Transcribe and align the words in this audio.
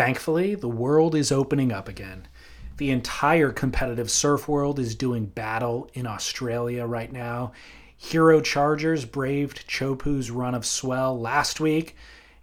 Thankfully, 0.00 0.54
the 0.54 0.66
world 0.66 1.14
is 1.14 1.30
opening 1.30 1.72
up 1.72 1.86
again. 1.86 2.26
The 2.78 2.90
entire 2.90 3.52
competitive 3.52 4.10
surf 4.10 4.48
world 4.48 4.78
is 4.78 4.94
doing 4.94 5.26
battle 5.26 5.90
in 5.92 6.06
Australia 6.06 6.86
right 6.86 7.12
now. 7.12 7.52
Hero 7.98 8.40
Chargers 8.40 9.04
braved 9.04 9.68
Chopu's 9.68 10.30
run 10.30 10.54
of 10.54 10.64
swell 10.64 11.20
last 11.20 11.60
week, 11.60 11.96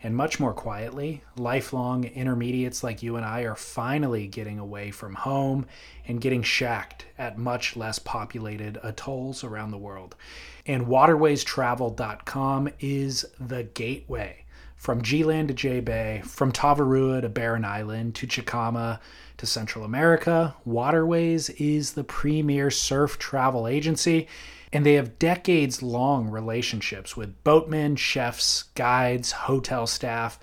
and 0.03 0.15
much 0.15 0.39
more 0.39 0.53
quietly, 0.53 1.23
lifelong 1.35 2.03
intermediates 2.03 2.83
like 2.83 3.01
you 3.01 3.15
and 3.15 3.25
I 3.25 3.41
are 3.41 3.55
finally 3.55 4.27
getting 4.27 4.59
away 4.59 4.91
from 4.91 5.15
home 5.15 5.65
and 6.07 6.21
getting 6.21 6.43
shacked 6.43 7.07
at 7.17 7.39
much 7.39 7.75
less 7.75 7.97
populated 7.97 8.77
atolls 8.83 9.43
around 9.43 9.71
the 9.71 9.79
world. 9.79 10.15
And 10.67 10.85
waterwaystravel.com 10.85 12.69
is 12.79 13.25
the 13.39 13.63
gateway 13.63 14.43
from 14.77 15.01
G-Land 15.01 15.49
to 15.49 15.53
J-Bay, 15.53 16.21
from 16.23 16.51
Tavarua 16.51 17.21
to 17.21 17.29
Barren 17.29 17.65
Island 17.65 18.15
to 18.15 18.27
Chicama 18.27 18.99
to 19.38 19.45
Central 19.45 19.83
America, 19.83 20.55
Waterways 20.65 21.49
is 21.49 21.93
the 21.93 22.03
premier 22.03 22.69
surf 22.69 23.17
travel 23.17 23.67
agency, 23.67 24.27
and 24.71 24.85
they 24.85 24.93
have 24.93 25.19
decades 25.19 25.81
long 25.81 26.29
relationships 26.29 27.17
with 27.17 27.43
boatmen, 27.43 27.95
chefs, 27.95 28.63
guides, 28.75 29.31
hotel 29.31 29.88
staff, 29.88 30.39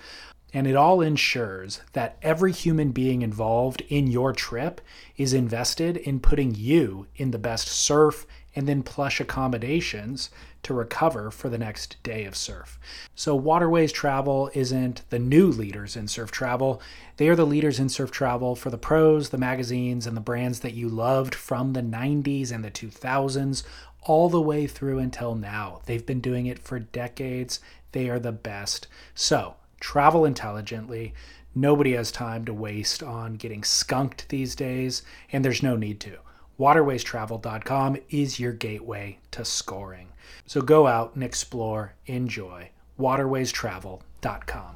and 0.53 0.67
it 0.67 0.75
all 0.75 1.01
ensures 1.01 1.81
that 1.93 2.17
every 2.21 2.51
human 2.51 2.91
being 2.91 3.21
involved 3.21 3.81
in 3.89 4.07
your 4.07 4.31
trip 4.31 4.79
is 5.17 5.33
invested 5.33 5.97
in 5.97 6.19
putting 6.19 6.55
you 6.55 7.07
in 7.15 7.31
the 7.31 7.39
best 7.39 7.67
surf 7.67 8.25
and 8.55 8.67
then 8.67 8.81
plush 8.81 9.19
accommodations 9.19 10.29
to 10.65 10.73
recover 10.73 11.31
for 11.31 11.49
the 11.49 11.57
next 11.57 12.01
day 12.03 12.25
of 12.25 12.35
surf. 12.35 12.79
So, 13.15 13.35
Waterways 13.35 13.91
Travel 13.91 14.51
isn't 14.53 15.01
the 15.09 15.19
new 15.19 15.47
leaders 15.47 15.95
in 15.95 16.07
surf 16.07 16.31
travel. 16.31 16.81
They 17.17 17.29
are 17.29 17.35
the 17.35 17.45
leaders 17.45 17.79
in 17.79 17.89
surf 17.89 18.11
travel 18.11 18.55
for 18.55 18.69
the 18.69 18.77
pros, 18.77 19.29
the 19.29 19.37
magazines, 19.37 20.05
and 20.05 20.17
the 20.17 20.21
brands 20.21 20.59
that 20.61 20.73
you 20.73 20.89
loved 20.89 21.33
from 21.33 21.73
the 21.73 21.81
90s 21.81 22.51
and 22.51 22.63
the 22.63 22.71
2000s 22.71 23.63
all 24.01 24.29
the 24.29 24.41
way 24.41 24.67
through 24.67 24.99
until 24.99 25.35
now. 25.35 25.81
They've 25.85 26.05
been 26.05 26.21
doing 26.21 26.45
it 26.45 26.59
for 26.59 26.79
decades. 26.79 27.59
They 27.91 28.09
are 28.09 28.19
the 28.19 28.31
best. 28.31 28.87
So, 29.13 29.55
travel 29.79 30.25
intelligently. 30.25 31.13
Nobody 31.53 31.93
has 31.93 32.11
time 32.11 32.43
to 32.45 32.53
waste 32.53 33.01
on 33.01 33.35
getting 33.35 33.63
skunked 33.63 34.29
these 34.29 34.55
days, 34.55 35.03
and 35.31 35.43
there's 35.43 35.63
no 35.63 35.75
need 35.75 35.99
to. 36.01 36.17
Waterwaystravel.com 36.59 37.97
is 38.09 38.39
your 38.39 38.53
gateway 38.53 39.19
to 39.31 39.43
scoring. 39.43 40.09
So 40.45 40.61
go 40.61 40.87
out 40.87 41.15
and 41.15 41.23
explore, 41.23 41.93
enjoy. 42.05 42.69
Waterwaystravel.com. 42.99 44.75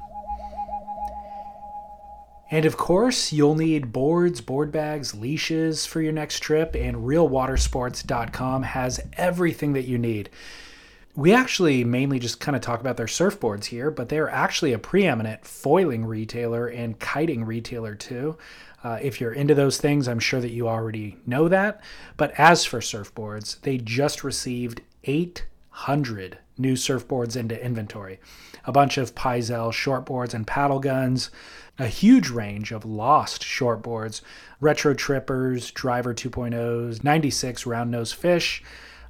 And 2.50 2.64
of 2.66 2.76
course, 2.76 3.32
you'll 3.32 3.54
need 3.54 3.92
boards, 3.92 4.40
board 4.40 4.72
bags, 4.72 5.14
leashes 5.14 5.86
for 5.86 6.02
your 6.02 6.12
next 6.12 6.40
trip, 6.40 6.74
and 6.74 6.96
realwatersports.com 6.96 8.64
has 8.64 9.00
everything 9.12 9.72
that 9.74 9.84
you 9.84 9.98
need. 9.98 10.30
We 11.14 11.32
actually 11.32 11.84
mainly 11.84 12.18
just 12.18 12.40
kind 12.40 12.56
of 12.56 12.62
talk 12.62 12.80
about 12.80 12.96
their 12.96 13.06
surfboards 13.06 13.66
here, 13.66 13.90
but 13.90 14.08
they're 14.08 14.28
actually 14.28 14.72
a 14.72 14.78
preeminent 14.78 15.44
foiling 15.44 16.04
retailer 16.04 16.66
and 16.66 16.98
kiting 16.98 17.44
retailer 17.44 17.94
too. 17.94 18.36
Uh, 18.82 18.98
if 19.00 19.20
you're 19.20 19.32
into 19.32 19.54
those 19.54 19.78
things, 19.78 20.08
I'm 20.08 20.18
sure 20.18 20.40
that 20.40 20.50
you 20.50 20.68
already 20.68 21.18
know 21.26 21.46
that. 21.48 21.80
But 22.16 22.32
as 22.38 22.64
for 22.64 22.80
surfboards, 22.80 23.60
they 23.60 23.78
just 23.78 24.24
received 24.24 24.80
800 25.72 26.38
new 26.58 26.74
surfboards 26.74 27.36
into 27.36 27.64
inventory. 27.64 28.20
A 28.64 28.72
bunch 28.72 28.98
of 28.98 29.14
Pyzel 29.14 29.72
shortboards 29.72 30.34
and 30.34 30.46
paddle 30.46 30.78
guns, 30.78 31.30
a 31.78 31.86
huge 31.86 32.28
range 32.28 32.72
of 32.72 32.84
lost 32.84 33.42
shortboards, 33.42 34.20
retro 34.60 34.92
trippers, 34.92 35.70
driver 35.70 36.14
2.0s, 36.14 37.02
96 37.02 37.64
round 37.66 37.90
nose 37.90 38.12
fish, 38.12 38.62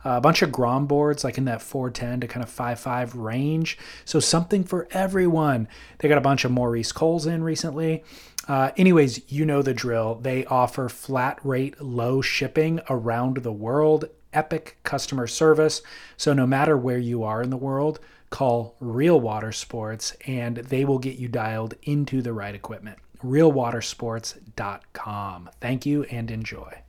a 0.05 0.21
bunch 0.21 0.43
of 0.43 0.53
Grom 0.53 0.87
boards 0.87 1.25
like 1.25 1.37
in 1.37 1.45
that 1.47 1.61
410 1.61 2.21
to 2.21 2.29
kind 2.29 2.45
of 2.45 2.51
5.5 2.51 3.11
range. 3.15 3.77
So 4.05 4.21
something 4.21 4.65
for 4.65 4.89
everyone. 4.93 5.69
They 5.99 6.09
got 6.09 6.19
a 6.19 6.23
bunch 6.23 6.45
of 6.45 6.53
Maurice 6.53 6.93
Coles 6.93 7.27
in 7.27 7.43
recently. 7.43 8.05
Uh, 8.49 8.71
anyways, 8.77 9.31
you 9.31 9.45
know 9.45 9.63
the 9.63 9.75
drill. 9.75 10.15
They 10.15 10.45
offer 10.47 10.89
flat 10.89 11.39
rate, 11.45 11.81
low 11.81 12.23
shipping 12.23 12.81
around 12.89 13.39
the 13.39 13.53
world, 13.53 14.07
epic 14.33 14.79
customer 14.83 15.27
service. 15.27 15.83
So 16.17 16.33
no 16.33 16.47
matter 16.47 16.77
where 16.77 16.99
you 16.99 17.25
are 17.25 17.43
in 17.43 17.51
the 17.51 17.57
world, 17.57 17.99
call 18.31 18.77
Real 18.81 19.21
Water 19.21 19.53
Sports 19.53 20.17
and 20.27 20.57
they 20.57 20.85
will 20.85 20.99
get 20.99 21.19
you 21.19 21.29
dialed 21.29 21.75
into 21.83 22.23
the 22.23 22.33
right 22.33 22.55
equipment. 22.55 22.99
RealWatersports.com. 23.23 25.51
Thank 25.61 25.87
you 25.87 26.05
and 26.05 26.31
enjoy. 26.31 26.83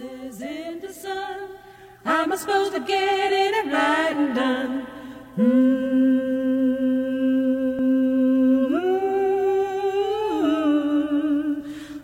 horses 0.00 0.42
in 0.42 0.80
the 0.80 0.92
sun. 0.92 1.50
I'm 2.04 2.36
supposed 2.36 2.72
to 2.72 2.80
get 2.80 3.32
in 3.32 3.54
and 3.54 3.72
ride 3.72 4.16
and 4.16 4.34
done. 4.34 4.86
Mm-hmm. 5.36 5.70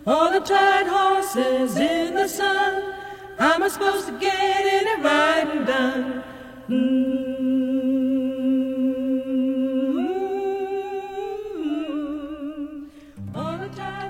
All 0.07 0.31
the 0.31 0.39
tired 0.39 0.87
horses 0.87 1.75
in 1.77 2.15
the 2.15 2.27
sun. 2.27 2.86
How 3.37 3.53
am 3.53 3.61
I 3.61 3.67
supposed 3.67 4.07
to 4.07 4.19
get 4.19 4.35
any 4.35 5.03
writing 5.03 5.65
done? 5.65 6.23
Mm. 6.67 7.27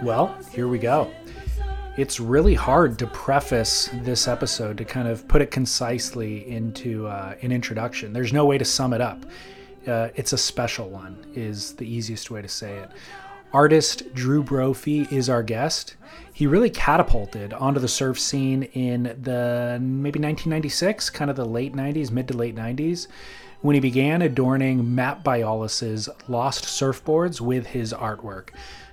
Well, 0.01 0.37
here 0.53 0.69
we 0.69 0.79
go. 0.79 1.11
It's 1.97 2.21
really 2.21 2.53
hard 2.53 2.97
to 2.99 3.07
preface 3.07 3.89
this 3.95 4.29
episode 4.29 4.77
to 4.77 4.85
kind 4.85 5.09
of 5.09 5.27
put 5.27 5.41
it 5.41 5.51
concisely 5.51 6.49
into 6.49 7.07
uh, 7.07 7.35
an 7.41 7.51
introduction. 7.51 8.13
There's 8.13 8.31
no 8.31 8.45
way 8.45 8.57
to 8.57 8.63
sum 8.63 8.93
it 8.93 9.01
up. 9.01 9.25
Uh, 9.85 10.09
it's 10.15 10.31
a 10.31 10.37
special 10.37 10.89
one, 10.89 11.17
is 11.33 11.73
the 11.73 11.85
easiest 11.85 12.31
way 12.31 12.41
to 12.41 12.47
say 12.47 12.77
it. 12.77 12.89
Artist 13.51 14.13
Drew 14.13 14.43
Brophy 14.43 15.07
is 15.11 15.29
our 15.29 15.41
guest. 15.43 15.95
He 16.37 16.45
really 16.45 16.69
catapulted 16.69 17.51
onto 17.51 17.79
the 17.79 17.87
surf 17.87 18.19
scene 18.19 18.61
in 18.61 19.05
the 19.23 19.79
maybe 19.81 20.19
1996, 20.19 21.09
kind 21.09 21.31
of 21.31 21.35
the 21.35 21.43
late 21.43 21.73
90s, 21.73 22.11
mid 22.11 22.27
to 22.27 22.37
late 22.37 22.55
90s, 22.55 23.07
when 23.61 23.73
he 23.73 23.79
began 23.79 24.21
adorning 24.21 24.93
Matt 24.93 25.23
Biolos's 25.23 26.07
Lost 26.27 26.65
Surfboards 26.65 27.41
with 27.41 27.65
his 27.65 27.91
artwork. 27.91 28.49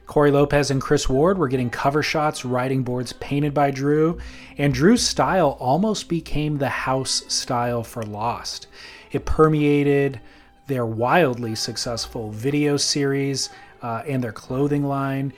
Corey 0.06 0.30
Lopez 0.30 0.70
and 0.70 0.80
Chris 0.80 1.06
Ward 1.06 1.36
were 1.36 1.48
getting 1.48 1.68
cover 1.68 2.02
shots, 2.02 2.46
riding 2.46 2.82
boards 2.82 3.12
painted 3.12 3.52
by 3.52 3.70
Drew, 3.70 4.18
and 4.56 4.72
Drew's 4.72 5.06
style 5.06 5.58
almost 5.60 6.08
became 6.08 6.56
the 6.56 6.70
house 6.70 7.24
style 7.28 7.84
for 7.84 8.04
Lost. 8.04 8.68
It 9.12 9.26
permeated 9.26 10.18
their 10.66 10.86
wildly 10.86 11.56
successful 11.56 12.30
video 12.30 12.78
series 12.78 13.50
uh, 13.82 14.02
and 14.08 14.24
their 14.24 14.32
clothing 14.32 14.84
line. 14.86 15.34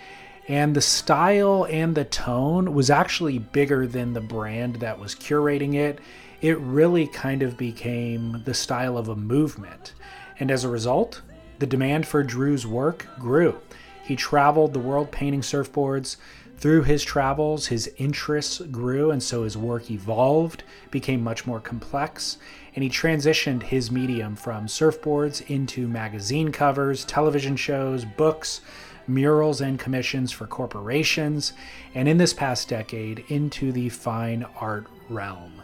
And 0.48 0.76
the 0.76 0.80
style 0.80 1.66
and 1.68 1.94
the 1.94 2.04
tone 2.04 2.72
was 2.72 2.88
actually 2.88 3.38
bigger 3.38 3.86
than 3.86 4.12
the 4.12 4.20
brand 4.20 4.76
that 4.76 4.98
was 4.98 5.14
curating 5.14 5.74
it. 5.74 5.98
It 6.40 6.58
really 6.60 7.08
kind 7.08 7.42
of 7.42 7.56
became 7.56 8.42
the 8.44 8.54
style 8.54 8.96
of 8.96 9.08
a 9.08 9.16
movement. 9.16 9.94
And 10.38 10.50
as 10.50 10.62
a 10.62 10.68
result, 10.68 11.22
the 11.58 11.66
demand 11.66 12.06
for 12.06 12.22
Drew's 12.22 12.66
work 12.66 13.08
grew. 13.18 13.58
He 14.04 14.14
traveled 14.14 14.72
the 14.72 14.78
world 14.78 15.10
painting 15.10 15.40
surfboards. 15.40 16.16
Through 16.58 16.84
his 16.84 17.02
travels, 17.02 17.66
his 17.66 17.90
interests 17.98 18.60
grew, 18.60 19.10
and 19.10 19.22
so 19.22 19.42
his 19.42 19.58
work 19.58 19.90
evolved, 19.90 20.62
became 20.90 21.22
much 21.22 21.46
more 21.46 21.60
complex, 21.60 22.38
and 22.74 22.82
he 22.82 22.88
transitioned 22.88 23.64
his 23.64 23.90
medium 23.90 24.36
from 24.36 24.66
surfboards 24.66 25.44
into 25.50 25.88
magazine 25.88 26.52
covers, 26.52 27.04
television 27.04 27.56
shows, 27.56 28.04
books, 28.04 28.62
murals, 29.08 29.60
and 29.60 29.78
commissions 29.78 30.32
for 30.32 30.46
corporations, 30.46 31.52
and 31.94 32.08
in 32.08 32.18
this 32.18 32.32
past 32.32 32.68
decade, 32.68 33.24
into 33.28 33.72
the 33.72 33.88
fine 33.88 34.46
art 34.60 34.86
realm. 35.08 35.62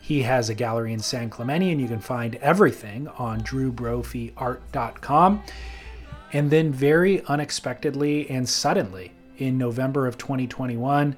He 0.00 0.22
has 0.22 0.48
a 0.48 0.54
gallery 0.54 0.92
in 0.92 1.00
San 1.00 1.30
Clemente, 1.30 1.70
and 1.70 1.80
you 1.80 1.88
can 1.88 2.00
find 2.00 2.34
everything 2.36 3.08
on 3.18 3.42
drewbrophyart.com. 3.42 5.42
And 6.32 6.50
then, 6.50 6.72
very 6.72 7.24
unexpectedly 7.26 8.28
and 8.28 8.48
suddenly, 8.48 9.12
in 9.38 9.58
November 9.58 10.06
of 10.06 10.18
2021, 10.18 11.16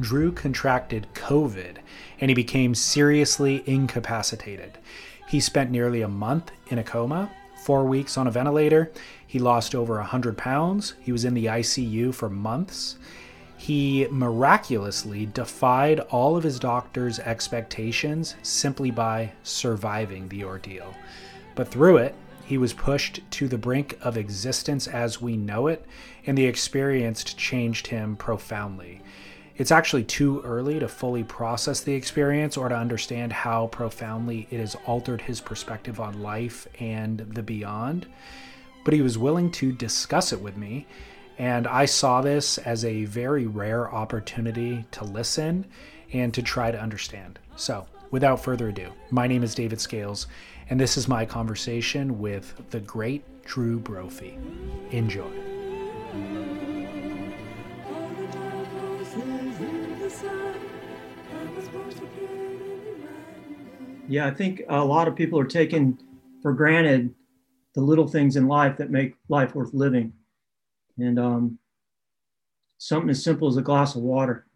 Drew 0.00 0.32
contracted 0.32 1.06
COVID 1.14 1.76
and 2.20 2.30
he 2.30 2.34
became 2.34 2.74
seriously 2.74 3.62
incapacitated. 3.66 4.78
He 5.28 5.40
spent 5.40 5.70
nearly 5.70 6.02
a 6.02 6.08
month 6.08 6.50
in 6.68 6.78
a 6.78 6.84
coma, 6.84 7.30
four 7.62 7.84
weeks 7.84 8.16
on 8.16 8.26
a 8.26 8.30
ventilator. 8.30 8.92
He 9.34 9.40
lost 9.40 9.74
over 9.74 9.96
100 9.96 10.38
pounds. 10.38 10.94
He 11.00 11.10
was 11.10 11.24
in 11.24 11.34
the 11.34 11.46
ICU 11.46 12.14
for 12.14 12.30
months. 12.30 12.98
He 13.56 14.06
miraculously 14.08 15.26
defied 15.26 15.98
all 15.98 16.36
of 16.36 16.44
his 16.44 16.60
doctor's 16.60 17.18
expectations 17.18 18.36
simply 18.44 18.92
by 18.92 19.32
surviving 19.42 20.28
the 20.28 20.44
ordeal. 20.44 20.94
But 21.56 21.66
through 21.66 21.96
it, 21.96 22.14
he 22.44 22.58
was 22.58 22.72
pushed 22.72 23.28
to 23.32 23.48
the 23.48 23.58
brink 23.58 23.98
of 24.02 24.16
existence 24.16 24.86
as 24.86 25.20
we 25.20 25.36
know 25.36 25.66
it, 25.66 25.84
and 26.24 26.38
the 26.38 26.46
experience 26.46 27.24
changed 27.24 27.88
him 27.88 28.14
profoundly. 28.14 29.00
It's 29.56 29.72
actually 29.72 30.04
too 30.04 30.42
early 30.42 30.78
to 30.78 30.86
fully 30.86 31.24
process 31.24 31.80
the 31.80 31.94
experience 31.94 32.56
or 32.56 32.68
to 32.68 32.76
understand 32.76 33.32
how 33.32 33.66
profoundly 33.66 34.46
it 34.52 34.60
has 34.60 34.76
altered 34.86 35.22
his 35.22 35.40
perspective 35.40 35.98
on 35.98 36.22
life 36.22 36.68
and 36.78 37.18
the 37.18 37.42
beyond. 37.42 38.06
But 38.84 38.94
he 38.94 39.00
was 39.00 39.18
willing 39.18 39.50
to 39.52 39.72
discuss 39.72 40.32
it 40.32 40.40
with 40.40 40.56
me, 40.56 40.86
and 41.38 41.66
I 41.66 41.86
saw 41.86 42.20
this 42.20 42.58
as 42.58 42.84
a 42.84 43.06
very 43.06 43.46
rare 43.46 43.92
opportunity 43.92 44.84
to 44.92 45.04
listen 45.04 45.66
and 46.12 46.32
to 46.34 46.42
try 46.42 46.70
to 46.70 46.80
understand. 46.80 47.38
So, 47.56 47.86
without 48.10 48.44
further 48.44 48.68
ado, 48.68 48.92
my 49.10 49.26
name 49.26 49.42
is 49.42 49.54
David 49.54 49.80
Scales 49.80 50.26
and 50.70 50.80
this 50.80 50.96
is 50.96 51.08
my 51.08 51.24
conversation 51.24 52.18
with 52.18 52.70
the 52.70 52.80
great 52.80 53.24
Drew 53.44 53.78
Brophy. 53.78 54.38
Enjoy. 54.90 55.30
Yeah, 64.06 64.26
I 64.26 64.30
think 64.30 64.62
a 64.68 64.84
lot 64.84 65.08
of 65.08 65.16
people 65.16 65.38
are 65.38 65.44
taking 65.44 65.98
for 66.42 66.52
granted 66.52 67.14
the 67.74 67.80
little 67.80 68.06
things 68.06 68.36
in 68.36 68.46
life 68.46 68.76
that 68.78 68.90
make 68.90 69.14
life 69.28 69.54
worth 69.54 69.74
living. 69.74 70.12
And 70.96 71.18
um, 71.18 71.58
something 72.78 73.10
as 73.10 73.22
simple 73.22 73.48
as 73.48 73.56
a 73.56 73.62
glass 73.62 73.94
of 73.94 74.02
water 74.02 74.46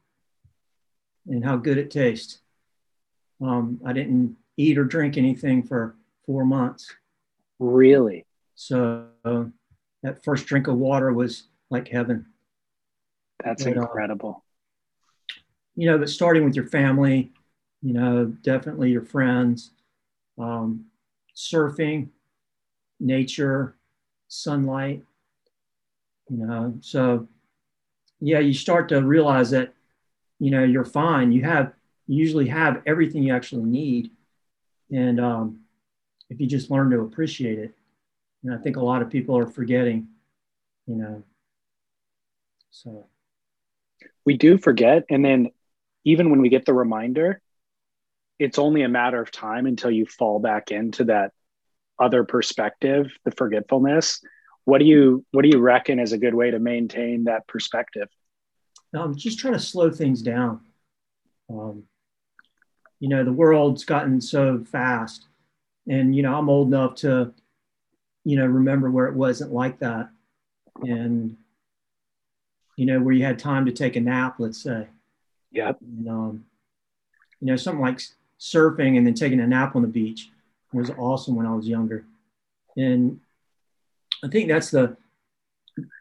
and 1.26 1.44
how 1.44 1.56
good 1.56 1.78
it 1.78 1.90
tastes. 1.90 2.40
Um, 3.40 3.80
I 3.84 3.92
didn't 3.92 4.36
eat 4.56 4.78
or 4.78 4.84
drink 4.84 5.16
anything 5.16 5.62
for 5.62 5.96
four 6.26 6.44
months. 6.44 6.94
Really? 7.58 8.24
So 8.54 9.06
uh, 9.24 9.44
that 10.02 10.24
first 10.24 10.46
drink 10.46 10.68
of 10.68 10.76
water 10.76 11.12
was 11.12 11.44
like 11.70 11.88
heaven. 11.88 12.26
That's 13.44 13.64
but, 13.64 13.76
incredible. 13.76 14.44
Uh, 15.30 15.34
you 15.76 15.86
know, 15.88 15.98
but 15.98 16.08
starting 16.08 16.44
with 16.44 16.56
your 16.56 16.66
family, 16.66 17.32
you 17.82 17.92
know, 17.92 18.26
definitely 18.42 18.90
your 18.90 19.04
friends, 19.04 19.70
um, 20.36 20.86
surfing, 21.36 22.08
nature, 23.00 23.76
sunlight, 24.28 25.02
you 26.30 26.36
know. 26.36 26.74
So, 26.80 27.28
yeah, 28.20 28.40
you 28.40 28.52
start 28.52 28.88
to 28.90 29.00
realize 29.00 29.50
that, 29.50 29.74
you 30.38 30.50
know, 30.50 30.64
you're 30.64 30.84
fine. 30.84 31.32
You 31.32 31.42
have, 31.42 31.72
you 32.06 32.18
usually 32.18 32.48
have 32.48 32.82
everything 32.86 33.22
you 33.22 33.34
actually 33.34 33.64
need 33.64 34.10
and 34.90 35.20
um, 35.20 35.60
if 36.30 36.40
you 36.40 36.46
just 36.46 36.70
learn 36.70 36.90
to 36.90 37.00
appreciate 37.00 37.58
it, 37.58 37.74
and 38.42 38.54
I 38.54 38.58
think 38.58 38.76
a 38.76 38.84
lot 38.84 39.02
of 39.02 39.10
people 39.10 39.36
are 39.36 39.46
forgetting, 39.46 40.08
you 40.86 40.96
know. 40.96 41.22
So 42.70 43.06
we 44.24 44.36
do 44.36 44.58
forget, 44.58 45.04
and 45.10 45.24
then 45.24 45.50
even 46.04 46.30
when 46.30 46.40
we 46.40 46.48
get 46.48 46.64
the 46.64 46.74
reminder, 46.74 47.40
it's 48.38 48.58
only 48.58 48.82
a 48.82 48.88
matter 48.88 49.20
of 49.20 49.30
time 49.30 49.66
until 49.66 49.90
you 49.90 50.06
fall 50.06 50.38
back 50.38 50.70
into 50.70 51.04
that 51.04 51.32
other 51.98 52.24
perspective, 52.24 53.12
the 53.24 53.30
forgetfulness. 53.30 54.20
What 54.64 54.78
do 54.78 54.84
you 54.84 55.24
what 55.32 55.42
do 55.42 55.48
you 55.48 55.58
reckon 55.58 55.98
is 55.98 56.12
a 56.12 56.18
good 56.18 56.34
way 56.34 56.50
to 56.50 56.58
maintain 56.58 57.24
that 57.24 57.46
perspective? 57.46 58.08
Um, 58.94 59.16
just 59.16 59.38
trying 59.38 59.54
to 59.54 59.60
slow 59.60 59.90
things 59.90 60.22
down. 60.22 60.60
Um, 61.50 61.84
you 63.00 63.08
know 63.08 63.24
the 63.24 63.32
world's 63.32 63.84
gotten 63.84 64.20
so 64.20 64.64
fast 64.64 65.26
and 65.88 66.14
you 66.14 66.22
know 66.22 66.34
i'm 66.34 66.48
old 66.48 66.68
enough 66.68 66.94
to 66.96 67.32
you 68.24 68.36
know 68.36 68.46
remember 68.46 68.90
where 68.90 69.06
it 69.06 69.14
wasn't 69.14 69.52
like 69.52 69.78
that 69.78 70.08
and 70.82 71.36
you 72.76 72.86
know 72.86 73.00
where 73.00 73.14
you 73.14 73.24
had 73.24 73.38
time 73.38 73.66
to 73.66 73.72
take 73.72 73.96
a 73.96 74.00
nap 74.00 74.36
let's 74.38 74.62
say 74.62 74.86
yeah 75.50 75.72
and, 75.80 76.08
um, 76.08 76.44
you 77.40 77.46
know 77.46 77.56
something 77.56 77.82
like 77.82 78.00
surfing 78.40 78.96
and 78.96 79.06
then 79.06 79.14
taking 79.14 79.40
a 79.40 79.46
nap 79.46 79.76
on 79.76 79.82
the 79.82 79.88
beach 79.88 80.30
was 80.72 80.90
awesome 80.98 81.34
when 81.34 81.46
i 81.46 81.54
was 81.54 81.68
younger 81.68 82.04
and 82.76 83.18
i 84.24 84.28
think 84.28 84.48
that's 84.48 84.70
the 84.70 84.96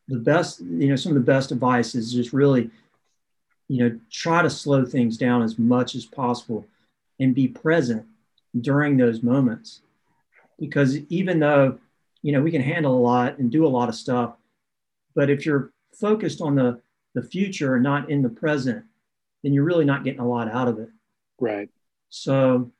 the 0.07 0.19
best 0.19 0.59
you 0.61 0.87
know 0.87 0.95
some 0.95 1.11
of 1.11 1.17
the 1.17 1.31
best 1.31 1.51
advice 1.51 1.95
is 1.95 2.11
just 2.11 2.33
really 2.33 2.69
you 3.67 3.77
know 3.77 3.99
try 4.11 4.41
to 4.41 4.49
slow 4.49 4.85
things 4.85 5.17
down 5.17 5.41
as 5.41 5.57
much 5.57 5.95
as 5.95 6.05
possible 6.05 6.65
and 7.19 7.33
be 7.33 7.47
present 7.47 8.05
during 8.61 8.97
those 8.97 9.23
moments. 9.23 9.81
Because 10.59 10.97
even 11.09 11.39
though, 11.39 11.79
you 12.21 12.31
know, 12.31 12.41
we 12.41 12.51
can 12.51 12.61
handle 12.61 12.95
a 12.95 12.99
lot 12.99 13.37
and 13.37 13.51
do 13.51 13.65
a 13.65 13.69
lot 13.69 13.89
of 13.89 13.95
stuff, 13.95 14.35
but 15.15 15.29
if 15.29 15.45
you're 15.45 15.71
focused 15.93 16.41
on 16.41 16.55
the, 16.55 16.81
the 17.13 17.21
future 17.21 17.75
and 17.75 17.83
not 17.83 18.09
in 18.09 18.21
the 18.21 18.29
present, 18.29 18.83
then 19.43 19.53
you're 19.53 19.63
really 19.63 19.85
not 19.85 20.03
getting 20.03 20.19
a 20.19 20.27
lot 20.27 20.51
out 20.51 20.67
of 20.67 20.79
it. 20.79 20.89
Right. 21.39 21.69
So, 22.09 22.71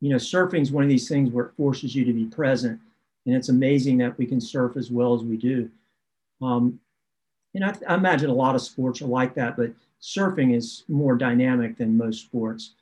you 0.00 0.10
know, 0.10 0.16
surfing 0.16 0.62
is 0.62 0.72
one 0.72 0.84
of 0.84 0.90
these 0.90 1.08
things 1.08 1.30
where 1.30 1.46
it 1.46 1.56
forces 1.56 1.94
you 1.94 2.04
to 2.04 2.12
be 2.12 2.24
present. 2.24 2.80
And 3.26 3.34
it's 3.34 3.50
amazing 3.50 3.98
that 3.98 4.16
we 4.16 4.26
can 4.26 4.40
surf 4.40 4.76
as 4.76 4.90
well 4.90 5.14
as 5.14 5.22
we 5.22 5.36
do. 5.36 5.70
Um, 6.40 6.80
and 7.54 7.64
I, 7.64 7.74
I 7.88 7.94
imagine 7.94 8.30
a 8.30 8.34
lot 8.34 8.54
of 8.54 8.62
sports 8.62 9.02
are 9.02 9.06
like 9.06 9.34
that, 9.34 9.56
but 9.56 9.72
surfing 10.00 10.54
is 10.54 10.84
more 10.88 11.16
dynamic 11.16 11.76
than 11.76 11.96
most 11.96 12.22
sports 12.22 12.72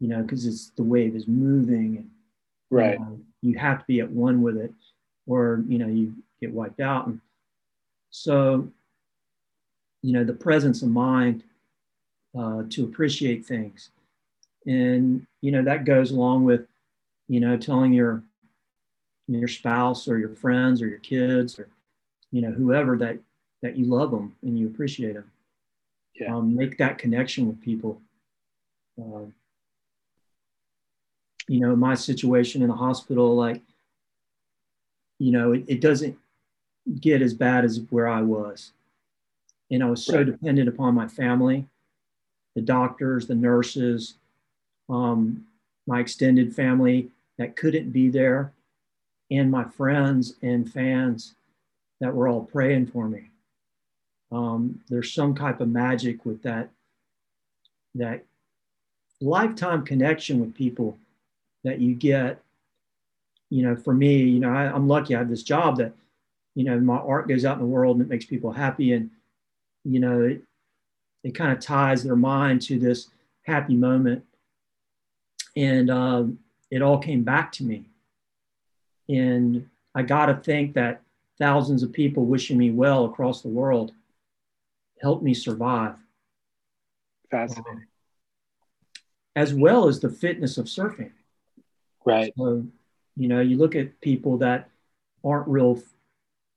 you 0.00 0.08
know, 0.08 0.22
because 0.22 0.46
it's 0.46 0.70
the 0.76 0.82
wave 0.82 1.14
is 1.16 1.26
moving 1.26 1.96
and 1.96 2.10
right. 2.70 2.98
You, 2.98 3.24
you 3.42 3.58
have 3.58 3.80
to 3.80 3.84
be 3.86 4.00
at 4.00 4.10
one 4.10 4.42
with 4.42 4.56
it 4.56 4.72
or, 5.26 5.62
you 5.68 5.78
know, 5.78 5.86
you 5.86 6.14
get 6.40 6.52
wiped 6.52 6.80
out. 6.80 7.06
And 7.06 7.20
so, 8.10 8.68
you 10.02 10.12
know, 10.12 10.24
the 10.24 10.32
presence 10.32 10.82
of 10.82 10.88
mind 10.88 11.44
uh, 12.38 12.64
to 12.70 12.84
appreciate 12.84 13.46
things. 13.46 13.90
And, 14.66 15.26
you 15.40 15.52
know, 15.52 15.62
that 15.62 15.84
goes 15.84 16.10
along 16.10 16.44
with, 16.44 16.66
you 17.28 17.40
know, 17.40 17.56
telling 17.56 17.92
your, 17.92 18.22
your 19.28 19.48
spouse 19.48 20.08
or 20.08 20.18
your 20.18 20.34
friends 20.34 20.82
or 20.82 20.88
your 20.88 20.98
kids 20.98 21.58
or, 21.58 21.68
you 22.32 22.42
know, 22.42 22.50
whoever 22.50 22.96
that, 22.98 23.18
that 23.62 23.76
you 23.76 23.86
love 23.86 24.10
them 24.10 24.34
and 24.42 24.58
you 24.58 24.66
appreciate 24.66 25.14
them. 25.14 25.30
Yeah. 26.14 26.34
Um, 26.34 26.56
make 26.56 26.78
that 26.78 26.98
connection 26.98 27.46
with 27.46 27.60
people. 27.60 28.00
Uh, 28.98 29.26
you 31.48 31.60
know, 31.60 31.76
my 31.76 31.94
situation 31.94 32.62
in 32.62 32.68
the 32.68 32.74
hospital, 32.74 33.36
like, 33.36 33.62
you 35.18 35.30
know, 35.30 35.52
it, 35.52 35.64
it 35.68 35.80
doesn't 35.80 36.18
get 37.00 37.22
as 37.22 37.34
bad 37.34 37.64
as 37.64 37.80
where 37.90 38.08
I 38.08 38.22
was. 38.22 38.72
And 39.70 39.82
I 39.82 39.90
was 39.90 40.04
so 40.04 40.18
right. 40.18 40.26
dependent 40.26 40.68
upon 40.68 40.94
my 40.94 41.08
family, 41.08 41.66
the 42.54 42.62
doctors, 42.62 43.26
the 43.26 43.34
nurses, 43.34 44.14
um, 44.88 45.44
my 45.86 46.00
extended 46.00 46.54
family 46.54 47.08
that 47.38 47.56
couldn't 47.56 47.90
be 47.90 48.08
there, 48.08 48.52
and 49.30 49.50
my 49.50 49.64
friends 49.64 50.34
and 50.42 50.72
fans 50.72 51.34
that 52.00 52.14
were 52.14 52.28
all 52.28 52.44
praying 52.44 52.86
for 52.86 53.08
me. 53.08 53.30
Um, 54.32 54.80
there's 54.88 55.12
some 55.12 55.34
type 55.34 55.60
of 55.60 55.68
magic 55.68 56.26
with 56.26 56.42
that, 56.42 56.68
that 57.94 58.24
lifetime 59.20 59.84
connection 59.84 60.40
with 60.40 60.54
people 60.54 60.98
that 61.62 61.80
you 61.80 61.94
get. 61.94 62.42
You 63.50 63.62
know, 63.62 63.76
for 63.76 63.94
me, 63.94 64.16
you 64.16 64.40
know, 64.40 64.50
I, 64.50 64.64
I'm 64.64 64.88
lucky 64.88 65.14
I 65.14 65.18
have 65.18 65.30
this 65.30 65.44
job 65.44 65.76
that, 65.78 65.92
you 66.56 66.64
know, 66.64 66.78
my 66.80 66.96
art 66.96 67.28
goes 67.28 67.44
out 67.44 67.56
in 67.56 67.62
the 67.62 67.66
world 67.66 67.96
and 67.96 68.04
it 68.04 68.10
makes 68.10 68.24
people 68.24 68.50
happy. 68.50 68.92
And, 68.92 69.10
you 69.84 70.00
know, 70.00 70.22
it, 70.22 70.42
it 71.22 71.34
kind 71.34 71.52
of 71.52 71.60
ties 71.60 72.02
their 72.02 72.16
mind 72.16 72.62
to 72.62 72.78
this 72.78 73.08
happy 73.42 73.76
moment. 73.76 74.24
And 75.56 75.90
um, 75.90 76.38
it 76.70 76.82
all 76.82 76.98
came 76.98 77.24
back 77.24 77.50
to 77.52 77.64
me. 77.64 77.86
And 79.08 79.68
I 79.94 80.02
got 80.02 80.26
to 80.26 80.34
think 80.34 80.74
that 80.74 81.02
thousands 81.38 81.82
of 81.82 81.92
people 81.92 82.24
wishing 82.24 82.58
me 82.58 82.70
well 82.70 83.06
across 83.06 83.42
the 83.42 83.48
world 83.48 83.92
helped 85.00 85.22
me 85.22 85.34
survive. 85.34 85.94
Fascinating. 87.30 87.72
Um, 87.72 87.86
as 89.34 89.52
well 89.52 89.88
as 89.88 90.00
the 90.00 90.08
fitness 90.08 90.56
of 90.56 90.66
surfing. 90.66 91.12
Right. 92.04 92.32
So, 92.38 92.66
you 93.16 93.28
know, 93.28 93.40
you 93.40 93.56
look 93.58 93.74
at 93.74 94.00
people 94.00 94.38
that 94.38 94.70
aren't 95.24 95.48
real 95.48 95.82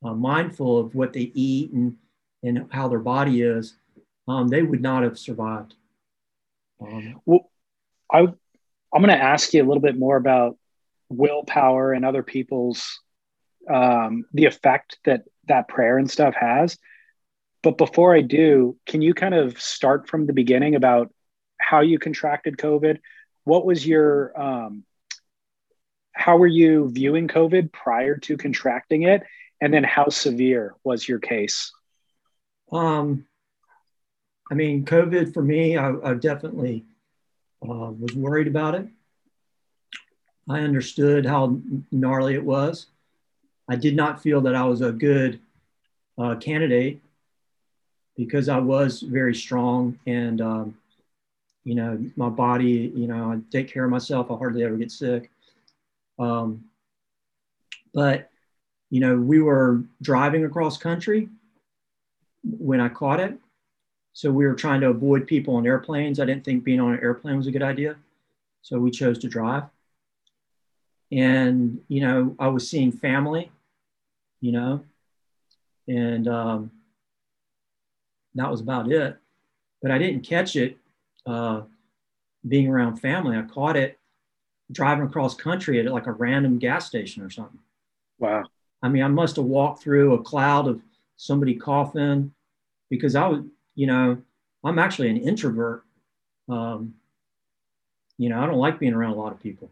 uh, 0.04 0.14
mindful 0.14 0.78
of 0.78 0.96
what 0.96 1.12
they 1.12 1.32
eat 1.34 1.72
and, 1.72 1.98
and 2.44 2.68
how 2.72 2.88
their 2.88 3.00
body 3.00 3.42
is, 3.42 3.76
um, 4.28 4.48
they 4.48 4.64
would 4.64 4.82
not 4.82 5.04
have 5.04 5.20
survived. 5.20 5.76
Um, 6.82 7.20
well, 7.26 7.50
I, 8.12 8.28
I'm 8.94 9.02
going 9.02 9.16
to 9.16 9.24
ask 9.24 9.54
you 9.54 9.64
a 9.64 9.68
little 9.68 9.82
bit 9.82 9.98
more 9.98 10.18
about 10.18 10.58
willpower 11.10 11.94
and 11.94 12.06
other 12.06 12.24
people's 12.24 13.00
um, 13.70 14.26
the 14.34 14.46
effect 14.46 14.98
that 15.06 15.24
that 15.48 15.68
prayer 15.68 15.98
and 15.98 16.10
stuff 16.10 16.34
has. 16.36 16.78
But 17.62 17.78
before 17.78 18.16
I 18.16 18.22
do, 18.22 18.78
can 18.86 19.02
you 19.02 19.14
kind 19.14 19.34
of 19.34 19.60
start 19.62 20.08
from 20.08 20.26
the 20.26 20.34
beginning 20.34 20.76
about 20.76 21.14
how 21.60 21.82
you 21.82 22.00
contracted 22.00 22.58
COVID? 22.58 23.00
What 23.44 23.66
was 23.66 23.86
your 23.86 24.40
um, 24.40 24.86
how 26.14 26.38
were 26.38 26.48
you 26.48 26.90
viewing 26.92 27.28
COVID 27.28 27.72
prior 27.72 28.18
to 28.18 28.38
contracting 28.38 29.04
it? 29.04 29.24
And 29.62 29.74
then 29.74 29.84
how 29.84 30.10
severe 30.10 30.76
was 30.84 31.08
your 31.08 31.20
case? 31.20 31.72
Um, 32.72 33.26
I 34.50 34.54
mean, 34.54 34.86
COVID 34.86 35.34
for 35.34 35.44
me, 35.44 35.78
I, 35.78 35.94
I 36.04 36.14
definitely 36.14 36.86
uh, 37.64 37.92
was 37.92 38.16
worried 38.16 38.48
about 38.48 38.76
it. 38.76 38.88
I 40.50 40.62
understood 40.62 41.26
how 41.26 41.60
gnarly 41.92 42.34
it 42.34 42.44
was. 42.44 42.88
I 43.68 43.76
did 43.76 43.96
not 43.96 44.22
feel 44.22 44.42
that 44.42 44.56
I 44.56 44.64
was 44.66 44.82
a 44.82 44.92
good 44.92 45.40
uh, 46.18 46.36
candidate 46.36 47.02
because 48.18 48.50
I 48.50 48.58
was 48.58 49.02
very 49.02 49.36
strong 49.36 50.00
and, 50.08 50.42
um, 50.42 50.78
you 51.64 51.76
know, 51.76 52.04
my 52.16 52.30
body, 52.30 52.92
you 52.96 53.08
know, 53.08 53.32
I 53.32 53.40
take 53.52 53.72
care 53.72 53.86
of 53.86 53.92
myself. 53.92 54.32
I 54.32 54.36
hardly 54.36 54.64
ever 54.64 54.76
get 54.76 54.92
sick. 54.92 55.30
Um, 56.18 56.66
but, 57.94 58.30
you 58.90 59.00
know, 59.00 59.16
we 59.16 59.40
were 59.40 59.84
driving 60.02 60.46
across 60.46 60.78
country 60.78 61.30
when 62.44 62.82
I 62.82 62.90
caught 62.90 63.20
it. 63.20 63.38
So 64.14 64.32
we 64.32 64.46
were 64.46 64.56
trying 64.56 64.82
to 64.82 64.90
avoid 64.90 65.28
people 65.28 65.56
on 65.56 65.66
airplanes. 65.66 66.20
I 66.20 66.26
didn't 66.26 66.44
think 66.44 66.64
being 66.64 66.80
on 66.80 66.94
an 66.94 67.00
airplane 67.02 67.38
was 67.38 67.48
a 67.48 67.52
good 67.52 67.64
idea. 67.64 67.96
So 68.62 68.80
we 68.80 68.92
chose 68.92 69.20
to 69.20 69.28
drive. 69.28 69.64
And, 71.12 71.82
you 71.88 72.02
know, 72.02 72.36
I 72.38 72.48
was 72.50 72.70
seeing 72.70 72.92
family, 72.92 73.52
you 74.42 74.52
know, 74.52 74.84
and 75.88 76.28
um, 76.28 76.72
that 78.36 78.52
was 78.52 78.62
about 78.62 78.92
it. 78.92 79.18
But 79.82 79.92
I 79.92 79.98
didn't 79.98 80.22
catch 80.22 80.56
it 80.56 80.78
uh, 81.26 81.62
being 82.48 82.68
around 82.68 82.98
family. 82.98 83.38
I 83.38 83.42
caught 83.44 83.78
it 83.78 83.98
driving 84.72 85.06
across 85.06 85.34
country 85.34 85.80
at 85.80 85.92
like 85.92 86.08
a 86.08 86.12
random 86.12 86.60
gas 86.60 86.86
station 86.86 87.24
or 87.24 87.30
something. 87.30 87.60
Wow. 88.20 88.44
I 88.84 88.90
mean, 88.90 89.04
I 89.04 89.08
must 89.08 89.38
have 89.38 89.46
walked 89.46 89.82
through 89.82 90.14
a 90.14 90.22
cloud 90.22 90.68
of 90.68 90.82
somebody 91.18 91.56
coughing 91.56 92.34
because 92.90 93.16
I 93.16 93.28
was, 93.28 93.42
you 93.76 93.88
know, 93.88 94.18
I'm 94.64 94.80
actually 94.80 95.10
an 95.10 95.18
introvert. 95.18 95.84
Um, 96.48 96.96
you 98.18 98.30
know, 98.30 98.42
I 98.42 98.46
don't 98.46 98.58
like 98.58 98.80
being 98.80 98.94
around 98.94 99.12
a 99.12 99.20
lot 99.20 99.32
of 99.32 99.42
people. 99.42 99.70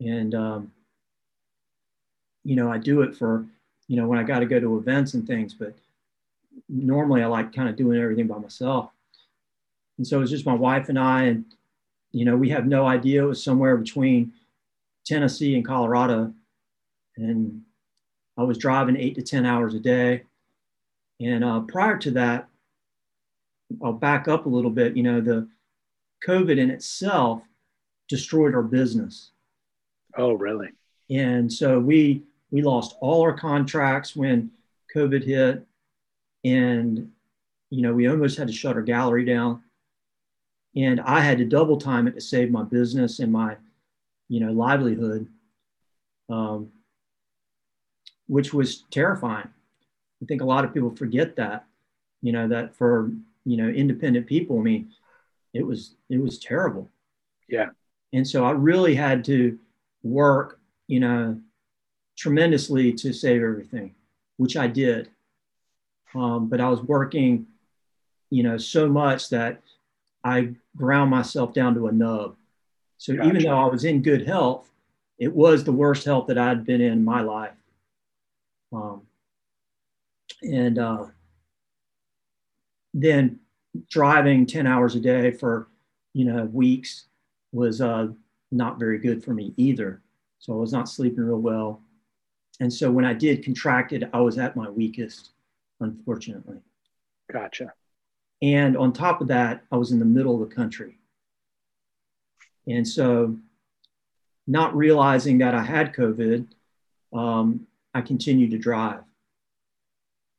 And, 0.00 0.34
um, 0.34 0.72
you 2.42 2.56
know, 2.56 2.70
I 2.70 2.78
do 2.78 3.02
it 3.02 3.14
for, 3.14 3.46
you 3.86 3.96
know, 3.96 4.08
when 4.08 4.18
I 4.18 4.24
got 4.24 4.40
to 4.40 4.46
go 4.46 4.58
to 4.58 4.78
events 4.78 5.14
and 5.14 5.26
things, 5.26 5.54
but 5.54 5.74
normally 6.68 7.22
I 7.22 7.26
like 7.26 7.54
kind 7.54 7.68
of 7.68 7.76
doing 7.76 8.00
everything 8.00 8.26
by 8.26 8.38
myself. 8.38 8.90
And 9.98 10.06
so 10.06 10.16
it 10.18 10.20
was 10.20 10.30
just 10.30 10.46
my 10.46 10.54
wife 10.54 10.88
and 10.88 10.98
I, 10.98 11.24
and 11.24 11.44
you 12.12 12.24
know, 12.24 12.36
we 12.36 12.50
have 12.50 12.66
no 12.66 12.86
idea. 12.86 13.24
It 13.24 13.28
was 13.28 13.42
somewhere 13.42 13.76
between 13.76 14.32
Tennessee 15.04 15.54
and 15.54 15.64
Colorado. 15.64 16.32
And 17.16 17.62
I 18.36 18.42
was 18.42 18.58
driving 18.58 18.96
eight 18.96 19.14
to 19.16 19.22
10 19.22 19.46
hours 19.46 19.74
a 19.74 19.80
day. 19.80 20.22
And 21.20 21.44
uh, 21.44 21.60
prior 21.60 21.96
to 21.98 22.10
that, 22.12 22.48
I'll 23.82 23.92
back 23.92 24.28
up 24.28 24.46
a 24.46 24.48
little 24.48 24.70
bit. 24.70 24.96
You 24.96 25.02
know, 25.02 25.20
the 25.20 25.48
COVID 26.26 26.58
in 26.58 26.70
itself 26.70 27.42
destroyed 28.08 28.54
our 28.54 28.62
business. 28.62 29.30
Oh, 30.16 30.32
really? 30.32 30.70
And 31.10 31.52
so 31.52 31.78
we 31.78 32.22
we 32.50 32.62
lost 32.62 32.96
all 33.00 33.22
our 33.22 33.32
contracts 33.32 34.14
when 34.14 34.50
COVID 34.94 35.24
hit, 35.24 35.66
and 36.44 37.10
you 37.70 37.82
know 37.82 37.92
we 37.92 38.08
almost 38.08 38.38
had 38.38 38.48
to 38.48 38.54
shut 38.54 38.76
our 38.76 38.82
gallery 38.82 39.24
down 39.24 39.62
and 40.76 41.00
I 41.00 41.20
had 41.20 41.38
to 41.38 41.44
double 41.44 41.76
time 41.76 42.08
it 42.08 42.14
to 42.14 42.20
save 42.20 42.50
my 42.50 42.62
business 42.62 43.20
and 43.20 43.32
my, 43.32 43.56
you 44.28 44.40
know, 44.40 44.52
livelihood, 44.52 45.28
um, 46.28 46.70
which 48.26 48.52
was 48.52 48.84
terrifying. 48.90 49.48
I 50.22 50.26
think 50.26 50.42
a 50.42 50.46
lot 50.46 50.64
of 50.64 50.74
people 50.74 50.94
forget 50.94 51.36
that, 51.36 51.66
you 52.22 52.32
know, 52.32 52.48
that 52.48 52.74
for 52.74 53.12
you 53.44 53.56
know 53.56 53.68
independent 53.68 54.26
people, 54.26 54.58
I 54.58 54.62
mean, 54.62 54.92
it 55.52 55.66
was 55.66 55.94
it 56.10 56.20
was 56.20 56.38
terrible. 56.38 56.90
Yeah. 57.48 57.70
And 58.12 58.26
so 58.26 58.44
I 58.44 58.52
really 58.52 58.94
had 58.94 59.24
to 59.26 59.58
work, 60.02 60.60
you 60.86 61.00
know, 61.00 61.40
tremendously 62.16 62.92
to 62.92 63.12
save 63.12 63.42
everything, 63.42 63.94
which 64.36 64.56
I 64.56 64.66
did. 64.66 65.10
Um, 66.14 66.48
but 66.48 66.60
I 66.60 66.68
was 66.68 66.80
working, 66.80 67.46
you 68.30 68.44
know, 68.44 68.56
so 68.56 68.88
much 68.88 69.30
that 69.30 69.60
I 70.22 70.54
ground 70.76 71.10
myself 71.10 71.52
down 71.52 71.74
to 71.74 71.88
a 71.88 71.92
nub. 71.92 72.36
So 72.98 73.14
gotcha. 73.14 73.28
even 73.28 73.42
though 73.42 73.58
I 73.58 73.66
was 73.66 73.84
in 73.84 74.00
good 74.00 74.26
health, 74.26 74.70
it 75.18 75.32
was 75.32 75.64
the 75.64 75.72
worst 75.72 76.04
health 76.04 76.28
that 76.28 76.38
I'd 76.38 76.64
been 76.64 76.80
in, 76.80 76.92
in 76.92 77.04
my 77.04 77.20
life. 77.20 77.52
Um, 78.72 79.02
and 80.42 80.78
uh, 80.78 81.06
then 82.94 83.40
driving 83.90 84.46
10 84.46 84.66
hours 84.66 84.94
a 84.94 85.00
day 85.00 85.32
for, 85.32 85.68
you 86.14 86.24
know, 86.24 86.44
weeks 86.44 87.06
was 87.52 87.80
uh, 87.80 88.08
not 88.52 88.78
very 88.78 88.98
good 88.98 89.22
for 89.22 89.34
me 89.34 89.52
either. 89.56 90.00
So 90.38 90.52
I 90.52 90.56
was 90.56 90.72
not 90.72 90.88
sleeping 90.88 91.24
real 91.24 91.40
well. 91.40 91.82
And 92.60 92.72
so 92.72 92.90
when 92.90 93.04
I 93.04 93.12
did 93.12 93.44
contract 93.44 93.92
it, 93.92 94.08
I 94.12 94.20
was 94.20 94.38
at 94.38 94.54
my 94.54 94.70
weakest, 94.70 95.30
unfortunately. 95.80 96.58
Gotcha. 97.32 97.72
And 98.42 98.76
on 98.76 98.92
top 98.92 99.20
of 99.20 99.28
that, 99.28 99.64
I 99.72 99.76
was 99.76 99.90
in 99.90 99.98
the 99.98 100.04
middle 100.04 100.40
of 100.40 100.48
the 100.48 100.54
country. 100.54 100.98
And 102.68 102.86
so, 102.86 103.36
not 104.46 104.76
realizing 104.76 105.38
that 105.38 105.54
I 105.54 105.62
had 105.62 105.94
COVID, 105.94 106.46
um, 107.12 107.66
I 107.94 108.02
continued 108.02 108.50
to 108.50 108.58
drive 108.58 109.00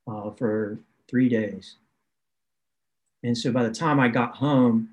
uh, 0.08 0.32
for 0.32 0.80
three 1.10 1.30
days. 1.30 1.78
And 3.25 3.36
so 3.36 3.51
by 3.51 3.63
the 3.63 3.74
time 3.74 4.00
I 4.00 4.08
got 4.08 4.36
home, 4.36 4.89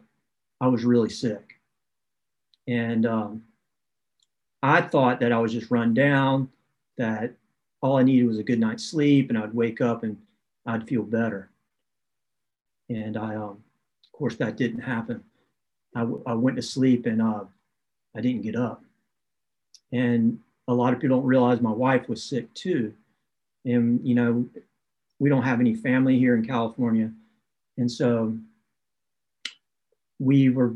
I 0.58 0.66
was 0.66 0.84
really 0.84 1.10
sick. 1.10 1.60
And 2.66 3.04
um, 3.04 3.42
I 4.62 4.80
thought 4.80 5.20
that 5.20 5.32
I 5.32 5.38
was 5.38 5.52
just 5.52 5.70
run 5.70 5.92
down, 5.92 6.48
that 6.96 7.34
all 7.82 7.98
I 7.98 8.02
needed 8.02 8.26
was 8.26 8.38
a 8.38 8.42
good 8.42 8.58
night's 8.58 8.84
sleep, 8.84 9.28
and 9.28 9.36
I'd 9.36 9.52
wake 9.52 9.82
up 9.82 10.02
and 10.02 10.16
I'd 10.64 10.88
feel 10.88 11.02
better. 11.02 11.50
And 12.88 13.18
I, 13.18 13.34
um, 13.34 13.62
of 14.02 14.12
course, 14.12 14.36
that 14.36 14.56
didn't 14.56 14.80
happen. 14.80 15.22
I, 15.94 16.00
w- 16.00 16.22
I 16.24 16.32
went 16.32 16.56
to 16.56 16.62
sleep 16.62 17.04
and 17.04 17.20
uh, 17.20 17.44
I 18.16 18.22
didn't 18.22 18.42
get 18.42 18.56
up. 18.56 18.82
And 19.92 20.38
a 20.68 20.72
lot 20.72 20.94
of 20.94 21.00
people 21.00 21.18
don't 21.18 21.26
realize 21.26 21.60
my 21.60 21.70
wife 21.70 22.08
was 22.08 22.22
sick 22.22 22.54
too. 22.54 22.94
And, 23.66 24.00
you 24.02 24.14
know, 24.14 24.48
we 25.18 25.28
don't 25.28 25.42
have 25.42 25.60
any 25.60 25.74
family 25.74 26.18
here 26.18 26.34
in 26.34 26.46
California. 26.46 27.12
And 27.76 27.91
so 27.91 28.37
we 30.19 30.50
were 30.50 30.75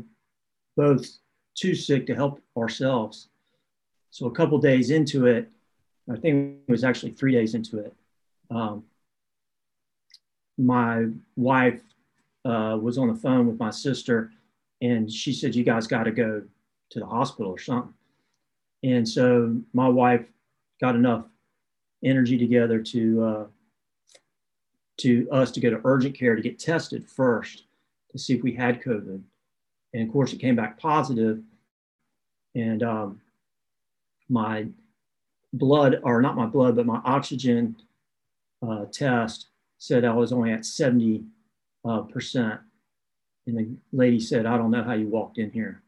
both 0.75 1.07
too 1.55 1.75
sick 1.75 2.05
to 2.07 2.15
help 2.15 2.41
ourselves. 2.57 3.29
So 4.11 4.27
a 4.27 4.31
couple 4.31 4.57
days 4.59 4.89
into 4.89 5.25
it, 5.25 5.49
I 6.11 6.15
think 6.15 6.59
it 6.67 6.71
was 6.71 6.83
actually 6.83 7.11
three 7.11 7.33
days 7.33 7.53
into 7.53 7.79
it, 7.79 7.93
um, 8.49 8.83
my 10.57 11.07
wife 11.35 11.81
uh, 12.45 12.77
was 12.81 12.97
on 12.97 13.07
the 13.07 13.15
phone 13.15 13.47
with 13.47 13.59
my 13.59 13.69
sister 13.69 14.31
and 14.81 15.11
she 15.11 15.33
said, 15.33 15.55
You 15.55 15.63
guys 15.63 15.87
got 15.87 16.03
to 16.03 16.11
go 16.11 16.43
to 16.91 16.99
the 16.99 17.05
hospital 17.05 17.51
or 17.51 17.59
something. 17.59 17.93
And 18.83 19.07
so 19.07 19.59
my 19.73 19.87
wife 19.87 20.25
got 20.79 20.95
enough 20.95 21.25
energy 22.03 22.37
together 22.37 22.81
to 22.81 23.23
uh, 23.23 23.45
to 24.97 25.27
us 25.31 25.51
to 25.51 25.59
go 25.59 25.69
to 25.69 25.81
urgent 25.83 26.17
care 26.17 26.35
to 26.35 26.41
get 26.41 26.59
tested 26.59 27.07
first 27.07 27.63
to 28.11 28.19
see 28.19 28.33
if 28.33 28.43
we 28.43 28.53
had 28.53 28.81
COVID. 28.81 29.21
And 29.93 30.07
of 30.07 30.11
course, 30.11 30.33
it 30.33 30.39
came 30.39 30.55
back 30.55 30.79
positive. 30.79 31.41
And 32.55 32.83
um, 32.83 33.21
my 34.29 34.67
blood, 35.53 35.99
or 36.03 36.21
not 36.21 36.35
my 36.35 36.45
blood, 36.45 36.75
but 36.75 36.85
my 36.85 37.01
oxygen 37.05 37.75
uh, 38.67 38.85
test 38.91 39.47
said 39.77 40.05
I 40.05 40.13
was 40.13 40.31
only 40.31 40.51
at 40.51 40.65
70 40.65 41.23
uh, 41.85 42.01
percent. 42.01 42.59
And 43.45 43.57
the 43.57 43.69
lady 43.93 44.19
said, 44.19 44.45
I 44.45 44.57
don't 44.57 44.71
know 44.71 44.83
how 44.83 44.93
you 44.93 45.07
walked 45.07 45.37
in 45.37 45.51
here. 45.51 45.81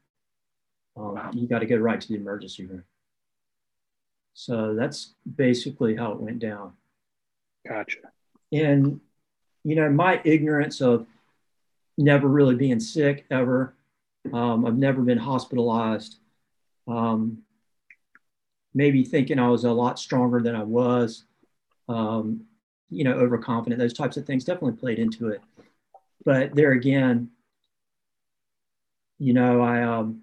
Um, 0.95 1.15
wow. 1.15 1.31
You 1.33 1.47
got 1.47 1.59
to 1.59 1.65
go 1.65 1.77
right 1.77 1.99
to 1.99 2.07
the 2.07 2.15
emergency 2.15 2.65
room. 2.65 2.83
So 4.33 4.75
that's 4.75 5.13
basically 5.35 5.95
how 5.95 6.11
it 6.13 6.21
went 6.21 6.39
down. 6.39 6.73
Gotcha. 7.67 7.97
And, 8.51 8.99
you 9.63 9.75
know, 9.75 9.89
my 9.89 10.21
ignorance 10.23 10.81
of 10.81 11.05
never 11.97 12.27
really 12.27 12.55
being 12.55 12.79
sick 12.79 13.25
ever, 13.29 13.75
um, 14.33 14.65
I've 14.65 14.77
never 14.77 15.01
been 15.01 15.17
hospitalized. 15.17 16.17
Um, 16.87 17.43
maybe 18.73 19.03
thinking 19.03 19.39
I 19.39 19.49
was 19.49 19.63
a 19.63 19.71
lot 19.71 19.99
stronger 19.99 20.41
than 20.41 20.55
I 20.55 20.63
was, 20.63 21.25
um, 21.87 22.45
you 22.89 23.03
know, 23.03 23.13
overconfident, 23.13 23.79
those 23.79 23.93
types 23.93 24.17
of 24.17 24.25
things 24.25 24.45
definitely 24.45 24.79
played 24.79 24.99
into 24.99 25.29
it. 25.29 25.41
But 26.25 26.55
there 26.55 26.71
again, 26.71 27.29
you 29.19 29.33
know, 29.33 29.61
I 29.61 29.83
um, 29.83 30.21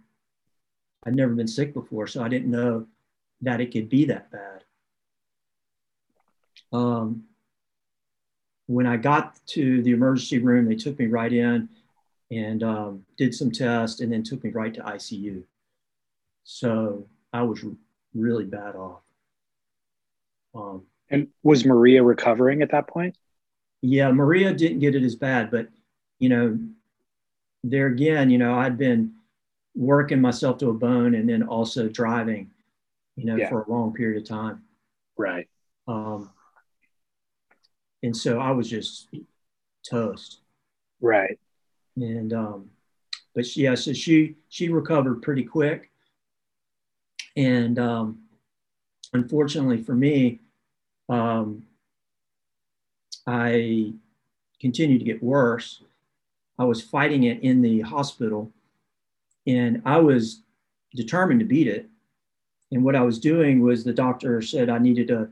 I'd 1.05 1.15
never 1.15 1.35
been 1.35 1.49
sick 1.49 1.75
before, 1.75 2.07
so 2.07 2.23
I 2.23 2.29
didn't 2.29 2.51
know 2.51 2.87
that 3.43 3.61
it 3.61 3.73
could 3.73 3.89
be 3.89 4.07
that 4.07 4.31
bad. 4.31 4.65
Um, 6.73 7.25
when 8.67 8.87
I 8.87 8.97
got 8.97 9.39
to 9.47 9.83
the 9.83 9.93
emergency 9.93 10.39
room, 10.39 10.67
they 10.67 10.75
took 10.75 10.99
me 10.99 11.07
right 11.07 11.33
in 11.33 11.69
and 12.31 12.63
um, 12.63 13.05
did 13.17 13.35
some 13.35 13.51
tests 13.51 14.01
and 14.01 14.13
then 14.13 14.23
took 14.23 14.43
me 14.43 14.51
right 14.51 14.75
to 14.75 14.81
ICU. 14.81 15.43
So 16.45 17.07
I 17.33 17.43
was 17.43 17.65
really 18.15 18.45
bad 18.45 18.75
off. 18.75 19.01
Um, 20.55 20.83
and 21.11 21.29
was 21.43 21.65
Maria 21.65 22.03
recovering 22.03 22.63
at 22.63 22.71
that 22.73 22.89
point? 22.89 23.17
Yeah, 23.83 24.11
Maria 24.11 24.53
didn't 24.53 24.81
get 24.81 24.95
it 24.95 25.05
as 25.05 25.15
bad, 25.15 25.51
but 25.51 25.69
you 26.19 26.29
know, 26.29 26.59
there 27.63 27.87
again, 27.87 28.31
you 28.31 28.39
know, 28.39 28.55
I'd 28.55 28.79
been 28.79 29.13
working 29.75 30.21
myself 30.21 30.59
to 30.59 30.71
a 30.71 30.73
bone 30.73 31.15
and 31.15 31.29
then 31.29 31.43
also 31.43 31.89
driving, 31.89 32.51
you 33.17 33.27
know, 33.27 33.37
yeah. 33.37 33.49
for 33.49 33.63
a 33.63 33.71
long 33.71 33.93
period 33.93 34.23
of 34.23 34.29
time. 34.29 34.63
Right. 35.17 35.49
Um, 35.87 36.31
and 38.07 38.17
so 38.17 38.39
I 38.39 38.53
was 38.53 38.71
just 38.71 39.09
toast. 39.91 40.39
Right. 41.01 41.39
And 41.97 42.33
um, 42.33 42.71
but 43.35 43.55
yeah, 43.57 43.75
so 43.75 43.93
she 43.93 44.37
she 44.49 44.69
recovered 44.69 45.23
pretty 45.23 45.43
quick. 45.43 45.91
And 47.37 47.79
um, 47.81 48.21
unfortunately 49.13 49.83
for 49.83 49.95
me, 49.95 50.41
um, 51.09 51.65
I 53.27 53.93
continued 54.61 55.01
to 55.01 55.05
get 55.05 55.23
worse. 55.23 55.83
I 56.61 56.65
was 56.65 56.81
fighting 56.81 57.25
it 57.25 57.43
in 57.43 57.61
the 57.61 57.81
hospital 57.81 58.53
and 59.49 59.83
I 59.85 59.99
was 59.99 60.43
determined 60.95 61.41
to 61.41 61.47
beat 61.47 61.67
it. 61.67 61.89
And 62.71 62.85
what 62.85 62.95
I 62.95 63.03
was 63.03 63.19
doing 63.19 63.61
was 63.63 63.83
the 63.83 63.93
doctor 63.93 64.41
said 64.43 64.71
I 64.71 64.79
needed 64.79 65.09
to, 65.09 65.29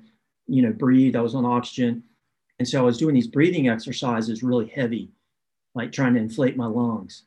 you 0.48 0.62
know, 0.62 0.72
breathe. 0.72 1.14
I 1.14 1.20
was 1.20 1.36
on 1.36 1.44
oxygen. 1.44 2.02
And 2.58 2.68
so 2.68 2.78
I 2.78 2.82
was 2.82 2.98
doing 2.98 3.14
these 3.14 3.26
breathing 3.26 3.68
exercises 3.68 4.42
really 4.42 4.66
heavy, 4.66 5.10
like 5.74 5.92
trying 5.92 6.14
to 6.14 6.20
inflate 6.20 6.56
my 6.56 6.66
lungs. 6.66 7.24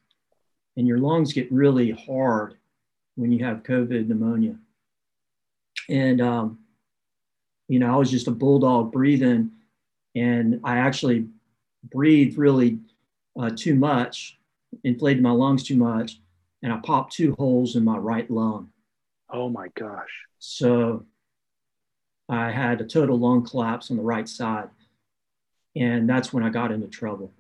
And 0.77 0.87
your 0.87 0.99
lungs 0.99 1.33
get 1.33 1.51
really 1.51 1.91
hard 1.91 2.55
when 3.15 3.31
you 3.31 3.43
have 3.43 3.63
COVID 3.63 4.07
pneumonia. 4.07 4.55
And, 5.89 6.21
um, 6.21 6.59
you 7.67 7.79
know, 7.79 7.93
I 7.93 7.97
was 7.97 8.11
just 8.11 8.27
a 8.27 8.31
bulldog 8.31 8.91
breathing. 8.91 9.51
And 10.15 10.61
I 10.63 10.77
actually 10.77 11.27
breathed 11.83 12.37
really 12.37 12.79
uh, 13.39 13.51
too 13.55 13.75
much, 13.75 14.37
inflated 14.83 15.23
my 15.23 15.31
lungs 15.31 15.63
too 15.63 15.77
much, 15.77 16.19
and 16.63 16.73
I 16.73 16.77
popped 16.77 17.13
two 17.13 17.35
holes 17.37 17.75
in 17.75 17.83
my 17.83 17.97
right 17.97 18.29
lung. 18.29 18.69
Oh 19.29 19.49
my 19.49 19.67
gosh. 19.75 20.25
So 20.39 21.05
I 22.29 22.51
had 22.51 22.81
a 22.81 22.85
total 22.85 23.17
lung 23.17 23.45
collapse 23.45 23.91
on 23.91 23.97
the 23.97 24.03
right 24.03 24.27
side. 24.27 24.69
And 25.79 26.09
that's 26.09 26.33
when 26.33 26.43
I 26.43 26.49
got 26.49 26.71
into 26.71 26.87
trouble. 26.87 27.31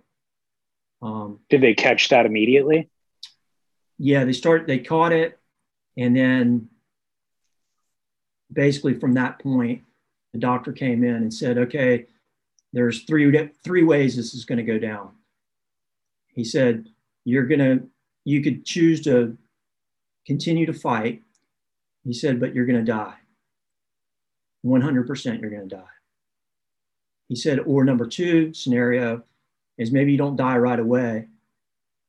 Um, 1.01 1.39
Did 1.49 1.61
they 1.61 1.73
catch 1.73 2.09
that 2.09 2.25
immediately? 2.25 2.89
Yeah, 3.97 4.25
they 4.25 4.33
started, 4.33 4.67
they 4.67 4.79
caught 4.79 5.11
it. 5.11 5.39
And 5.97 6.15
then 6.15 6.69
basically 8.51 8.99
from 8.99 9.13
that 9.13 9.39
point, 9.39 9.83
the 10.33 10.39
doctor 10.39 10.71
came 10.71 11.03
in 11.03 11.15
and 11.15 11.33
said, 11.33 11.57
okay, 11.57 12.05
there's 12.73 13.03
three, 13.03 13.49
three 13.63 13.83
ways 13.83 14.15
this 14.15 14.33
is 14.33 14.45
going 14.45 14.57
to 14.57 14.63
go 14.63 14.77
down. 14.77 15.11
He 16.33 16.43
said, 16.43 16.87
you're 17.25 17.47
going 17.47 17.59
to, 17.59 17.87
you 18.23 18.43
could 18.43 18.65
choose 18.65 19.01
to 19.01 19.37
continue 20.25 20.65
to 20.65 20.73
fight. 20.73 21.23
He 22.03 22.13
said, 22.13 22.39
but 22.39 22.53
you're 22.53 22.65
going 22.65 22.85
to 22.85 22.91
die. 22.91 23.15
100% 24.65 25.41
you're 25.41 25.49
going 25.49 25.67
to 25.69 25.75
die. 25.75 25.96
He 27.27 27.35
said, 27.35 27.59
or 27.59 27.83
number 27.83 28.07
two 28.07 28.53
scenario 28.53 29.23
is 29.77 29.91
maybe 29.91 30.11
you 30.11 30.17
don't 30.17 30.35
die 30.35 30.57
right 30.57 30.79
away, 30.79 31.27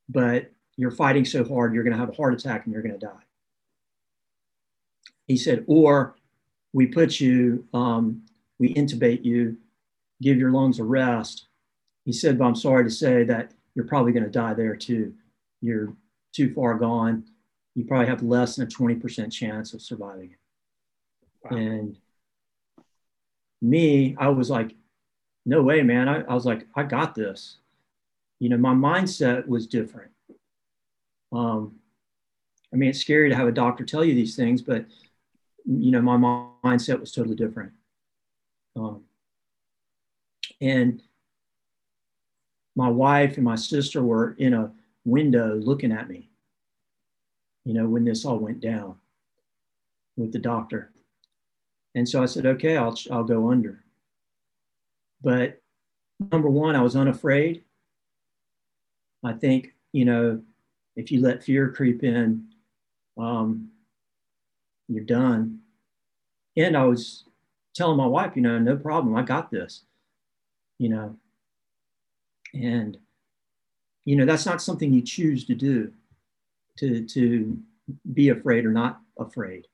but 0.08 0.52
you're 0.76 0.90
fighting 0.90 1.24
so 1.24 1.44
hard, 1.44 1.74
you're 1.74 1.82
going 1.82 1.92
to 1.92 1.98
have 1.98 2.10
a 2.10 2.16
heart 2.16 2.34
attack 2.34 2.64
and 2.64 2.72
you're 2.72 2.82
going 2.82 2.98
to 2.98 3.06
die. 3.06 3.24
He 5.26 5.36
said, 5.36 5.64
or 5.66 6.16
we 6.72 6.86
put 6.86 7.20
you, 7.20 7.66
um, 7.74 8.22
we 8.58 8.72
intubate 8.74 9.24
you, 9.24 9.56
give 10.22 10.38
your 10.38 10.52
lungs 10.52 10.78
a 10.78 10.84
rest. 10.84 11.46
He 12.04 12.12
said, 12.12 12.38
but 12.38 12.46
I'm 12.46 12.54
sorry 12.54 12.84
to 12.84 12.90
say 12.90 13.24
that 13.24 13.52
you're 13.74 13.86
probably 13.86 14.12
going 14.12 14.24
to 14.24 14.30
die 14.30 14.54
there 14.54 14.76
too. 14.76 15.14
You're 15.60 15.92
too 16.32 16.54
far 16.54 16.74
gone. 16.74 17.24
You 17.74 17.84
probably 17.84 18.06
have 18.06 18.22
less 18.22 18.56
than 18.56 18.66
a 18.66 18.70
20% 18.70 19.32
chance 19.32 19.74
of 19.74 19.82
surviving 19.82 20.30
it. 20.30 20.38
Wow. 21.44 21.58
And 21.58 21.98
me, 23.60 24.16
I 24.18 24.28
was 24.28 24.50
like, 24.50 24.74
no 25.48 25.62
way, 25.62 25.82
man. 25.82 26.10
I, 26.10 26.20
I 26.20 26.34
was 26.34 26.44
like, 26.44 26.66
I 26.76 26.82
got 26.82 27.14
this. 27.14 27.56
You 28.38 28.50
know, 28.50 28.58
my 28.58 28.74
mindset 28.74 29.48
was 29.48 29.66
different. 29.66 30.10
Um, 31.32 31.76
I 32.70 32.76
mean, 32.76 32.90
it's 32.90 33.00
scary 33.00 33.30
to 33.30 33.34
have 33.34 33.48
a 33.48 33.52
doctor 33.52 33.82
tell 33.82 34.04
you 34.04 34.14
these 34.14 34.36
things, 34.36 34.60
but 34.60 34.84
you 35.64 35.90
know, 35.90 36.02
my 36.02 36.18
mindset 36.62 37.00
was 37.00 37.12
totally 37.12 37.34
different. 37.34 37.72
Um, 38.76 39.04
and 40.60 41.02
my 42.76 42.90
wife 42.90 43.36
and 43.36 43.44
my 43.44 43.56
sister 43.56 44.02
were 44.02 44.32
in 44.38 44.52
a 44.52 44.70
window 45.06 45.54
looking 45.54 45.92
at 45.92 46.10
me, 46.10 46.28
you 47.64 47.72
know, 47.72 47.88
when 47.88 48.04
this 48.04 48.26
all 48.26 48.38
went 48.38 48.60
down 48.60 48.96
with 50.18 50.30
the 50.30 50.38
doctor. 50.38 50.92
And 51.94 52.06
so 52.06 52.22
I 52.22 52.26
said, 52.26 52.44
okay, 52.44 52.76
I'll, 52.76 52.96
I'll 53.10 53.24
go 53.24 53.50
under. 53.50 53.82
But 55.22 55.60
number 56.32 56.48
one, 56.48 56.76
I 56.76 56.82
was 56.82 56.96
unafraid. 56.96 57.64
I 59.24 59.32
think, 59.32 59.74
you 59.92 60.04
know, 60.04 60.40
if 60.96 61.10
you 61.10 61.20
let 61.20 61.42
fear 61.42 61.70
creep 61.70 62.02
in, 62.04 62.44
um, 63.16 63.70
you're 64.88 65.04
done. 65.04 65.60
And 66.56 66.76
I 66.76 66.84
was 66.84 67.24
telling 67.74 67.96
my 67.96 68.06
wife, 68.06 68.32
you 68.36 68.42
know, 68.42 68.58
no 68.58 68.76
problem, 68.76 69.16
I 69.16 69.22
got 69.22 69.50
this, 69.50 69.82
you 70.78 70.88
know. 70.88 71.16
And, 72.54 72.96
you 74.04 74.16
know, 74.16 74.24
that's 74.24 74.46
not 74.46 74.62
something 74.62 74.92
you 74.92 75.02
choose 75.02 75.44
to 75.46 75.54
do, 75.54 75.92
to, 76.78 77.04
to 77.04 77.58
be 78.12 78.30
afraid 78.30 78.64
or 78.64 78.72
not 78.72 79.00
afraid. 79.18 79.66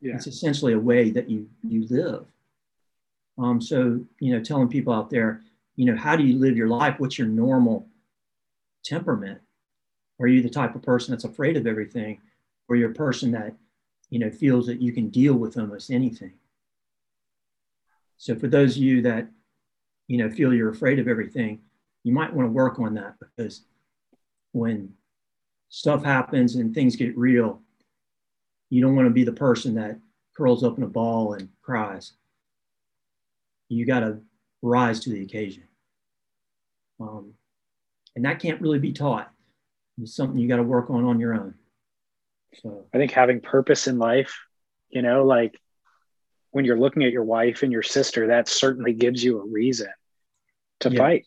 Yeah. 0.00 0.14
It's 0.16 0.26
essentially 0.26 0.72
a 0.74 0.78
way 0.78 1.10
that 1.10 1.30
you, 1.30 1.48
you 1.66 1.86
live. 1.88 2.26
Um, 3.38 3.60
so, 3.60 4.04
you 4.20 4.32
know, 4.32 4.42
telling 4.42 4.68
people 4.68 4.92
out 4.92 5.10
there, 5.10 5.42
you 5.76 5.86
know, 5.86 5.96
how 5.96 6.16
do 6.16 6.22
you 6.22 6.38
live 6.38 6.56
your 6.56 6.68
life? 6.68 6.96
What's 6.98 7.18
your 7.18 7.28
normal 7.28 7.86
temperament? 8.84 9.40
Are 10.20 10.26
you 10.26 10.42
the 10.42 10.50
type 10.50 10.74
of 10.74 10.82
person 10.82 11.12
that's 11.12 11.24
afraid 11.24 11.56
of 11.56 11.66
everything? 11.66 12.20
Or 12.68 12.76
you're 12.76 12.90
a 12.90 12.94
person 12.94 13.32
that, 13.32 13.54
you 14.10 14.18
know, 14.18 14.30
feels 14.30 14.66
that 14.66 14.80
you 14.80 14.92
can 14.92 15.08
deal 15.08 15.34
with 15.34 15.58
almost 15.58 15.90
anything? 15.90 16.32
So 18.18 18.36
for 18.36 18.48
those 18.48 18.76
of 18.76 18.82
you 18.82 19.02
that, 19.02 19.26
you 20.06 20.18
know, 20.18 20.30
feel 20.30 20.52
you're 20.52 20.70
afraid 20.70 20.98
of 20.98 21.08
everything, 21.08 21.60
you 22.04 22.12
might 22.12 22.32
want 22.32 22.46
to 22.46 22.52
work 22.52 22.78
on 22.78 22.94
that 22.94 23.14
because 23.18 23.62
when 24.52 24.92
stuff 25.70 26.04
happens 26.04 26.54
and 26.54 26.74
things 26.74 26.96
get 26.96 27.16
real, 27.16 27.60
you 28.70 28.80
don't 28.80 28.94
want 28.94 29.06
to 29.06 29.12
be 29.12 29.24
the 29.24 29.32
person 29.32 29.74
that 29.74 29.98
curls 30.36 30.62
up 30.62 30.76
in 30.78 30.84
a 30.84 30.88
ball 30.88 31.32
and 31.32 31.48
cries. 31.62 32.12
You 33.72 33.86
got 33.86 34.00
to 34.00 34.20
rise 34.60 35.00
to 35.00 35.10
the 35.10 35.22
occasion. 35.22 35.64
Um, 37.00 37.34
and 38.14 38.24
that 38.24 38.38
can't 38.38 38.60
really 38.60 38.78
be 38.78 38.92
taught. 38.92 39.30
It's 40.00 40.14
something 40.14 40.38
you 40.38 40.48
got 40.48 40.56
to 40.56 40.62
work 40.62 40.90
on 40.90 41.04
on 41.04 41.18
your 41.18 41.34
own. 41.34 41.54
So 42.62 42.84
I 42.92 42.98
think 42.98 43.12
having 43.12 43.40
purpose 43.40 43.86
in 43.86 43.98
life, 43.98 44.38
you 44.90 45.02
know, 45.02 45.24
like 45.24 45.58
when 46.50 46.64
you're 46.64 46.78
looking 46.78 47.02
at 47.02 47.12
your 47.12 47.24
wife 47.24 47.62
and 47.62 47.72
your 47.72 47.82
sister, 47.82 48.28
that 48.28 48.48
certainly 48.48 48.92
gives 48.92 49.24
you 49.24 49.40
a 49.40 49.46
reason 49.46 49.88
to 50.80 50.90
yeah. 50.90 50.98
fight. 50.98 51.26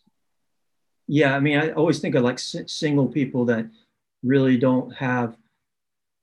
Yeah, 1.08 1.34
I 1.34 1.40
mean, 1.40 1.58
I 1.58 1.70
always 1.70 1.98
think 1.98 2.14
of 2.14 2.22
like 2.22 2.38
single 2.38 3.08
people 3.08 3.44
that 3.46 3.66
really 4.22 4.56
don't 4.56 4.92
have 4.94 5.36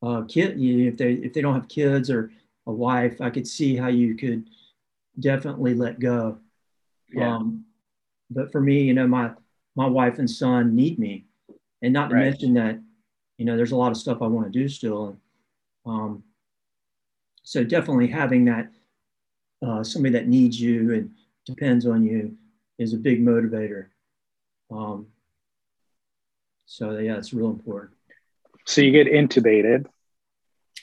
uh, 0.01 0.23
kid. 0.23 0.55
If 0.59 0.97
they 0.97 1.13
if 1.13 1.33
they 1.33 1.41
don't 1.41 1.55
have 1.55 1.67
kids 1.67 2.09
or 2.09 2.31
a 2.65 2.71
wife, 2.71 3.19
I 3.21 3.29
could 3.29 3.47
see 3.47 3.75
how 3.75 3.87
you 3.87 4.15
could 4.15 4.45
definitely 5.19 5.73
let 5.73 5.99
go. 5.99 6.37
Yeah. 7.11 7.35
Um, 7.35 7.65
but 8.29 8.51
for 8.51 8.61
me, 8.61 8.83
you 8.83 8.93
know, 8.93 9.07
my 9.07 9.31
my 9.75 9.87
wife 9.87 10.19
and 10.19 10.29
son 10.29 10.75
need 10.75 10.99
me, 10.99 11.25
and 11.81 11.93
not 11.93 12.09
to 12.09 12.15
right. 12.15 12.25
mention 12.25 12.53
that, 12.55 12.79
you 13.37 13.45
know, 13.45 13.57
there's 13.57 13.71
a 13.71 13.77
lot 13.77 13.91
of 13.91 13.97
stuff 13.97 14.21
I 14.21 14.27
want 14.27 14.51
to 14.51 14.59
do 14.59 14.67
still. 14.67 15.17
Um, 15.85 16.23
so 17.43 17.63
definitely 17.63 18.07
having 18.07 18.45
that 18.45 18.69
uh, 19.65 19.83
somebody 19.83 20.13
that 20.13 20.27
needs 20.27 20.59
you 20.59 20.93
and 20.93 21.11
depends 21.45 21.85
on 21.85 22.03
you 22.03 22.35
is 22.77 22.93
a 22.93 22.97
big 22.97 23.23
motivator. 23.23 23.87
Um, 24.71 25.07
so 26.65 26.97
yeah, 26.97 27.17
it's 27.17 27.33
real 27.33 27.49
important. 27.49 27.93
So 28.65 28.81
you 28.81 28.91
get 28.91 29.11
intubated. 29.11 29.85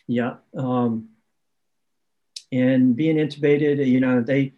Yeah. 0.07 0.37
Um, 0.57 1.09
and 2.53 2.97
being 2.97 3.17
intubated, 3.17 3.85
you 3.87 4.01
know, 4.01 4.21
they 4.21 4.55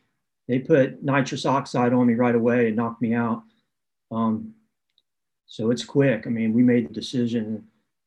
they 0.48 0.58
put 0.58 1.02
nitrous 1.02 1.46
oxide 1.46 1.92
on 1.92 2.06
me 2.06 2.14
right 2.14 2.34
away 2.34 2.68
and 2.68 2.76
knocked 2.76 3.00
me 3.00 3.14
out. 3.14 3.42
Um, 4.10 4.54
so 5.46 5.70
it's 5.70 5.84
quick. 5.84 6.26
I 6.26 6.30
mean, 6.30 6.52
we 6.52 6.62
made 6.62 6.88
the 6.88 6.94
decision. 6.94 7.64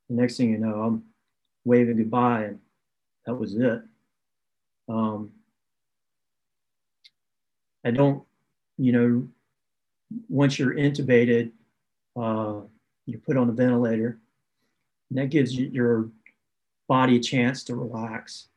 The 0.10 0.16
next 0.16 0.38
thing 0.38 0.52
you 0.52 0.58
know, 0.58 0.82
I'm 0.82 1.04
waving 1.64 1.98
goodbye, 1.98 2.44
and 2.44 2.60
that 3.26 3.36
was 3.36 3.56
it. 3.56 3.82
Um, 4.88 5.32
I 7.84 7.92
don't, 7.92 8.24
you 8.78 8.92
know, 8.92 9.28
once 10.28 10.60
you're 10.60 10.76
intubated, 10.76 11.52
uh, 12.16 12.62
you're 13.06 13.20
put 13.20 13.38
on 13.38 13.50
a 13.50 13.54
ventilator, 13.54 14.20
and 15.10 15.20
that 15.20 15.30
gives 15.30 15.56
you, 15.56 15.68
your 15.68 16.10
body 16.88 17.18
a 17.18 17.20
chance 17.20 17.64
to 17.66 17.76
relax. 17.76 18.48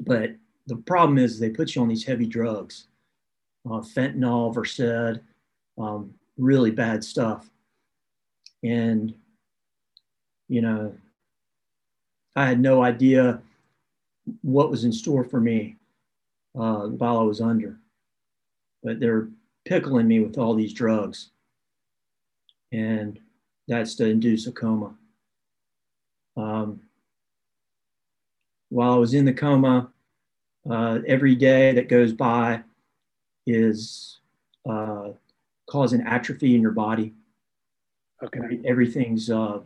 But 0.00 0.32
the 0.66 0.76
problem 0.76 1.18
is 1.18 1.38
they 1.38 1.50
put 1.50 1.74
you 1.74 1.82
on 1.82 1.88
these 1.88 2.04
heavy 2.04 2.26
drugs, 2.26 2.86
uh, 3.66 3.80
fentanyl, 3.80 4.54
Versed, 4.54 5.20
um, 5.78 6.14
really 6.36 6.70
bad 6.70 7.04
stuff. 7.04 7.48
And, 8.62 9.14
you 10.48 10.62
know, 10.62 10.94
I 12.34 12.46
had 12.46 12.60
no 12.60 12.82
idea 12.82 13.40
what 14.42 14.70
was 14.70 14.84
in 14.84 14.92
store 14.92 15.24
for 15.24 15.40
me 15.40 15.76
uh, 16.58 16.86
while 16.86 17.18
I 17.18 17.22
was 17.22 17.40
under 17.40 17.78
but 18.84 19.00
they're 19.00 19.28
pickling 19.64 20.06
me 20.06 20.20
with 20.20 20.38
all 20.38 20.54
these 20.54 20.74
drugs. 20.74 21.30
And 22.70 23.18
that's 23.66 23.94
to 23.96 24.06
induce 24.06 24.46
a 24.46 24.52
coma. 24.52 24.94
Um, 26.36 26.80
while 28.74 28.92
I 28.92 28.96
was 28.96 29.14
in 29.14 29.24
the 29.24 29.32
coma, 29.32 29.88
uh, 30.68 30.98
every 31.06 31.36
day 31.36 31.70
that 31.74 31.88
goes 31.88 32.12
by 32.12 32.60
is 33.46 34.18
uh, 34.68 35.10
causing 35.70 36.00
atrophy 36.00 36.56
in 36.56 36.60
your 36.60 36.72
body. 36.72 37.14
Okay. 38.20 38.58
Everything's 38.64 39.30
uh, 39.30 39.60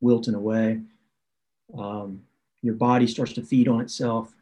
wilting 0.00 0.34
away. 0.34 0.80
Um, 1.78 2.22
your 2.62 2.74
body 2.74 3.06
starts 3.06 3.32
to 3.34 3.42
feed 3.42 3.68
on 3.68 3.80
itself. 3.80 4.34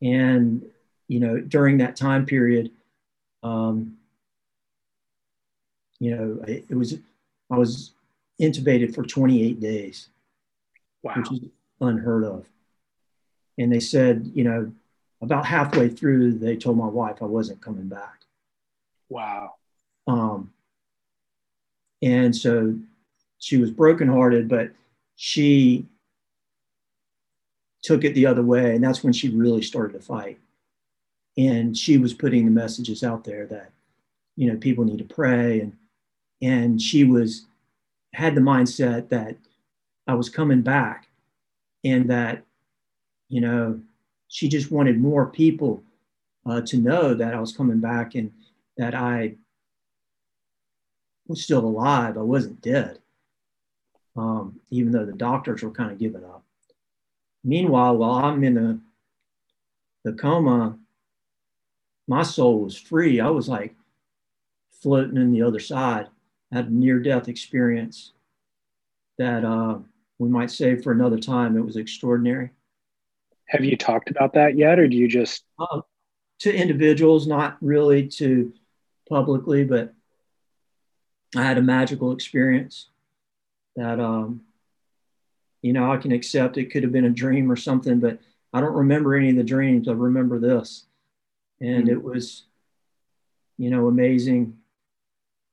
And 0.00 0.64
you 1.08 1.18
know, 1.18 1.40
during 1.40 1.78
that 1.78 1.96
time 1.96 2.26
period, 2.26 2.70
um, 3.42 3.96
you 5.98 6.14
know, 6.14 6.44
it, 6.46 6.64
it 6.68 6.74
was, 6.76 6.94
I 7.50 7.58
was 7.58 7.90
intubated 8.40 8.94
for 8.94 9.02
28 9.02 9.60
days, 9.60 10.10
wow. 11.02 11.14
which 11.16 11.32
is 11.32 11.48
unheard 11.84 12.24
of. 12.24 12.46
And 13.58 13.72
they 13.72 13.80
said, 13.80 14.30
you 14.34 14.44
know, 14.44 14.72
about 15.22 15.46
halfway 15.46 15.88
through, 15.88 16.38
they 16.38 16.56
told 16.56 16.76
my 16.76 16.86
wife 16.86 17.22
I 17.22 17.26
wasn't 17.26 17.62
coming 17.62 17.88
back. 17.88 18.22
Wow. 19.08 19.54
Um, 20.06 20.52
and 22.02 22.34
so 22.34 22.76
she 23.38 23.56
was 23.56 23.70
brokenhearted, 23.70 24.48
but 24.48 24.70
she 25.16 25.86
took 27.82 28.04
it 28.04 28.14
the 28.14 28.26
other 28.26 28.42
way. 28.42 28.74
And 28.74 28.82
that's 28.82 29.04
when 29.04 29.12
she 29.12 29.28
really 29.28 29.62
started 29.62 29.92
to 29.94 30.04
fight 30.04 30.38
and 31.36 31.76
she 31.76 31.98
was 31.98 32.14
putting 32.14 32.44
the 32.44 32.50
messages 32.50 33.02
out 33.02 33.24
there 33.24 33.46
that 33.46 33.70
you 34.36 34.50
know 34.50 34.58
people 34.58 34.84
need 34.84 34.98
to 34.98 35.14
pray 35.14 35.60
and 35.60 35.76
and 36.42 36.80
she 36.80 37.04
was 37.04 37.46
had 38.12 38.34
the 38.34 38.40
mindset 38.40 39.08
that 39.08 39.36
I 40.06 40.14
was 40.14 40.28
coming 40.28 40.62
back 40.62 41.08
and 41.84 42.10
that 42.10 42.44
you 43.28 43.40
know 43.40 43.80
she 44.28 44.48
just 44.48 44.70
wanted 44.70 44.98
more 44.98 45.26
people 45.26 45.82
uh, 46.46 46.60
to 46.62 46.76
know 46.76 47.14
that 47.14 47.34
I 47.34 47.40
was 47.40 47.56
coming 47.56 47.80
back 47.80 48.14
and 48.14 48.32
that 48.76 48.94
I 48.94 49.36
was 51.26 51.42
still 51.42 51.64
alive. 51.64 52.18
I 52.18 52.22
wasn't 52.22 52.60
dead, 52.60 52.98
um, 54.16 54.60
even 54.70 54.92
though 54.92 55.06
the 55.06 55.12
doctors 55.12 55.62
were 55.62 55.70
kind 55.70 55.92
of 55.92 55.98
giving 55.98 56.24
up. 56.24 56.42
Meanwhile, 57.44 57.96
while 57.96 58.24
I'm 58.24 58.42
in 58.44 58.54
the 58.54 58.80
the 60.04 60.12
coma, 60.12 60.78
my 62.06 62.22
soul 62.22 62.60
was 62.60 62.76
free. 62.76 63.20
I 63.20 63.30
was 63.30 63.48
like 63.48 63.74
floating 64.82 65.16
in 65.16 65.32
the 65.32 65.42
other 65.42 65.60
side. 65.60 66.08
I 66.52 66.56
had 66.56 66.66
a 66.66 66.74
near 66.74 67.00
death 67.00 67.28
experience 67.28 68.12
that 69.16 69.44
uh, 69.44 69.78
we 70.24 70.30
might 70.30 70.50
save 70.50 70.82
for 70.82 70.92
another 70.92 71.18
time. 71.18 71.56
It 71.56 71.64
was 71.64 71.76
extraordinary. 71.76 72.50
Have 73.46 73.64
you 73.64 73.76
talked 73.76 74.10
about 74.10 74.32
that 74.34 74.56
yet, 74.56 74.78
or 74.78 74.88
do 74.88 74.96
you 74.96 75.06
just? 75.06 75.44
Uh, 75.58 75.82
to 76.40 76.54
individuals, 76.54 77.26
not 77.26 77.56
really 77.60 78.08
to 78.08 78.52
publicly, 79.08 79.64
but 79.64 79.94
I 81.36 81.42
had 81.42 81.58
a 81.58 81.62
magical 81.62 82.12
experience 82.12 82.88
that, 83.76 84.00
um, 84.00 84.42
you 85.62 85.72
know, 85.72 85.92
I 85.92 85.96
can 85.96 86.12
accept 86.12 86.58
it 86.58 86.66
could 86.66 86.82
have 86.82 86.92
been 86.92 87.04
a 87.04 87.10
dream 87.10 87.50
or 87.50 87.56
something, 87.56 88.00
but 88.00 88.18
I 88.52 88.60
don't 88.60 88.74
remember 88.74 89.14
any 89.14 89.30
of 89.30 89.36
the 89.36 89.44
dreams. 89.44 89.88
I 89.88 89.92
remember 89.92 90.38
this 90.38 90.86
and 91.60 91.88
it 91.88 92.02
was 92.02 92.44
you 93.58 93.70
know 93.70 93.86
amazing 93.86 94.56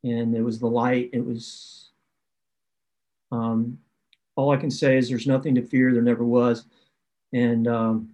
and 0.03 0.35
it 0.35 0.41
was 0.41 0.59
the 0.59 0.67
light 0.67 1.09
it 1.13 1.25
was 1.25 1.89
um, 3.31 3.77
all 4.35 4.51
i 4.51 4.57
can 4.57 4.71
say 4.71 4.97
is 4.97 5.09
there's 5.09 5.27
nothing 5.27 5.55
to 5.55 5.61
fear 5.61 5.93
there 5.93 6.01
never 6.01 6.23
was 6.23 6.65
and 7.33 7.67
um, 7.67 8.09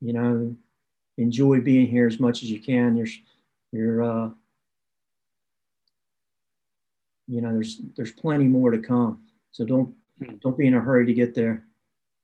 you 0.00 0.12
know 0.12 0.56
enjoy 1.18 1.60
being 1.60 1.86
here 1.86 2.06
as 2.06 2.18
much 2.18 2.42
as 2.42 2.50
you 2.50 2.60
can 2.60 2.96
you're 2.96 3.06
you're 3.72 4.02
uh, 4.02 4.30
you 7.32 7.40
know, 7.40 7.52
there's 7.52 7.80
there's 7.96 8.12
plenty 8.12 8.44
more 8.44 8.70
to 8.70 8.78
come. 8.78 9.22
So 9.52 9.64
don't 9.64 9.94
don't 10.40 10.58
be 10.58 10.66
in 10.66 10.74
a 10.74 10.80
hurry 10.80 11.06
to 11.06 11.14
get 11.14 11.34
there. 11.34 11.64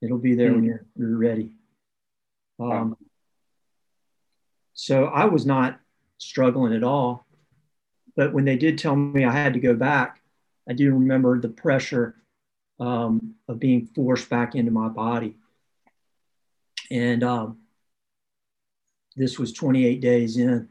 It'll 0.01 0.17
be 0.17 0.35
there 0.35 0.53
when 0.53 0.63
you're 0.63 0.85
you're 0.95 1.17
ready. 1.17 1.53
Um, 2.59 2.95
so 4.73 5.05
I 5.05 5.25
was 5.25 5.45
not 5.45 5.79
struggling 6.19 6.73
at 6.73 6.83
all. 6.83 7.25
But 8.15 8.33
when 8.33 8.45
they 8.45 8.57
did 8.57 8.77
tell 8.77 8.95
me 8.95 9.25
I 9.25 9.31
had 9.31 9.53
to 9.53 9.59
go 9.59 9.73
back, 9.73 10.18
I 10.69 10.73
do 10.73 10.93
remember 10.93 11.39
the 11.39 11.49
pressure 11.49 12.15
um, 12.79 13.33
of 13.47 13.59
being 13.59 13.87
forced 13.87 14.29
back 14.29 14.53
into 14.53 14.71
my 14.71 14.87
body. 14.87 15.35
And 16.91 17.23
um, 17.23 17.57
this 19.15 19.39
was 19.39 19.51
28 19.51 19.99
days 19.99 20.37
in. 20.37 20.69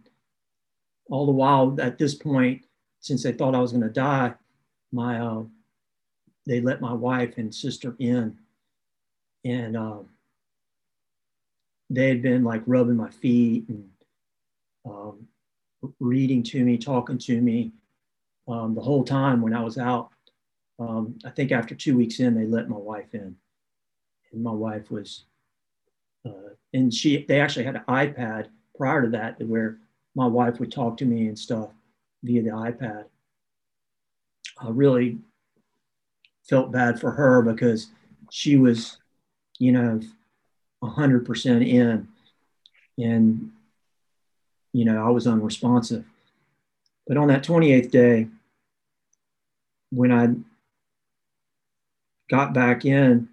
All 1.11 1.27
the 1.27 1.33
while, 1.33 1.77
at 1.81 1.99
this 1.99 2.15
point, 2.15 2.65
since 3.01 3.25
they 3.25 3.33
thought 3.33 3.57
I 3.57 3.61
was 3.61 3.73
going 3.73 3.83
to 3.83 3.89
die, 3.89 4.35
my 4.93 5.21
uh, 5.21 5.43
they 6.47 6.61
let 6.61 6.81
my 6.81 6.93
wife 6.93 7.35
and 7.37 7.55
sister 7.55 7.95
in, 7.99 8.39
and 9.45 9.77
um, 9.77 10.09
they 11.91 12.09
had 12.09 12.23
been 12.23 12.45
like 12.45 12.63
rubbing 12.67 12.97
my 12.97 13.11
feet 13.11 13.69
and 13.69 13.89
um, 14.87 15.29
reading 16.01 16.43
to 16.45 16.65
me, 16.65 16.79
talking 16.79 17.19
to 17.19 17.41
me 17.41 17.73
um, 18.49 18.75
the 18.75 18.81
whole 18.81 19.05
time 19.05 19.43
when 19.43 19.55
I 19.55 19.63
was 19.63 19.79
out. 19.79 20.11
Um, 20.79 21.19
I 21.25 21.31
think 21.31 21.53
after 21.53 21.75
two 21.75 21.97
weeks 21.97 22.21
in, 22.21 22.35
they 22.35 22.47
let 22.47 22.69
my 22.69 22.77
wife 22.77 23.15
in, 23.15 23.37
and 24.33 24.43
my 24.43 24.53
wife 24.53 24.91
was, 24.91 25.25
uh, 26.25 26.51
and 26.73 26.93
she 26.93 27.25
they 27.27 27.41
actually 27.41 27.65
had 27.65 27.77
an 27.77 27.85
iPad 27.89 28.49
prior 28.77 29.03
to 29.03 29.09
that 29.11 29.41
where 29.43 29.79
my 30.15 30.27
wife 30.27 30.61
would 30.61 30.73
talk 30.73 30.97
to 30.97 31.05
me 31.05 31.27
and 31.27 31.39
stuff 31.39 31.71
via 32.23 32.43
the 32.43 32.51
iPad. 32.51 33.05
I 34.61 34.71
really 34.71 35.19
felt 36.49 36.73
bad 36.73 37.01
for 37.01 37.11
her 37.13 37.43
because 37.43 37.89
she 38.31 38.57
was, 38.57 38.99
you 39.59 39.73
know, 39.73 40.01
100% 40.83 41.69
in 41.69 42.09
and, 42.99 43.51
you 44.73 44.85
know, 44.85 45.05
I 45.05 45.11
was 45.11 45.27
unresponsive. 45.27 46.05
But 47.07 47.17
on 47.17 47.29
that 47.29 47.45
28th 47.45 47.91
day, 47.91 48.29
when 49.91 50.13
I 50.13 50.35
got 52.29 52.53
back 52.53 52.85
in, 52.85 53.29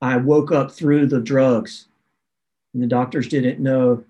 I 0.00 0.16
woke 0.18 0.52
up 0.52 0.70
through 0.70 1.06
the 1.06 1.20
drugs 1.20 1.86
and 2.74 2.82
the 2.82 2.86
doctors 2.86 3.28
didn't 3.28 3.60
know 3.60 4.04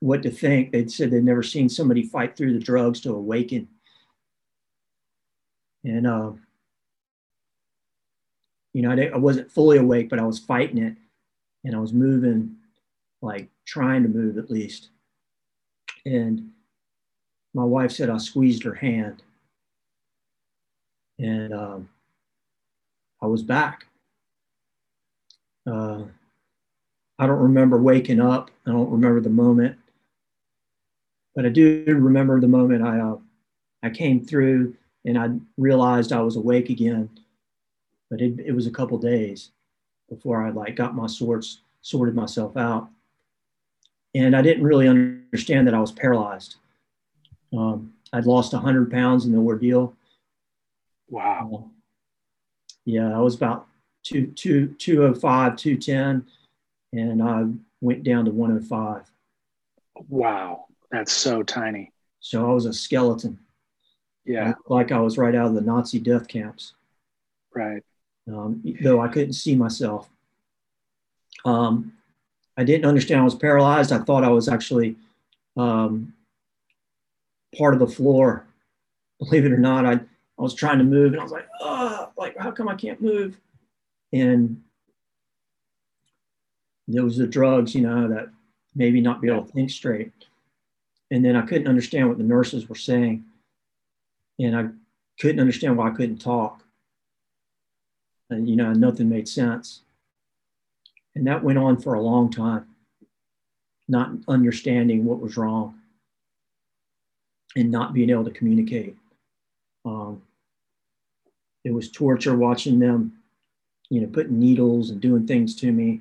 what 0.00 0.22
to 0.22 0.30
think. 0.30 0.72
They'd 0.72 0.90
said 0.90 1.10
they'd 1.10 1.22
never 1.22 1.42
seen 1.42 1.68
somebody 1.68 2.02
fight 2.02 2.36
through 2.36 2.54
the 2.54 2.64
drugs 2.64 3.00
to 3.02 3.14
awaken. 3.14 3.68
And, 5.84 6.06
uh, 6.06 6.32
you 8.72 8.82
know, 8.82 8.90
I, 8.90 9.10
I 9.14 9.18
wasn't 9.18 9.52
fully 9.52 9.78
awake, 9.78 10.08
but 10.08 10.18
I 10.18 10.24
was 10.24 10.38
fighting 10.38 10.78
it 10.78 10.96
and 11.64 11.74
I 11.74 11.78
was 11.78 11.92
moving, 11.92 12.56
like 13.20 13.48
trying 13.66 14.02
to 14.04 14.08
move 14.08 14.38
at 14.38 14.50
least. 14.50 14.90
And 16.06 16.50
my 17.54 17.64
wife 17.64 17.92
said 17.92 18.08
I 18.08 18.18
squeezed 18.18 18.62
her 18.62 18.74
hand. 18.74 19.22
And 21.18 21.52
um, 21.52 21.88
I 23.20 23.26
was 23.26 23.42
back. 23.42 23.86
Uh, 25.66 26.02
I 27.18 27.26
don't 27.26 27.40
remember 27.40 27.78
waking 27.78 28.20
up. 28.20 28.50
I 28.66 28.70
don't 28.70 28.90
remember 28.90 29.20
the 29.20 29.28
moment. 29.28 29.76
But 31.34 31.46
I 31.46 31.48
do 31.48 31.84
remember 31.86 32.40
the 32.40 32.48
moment 32.48 32.82
I, 32.82 33.00
uh, 33.00 33.16
I 33.82 33.90
came 33.90 34.24
through 34.24 34.74
and 35.04 35.18
I 35.18 35.30
realized 35.56 36.12
I 36.12 36.20
was 36.20 36.36
awake 36.36 36.70
again. 36.70 37.10
But 38.10 38.20
it, 38.20 38.38
it 38.40 38.52
was 38.52 38.66
a 38.66 38.72
couple 38.72 38.98
days 38.98 39.50
before 40.08 40.44
I 40.44 40.50
like 40.50 40.76
got 40.76 40.94
my 40.94 41.06
sorts, 41.06 41.60
sorted 41.82 42.14
myself 42.14 42.56
out. 42.56 42.88
And 44.14 44.34
I 44.34 44.42
didn't 44.42 44.64
really 44.64 44.88
understand 44.88 45.66
that 45.66 45.74
I 45.74 45.80
was 45.80 45.92
paralyzed. 45.92 46.56
Um, 47.52 47.92
I'd 48.12 48.26
lost 48.26 48.52
100 48.52 48.90
pounds 48.90 49.26
in 49.26 49.32
the 49.32 49.38
ordeal. 49.38 49.94
Wow. 51.08 51.50
Uh, 51.52 51.68
yeah, 52.84 53.16
I 53.16 53.20
was 53.20 53.34
about 53.34 53.66
two, 54.02 54.28
two, 54.28 54.74
205, 54.78 55.56
210, 55.56 56.26
and 56.92 57.22
I 57.22 57.44
went 57.80 58.02
down 58.02 58.24
to 58.24 58.30
105. 58.30 59.02
Wow. 60.08 60.66
That's 60.90 61.12
so 61.12 61.42
tiny. 61.42 61.92
So 62.20 62.48
I 62.50 62.54
was 62.54 62.66
a 62.66 62.72
skeleton. 62.72 63.38
Yeah. 64.24 64.54
Like 64.66 64.92
I 64.92 65.00
was 65.00 65.18
right 65.18 65.34
out 65.34 65.48
of 65.48 65.54
the 65.54 65.60
Nazi 65.60 65.98
death 65.98 66.28
camps. 66.28 66.74
Right. 67.54 67.82
Um, 68.26 68.62
though 68.82 69.00
I 69.00 69.08
couldn't 69.08 69.32
see 69.34 69.54
myself. 69.54 70.08
Um, 71.44 71.92
I 72.56 72.64
didn't 72.64 72.86
understand 72.86 73.20
I 73.20 73.24
was 73.24 73.34
paralyzed. 73.34 73.92
I 73.92 73.98
thought 73.98 74.24
I 74.24 74.28
was 74.28 74.48
actually 74.48 74.96
um, 75.56 76.12
part 77.56 77.74
of 77.74 77.80
the 77.80 77.86
floor. 77.86 78.44
Believe 79.18 79.44
it 79.44 79.52
or 79.52 79.58
not, 79.58 79.86
I, 79.86 80.00
I 80.38 80.42
was 80.42 80.54
trying 80.54 80.78
to 80.78 80.84
move 80.84 81.12
and 81.12 81.20
I 81.20 81.24
was 81.24 81.32
like, 81.32 81.48
oh, 81.60 82.10
like, 82.16 82.36
how 82.38 82.50
come 82.50 82.68
I 82.68 82.74
can't 82.74 83.00
move? 83.00 83.36
And 84.12 84.62
there 86.86 87.04
was 87.04 87.16
the 87.16 87.26
drugs, 87.26 87.74
you 87.74 87.82
know, 87.82 88.08
that 88.08 88.28
maybe 88.74 89.00
not 89.00 89.20
be 89.20 89.28
able 89.28 89.44
to 89.44 89.52
think 89.52 89.70
straight 89.70 90.12
and 91.10 91.24
then 91.24 91.36
I 91.36 91.42
couldn't 91.42 91.68
understand 91.68 92.08
what 92.08 92.18
the 92.18 92.24
nurses 92.24 92.68
were 92.68 92.74
saying, 92.74 93.24
and 94.38 94.56
I 94.56 94.68
couldn't 95.20 95.40
understand 95.40 95.76
why 95.76 95.88
I 95.88 95.94
couldn't 95.94 96.18
talk, 96.18 96.62
and 98.30 98.48
you 98.48 98.56
know 98.56 98.72
nothing 98.72 99.08
made 99.08 99.28
sense, 99.28 99.82
and 101.14 101.26
that 101.26 101.42
went 101.42 101.58
on 101.58 101.80
for 101.80 101.94
a 101.94 102.02
long 102.02 102.30
time, 102.30 102.66
not 103.88 104.10
understanding 104.28 105.04
what 105.04 105.20
was 105.20 105.36
wrong, 105.36 105.78
and 107.56 107.70
not 107.70 107.94
being 107.94 108.10
able 108.10 108.24
to 108.24 108.30
communicate. 108.30 108.96
Um, 109.84 110.22
it 111.64 111.72
was 111.72 111.90
torture 111.90 112.36
watching 112.36 112.78
them, 112.78 113.12
you 113.90 114.00
know, 114.00 114.06
putting 114.06 114.38
needles 114.38 114.90
and 114.90 115.00
doing 115.00 115.26
things 115.26 115.54
to 115.56 115.72
me. 115.72 116.00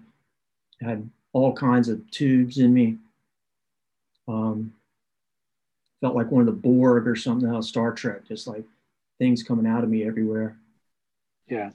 I 0.81 0.89
had 0.89 1.09
all 1.33 1.53
kinds 1.53 1.89
of 1.89 2.09
tubes 2.11 2.57
in 2.57 2.73
me. 2.73 2.97
Um, 4.27 4.73
felt 6.01 6.15
like 6.15 6.31
one 6.31 6.41
of 6.41 6.45
the 6.47 6.51
Borg 6.51 7.07
or 7.07 7.15
something 7.15 7.49
out 7.49 7.57
of 7.57 7.65
Star 7.65 7.91
Trek, 7.93 8.25
just 8.27 8.47
like 8.47 8.63
things 9.19 9.43
coming 9.43 9.65
out 9.65 9.83
of 9.83 9.89
me 9.89 10.05
everywhere. 10.05 10.57
Yeah. 11.47 11.71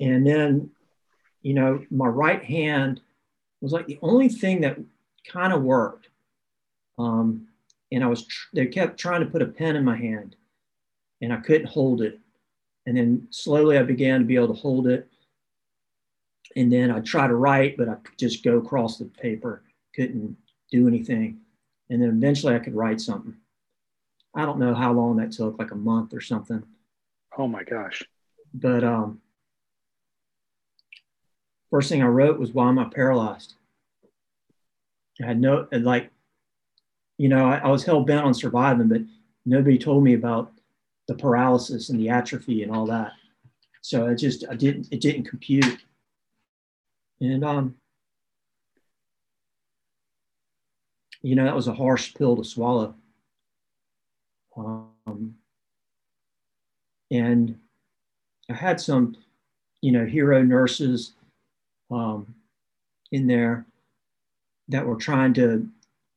And 0.00 0.26
then, 0.26 0.70
you 1.42 1.54
know, 1.54 1.84
my 1.90 2.06
right 2.06 2.42
hand 2.42 3.00
was 3.60 3.72
like 3.72 3.86
the 3.86 3.98
only 4.00 4.28
thing 4.28 4.62
that 4.62 4.78
kind 5.26 5.52
of 5.52 5.62
worked. 5.62 6.08
Um, 6.98 7.48
and 7.92 8.02
I 8.02 8.06
was, 8.06 8.24
tr- 8.24 8.48
they 8.54 8.66
kept 8.66 8.98
trying 8.98 9.20
to 9.20 9.30
put 9.30 9.42
a 9.42 9.46
pen 9.46 9.76
in 9.76 9.84
my 9.84 9.96
hand 9.96 10.36
and 11.20 11.32
I 11.32 11.36
couldn't 11.38 11.68
hold 11.68 12.00
it. 12.00 12.18
And 12.88 12.96
then 12.96 13.28
slowly 13.28 13.76
I 13.76 13.82
began 13.82 14.20
to 14.20 14.24
be 14.24 14.36
able 14.36 14.54
to 14.54 14.54
hold 14.54 14.86
it. 14.86 15.10
And 16.56 16.72
then 16.72 16.90
I 16.90 17.00
try 17.00 17.26
to 17.26 17.34
write, 17.34 17.76
but 17.76 17.86
I 17.86 17.96
could 17.96 18.16
just 18.16 18.42
go 18.42 18.56
across 18.56 18.96
the 18.96 19.04
paper, 19.04 19.62
couldn't 19.94 20.38
do 20.72 20.88
anything. 20.88 21.40
And 21.90 22.00
then 22.00 22.08
eventually 22.08 22.54
I 22.54 22.60
could 22.60 22.74
write 22.74 23.02
something. 23.02 23.36
I 24.34 24.46
don't 24.46 24.58
know 24.58 24.72
how 24.72 24.94
long 24.94 25.16
that 25.16 25.32
took, 25.32 25.58
like 25.58 25.70
a 25.70 25.74
month 25.74 26.14
or 26.14 26.22
something. 26.22 26.62
Oh 27.36 27.46
my 27.46 27.62
gosh. 27.62 28.02
But 28.54 28.82
um, 28.84 29.20
first 31.70 31.90
thing 31.90 32.02
I 32.02 32.06
wrote 32.06 32.40
was, 32.40 32.54
Why 32.54 32.70
am 32.70 32.78
I 32.78 32.86
paralyzed? 32.86 33.52
I 35.22 35.26
had 35.26 35.38
no, 35.42 35.68
like, 35.72 36.10
you 37.18 37.28
know, 37.28 37.44
I, 37.44 37.58
I 37.58 37.68
was 37.68 37.84
hell 37.84 38.00
bent 38.00 38.24
on 38.24 38.32
surviving, 38.32 38.88
but 38.88 39.02
nobody 39.44 39.76
told 39.76 40.04
me 40.04 40.14
about 40.14 40.52
the 41.08 41.14
paralysis 41.14 41.88
and 41.88 41.98
the 41.98 42.10
atrophy 42.10 42.62
and 42.62 42.70
all 42.70 42.86
that. 42.86 43.12
So 43.80 44.06
it 44.06 44.16
just, 44.16 44.44
I 44.48 44.54
didn't, 44.54 44.88
it 44.92 45.00
didn't 45.00 45.24
compute. 45.24 45.78
And, 47.20 47.44
um, 47.44 47.74
you 51.22 51.34
know, 51.34 51.44
that 51.44 51.56
was 51.56 51.66
a 51.66 51.74
harsh 51.74 52.14
pill 52.14 52.36
to 52.36 52.44
swallow. 52.44 52.94
Um, 54.56 55.36
and 57.10 57.58
I 58.50 58.54
had 58.54 58.80
some, 58.80 59.16
you 59.80 59.92
know, 59.92 60.04
hero 60.04 60.42
nurses 60.42 61.12
um, 61.90 62.34
in 63.12 63.26
there 63.26 63.64
that 64.68 64.86
were 64.86 64.96
trying 64.96 65.32
to 65.34 65.66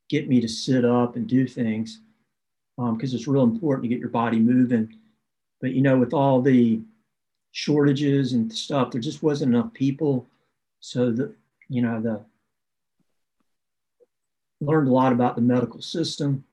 get 0.09 0.27
me 0.27 0.41
to 0.41 0.47
sit 0.47 0.83
up 0.83 1.15
and 1.15 1.27
do 1.27 1.47
things 1.47 2.01
because 2.77 3.13
um, 3.13 3.15
it's 3.17 3.27
real 3.27 3.43
important 3.43 3.83
to 3.83 3.89
get 3.89 3.99
your 3.99 4.09
body 4.09 4.39
moving. 4.39 4.97
But, 5.59 5.71
you 5.71 5.81
know, 5.81 5.97
with 5.97 6.13
all 6.13 6.41
the 6.41 6.81
shortages 7.51 8.33
and 8.33 8.51
stuff, 8.51 8.91
there 8.91 9.01
just 9.01 9.23
wasn't 9.23 9.53
enough 9.53 9.73
people. 9.73 10.27
So, 10.79 11.11
the, 11.11 11.35
you 11.69 11.81
know, 11.81 12.01
the 12.01 12.25
learned 14.61 14.87
a 14.87 14.91
lot 14.91 15.11
about 15.11 15.35
the 15.35 15.41
medical 15.41 15.81
system. 15.81 16.43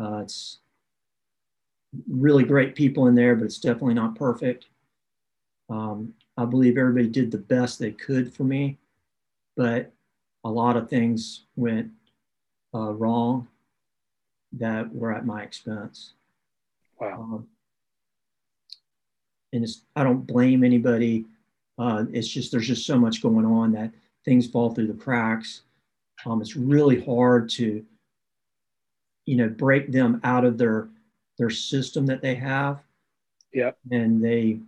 Uh, 0.00 0.18
it's 0.18 0.58
really 2.08 2.44
great 2.44 2.74
people 2.74 3.06
in 3.06 3.14
there, 3.14 3.34
but 3.34 3.44
it's 3.44 3.58
definitely 3.58 3.94
not 3.94 4.14
perfect. 4.14 4.66
Um, 5.68 6.14
I 6.36 6.44
believe 6.44 6.76
everybody 6.76 7.08
did 7.08 7.30
the 7.30 7.38
best 7.38 7.78
they 7.78 7.92
could 7.92 8.32
for 8.32 8.44
me, 8.44 8.78
but 9.56 9.92
a 10.44 10.50
lot 10.50 10.76
of 10.76 10.88
things 10.88 11.44
went 11.56 11.90
uh, 12.74 12.92
wrong 12.92 13.48
that 14.52 14.92
were 14.94 15.12
at 15.12 15.26
my 15.26 15.42
expense. 15.42 16.12
Wow. 17.00 17.20
Um, 17.20 17.48
and 19.52 19.64
it's, 19.64 19.82
I 19.96 20.04
don't 20.04 20.26
blame 20.26 20.64
anybody. 20.64 21.24
Uh, 21.78 22.04
it's 22.12 22.28
just 22.28 22.52
there's 22.52 22.66
just 22.66 22.86
so 22.86 22.98
much 22.98 23.22
going 23.22 23.46
on 23.46 23.72
that 23.72 23.92
things 24.24 24.46
fall 24.46 24.74
through 24.74 24.86
the 24.86 24.94
cracks. 24.94 25.62
Um, 26.26 26.40
it's 26.42 26.56
really 26.56 27.00
hard 27.00 27.48
to, 27.50 27.84
you 29.26 29.36
know, 29.36 29.48
break 29.48 29.90
them 29.90 30.20
out 30.24 30.44
of 30.44 30.58
their 30.58 30.88
their 31.38 31.50
system 31.50 32.04
that 32.06 32.20
they 32.20 32.34
have. 32.34 32.80
Yep. 33.54 33.78
And 33.90 34.22
they 34.22 34.60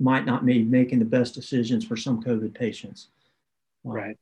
might 0.00 0.24
not 0.24 0.46
be 0.46 0.62
making 0.62 0.98
the 0.98 1.04
best 1.04 1.34
decisions 1.34 1.84
for 1.84 1.96
some 1.96 2.22
COVID 2.22 2.54
patients. 2.54 3.08
Um, 3.84 3.92
right. 3.92 4.18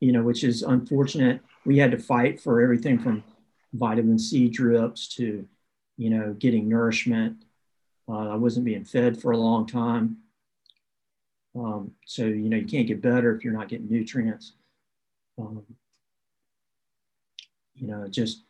You 0.00 0.12
know, 0.12 0.22
which 0.22 0.42
is 0.42 0.62
unfortunate. 0.62 1.40
We 1.64 1.78
had 1.78 1.92
to 1.92 1.98
fight 1.98 2.40
for 2.40 2.60
everything 2.60 2.98
from 2.98 3.22
vitamin 3.72 4.18
C 4.18 4.48
drips 4.48 5.08
to, 5.16 5.46
you 5.96 6.10
know, 6.10 6.34
getting 6.34 6.68
nourishment. 6.68 7.44
Uh, 8.08 8.30
I 8.30 8.34
wasn't 8.34 8.64
being 8.64 8.84
fed 8.84 9.20
for 9.20 9.32
a 9.32 9.38
long 9.38 9.66
time. 9.66 10.18
Um, 11.54 11.92
so, 12.06 12.24
you 12.24 12.48
know, 12.48 12.56
you 12.56 12.66
can't 12.66 12.88
get 12.88 13.02
better 13.02 13.34
if 13.34 13.44
you're 13.44 13.52
not 13.52 13.68
getting 13.68 13.90
nutrients. 13.90 14.52
Um, 15.38 15.62
you 17.74 17.86
know, 17.86 18.08
just, 18.08 18.42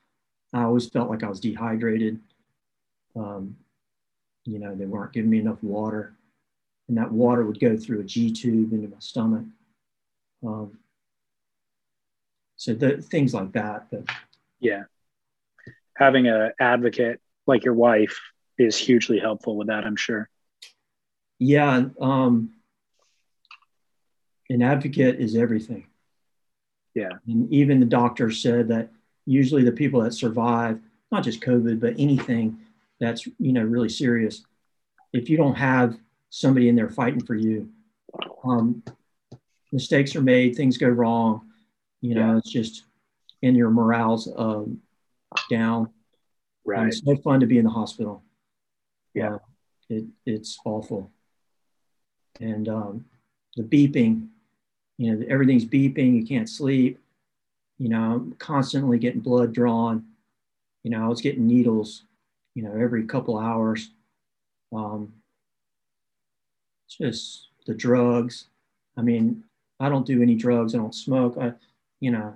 I 0.53 0.63
always 0.63 0.89
felt 0.89 1.11
like 1.11 1.23
I 1.23 1.29
was 1.29 1.41
dehydrated. 1.41 2.21
Um, 3.15 3.57
you 4.45 4.59
know, 4.59 4.75
they 4.75 4.87
weren't 4.87 5.13
giving 5.13 5.31
me 5.31 5.39
enough 5.39 5.63
water. 5.63 6.15
And 6.89 6.97
that 6.99 7.13
water 7.13 7.45
would 7.45 7.61
go 7.61 7.77
through 7.77 8.01
a 8.01 8.05
G 8.05 8.33
tube 8.33 8.73
into 8.73 8.89
my 8.89 8.99
stomach. 8.99 9.45
Um, 10.45 10.79
so 12.63 12.75
the, 12.75 13.03
things 13.03 13.35
like 13.35 13.51
that. 13.55 13.89
But, 13.91 14.05
yeah. 14.61 14.85
Having 15.97 16.29
an 16.29 16.53
advocate 16.61 17.21
like 17.45 17.65
your 17.65 17.75
wife 17.75 18.21
is 18.57 18.77
hugely 18.77 19.19
helpful 19.19 19.57
with 19.57 19.67
that, 19.67 19.85
I'm 19.85 19.97
sure. 19.97 20.29
Yeah. 21.41 21.87
Um, 22.01 22.53
an 24.49 24.63
advocate 24.63 25.19
is 25.19 25.35
everything. 25.35 25.89
Yeah. 26.95 27.15
And 27.27 27.53
even 27.53 27.81
the 27.81 27.87
doctor 27.87 28.31
said 28.31 28.69
that 28.69 28.91
usually 29.27 29.65
the 29.65 29.73
people 29.73 30.01
that 30.03 30.13
survive, 30.13 30.79
not 31.11 31.25
just 31.25 31.41
COVID, 31.41 31.81
but 31.81 31.95
anything 31.99 32.59
that's, 33.01 33.27
you 33.27 33.53
know, 33.53 33.65
really 33.65 33.89
serious, 33.89 34.45
if 35.13 35.29
you 35.29 35.37
don't 35.37 35.57
have 35.57 35.99
somebody 36.31 36.69
in 36.69 36.77
there 36.77 36.91
fighting 36.91 37.25
for 37.25 37.35
you, 37.35 37.69
um, 38.45 38.85
mistakes 39.73 40.15
are 40.15 40.23
made, 40.23 40.55
things 40.55 40.79
go 40.79 40.89
wrong, 40.89 41.49
you 42.03 42.15
know, 42.15 42.33
yeah. 42.33 42.39
it's 42.39 42.51
just, 42.51 42.85
and 43.43 43.57
your 43.57 43.71
morale's 43.71 44.29
um, 44.37 44.83
down. 45.49 45.89
Right. 46.67 46.81
Um, 46.81 46.89
it's 46.89 47.03
no 47.05 47.17
fun 47.17 47.41
to 47.41 47.47
be 47.47 47.57
in 47.57 47.65
the 47.65 47.71
hospital. 47.71 48.23
Yeah. 49.15 49.37
Uh, 49.37 49.39
it, 49.89 50.05
it's 50.27 50.59
awful. 50.65 51.11
And 52.41 52.69
um, 52.69 53.05
the 53.57 53.63
beeping, 53.63 54.29
you 54.99 55.15
know, 55.15 55.27
everything's 55.29 55.65
beeping, 55.65 56.15
you 56.15 56.27
can't 56.27 56.49
sleep, 56.49 56.99
you 57.79 57.89
know, 57.89 58.13
I'm 58.13 58.33
constantly 58.35 58.99
getting 58.99 59.21
blood 59.21 59.53
drawn. 59.53 60.05
You 60.85 60.91
know, 60.91 61.05
I 61.05 61.09
was 61.09 61.21
getting 61.21 61.47
needles, 61.47 62.05
you 62.55 62.63
know, 62.63 62.75
every 62.75 63.05
couple 63.07 63.39
hours. 63.39 63.91
Um, 64.73 65.13
just 66.89 67.49
the 67.67 67.75
drugs. 67.75 68.47
I 68.97 69.03
mean, 69.03 69.45
I 69.81 69.89
don't 69.89 70.07
do 70.07 70.23
any 70.23 70.35
drugs. 70.35 70.75
I 70.75 70.79
don't 70.79 70.95
smoke. 70.95 71.37
I, 71.41 71.55
you 72.03 72.11
know, 72.11 72.35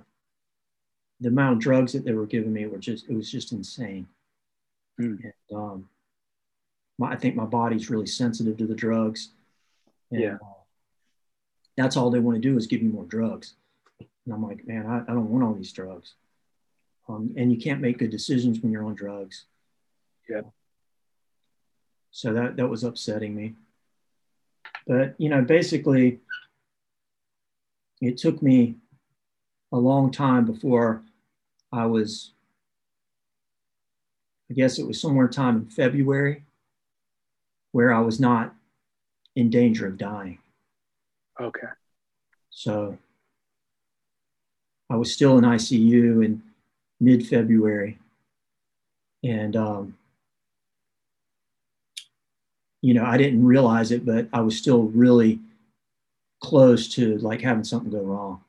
the 1.19 1.27
amount 1.27 1.57
of 1.57 1.59
drugs 1.59 1.91
that 1.91 2.05
they 2.05 2.13
were 2.13 2.25
giving 2.25 2.53
me 2.53 2.65
were 2.67 2.77
just, 2.77 3.09
it 3.09 3.13
was 3.13 3.29
just 3.29 3.51
insane. 3.51 4.07
Mm. 4.97 5.21
And, 5.21 5.57
um, 5.57 5.89
my, 6.97 7.11
I 7.11 7.15
think 7.17 7.35
my 7.35 7.43
body's 7.43 7.89
really 7.89 8.05
sensitive 8.05 8.55
to 8.57 8.65
the 8.65 8.73
drugs. 8.73 9.31
And, 10.09 10.21
yeah. 10.21 10.35
Uh, 10.35 10.63
that's 11.75 11.97
all 11.97 12.09
they 12.09 12.19
want 12.19 12.41
to 12.41 12.49
do 12.49 12.57
is 12.57 12.65
give 12.65 12.81
you 12.81 12.89
more 12.89 13.03
drugs. 13.03 13.55
And 13.99 14.33
I'm 14.33 14.41
like, 14.41 14.65
man, 14.65 14.85
I, 14.85 15.01
I 15.01 15.13
don't 15.13 15.29
want 15.29 15.43
all 15.43 15.53
these 15.53 15.73
drugs. 15.73 16.13
Um, 17.09 17.33
and 17.35 17.51
you 17.51 17.59
can't 17.59 17.81
make 17.81 17.97
good 17.97 18.09
decisions 18.09 18.61
when 18.61 18.71
you're 18.71 18.85
on 18.85 18.95
drugs. 18.95 19.45
Yeah. 20.29 20.41
So 22.11 22.31
that, 22.33 22.55
that 22.55 22.69
was 22.69 22.85
upsetting 22.85 23.35
me. 23.35 23.55
But, 24.87 25.15
you 25.17 25.27
know, 25.27 25.41
basically, 25.41 26.21
it 27.99 28.17
took 28.17 28.41
me 28.41 28.77
a 29.71 29.77
long 29.77 30.11
time 30.11 30.45
before 30.45 31.03
I 31.71 31.85
was, 31.85 32.31
I 34.49 34.53
guess 34.53 34.79
it 34.79 34.87
was 34.87 35.01
somewhere 35.01 35.27
time 35.27 35.57
in 35.57 35.65
February 35.65 36.43
where 37.71 37.93
I 37.93 37.99
was 37.99 38.19
not 38.19 38.55
in 39.35 39.49
danger 39.49 39.87
of 39.87 39.97
dying. 39.97 40.39
Okay. 41.39 41.67
So 42.49 42.97
I 44.89 44.95
was 44.95 45.13
still 45.13 45.37
in 45.37 45.43
ICU 45.43 46.25
in 46.25 46.41
mid 46.99 47.27
February. 47.27 47.99
And, 49.23 49.55
um, 49.55 49.97
you 52.81 52.93
know, 52.93 53.05
I 53.05 53.17
didn't 53.17 53.45
realize 53.45 53.91
it, 53.91 54.05
but 54.05 54.27
I 54.31 54.41
was 54.41 54.57
still 54.57 54.83
really 54.83 55.39
close 56.39 56.87
to 56.95 57.17
like 57.17 57.41
having 57.41 57.63
something 57.63 57.91
go 57.91 58.01
wrong. 58.01 58.41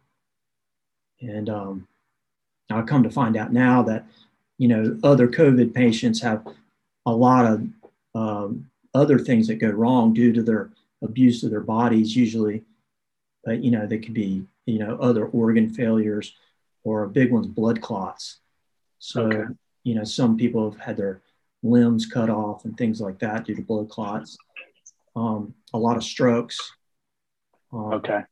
And 1.21 1.49
um, 1.49 1.89
I 2.71 2.83
come 2.83 3.03
to 3.03 3.11
find 3.11 3.37
out 3.37 3.53
now 3.53 3.83
that, 3.83 4.07
you 4.59 4.69
know, 4.69 4.99
other 5.03 5.29
COVID 5.29 5.75
patients 5.75 6.23
have 6.23 6.47
a 7.07 7.13
lot 7.13 7.47
of 7.47 7.67
um, 8.15 8.71
other 8.95 9.19
things 9.19 9.47
that 9.49 9.57
go 9.57 9.69
wrong 9.69 10.13
due 10.13 10.33
to 10.33 10.43
their 10.43 10.71
abuse 11.03 11.43
of 11.43 11.51
their 11.51 11.61
bodies, 11.61 12.17
usually. 12.17 12.63
But 13.45 13.63
you 13.63 13.71
know 13.71 13.87
they 13.87 13.99
could 13.99 14.15
be 14.15 14.45
you 14.67 14.79
know 14.79 14.97
other 15.01 15.27
organ 15.27 15.71
failures 15.73 16.35
or 16.85 17.05
a 17.05 17.09
big 17.09 17.33
one's 17.33 17.47
blood 17.47 17.81
clots. 17.81 18.39
So 18.99 19.27
okay. 19.27 19.55
you 19.85 19.95
know 19.95 20.05
some 20.05 20.37
people 20.37 20.71
have 20.71 20.81
had 20.81 20.97
their 20.97 21.21
limbs 21.63 22.07
cut 22.07 22.31
off 22.31 22.65
and 22.65 22.77
things 22.77 23.01
like 23.01 23.19
that 23.21 23.45
due 23.45 23.55
to 23.55 23.63
blood 23.63 23.89
clots. 23.89 24.37
Um, 25.17 25.55
a 25.73 25.79
lot 25.79 25.97
of 25.97 26.05
strokes. 26.05 26.59
Um, 27.71 27.93
okay. 27.95 28.23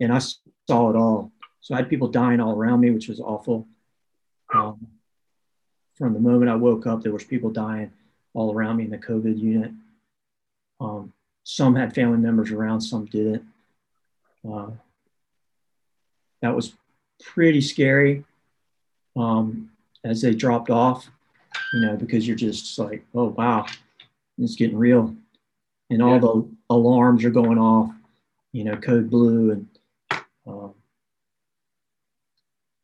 and 0.00 0.12
i 0.12 0.18
saw 0.18 0.90
it 0.90 0.94
all 0.94 1.32
so 1.66 1.74
i 1.74 1.78
had 1.78 1.88
people 1.88 2.08
dying 2.08 2.40
all 2.40 2.54
around 2.54 2.80
me 2.80 2.90
which 2.90 3.08
was 3.08 3.20
awful 3.20 3.66
um, 4.54 4.86
from 5.96 6.12
the 6.12 6.20
moment 6.20 6.50
i 6.50 6.54
woke 6.54 6.86
up 6.86 7.02
there 7.02 7.12
was 7.12 7.24
people 7.24 7.50
dying 7.50 7.90
all 8.34 8.54
around 8.54 8.76
me 8.76 8.84
in 8.84 8.90
the 8.90 8.98
covid 8.98 9.38
unit 9.38 9.72
um, 10.78 11.12
some 11.42 11.74
had 11.74 11.94
family 11.94 12.18
members 12.18 12.50
around 12.50 12.80
some 12.80 13.06
didn't 13.06 13.44
uh, 14.48 14.70
that 16.42 16.54
was 16.54 16.74
pretty 17.20 17.60
scary 17.60 18.24
um, 19.16 19.70
as 20.04 20.20
they 20.20 20.34
dropped 20.34 20.70
off, 20.70 21.08
you 21.72 21.80
know, 21.80 21.96
because 21.96 22.26
you're 22.26 22.36
just 22.36 22.78
like, 22.78 23.04
oh, 23.14 23.28
wow, 23.28 23.66
it's 24.38 24.56
getting 24.56 24.76
real. 24.76 25.14
And 25.90 26.02
all 26.02 26.14
yeah. 26.14 26.18
the 26.18 26.48
alarms 26.70 27.24
are 27.24 27.30
going 27.30 27.58
off, 27.58 27.92
you 28.52 28.64
know, 28.64 28.76
code 28.76 29.10
blue. 29.10 29.52
And, 29.52 29.68
um, 30.46 30.74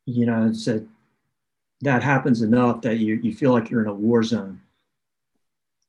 you 0.05 0.25
know, 0.25 0.47
it's 0.47 0.67
a, 0.67 0.83
that 1.81 2.03
happens 2.03 2.41
enough 2.41 2.81
that 2.81 2.97
you, 2.97 3.15
you 3.15 3.33
feel 3.33 3.51
like 3.51 3.69
you're 3.69 3.81
in 3.81 3.87
a 3.87 3.93
war 3.93 4.23
zone 4.23 4.61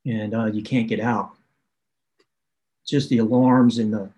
and 0.05 0.35
uh, 0.35 0.47
you 0.47 0.63
can't 0.63 0.89
get 0.89 1.01
out. 1.01 1.31
Just 2.87 3.09
the 3.09 3.19
alarms 3.19 3.79
and 3.79 3.93
the 3.93 4.11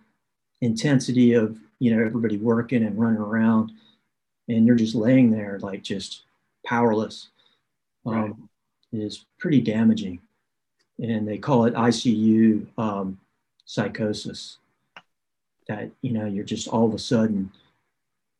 intensity 0.60 1.34
of 1.34 1.56
you 1.78 1.94
know 1.94 2.04
everybody 2.04 2.38
working 2.38 2.84
and 2.84 2.98
running 2.98 3.20
around 3.20 3.70
and 4.48 4.66
you're 4.66 4.76
just 4.76 4.94
laying 4.94 5.30
there 5.30 5.58
like 5.60 5.82
just 5.82 6.22
powerless 6.64 7.28
um, 8.06 8.14
right. 8.14 8.34
is 8.92 9.26
pretty 9.38 9.60
damaging 9.60 10.18
and 10.98 11.28
they 11.28 11.36
call 11.36 11.66
it 11.66 11.74
icu 11.74 12.66
um, 12.78 13.18
psychosis 13.66 14.58
that 15.68 15.90
you 16.00 16.12
know 16.12 16.26
you're 16.26 16.44
just 16.44 16.68
all 16.68 16.86
of 16.86 16.94
a 16.94 16.98
sudden 16.98 17.50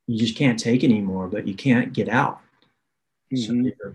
you 0.07 0.19
just 0.19 0.37
can't 0.37 0.59
take 0.59 0.85
anymore 0.85 1.29
but 1.29 1.47
you 1.47 1.55
can't 1.55 1.93
get 1.93 2.09
out 2.09 2.41
mm-hmm. 3.33 3.37
so 3.37 3.95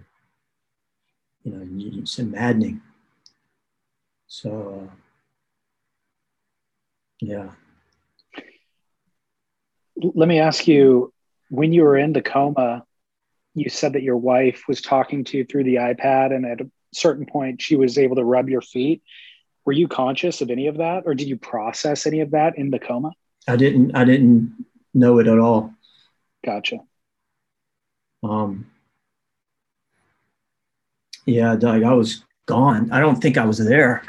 you 1.44 1.52
know 1.52 2.02
it's 2.02 2.20
maddening 2.20 2.82
so 4.28 4.90
uh, 4.90 4.96
yeah 7.20 7.50
let 10.16 10.28
me 10.28 10.40
ask 10.40 10.68
you 10.68 11.14
when 11.50 11.74
you 11.74 11.84
were 11.84 11.98
in 11.98 12.14
the 12.14 12.22
coma 12.22 12.84
you 13.54 13.70
said 13.70 13.94
that 13.94 14.04
your 14.04 14.18
wife 14.18 14.64
was 14.68 14.82
talking 14.82 15.24
to 15.26 15.38
you 15.38 15.46
through 15.46 15.64
the 15.64 15.76
iPad, 15.76 16.34
and 16.34 16.46
at 16.46 16.62
a 16.62 16.70
certain 16.94 17.26
point, 17.26 17.62
she 17.62 17.76
was 17.76 17.98
able 17.98 18.16
to 18.16 18.24
rub 18.24 18.50
your 18.50 18.62
feet. 18.62 19.02
Were 19.66 19.74
you 19.74 19.88
conscious 19.88 20.42
of 20.42 20.50
any 20.50 20.68
of 20.68 20.78
that, 20.78 21.04
or 21.06 21.14
did 21.14 21.28
you 21.28 21.38
process 21.38 22.08
any 22.08 22.22
of 22.22 22.32
that 22.32 22.58
in 22.58 22.72
the 22.72 22.80
coma? 22.80 23.12
I 23.48 23.56
didn't. 23.56 23.96
I 23.96 24.06
didn't 24.06 24.66
know 24.94 25.20
it 25.20 25.28
at 25.28 25.40
all. 25.40 25.74
Gotcha. 26.44 26.80
Um, 28.24 28.70
yeah, 31.26 31.56
Doug, 31.56 31.84
I 31.84 31.94
was 31.94 32.24
gone. 32.46 32.92
I 32.92 33.00
don't 33.00 33.22
think 33.22 33.38
I 33.38 33.46
was 33.46 33.58
there. 33.58 34.04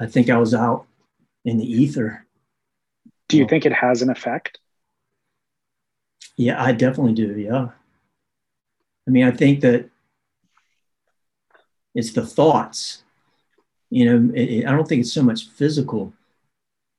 I 0.00 0.06
think 0.06 0.30
I 0.30 0.38
was 0.38 0.54
out 0.54 0.86
in 1.44 1.58
the 1.58 1.64
ether. 1.64 2.26
Do 3.28 3.38
you 3.38 3.46
think 3.46 3.66
it 3.66 3.72
has 3.72 4.02
an 4.02 4.10
effect? 4.10 4.60
Yeah, 6.36 6.62
I 6.62 6.72
definitely 6.72 7.14
do. 7.14 7.38
Yeah. 7.38 7.68
I 9.06 9.10
mean, 9.10 9.24
I 9.24 9.30
think 9.30 9.60
that 9.60 9.88
it's 11.94 12.12
the 12.12 12.26
thoughts. 12.26 13.02
You 13.90 14.04
know, 14.04 14.34
it, 14.34 14.42
it, 14.42 14.66
I 14.66 14.72
don't 14.72 14.86
think 14.86 15.00
it's 15.00 15.12
so 15.12 15.22
much 15.22 15.48
physical. 15.48 16.12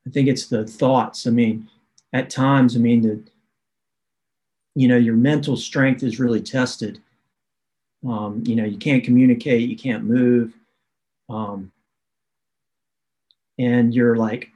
I 0.06 0.10
think 0.10 0.28
it's 0.28 0.48
the 0.48 0.66
thoughts. 0.66 1.28
I 1.28 1.30
mean, 1.32 1.70
at 2.14 2.30
times, 2.30 2.76
I 2.76 2.80
mean, 2.80 3.02
the, 3.02 3.24
you 4.78 4.88
know, 4.88 4.96
your 4.96 5.16
mental 5.16 5.58
strength 5.58 6.04
is 6.04 6.20
really 6.20 6.40
tested. 6.40 7.02
Um, 8.08 8.44
you 8.46 8.56
know, 8.56 8.64
you 8.64 8.78
can't 8.78 9.04
communicate, 9.04 9.68
you 9.68 9.76
can't 9.76 10.04
move. 10.04 10.54
Um, 11.30 11.72
and 13.58 13.92
you're 13.92 14.16
like, 14.16 14.52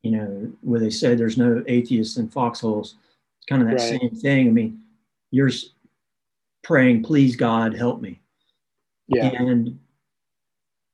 you 0.00 0.12
know, 0.12 0.50
where 0.62 0.80
they 0.80 0.88
say 0.88 1.14
there's 1.14 1.36
no 1.36 1.62
atheists 1.68 2.16
in 2.16 2.30
foxholes, 2.30 2.94
it's 3.36 3.46
kind 3.46 3.60
of 3.60 3.68
that 3.68 3.74
right. 3.74 4.00
same 4.00 4.16
thing. 4.16 4.48
I 4.48 4.50
mean, 4.52 4.80
you're 5.30 5.50
praying, 6.64 7.02
please 7.02 7.36
God, 7.36 7.76
help 7.76 8.00
me. 8.00 8.20
Yeah. 9.08 9.26
And 9.26 9.78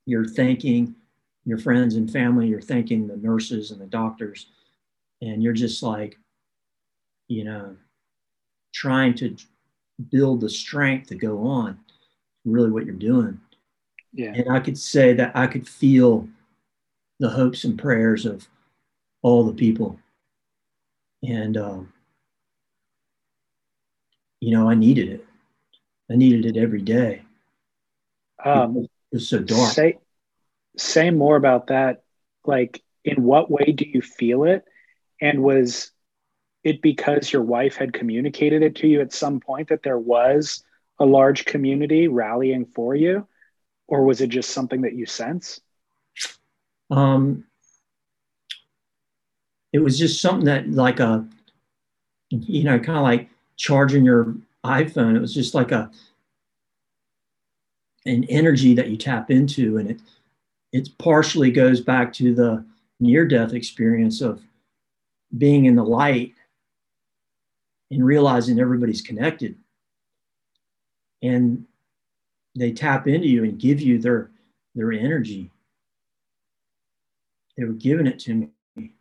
you're 0.05 0.27
thanking 0.27 0.95
your 1.45 1.59
friends 1.59 1.95
and 1.95 2.11
family, 2.11 2.49
you're 2.49 2.59
thanking 2.59 3.07
the 3.07 3.15
nurses 3.15 3.71
and 3.71 3.79
the 3.79 3.85
doctors, 3.85 4.47
and 5.21 5.41
you're 5.41 5.53
just 5.53 5.81
like, 5.81 6.17
you 7.27 7.43
know, 7.43 7.75
trying 8.73 9.13
to 9.15 9.35
build 10.11 10.41
the 10.41 10.49
strength 10.49 11.07
to 11.09 11.15
go 11.15 11.47
on, 11.47 11.79
really 12.45 12.71
what 12.71 12.85
you're 12.85 12.95
doing. 12.95 13.39
Yeah. 14.13 14.33
And 14.33 14.51
I 14.51 14.59
could 14.59 14.77
say 14.77 15.13
that 15.13 15.35
I 15.35 15.47
could 15.47 15.67
feel 15.67 16.27
the 17.19 17.29
hopes 17.29 17.63
and 17.63 17.77
prayers 17.77 18.25
of 18.25 18.47
all 19.21 19.43
the 19.43 19.53
people. 19.53 19.99
And, 21.23 21.57
um, 21.57 21.93
you 24.39 24.51
know, 24.51 24.69
I 24.69 24.75
needed 24.75 25.09
it. 25.09 25.25
I 26.11 26.15
needed 26.15 26.45
it 26.45 26.59
every 26.59 26.81
day. 26.81 27.23
Um, 28.43 28.77
it 28.77 28.89
was 29.11 29.27
so 29.27 29.39
dark. 29.39 29.73
Say, 29.73 29.97
say 30.77 31.09
more 31.09 31.35
about 31.35 31.67
that. 31.67 32.03
Like, 32.45 32.81
in 33.03 33.23
what 33.23 33.49
way 33.49 33.71
do 33.71 33.85
you 33.87 34.01
feel 34.01 34.43
it? 34.43 34.63
And 35.19 35.41
was 35.41 35.91
it 36.63 36.81
because 36.81 37.31
your 37.31 37.43
wife 37.43 37.75
had 37.75 37.93
communicated 37.93 38.61
it 38.61 38.75
to 38.77 38.87
you 38.87 39.01
at 39.01 39.13
some 39.13 39.39
point 39.39 39.69
that 39.69 39.83
there 39.83 39.99
was 39.99 40.63
a 40.99 41.05
large 41.05 41.45
community 41.45 42.07
rallying 42.07 42.65
for 42.65 42.95
you? 42.95 43.27
Or 43.87 44.03
was 44.03 44.21
it 44.21 44.29
just 44.29 44.49
something 44.49 44.81
that 44.81 44.95
you 44.95 45.05
sense? 45.05 45.61
Um, 46.89 47.45
it 49.73 49.79
was 49.79 49.99
just 49.99 50.21
something 50.21 50.45
that 50.45 50.69
like 50.69 50.99
a 50.99 51.25
you 52.29 52.63
know 52.63 52.79
kind 52.79 52.97
of 52.97 53.03
like 53.03 53.29
charging 53.55 54.03
your 54.03 54.35
iphone 54.65 55.15
it 55.15 55.19
was 55.19 55.33
just 55.33 55.53
like 55.53 55.71
a 55.71 55.89
an 58.05 58.23
energy 58.25 58.73
that 58.73 58.89
you 58.89 58.97
tap 58.97 59.31
into 59.31 59.77
and 59.77 59.91
it 59.91 59.99
it 60.73 60.89
partially 60.97 61.51
goes 61.51 61.79
back 61.79 62.11
to 62.11 62.33
the 62.33 62.65
near 62.99 63.25
death 63.25 63.53
experience 63.53 64.21
of 64.21 64.41
being 65.37 65.65
in 65.65 65.75
the 65.75 65.83
light 65.83 66.33
and 67.91 68.05
realizing 68.05 68.59
everybody's 68.59 69.01
connected. 69.01 69.55
And 71.21 71.65
they 72.55 72.71
tap 72.71 73.07
into 73.07 73.27
you 73.27 73.43
and 73.43 73.59
give 73.59 73.81
you 73.81 73.99
their 73.99 74.31
their 74.75 74.91
energy. 74.91 75.51
They 77.57 77.63
were 77.63 77.73
giving 77.73 78.05
it 78.05 78.19
to 78.19 78.51
me. 78.75 78.93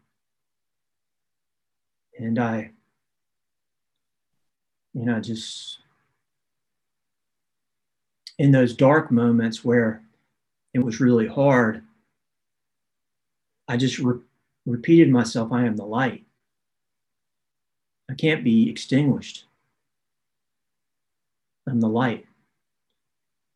And 2.18 2.39
I, 2.39 2.70
you 4.95 5.05
know, 5.05 5.20
just 5.20 5.80
in 8.39 8.53
those 8.53 8.74
dark 8.74 9.11
moments 9.11 9.64
where 9.64 10.03
it 10.72 10.78
was 10.78 11.01
really 11.01 11.26
hard, 11.26 11.82
I 13.68 13.76
just 13.76 13.99
re- 13.99 14.20
repeated 14.64 15.11
myself, 15.11 15.53
I 15.53 15.64
am 15.64 15.76
the 15.76 15.84
light. 15.84 16.26
I 18.11 18.14
can't 18.14 18.44
be 18.44 18.70
extinguished. 18.70 19.44
I'm 21.68 21.80
the 21.80 21.88
light. 21.88 22.26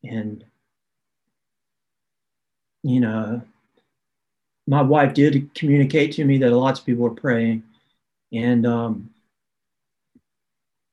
And, 0.02 0.44
you 2.82 3.00
know, 3.00 3.42
my 4.66 4.82
wife 4.82 5.14
did 5.14 5.54
communicate 5.54 6.12
to 6.12 6.24
me 6.24 6.38
that 6.38 6.50
lots 6.50 6.80
of 6.80 6.86
people 6.86 7.04
were 7.04 7.10
praying 7.10 7.62
and 8.32 8.66
um, 8.66 9.10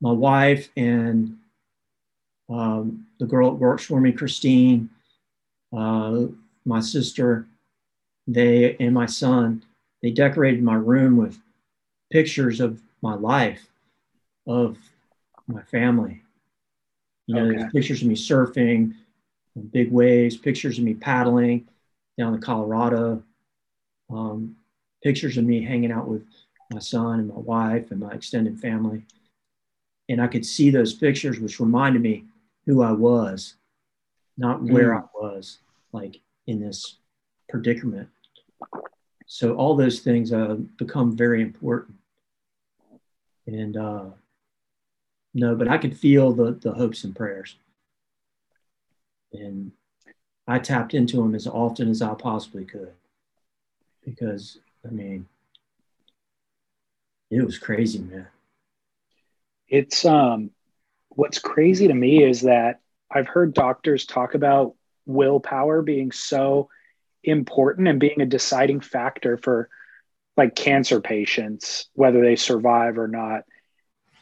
my 0.02 0.12
wife 0.12 0.70
and 0.76 1.38
um, 2.50 3.06
the 3.20 3.26
girl 3.26 3.52
that 3.52 3.58
works 3.58 3.86
for 3.86 4.00
me, 4.00 4.12
Christine, 4.12 4.90
uh, 5.76 6.26
my 6.66 6.80
sister, 6.80 7.48
they 8.28 8.76
and 8.80 8.94
my 8.94 9.06
son, 9.06 9.64
they 10.02 10.12
decorated 10.12 10.64
my 10.64 10.76
room 10.76 11.18
with 11.18 11.40
pictures 12.12 12.60
of 12.60 12.82
my 13.02 13.16
life, 13.16 13.68
of 14.46 14.78
my 15.48 15.62
family. 15.64 16.24
You 17.28 17.36
know, 17.36 17.50
okay. 17.50 17.70
pictures 17.74 18.02
of 18.02 18.08
me 18.08 18.16
surfing, 18.16 18.94
big 19.72 19.92
waves, 19.92 20.38
pictures 20.38 20.78
of 20.78 20.86
me 20.86 20.94
paddling 20.94 21.68
down 22.18 22.34
the 22.34 22.40
Colorado, 22.40 23.22
um, 24.10 24.56
pictures 25.04 25.38
of 25.38 25.44
me 25.44 25.64
hanging 25.64 25.92
out 25.92 26.08
with 26.08 26.24
my 26.72 26.80
son 26.80 27.20
and 27.20 27.30
my 27.30 27.36
wife 27.40 27.92
and 27.92 28.00
my 28.00 28.12
extended 28.12 28.60
family. 28.60 29.04
And 30.10 30.22
I 30.22 30.28
could 30.28 30.46
see 30.46 30.70
those 30.70 30.94
pictures, 30.94 31.40
which 31.40 31.60
reminded 31.60 32.02
me 32.02 32.26
who 32.66 32.82
I 32.82 32.92
was, 32.92 33.56
not 34.38 34.64
where 34.64 34.92
mm. 34.92 35.04
I 35.04 35.06
was, 35.14 35.60
like 35.92 36.20
in 36.48 36.60
this 36.62 36.98
predicament. 37.50 38.08
So 39.26 39.56
all 39.56 39.76
those 39.76 40.00
things 40.00 40.32
uh, 40.32 40.56
become 40.78 41.16
very 41.16 41.42
important. 41.42 41.98
And 43.48 43.78
uh, 43.78 44.06
no, 45.34 45.56
but 45.56 45.70
I 45.70 45.78
could 45.78 45.98
feel 45.98 46.34
the 46.34 46.52
the 46.52 46.74
hopes 46.74 47.04
and 47.06 47.16
prayers, 47.16 47.56
and 49.32 49.72
I 50.48 50.60
tapped 50.60 50.94
into 50.94 51.18
them 51.18 51.34
as 51.34 51.48
often 51.48 51.90
as 51.90 52.02
I 52.02 52.14
possibly 52.14 52.66
could, 52.66 52.92
because 54.04 54.60
I 54.86 54.90
mean, 54.92 55.28
it 57.32 57.42
was 57.44 57.58
crazy, 57.58 58.00
man. 58.00 58.28
It's 59.70 60.04
um 60.06 60.52
what's 61.10 61.40
crazy 61.40 61.88
to 61.88 61.94
me 61.94 62.24
is 62.24 62.42
that 62.42 62.82
I've 63.10 63.28
heard 63.28 63.54
doctors 63.54 64.06
talk 64.06 64.36
about 64.36 64.76
willpower 65.06 65.82
being 65.82 66.12
so 66.12 66.70
important 67.24 67.88
and 67.88 68.00
being 68.00 68.22
a 68.22 68.26
deciding 68.26 68.82
factor 68.82 69.38
for 69.38 69.70
like 70.38 70.56
cancer 70.56 71.02
patients 71.02 71.90
whether 71.94 72.22
they 72.22 72.36
survive 72.36 72.98
or 72.98 73.08
not. 73.08 73.44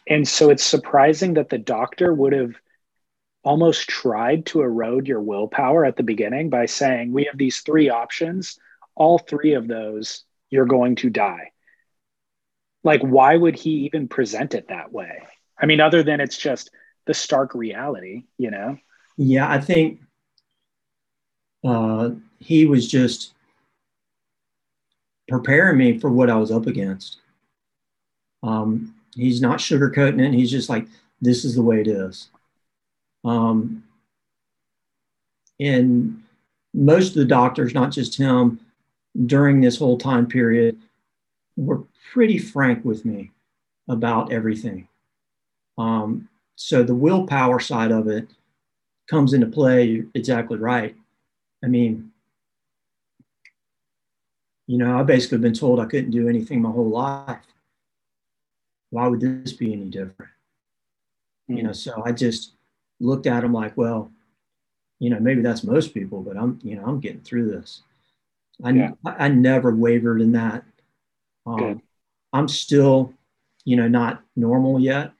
And 0.07 0.27
so 0.27 0.49
it's 0.49 0.63
surprising 0.63 1.35
that 1.35 1.49
the 1.49 1.57
doctor 1.57 2.13
would 2.13 2.33
have 2.33 2.55
almost 3.43 3.87
tried 3.87 4.45
to 4.47 4.61
erode 4.61 5.07
your 5.07 5.21
willpower 5.21 5.85
at 5.85 5.97
the 5.97 6.03
beginning 6.03 6.49
by 6.49 6.65
saying 6.65 7.11
we 7.11 7.25
have 7.25 7.37
these 7.37 7.59
three 7.59 7.89
options. 7.89 8.57
All 8.95 9.19
three 9.19 9.53
of 9.53 9.67
those 9.67 10.23
you're 10.49 10.65
going 10.65 10.95
to 10.97 11.09
die. 11.09 11.51
Like 12.83 13.01
why 13.01 13.35
would 13.35 13.55
he 13.55 13.85
even 13.85 14.07
present 14.07 14.55
it 14.55 14.69
that 14.69 14.91
way? 14.91 15.23
I 15.59 15.65
mean 15.65 15.81
other 15.81 16.01
than 16.01 16.21
it's 16.21 16.37
just 16.37 16.71
the 17.05 17.13
stark 17.13 17.53
reality 17.53 18.23
you 18.37 18.51
know? 18.51 18.77
Yeah 19.17 19.49
i 19.49 19.59
think 19.59 20.01
uh, 21.63 22.11
he 22.39 22.65
was 22.65 22.87
just 22.87 23.33
preparing 25.27 25.77
me 25.77 25.97
for 25.99 26.09
what 26.09 26.29
i 26.29 26.35
was 26.35 26.51
up 26.51 26.67
against 26.67 27.17
um, 28.43 28.93
he's 29.15 29.41
not 29.41 29.59
sugarcoating 29.59 30.21
it 30.21 30.33
he's 30.33 30.51
just 30.51 30.69
like 30.69 30.87
this 31.21 31.43
is 31.45 31.55
the 31.55 31.63
way 31.63 31.81
it 31.81 31.87
is 31.87 32.29
um, 33.23 33.83
and 35.59 36.21
most 36.73 37.09
of 37.09 37.15
the 37.15 37.25
doctors 37.25 37.73
not 37.73 37.91
just 37.91 38.17
him 38.17 38.59
during 39.25 39.61
this 39.61 39.77
whole 39.77 39.97
time 39.97 40.27
period 40.27 40.77
were 41.55 41.83
pretty 42.11 42.37
frank 42.37 42.83
with 42.83 43.05
me 43.05 43.31
about 43.87 44.31
everything. 44.31 44.87
Um, 45.77 46.27
so 46.55 46.83
the 46.83 46.95
willpower 46.95 47.59
side 47.59 47.91
of 47.91 48.07
it 48.07 48.27
comes 49.09 49.33
into 49.33 49.47
play. 49.47 50.03
Exactly 50.13 50.57
right. 50.57 50.95
I 51.63 51.67
mean, 51.67 52.11
you 54.67 54.77
know, 54.77 54.99
I 54.99 55.03
basically 55.03 55.37
been 55.37 55.53
told 55.53 55.79
I 55.79 55.85
couldn't 55.85 56.11
do 56.11 56.27
anything 56.27 56.61
my 56.61 56.71
whole 56.71 56.89
life. 56.89 57.39
Why 58.89 59.07
would 59.07 59.21
this 59.21 59.53
be 59.53 59.73
any 59.73 59.85
different? 59.85 60.31
Mm. 61.49 61.57
You 61.57 61.63
know, 61.63 61.73
so 61.73 62.01
I 62.05 62.11
just 62.11 62.53
looked 62.99 63.27
at 63.27 63.41
them 63.41 63.53
like, 63.53 63.77
well, 63.77 64.11
you 64.99 65.09
know, 65.09 65.19
maybe 65.19 65.41
that's 65.41 65.63
most 65.63 65.93
people, 65.93 66.21
but 66.21 66.37
I'm, 66.37 66.59
you 66.63 66.75
know, 66.75 66.83
I'm 66.85 66.99
getting 66.99 67.21
through 67.21 67.51
this. 67.51 67.81
I, 68.63 68.69
yeah. 68.71 68.91
I, 69.05 69.25
I, 69.25 69.27
never 69.27 69.75
wavered 69.75 70.21
in 70.21 70.31
that. 70.31 70.63
Um, 71.45 71.81
I'm 72.31 72.47
still, 72.47 73.13
you 73.65 73.75
know, 73.75 73.89
not 73.89 74.23
normal 74.35 74.79
yet. 74.79 75.11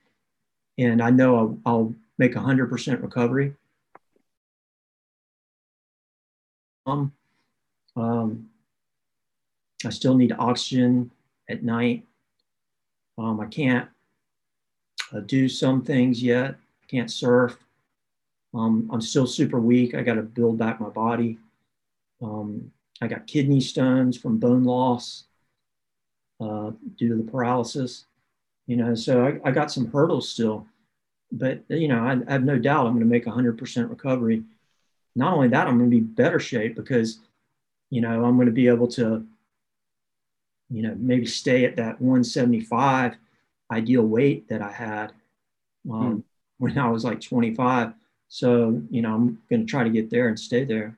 And 0.78 1.02
I 1.02 1.10
know 1.10 1.36
I'll, 1.36 1.60
I'll 1.66 1.96
make 2.18 2.36
a 2.36 2.40
hundred 2.40 2.70
percent 2.70 3.02
recovery. 3.02 3.54
Um, 6.86 7.12
um, 7.98 8.50
I 9.84 9.90
still 9.90 10.16
need 10.16 10.36
oxygen 10.38 11.12
at 11.50 11.64
night. 11.64 12.06
Um, 13.18 13.40
I 13.40 13.46
can't 13.46 13.90
uh, 15.14 15.20
do 15.22 15.48
some 15.50 15.84
things 15.84 16.22
yet. 16.22 16.52
I 16.52 16.86
can't 16.88 17.12
surf. 17.12 17.58
Um, 18.54 18.90
I'm 18.92 19.02
still 19.02 19.28
super 19.28 19.60
weak. 19.60 19.96
I 19.96 20.02
got 20.02 20.16
to 20.16 20.22
build 20.22 20.58
back 20.58 20.80
my 20.80 20.90
body. 20.90 21.38
Um, 22.22 22.72
I 23.02 23.08
got 23.08 23.28
kidney 23.28 23.60
stones 23.60 24.18
from 24.18 24.38
bone 24.38 24.64
loss 24.64 25.26
uh, 26.40 26.72
due 26.98 27.10
to 27.10 27.16
the 27.16 27.30
paralysis. 27.30 28.06
You 28.68 28.78
know, 28.78 28.96
so 28.96 29.26
I, 29.26 29.50
I 29.50 29.52
got 29.52 29.72
some 29.72 29.92
hurdles 29.92 30.30
still, 30.30 30.66
but 31.32 31.64
you 31.70 31.88
know, 31.88 32.04
I, 32.04 32.18
I 32.28 32.34
have 32.34 32.44
no 32.44 32.58
doubt 32.58 32.88
I'm 32.88 32.94
going 32.94 33.02
to 33.02 33.06
make 33.06 33.26
100% 33.26 33.90
recovery. 33.90 34.44
Not 35.16 35.34
only 35.34 35.50
that, 35.50 35.68
I'm 35.68 35.78
going 35.78 35.90
to 35.90 35.96
be 35.96 36.02
better 36.02 36.40
shape 36.40 36.76
because, 36.76 37.20
you 37.90 38.02
know, 38.02 38.26
I'm 38.26 38.36
going 38.36 38.48
to 38.48 38.52
be 38.52 38.68
able 38.68 38.88
to, 38.90 39.26
you 40.70 40.82
know, 40.82 40.96
maybe 40.98 41.26
stay 41.26 41.66
at 41.66 41.76
that 41.78 42.02
175 42.02 43.16
ideal 43.72 44.04
weight 44.04 44.48
that 44.50 44.62
I 44.62 44.72
had 44.72 45.12
um, 45.92 46.18
mm. 46.18 46.24
when 46.58 46.78
I 46.78 46.90
was 46.90 47.04
like 47.04 47.22
25 47.22 47.94
so, 48.28 48.82
you 48.90 49.02
know, 49.02 49.14
I'm 49.14 49.40
going 49.50 49.66
to 49.66 49.70
try 49.70 49.84
to 49.84 49.90
get 49.90 50.10
there 50.10 50.28
and 50.28 50.40
stay 50.40 50.64
there. 50.64 50.98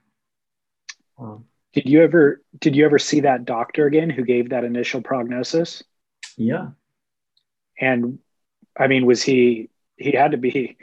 Um, 1.20 1.46
did 1.74 1.88
you 1.88 2.02
ever 2.02 2.42
did 2.60 2.76
you 2.76 2.86
ever 2.86 2.98
see 2.98 3.22
that 3.22 3.46
doctor 3.46 3.86
again 3.86 4.10
who 4.10 4.24
gave 4.24 4.50
that 4.50 4.64
initial 4.64 5.02
prognosis? 5.02 5.84
Yeah. 6.36 6.70
And 7.80 8.20
I 8.76 8.88
mean, 8.88 9.06
was 9.06 9.22
he 9.22 9.70
he 9.98 10.12
had 10.12 10.32
to 10.32 10.38
be 10.38 10.78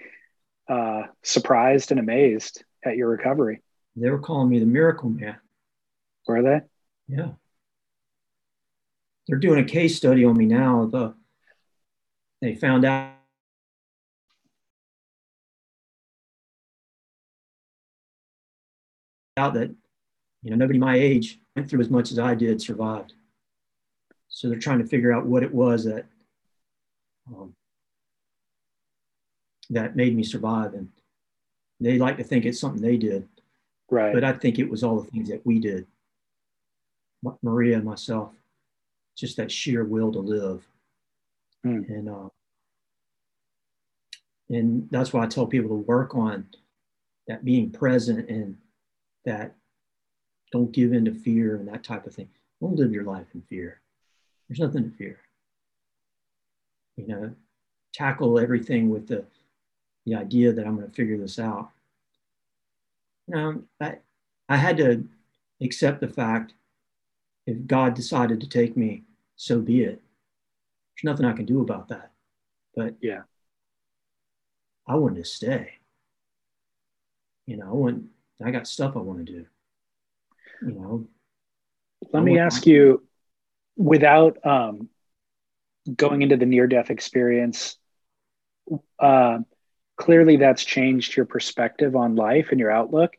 uh, 0.68 1.04
surprised 1.22 1.90
and 1.90 1.98
amazed 1.98 2.62
at 2.84 2.96
your 2.96 3.08
recovery? 3.08 3.60
They 3.96 4.10
were 4.10 4.18
calling 4.18 4.50
me 4.50 4.58
the 4.60 4.66
miracle 4.66 5.08
man. 5.08 5.36
Were 6.26 6.42
they? 6.42 6.60
Yeah. 7.08 7.30
They're 9.26 9.38
doing 9.38 9.60
a 9.60 9.64
case 9.64 9.96
study 9.96 10.24
on 10.24 10.36
me 10.36 10.46
now. 10.46 10.86
The 10.86 11.14
they 12.42 12.54
found 12.54 12.84
out 12.84 13.12
out 19.36 19.54
that 19.54 19.70
you 20.42 20.50
know 20.50 20.56
nobody 20.56 20.78
my 20.78 20.96
age 20.96 21.40
went 21.56 21.68
through 21.68 21.80
as 21.80 21.90
much 21.90 22.12
as 22.12 22.18
I 22.18 22.34
did 22.34 22.60
survived. 22.60 23.14
So 24.28 24.48
they're 24.48 24.58
trying 24.58 24.80
to 24.80 24.86
figure 24.86 25.12
out 25.12 25.26
what 25.26 25.42
it 25.42 25.54
was 25.54 25.84
that 25.84 26.06
um, 27.28 27.54
that 29.70 29.96
made 29.96 30.14
me 30.14 30.22
survive, 30.22 30.74
and 30.74 30.90
they 31.80 31.98
like 31.98 32.18
to 32.18 32.24
think 32.24 32.44
it's 32.44 32.60
something 32.60 32.82
they 32.82 32.98
did, 32.98 33.26
right? 33.90 34.12
But 34.12 34.24
I 34.24 34.32
think 34.32 34.58
it 34.58 34.68
was 34.68 34.84
all 34.84 35.00
the 35.00 35.10
things 35.10 35.28
that 35.30 35.46
we 35.46 35.58
did, 35.58 35.86
Maria 37.42 37.76
and 37.76 37.84
myself, 37.84 38.32
just 39.16 39.36
that 39.36 39.52
sheer 39.52 39.84
will 39.84 40.12
to 40.12 40.18
live, 40.18 40.66
mm. 41.64 41.88
and 41.88 42.08
uh, 42.08 42.28
and 44.50 44.88
that's 44.90 45.12
why 45.12 45.24
I 45.24 45.26
tell 45.26 45.46
people 45.46 45.70
to 45.70 45.74
work 45.74 46.14
on 46.14 46.46
that 47.26 47.44
being 47.44 47.70
present 47.70 48.28
and 48.28 48.56
that 49.24 49.54
don't 50.52 50.72
give 50.72 50.92
in 50.92 51.04
to 51.06 51.14
fear 51.14 51.56
and 51.56 51.66
that 51.68 51.82
type 51.82 52.06
of 52.06 52.14
thing. 52.14 52.28
Don't 52.60 52.76
live 52.76 52.92
your 52.92 53.04
life 53.04 53.26
in 53.34 53.42
fear. 53.42 53.80
There's 54.48 54.60
nothing 54.60 54.90
to 54.90 54.96
fear. 54.96 55.18
You 56.96 57.06
know, 57.06 57.34
tackle 57.92 58.38
everything 58.38 58.90
with 58.90 59.08
the 59.08 59.24
the 60.06 60.14
idea 60.14 60.52
that 60.52 60.66
I'm 60.66 60.76
going 60.76 60.88
to 60.88 60.94
figure 60.94 61.16
this 61.16 61.38
out. 61.38 61.70
You 63.26 63.34
know, 63.34 63.62
I 63.80 63.96
I 64.48 64.56
had 64.56 64.76
to 64.76 65.04
accept 65.62 66.00
the 66.00 66.08
fact 66.08 66.52
if 67.46 67.66
God 67.66 67.94
decided 67.94 68.40
to 68.40 68.48
take 68.48 68.76
me, 68.76 69.04
so 69.36 69.60
be 69.60 69.82
it. 69.82 70.00
There's 70.96 71.12
nothing 71.12 71.26
I 71.26 71.32
can 71.32 71.44
do 71.44 71.60
about 71.60 71.88
that. 71.88 72.12
But 72.74 72.94
yeah, 73.00 73.22
I 74.86 74.96
wanted 74.96 75.22
to 75.22 75.28
stay. 75.28 75.72
You 77.46 77.56
know, 77.56 77.66
I 77.66 77.72
want 77.72 78.04
I 78.44 78.50
got 78.50 78.66
stuff 78.66 78.96
I 78.96 79.00
want 79.00 79.26
to 79.26 79.32
do. 79.32 79.46
You 80.62 80.72
know. 80.72 81.08
Let 82.12 82.22
me 82.22 82.38
ask 82.38 82.66
you, 82.66 83.02
without 83.76 84.44
um, 84.44 84.88
going 85.96 86.22
into 86.22 86.36
the 86.36 86.46
near-death 86.46 86.90
experience, 86.90 87.78
uh, 88.98 89.38
clearly 89.96 90.36
that's 90.36 90.64
changed 90.64 91.16
your 91.16 91.26
perspective 91.26 91.96
on 91.96 92.14
life 92.14 92.48
and 92.50 92.60
your 92.60 92.70
outlook. 92.70 93.16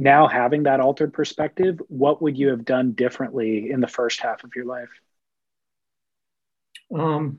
Now, 0.00 0.28
having 0.28 0.62
that 0.62 0.80
altered 0.80 1.12
perspective, 1.12 1.78
what 1.88 2.22
would 2.22 2.38
you 2.38 2.48
have 2.48 2.64
done 2.64 2.92
differently 2.92 3.70
in 3.70 3.82
the 3.82 3.86
first 3.86 4.18
half 4.22 4.42
of 4.44 4.56
your 4.56 4.64
life? 4.64 4.88
Um, 6.90 7.38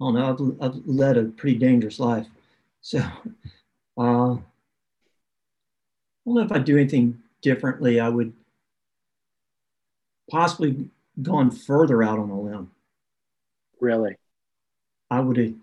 don't 0.00 0.14
know, 0.14 0.56
I've, 0.60 0.70
I've 0.74 0.82
led 0.86 1.16
a 1.16 1.26
pretty 1.26 1.56
dangerous 1.56 2.00
life. 2.00 2.26
So 2.80 2.98
uh, 3.96 4.32
I 4.32 4.38
don't 6.26 6.34
know 6.34 6.40
if 6.40 6.50
I'd 6.50 6.64
do 6.64 6.76
anything 6.76 7.22
differently. 7.42 8.00
I 8.00 8.08
would 8.08 8.32
possibly 10.28 10.90
gone 11.22 11.52
further 11.52 12.02
out 12.02 12.18
on 12.18 12.28
a 12.28 12.40
limb. 12.40 12.72
Really? 13.78 14.16
I 15.08 15.20
would 15.20 15.36
have 15.36 15.54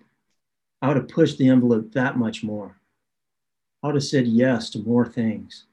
I 0.82 0.88
would 0.88 0.98
have 0.98 1.08
pushed 1.10 1.38
the 1.38 1.50
envelope 1.50 1.92
that 1.94 2.18
much 2.18 2.44
more. 2.44 2.76
I 3.84 3.88
would 3.88 3.96
have 3.96 4.04
said 4.04 4.28
yes 4.28 4.70
to 4.72 4.80
more 4.80 5.06
things. 5.06 5.66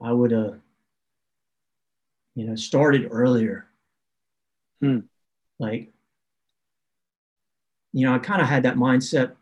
I 0.00 0.12
would 0.12 0.30
have, 0.30 0.60
you 2.34 2.46
know, 2.46 2.56
started 2.56 3.08
earlier. 3.10 3.66
Hmm. 4.80 5.00
Like 5.58 5.94
you 7.94 8.04
know, 8.04 8.14
I 8.14 8.18
kind 8.18 8.42
of 8.42 8.48
had 8.48 8.64
that 8.64 8.76
mindset, 8.76 9.32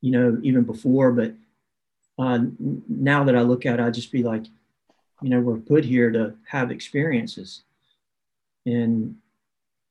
you 0.00 0.10
know, 0.10 0.38
even 0.42 0.64
before, 0.64 1.12
but 1.12 1.32
uh, 2.18 2.40
now 2.88 3.22
that 3.22 3.36
I 3.36 3.42
look 3.42 3.64
at 3.64 3.78
it, 3.78 3.82
I 3.82 3.90
just 3.90 4.10
be 4.10 4.24
like, 4.24 4.46
you 5.22 5.30
know, 5.30 5.40
we're 5.40 5.58
put 5.58 5.84
here 5.84 6.10
to 6.10 6.34
have 6.48 6.72
experiences 6.72 7.62
and 8.66 9.16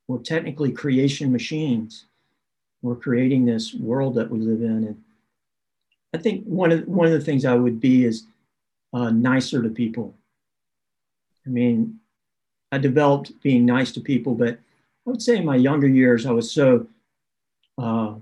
we're 0.08 0.20
technically 0.20 0.74
creation 0.74 1.32
machines. 1.32 2.06
We're 2.84 2.96
creating 2.96 3.46
this 3.46 3.74
world 3.74 4.14
that 4.16 4.30
we 4.30 4.38
live 4.38 4.62
in. 4.62 4.84
And 4.84 5.04
I 6.14 6.20
think 6.20 6.44
one 6.46 6.72
of, 6.72 6.88
one 6.88 7.08
of 7.08 7.14
the 7.14 7.22
things 7.22 7.46
I 7.46 7.56
would 7.56 7.80
be 7.80 8.06
is 8.06 8.28
uh, 8.94 9.10
nicer 9.10 9.64
to 9.64 9.70
people. 9.70 10.14
I 11.48 11.50
mean, 11.50 12.00
I 12.72 12.78
developed 12.78 13.42
being 13.42 13.66
nice 13.66 13.92
to 13.94 14.02
people, 14.02 14.36
but 14.36 14.60
I 15.08 15.10
would 15.10 15.22
say 15.22 15.38
in 15.38 15.46
my 15.46 15.56
younger 15.56 15.88
years, 15.88 16.28
I 16.28 16.32
was 16.32 16.52
so 16.52 16.86
uh, 17.78 18.14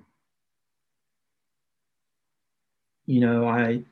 you 3.05 3.19
know, 3.19 3.45
I, 3.45 3.83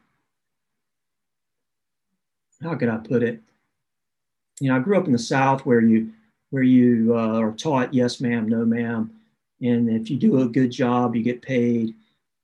how 2.64 2.76
could 2.76 2.90
I 2.90 2.98
put 2.98 3.22
it? 3.22 3.42
You 4.62 4.70
know, 4.70 4.78
I 4.78 4.80
grew 4.80 4.98
up 4.98 5.08
in 5.08 5.12
the 5.12 5.20
South 5.20 5.66
where 5.66 5.82
you, 5.82 6.12
where 6.52 6.64
you 6.64 7.16
uh, 7.18 7.40
are 7.40 7.52
taught 7.52 7.94
yes, 7.94 8.22
ma'am, 8.22 8.48
no, 8.48 8.66
ma'am. 8.66 9.12
And 9.62 9.90
if 9.90 10.10
you 10.10 10.18
do 10.18 10.42
a 10.42 10.48
good 10.48 10.72
job, 10.72 11.16
you 11.16 11.24
get 11.24 11.42
paid. 11.42 11.96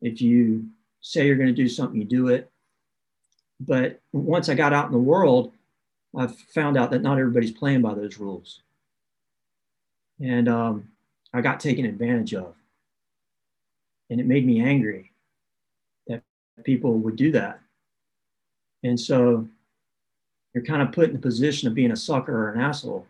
If 0.02 0.22
you 0.22 0.66
say 1.02 1.26
you're 1.26 1.38
going 1.38 1.48
to 1.48 1.54
do 1.54 1.70
something, 1.70 2.00
you 2.00 2.06
do 2.06 2.28
it. 2.28 2.52
But 3.60 4.02
once 4.12 4.50
I 4.50 4.56
got 4.56 4.74
out 4.74 4.88
in 4.88 4.92
the 4.92 4.98
world, 4.98 5.54
I 6.18 6.28
found 6.28 6.78
out 6.78 6.92
that 6.92 7.02
not 7.02 7.20
everybody's 7.20 7.52
playing 7.52 7.82
by 7.82 7.94
those 7.94 8.18
rules. 8.18 8.62
And 10.20 10.50
um, 10.50 10.90
I 11.34 11.42
got 11.42 11.60
taken 11.60 11.86
advantage 11.86 12.34
of 12.34 12.56
and 14.10 14.20
it 14.20 14.28
made 14.28 14.46
me 14.46 14.62
angry 14.62 15.12
that 16.08 16.22
people 16.64 16.94
would 17.00 17.16
do 17.16 17.32
that. 17.32 17.60
And 18.84 19.00
so 19.00 19.48
you're 20.54 20.64
kind 20.64 20.82
of 20.82 20.92
put 20.92 21.10
in 21.10 21.14
the 21.14 21.22
position 21.22 21.68
of 21.68 21.74
being 21.74 21.92
a 21.92 21.98
sucker 21.98 22.36
or 22.36 22.52
an 22.52 22.62
asshole. 22.62 23.08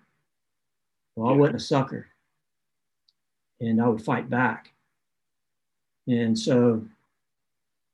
Well, 1.16 1.34
I 1.34 1.36
wasn't 1.36 1.58
a 1.58 1.60
sucker. 1.60 2.08
And 3.60 3.82
I 3.82 3.88
would 3.88 4.02
fight 4.02 4.30
back. 4.30 4.74
And 6.08 6.38
so, 6.38 6.84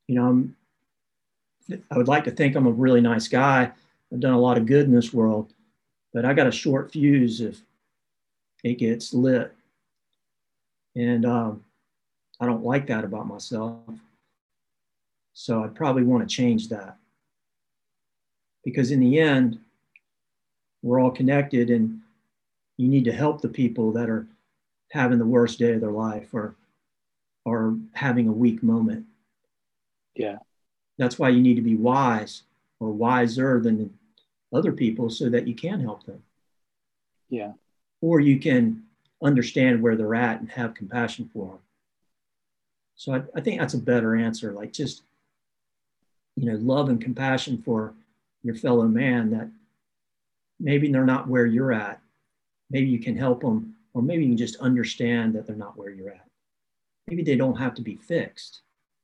you 0.07 0.15
know, 0.15 0.27
I'm, 0.27 0.55
I 1.89 1.97
would 1.97 2.07
like 2.07 2.25
to 2.25 2.31
think 2.31 2.55
I'm 2.55 2.67
a 2.67 2.71
really 2.71 3.01
nice 3.01 3.27
guy. 3.27 3.71
I've 4.11 4.19
done 4.19 4.33
a 4.33 4.39
lot 4.39 4.57
of 4.57 4.65
good 4.65 4.85
in 4.85 4.93
this 4.93 5.13
world, 5.13 5.53
but 6.13 6.25
I 6.25 6.33
got 6.33 6.47
a 6.47 6.51
short 6.51 6.91
fuse 6.91 7.39
if 7.39 7.61
it 8.63 8.75
gets 8.75 9.13
lit. 9.13 9.55
And 10.95 11.25
um, 11.25 11.63
I 12.39 12.45
don't 12.45 12.65
like 12.65 12.87
that 12.87 13.05
about 13.05 13.27
myself. 13.27 13.79
So 15.33 15.63
I 15.63 15.67
probably 15.67 16.03
want 16.03 16.27
to 16.27 16.35
change 16.35 16.67
that. 16.69 16.97
Because 18.65 18.91
in 18.91 18.99
the 18.99 19.19
end, 19.19 19.59
we're 20.83 20.99
all 20.99 21.11
connected 21.11 21.69
and 21.69 22.01
you 22.77 22.87
need 22.87 23.05
to 23.05 23.13
help 23.13 23.41
the 23.41 23.47
people 23.47 23.91
that 23.93 24.09
are 24.09 24.27
having 24.91 25.19
the 25.19 25.25
worst 25.25 25.59
day 25.59 25.73
of 25.73 25.81
their 25.81 25.91
life 25.91 26.33
or 26.33 26.55
or 27.43 27.77
having 27.93 28.27
a 28.27 28.31
weak 28.31 28.61
moment. 28.61 29.05
Yeah. 30.15 30.37
That's 30.97 31.17
why 31.17 31.29
you 31.29 31.41
need 31.41 31.55
to 31.55 31.61
be 31.61 31.75
wise 31.75 32.43
or 32.79 32.91
wiser 32.91 33.59
than 33.59 33.97
other 34.53 34.71
people 34.71 35.09
so 35.09 35.29
that 35.29 35.47
you 35.47 35.55
can 35.55 35.79
help 35.79 36.05
them. 36.05 36.21
Yeah. 37.29 37.53
Or 38.01 38.19
you 38.19 38.39
can 38.39 38.83
understand 39.23 39.81
where 39.81 39.95
they're 39.95 40.13
at 40.13 40.39
and 40.39 40.51
have 40.51 40.75
compassion 40.75 41.29
for 41.33 41.47
them. 41.47 41.59
So 42.95 43.13
I, 43.13 43.23
I 43.35 43.41
think 43.41 43.59
that's 43.59 43.73
a 43.73 43.79
better 43.79 44.15
answer. 44.15 44.51
Like 44.51 44.73
just, 44.73 45.01
you 46.35 46.45
know, 46.45 46.57
love 46.57 46.89
and 46.89 47.01
compassion 47.01 47.61
for 47.63 47.93
your 48.43 48.55
fellow 48.55 48.87
man 48.87 49.31
that 49.31 49.49
maybe 50.59 50.91
they're 50.91 51.05
not 51.05 51.27
where 51.27 51.45
you're 51.45 51.73
at. 51.73 51.99
Maybe 52.69 52.87
you 52.87 52.99
can 52.99 53.17
help 53.17 53.41
them, 53.41 53.75
or 53.93 54.01
maybe 54.01 54.23
you 54.23 54.29
can 54.29 54.37
just 54.37 54.55
understand 54.57 55.33
that 55.35 55.45
they're 55.45 55.55
not 55.55 55.77
where 55.77 55.89
you're 55.89 56.09
at. 56.11 56.27
Maybe 57.07 57.23
they 57.23 57.35
don't 57.35 57.57
have 57.57 57.73
to 57.75 57.81
be 57.81 57.95
fixed. 57.95 58.61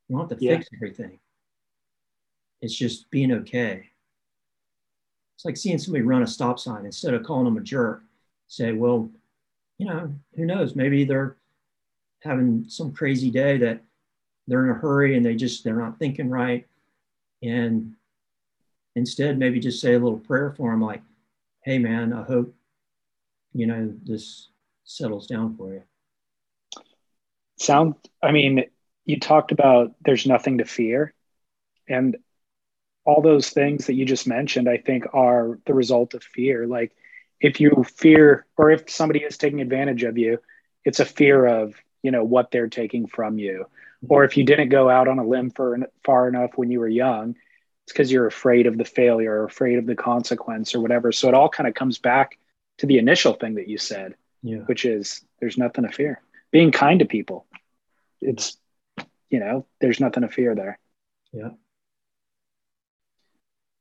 You 0.07 0.15
don't 0.17 0.29
have 0.29 0.37
to 0.39 0.43
Yeah. 0.45 0.57
fix 0.57 0.69
everything. 0.73 1.19
It's 2.61 2.75
just 2.75 3.09
being 3.09 3.31
okay. 3.31 3.89
It's 5.35 5.45
like 5.45 5.57
seeing 5.57 5.77
somebody 5.77 6.03
run 6.03 6.23
a 6.23 6.27
stop 6.27 6.57
sign 6.59 6.85
instead 6.85 7.13
of 7.13 7.23
calling 7.23 7.45
them 7.45 7.57
a 7.57 7.61
jerk. 7.61 8.03
Say, 8.47 8.71
well, 8.71 9.11
you 9.77 9.85
know, 9.85 10.15
who 10.35 10.45
knows? 10.45 10.75
Maybe 10.75 11.03
they're 11.03 11.35
having 12.23 12.67
some 12.69 12.91
crazy 12.93 13.29
day 13.29 13.57
that 13.57 13.83
they're 14.47 14.63
in 14.63 14.71
a 14.71 14.79
hurry 14.79 15.15
and 15.15 15.25
they 15.25 15.35
just 15.35 15.63
they're 15.63 15.75
not 15.75 15.99
thinking 15.99 16.29
right. 16.29 16.65
And 17.43 17.95
instead, 18.95 19.37
maybe 19.37 19.59
just 19.59 19.79
say 19.81 19.93
a 19.93 19.99
little 19.99 20.17
prayer 20.19 20.51
for 20.53 20.71
them, 20.71 20.81
like, 20.81 21.03
"Hey, 21.61 21.77
man, 21.77 22.13
I 22.13 22.23
hope 22.23 22.55
you 23.53 23.67
know 23.67 23.93
this 24.03 24.49
settles 24.87 25.27
down 25.27 25.55
for 25.55 25.73
you." 25.73 25.83
Sound, 27.59 27.95
I 28.21 28.31
mean, 28.31 28.65
you 29.05 29.19
talked 29.19 29.51
about 29.51 29.95
there's 30.03 30.25
nothing 30.25 30.57
to 30.59 30.65
fear. 30.65 31.13
And 31.87 32.17
all 33.05 33.21
those 33.21 33.49
things 33.49 33.87
that 33.87 33.93
you 33.93 34.03
just 34.05 34.27
mentioned, 34.27 34.67
I 34.67 34.77
think, 34.77 35.05
are 35.13 35.59
the 35.65 35.73
result 35.73 36.13
of 36.13 36.23
fear. 36.23 36.67
Like, 36.67 36.93
if 37.39 37.61
you 37.61 37.85
fear, 37.95 38.45
or 38.57 38.69
if 38.69 38.89
somebody 38.89 39.23
is 39.23 39.37
taking 39.37 39.61
advantage 39.61 40.03
of 40.03 40.17
you, 40.17 40.39
it's 40.83 40.99
a 40.99 41.05
fear 41.05 41.45
of, 41.45 41.75
you 42.03 42.11
know, 42.11 42.23
what 42.23 42.51
they're 42.51 42.67
taking 42.67 43.07
from 43.07 43.37
you. 43.37 43.65
Mm-hmm. 44.03 44.13
Or 44.13 44.23
if 44.25 44.35
you 44.35 44.43
didn't 44.43 44.69
go 44.69 44.89
out 44.89 45.07
on 45.07 45.19
a 45.19 45.25
limb 45.25 45.51
for 45.51 45.77
far 46.03 46.27
enough 46.27 46.51
when 46.55 46.69
you 46.69 46.79
were 46.79 46.87
young, 46.87 47.35
it's 47.85 47.93
because 47.93 48.11
you're 48.11 48.27
afraid 48.27 48.67
of 48.67 48.77
the 48.77 48.85
failure 48.85 49.41
or 49.41 49.45
afraid 49.45 49.77
of 49.77 49.85
the 49.85 49.95
consequence 49.95 50.75
or 50.75 50.81
whatever. 50.81 51.11
So 51.13 51.29
it 51.29 51.33
all 51.33 51.47
kind 51.47 51.67
of 51.67 51.73
comes 51.73 51.97
back 51.99 52.37
to 52.79 52.85
the 52.85 52.97
initial 52.97 53.33
thing 53.33 53.55
that 53.55 53.69
you 53.69 53.77
said, 53.77 54.15
Yeah. 54.41 54.59
which 54.59 54.85
is 54.85 55.21
there's 55.39 55.57
nothing 55.57 55.85
to 55.85 55.91
fear. 55.91 56.21
Being 56.51 56.71
kind 56.71 56.99
to 56.99 57.05
people. 57.05 57.45
It's, 58.21 58.57
you 59.29 59.39
know, 59.39 59.65
there's 59.81 59.99
nothing 59.99 60.21
to 60.21 60.29
fear 60.29 60.55
there. 60.55 60.79
Yeah. 61.33 61.49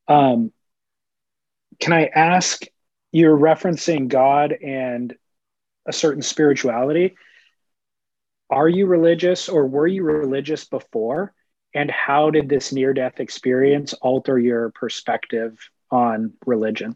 Um, 0.07 0.51
can 1.79 1.93
I 1.93 2.05
ask? 2.07 2.63
You're 3.11 3.37
referencing 3.37 4.09
God 4.09 4.51
and 4.51 5.15
a 5.85 5.93
certain 5.93 6.21
spirituality. 6.21 7.15
Are 8.49 8.67
you 8.67 8.85
religious 8.85 9.49
or 9.49 9.65
were 9.65 9.87
you 9.87 10.03
religious 10.03 10.65
before? 10.65 11.33
And 11.73 11.91
how 11.91 12.29
did 12.31 12.49
this 12.49 12.71
near 12.73 12.93
death 12.93 13.19
experience 13.19 13.93
alter 13.93 14.37
your 14.37 14.71
perspective 14.71 15.57
on 15.91 16.33
religion? 16.45 16.95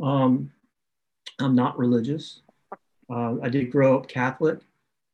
Um, 0.00 0.50
I'm 1.42 1.54
not 1.54 1.78
religious. 1.78 2.40
Uh, 3.10 3.36
I 3.42 3.48
did 3.48 3.70
grow 3.70 3.96
up 3.98 4.08
Catholic, 4.08 4.60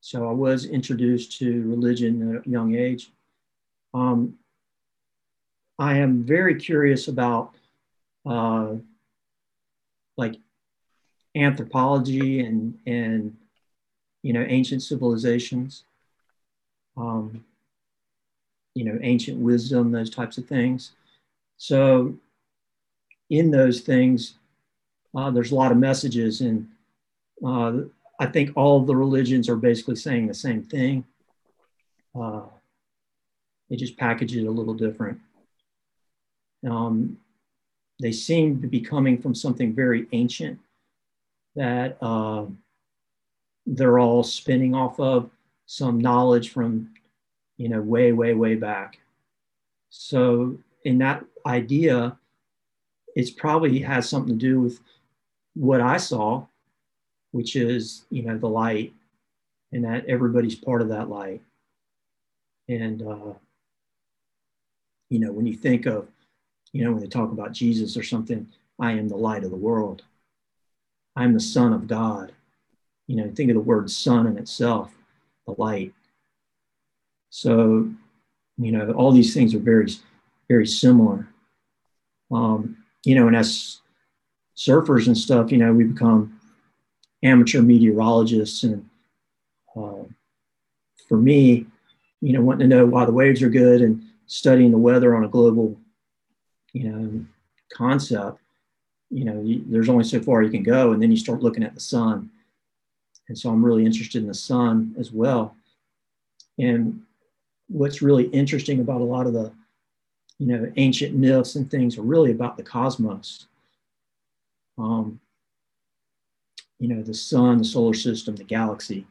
so 0.01 0.29
I 0.29 0.33
was 0.33 0.67
introduced 0.67 1.39
to 1.39 1.69
religion 1.69 2.37
at 2.37 2.47
a 2.47 2.51
young 2.51 2.75
age. 2.75 3.11
Um, 3.95 4.39
I 5.79 5.99
am 5.99 6.25
very 6.25 6.57
curious 6.57 7.09
about 7.09 7.55
uh, 8.27 8.75
like 10.17 10.37
anthropology 11.35 12.41
and 12.41 12.79
and 12.87 13.37
you 14.23 14.33
know 14.33 14.45
ancient 14.49 14.83
civilizations, 14.83 15.85
um, 16.97 17.45
you 18.75 18.85
know 18.85 18.99
ancient 19.03 19.39
wisdom, 19.39 19.91
those 19.91 20.11
types 20.11 20.37
of 20.39 20.47
things. 20.47 20.93
So 21.57 22.15
in 23.31 23.51
those 23.51 23.81
things, 23.81 24.35
uh, 25.17 25.31
there's 25.31 25.53
a 25.53 25.55
lot 25.55 25.73
of 25.73 25.79
messages, 25.79 26.41
and 26.41 26.69
uh, 27.45 27.73
I 28.19 28.27
think 28.27 28.53
all 28.57 28.81
the 28.81 28.97
religions 28.97 29.49
are 29.49 29.57
basically 29.57 29.97
saying 29.97 30.27
the 30.27 30.35
same 30.35 30.63
thing. 30.63 31.05
Uh, 32.19 32.43
they 33.71 33.77
just 33.77 33.97
package 33.97 34.37
it 34.37 34.47
a 34.47 34.51
little 34.51 34.75
different. 34.75 35.21
Um, 36.69 37.19
they 38.01 38.13
seem 38.13 38.61
to 38.63 38.69
be 38.69 38.81
coming 38.81 39.21
from 39.21 39.35
something 39.35 39.75
very 39.75 40.07
ancient 40.13 40.59
that 41.57 41.97
uh, 42.03 42.47
they're 43.67 43.99
all 43.99 44.23
spinning 44.23 44.75
off 44.75 44.99
of 45.01 45.31
some 45.67 46.01
knowledge 46.01 46.51
from, 46.51 46.91
you 47.57 47.69
know, 47.69 47.81
way, 47.81 48.13
way, 48.13 48.35
way 48.35 48.55
back. 48.55 48.99
So 49.91 50.59
in 50.85 50.99
that 50.99 51.25
idea, 51.45 52.17
it's 53.15 53.31
probably 53.31 53.81
has 53.81 54.09
something 54.09 54.39
to 54.39 54.47
do 54.47 54.61
with 54.61 54.81
what 55.59 55.81
I 55.81 55.97
saw, 55.97 56.47
which 57.33 57.57
is, 57.57 58.05
you 58.11 58.23
know, 58.23 58.39
the 58.39 58.49
light 58.49 58.93
and 59.73 59.85
that 59.85 60.07
everybody's 60.07 60.55
part 60.55 60.83
of 60.83 60.89
that 60.89 61.11
light. 61.11 61.43
And, 62.69 63.03
uh, 63.03 63.35
you 65.11 65.19
know, 65.19 65.33
when 65.33 65.47
you 65.47 65.55
think 65.55 65.87
of, 65.87 66.07
you 66.73 66.85
know, 66.85 66.93
when 66.93 67.01
they 67.01 67.09
talk 67.09 67.33
about 67.33 67.53
Jesus 67.53 67.97
or 67.97 68.05
something, 68.05 68.47
I 68.79 68.93
am 68.93 69.09
the 69.09 69.17
light 69.17 69.43
of 69.43 69.51
the 69.51 69.57
world. 69.57 70.03
I'm 71.17 71.33
the 71.33 71.41
Son 71.41 71.73
of 71.73 71.89
God. 71.89 72.33
You 73.09 73.17
know, 73.17 73.31
think 73.35 73.51
of 73.51 73.55
the 73.55 73.61
word 73.61 73.91
Son 73.91 74.27
in 74.29 74.39
itself, 74.39 74.93
the 75.47 75.55
light. 75.59 75.93
So, 77.31 77.91
you 78.59 78.73
know, 78.73 78.93
all 78.93 79.11
these 79.11 79.35
things 79.35 79.55
are 79.55 79.59
very, 79.59 79.91
very 80.49 80.67
similar. 80.67 81.27
Um, 82.31 82.77
you 83.05 83.15
know, 83.15 83.27
and 83.27 83.37
as 83.37 83.81
surfers 84.59 85.07
and 85.07 85.17
stuff, 85.17 85.53
you 85.53 85.59
know, 85.59 85.73
we 85.73 85.85
become 85.85 86.39
amateur 87.23 87.63
meteorologists. 87.63 88.65
And 88.65 88.89
uh, 89.77 90.03
for 91.09 91.17
me, 91.17 91.67
you 92.21 92.33
know, 92.33 92.41
wanting 92.41 92.69
to 92.69 92.77
know 92.77 92.85
why 92.85 93.05
the 93.05 93.13
waves 93.13 93.41
are 93.43 93.49
good 93.49 93.81
and 93.81 94.03
studying 94.27 94.73
the 94.73 94.79
weather 94.79 95.15
on 95.15 95.25
a 95.25 95.29
global, 95.29 95.79
you 96.73 96.91
know, 96.91 97.25
concept, 97.73 98.41
you 99.11 99.25
know, 99.25 99.41
you, 99.41 99.65
there's 99.69 99.89
only 99.89 100.05
so 100.05 100.21
far 100.21 100.43
you 100.43 100.51
can 100.51 100.65
go. 100.65 100.93
And 100.93 101.01
then 101.01 101.13
you 101.13 101.17
start 101.17 101.41
looking 101.41 101.63
at 101.63 101.75
the 101.75 101.81
sun. 101.81 102.29
And 103.29 103.39
so 103.39 103.51
I'm 103.51 103.65
really 103.65 103.87
interested 103.87 104.21
in 104.21 104.29
the 104.29 104.35
sun 104.35 104.95
as 104.99 105.13
well. 105.13 105.55
And 106.59 107.03
what's 107.69 108.03
really 108.03 108.25
interesting 108.25 108.81
about 108.81 109.03
a 109.03 109.05
lot 109.05 109.27
of 109.27 109.35
the, 109.35 109.53
you 110.41 110.47
know, 110.47 110.73
ancient 110.77 111.15
myths 111.15 111.55
and 111.55 111.71
things 111.71 111.97
are 111.97 112.03
really 112.03 112.33
about 112.33 112.57
the 112.57 112.63
cosmos. 112.65 113.47
Um, 114.79 115.21
you 116.79 116.89
know, 116.89 117.03
the 117.03 117.15
sun, 117.15 117.59
the 117.59 117.65
solar 117.65 117.95
system, 117.95 118.37
the 118.37 118.45
galaxy. 118.45 119.07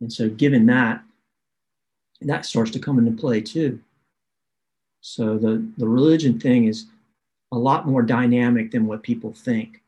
And 0.00 0.12
so 0.12 0.28
given 0.28 0.66
that, 0.66 1.02
that 2.22 2.44
starts 2.44 2.70
to 2.72 2.78
come 2.78 2.98
into 2.98 3.12
play 3.12 3.40
too. 3.40 3.80
So 5.00 5.38
the, 5.38 5.66
the 5.78 5.88
religion 5.88 6.38
thing 6.38 6.66
is 6.66 6.86
a 7.52 7.58
lot 7.58 7.86
more 7.86 8.02
dynamic 8.02 8.70
than 8.70 8.86
what 8.86 9.02
people 9.02 9.32
think 9.32 9.82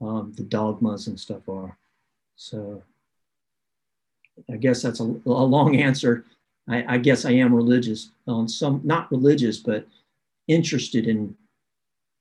um, 0.00 0.32
the 0.36 0.42
dogmas 0.42 1.06
and 1.06 1.18
stuff 1.18 1.48
are. 1.48 1.76
So 2.36 2.82
I 4.50 4.56
guess 4.56 4.82
that's 4.82 5.00
a, 5.00 5.04
a 5.04 5.30
long 5.30 5.76
answer. 5.80 6.24
I, 6.68 6.94
I, 6.94 6.98
guess 6.98 7.24
I 7.24 7.30
am 7.30 7.54
religious, 7.54 8.10
um, 8.26 8.48
some 8.48 8.80
not 8.82 9.10
religious, 9.10 9.58
but 9.58 9.86
interested 10.48 11.06
in 11.06 11.36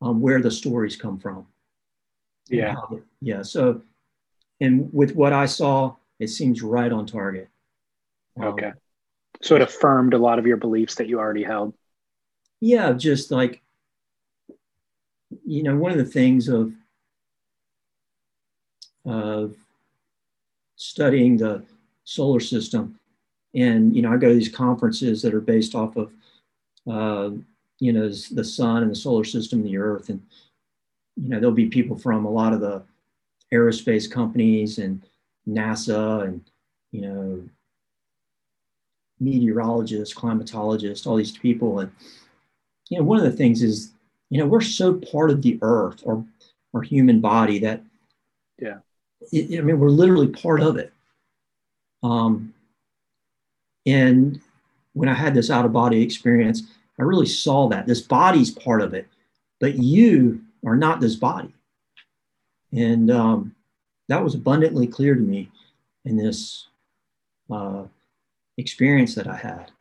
um, 0.01 0.21
where 0.21 0.41
the 0.41 0.51
stories 0.51 0.95
come 0.95 1.19
from. 1.19 1.47
Yeah. 2.49 2.75
Yeah. 3.21 3.41
So 3.41 3.81
and 4.61 4.91
with 4.93 5.15
what 5.15 5.33
I 5.33 5.45
saw, 5.45 5.95
it 6.19 6.27
seems 6.27 6.61
right 6.61 6.91
on 6.91 7.05
target. 7.05 7.49
Um, 8.37 8.45
okay. 8.45 8.71
So 9.41 9.55
it 9.55 9.61
affirmed 9.61 10.13
a 10.13 10.17
lot 10.17 10.39
of 10.39 10.45
your 10.45 10.57
beliefs 10.57 10.95
that 10.95 11.07
you 11.07 11.19
already 11.19 11.43
held. 11.43 11.73
Yeah, 12.61 12.93
just 12.93 13.31
like 13.31 13.61
you 15.45 15.63
know, 15.63 15.75
one 15.75 15.91
of 15.91 15.97
the 15.97 16.05
things 16.05 16.47
of 16.47 16.73
of 19.05 19.55
studying 20.75 21.37
the 21.37 21.63
solar 22.03 22.39
system, 22.39 22.99
and 23.53 23.95
you 23.95 24.01
know, 24.01 24.13
I 24.13 24.17
go 24.17 24.29
to 24.29 24.35
these 24.35 24.49
conferences 24.49 25.21
that 25.21 25.33
are 25.33 25.41
based 25.41 25.75
off 25.75 25.95
of 25.97 26.11
uh, 26.89 27.31
you 27.79 27.91
know 27.91 28.09
the 28.09 28.43
sun 28.43 28.83
and 28.83 28.91
the 28.91 28.95
solar 28.95 29.25
system, 29.25 29.59
and 29.59 29.67
the 29.67 29.77
Earth, 29.77 30.09
and 30.09 30.25
you 31.15 31.29
know, 31.29 31.39
there'll 31.39 31.55
be 31.55 31.67
people 31.67 31.97
from 31.97 32.25
a 32.25 32.31
lot 32.31 32.53
of 32.53 32.59
the 32.59 32.83
aerospace 33.53 34.09
companies 34.09 34.79
and 34.79 35.05
NASA 35.47 36.23
and 36.23 36.41
you 36.91 37.01
know 37.01 37.43
meteorologists, 39.19 40.13
climatologists, 40.13 41.07
all 41.07 41.15
these 41.15 41.37
people. 41.37 41.79
And, 41.79 41.91
you 42.89 42.97
know, 42.97 43.03
one 43.03 43.17
of 43.17 43.23
the 43.23 43.31
things 43.31 43.63
is, 43.63 43.91
you 44.29 44.39
know, 44.39 44.45
we're 44.45 44.61
so 44.61 44.93
part 44.93 45.31
of 45.31 45.41
the 45.41 45.57
earth 45.61 46.01
or 46.03 46.25
our 46.73 46.81
human 46.81 47.21
body 47.21 47.59
that, 47.59 47.81
yeah, 48.59 48.77
it, 49.31 49.57
I 49.57 49.61
mean, 49.61 49.79
we're 49.79 49.89
literally 49.89 50.27
part 50.27 50.61
of 50.61 50.77
it. 50.77 50.91
Um, 52.03 52.53
and 53.85 54.41
when 54.93 55.09
I 55.09 55.13
had 55.13 55.33
this 55.33 55.49
out 55.49 55.65
of 55.65 55.73
body 55.73 56.01
experience, 56.01 56.63
I 56.99 57.03
really 57.03 57.25
saw 57.25 57.67
that 57.69 57.87
this 57.87 58.01
body's 58.01 58.51
part 58.51 58.81
of 58.81 58.93
it, 58.93 59.07
but 59.59 59.75
you 59.75 60.41
are 60.65 60.75
not 60.75 60.99
this 60.99 61.15
body. 61.15 61.53
And 62.71 63.09
um, 63.11 63.55
that 64.09 64.23
was 64.23 64.35
abundantly 64.35 64.87
clear 64.87 65.15
to 65.15 65.21
me 65.21 65.49
in 66.03 66.17
this 66.17 66.67
uh, 67.51 67.83
experience 68.57 69.15
that 69.15 69.27
I 69.27 69.35
had. 69.35 69.71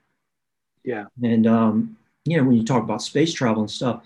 Yeah. 0.84 1.06
And, 1.22 1.46
um, 1.46 1.96
you 2.24 2.36
know, 2.36 2.44
when 2.44 2.56
you 2.56 2.64
talk 2.64 2.82
about 2.82 3.02
space 3.02 3.32
travel 3.32 3.62
and 3.62 3.70
stuff, 3.70 4.02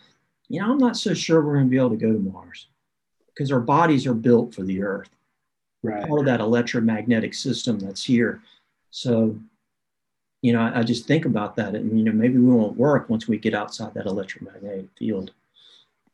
you 0.48 0.60
know, 0.60 0.72
I'm 0.72 0.78
not 0.78 0.96
so 0.96 1.12
sure 1.12 1.42
we're 1.42 1.54
going 1.54 1.66
to 1.66 1.70
be 1.70 1.76
able 1.76 1.90
to 1.90 1.96
go 1.96 2.12
to 2.12 2.18
Mars 2.18 2.68
because 3.26 3.52
our 3.52 3.60
bodies 3.60 4.06
are 4.06 4.14
built 4.14 4.54
for 4.54 4.62
the 4.62 4.82
Earth. 4.82 5.10
Right. 5.82 6.08
All 6.08 6.18
of 6.18 6.26
that 6.26 6.40
electromagnetic 6.40 7.34
system 7.34 7.78
that's 7.78 8.04
here. 8.04 8.42
So, 8.90 9.38
you 10.42 10.52
know, 10.52 10.60
I, 10.60 10.80
I 10.80 10.82
just 10.82 11.06
think 11.06 11.24
about 11.24 11.54
that 11.56 11.74
and, 11.74 11.96
you 11.96 12.04
know, 12.04 12.12
maybe 12.12 12.38
we 12.38 12.52
won't 12.52 12.76
work 12.76 13.08
once 13.08 13.28
we 13.28 13.38
get 13.38 13.54
outside 13.54 13.94
that 13.94 14.06
electromagnetic 14.06 14.86
field. 14.98 15.32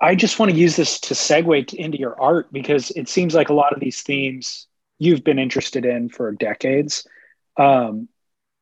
I 0.00 0.14
just 0.14 0.38
want 0.38 0.50
to 0.50 0.56
use 0.56 0.76
this 0.76 1.00
to 1.00 1.14
segue 1.14 1.68
to, 1.68 1.76
into 1.80 1.98
your 1.98 2.20
art 2.20 2.52
because 2.52 2.90
it 2.90 3.08
seems 3.08 3.34
like 3.34 3.48
a 3.48 3.54
lot 3.54 3.72
of 3.72 3.80
these 3.80 4.02
themes 4.02 4.66
you've 4.98 5.24
been 5.24 5.38
interested 5.38 5.84
in 5.84 6.08
for 6.08 6.32
decades. 6.32 7.06
Um, 7.56 8.08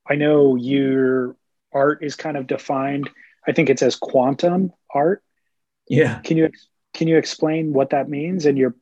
I 0.08 0.14
know 0.14 0.56
your 0.56 1.36
art 1.72 2.04
is 2.04 2.14
kind 2.14 2.36
of 2.36 2.46
defined. 2.46 3.10
I 3.46 3.52
think 3.52 3.68
it's 3.68 3.82
as 3.82 3.96
quantum 3.96 4.72
art. 4.92 5.22
Yeah. 5.88 6.20
Can 6.20 6.36
you 6.36 6.50
can 6.94 7.08
you 7.08 7.18
explain 7.18 7.72
what 7.72 7.90
that 7.90 8.08
means 8.08 8.46
and 8.46 8.56
your 8.56 8.74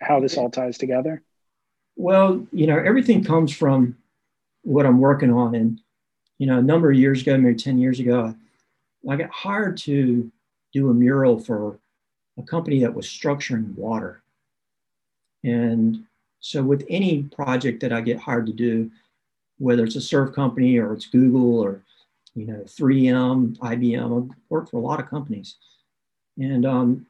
how 0.00 0.20
this 0.20 0.36
all 0.36 0.50
ties 0.50 0.78
together? 0.78 1.22
Well, 1.96 2.46
you 2.52 2.66
know, 2.66 2.78
everything 2.78 3.22
comes 3.22 3.54
from 3.54 3.98
what 4.62 4.86
I'm 4.86 5.00
working 5.00 5.32
on. 5.32 5.54
And, 5.54 5.80
you 6.38 6.46
know, 6.46 6.58
a 6.58 6.62
number 6.62 6.90
of 6.90 6.96
years 6.96 7.22
ago, 7.22 7.36
maybe 7.36 7.56
10 7.56 7.78
years 7.78 8.00
ago, 8.00 8.34
I 9.08 9.16
got 9.16 9.30
hired 9.30 9.76
to 9.78 10.30
do 10.72 10.90
a 10.90 10.94
mural 10.94 11.38
for 11.38 11.78
a 12.38 12.42
company 12.42 12.80
that 12.80 12.94
was 12.94 13.06
structuring 13.06 13.74
water. 13.74 14.22
And 15.44 16.04
so, 16.40 16.62
with 16.62 16.84
any 16.88 17.24
project 17.24 17.80
that 17.80 17.92
I 17.92 18.00
get 18.00 18.18
hired 18.18 18.46
to 18.46 18.52
do, 18.52 18.90
whether 19.58 19.84
it's 19.84 19.96
a 19.96 20.00
surf 20.00 20.34
company 20.34 20.78
or 20.78 20.92
it's 20.92 21.06
Google 21.06 21.60
or 21.60 21.82
you 22.34 22.46
know 22.46 22.60
3M, 22.66 23.58
IBM, 23.58 24.30
I've 24.30 24.36
worked 24.48 24.70
for 24.70 24.78
a 24.78 24.80
lot 24.80 25.00
of 25.00 25.08
companies, 25.08 25.56
and 26.38 26.64
um, 26.66 27.06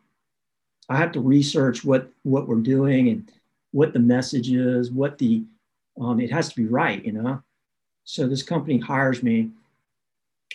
I 0.89 0.97
have 0.97 1.13
to 1.13 1.21
research 1.21 1.85
what 1.85 2.11
what 2.23 2.49
we're 2.49 2.57
doing 2.57 3.09
and 3.09 3.31
what 3.73 3.93
the 3.93 4.01
message 4.01 4.51
is, 4.51 4.91
what 4.91 5.19
the 5.19 5.45
um, 6.01 6.21
it 6.21 6.31
has 6.31 6.49
to 6.49 6.57
be 6.57 6.67
right, 6.67 7.05
you 7.05 7.13
know. 7.13 7.43
So 8.05 8.27
this 8.27 8.43
company 8.43 8.79
hires 8.79 9.23
me, 9.23 9.51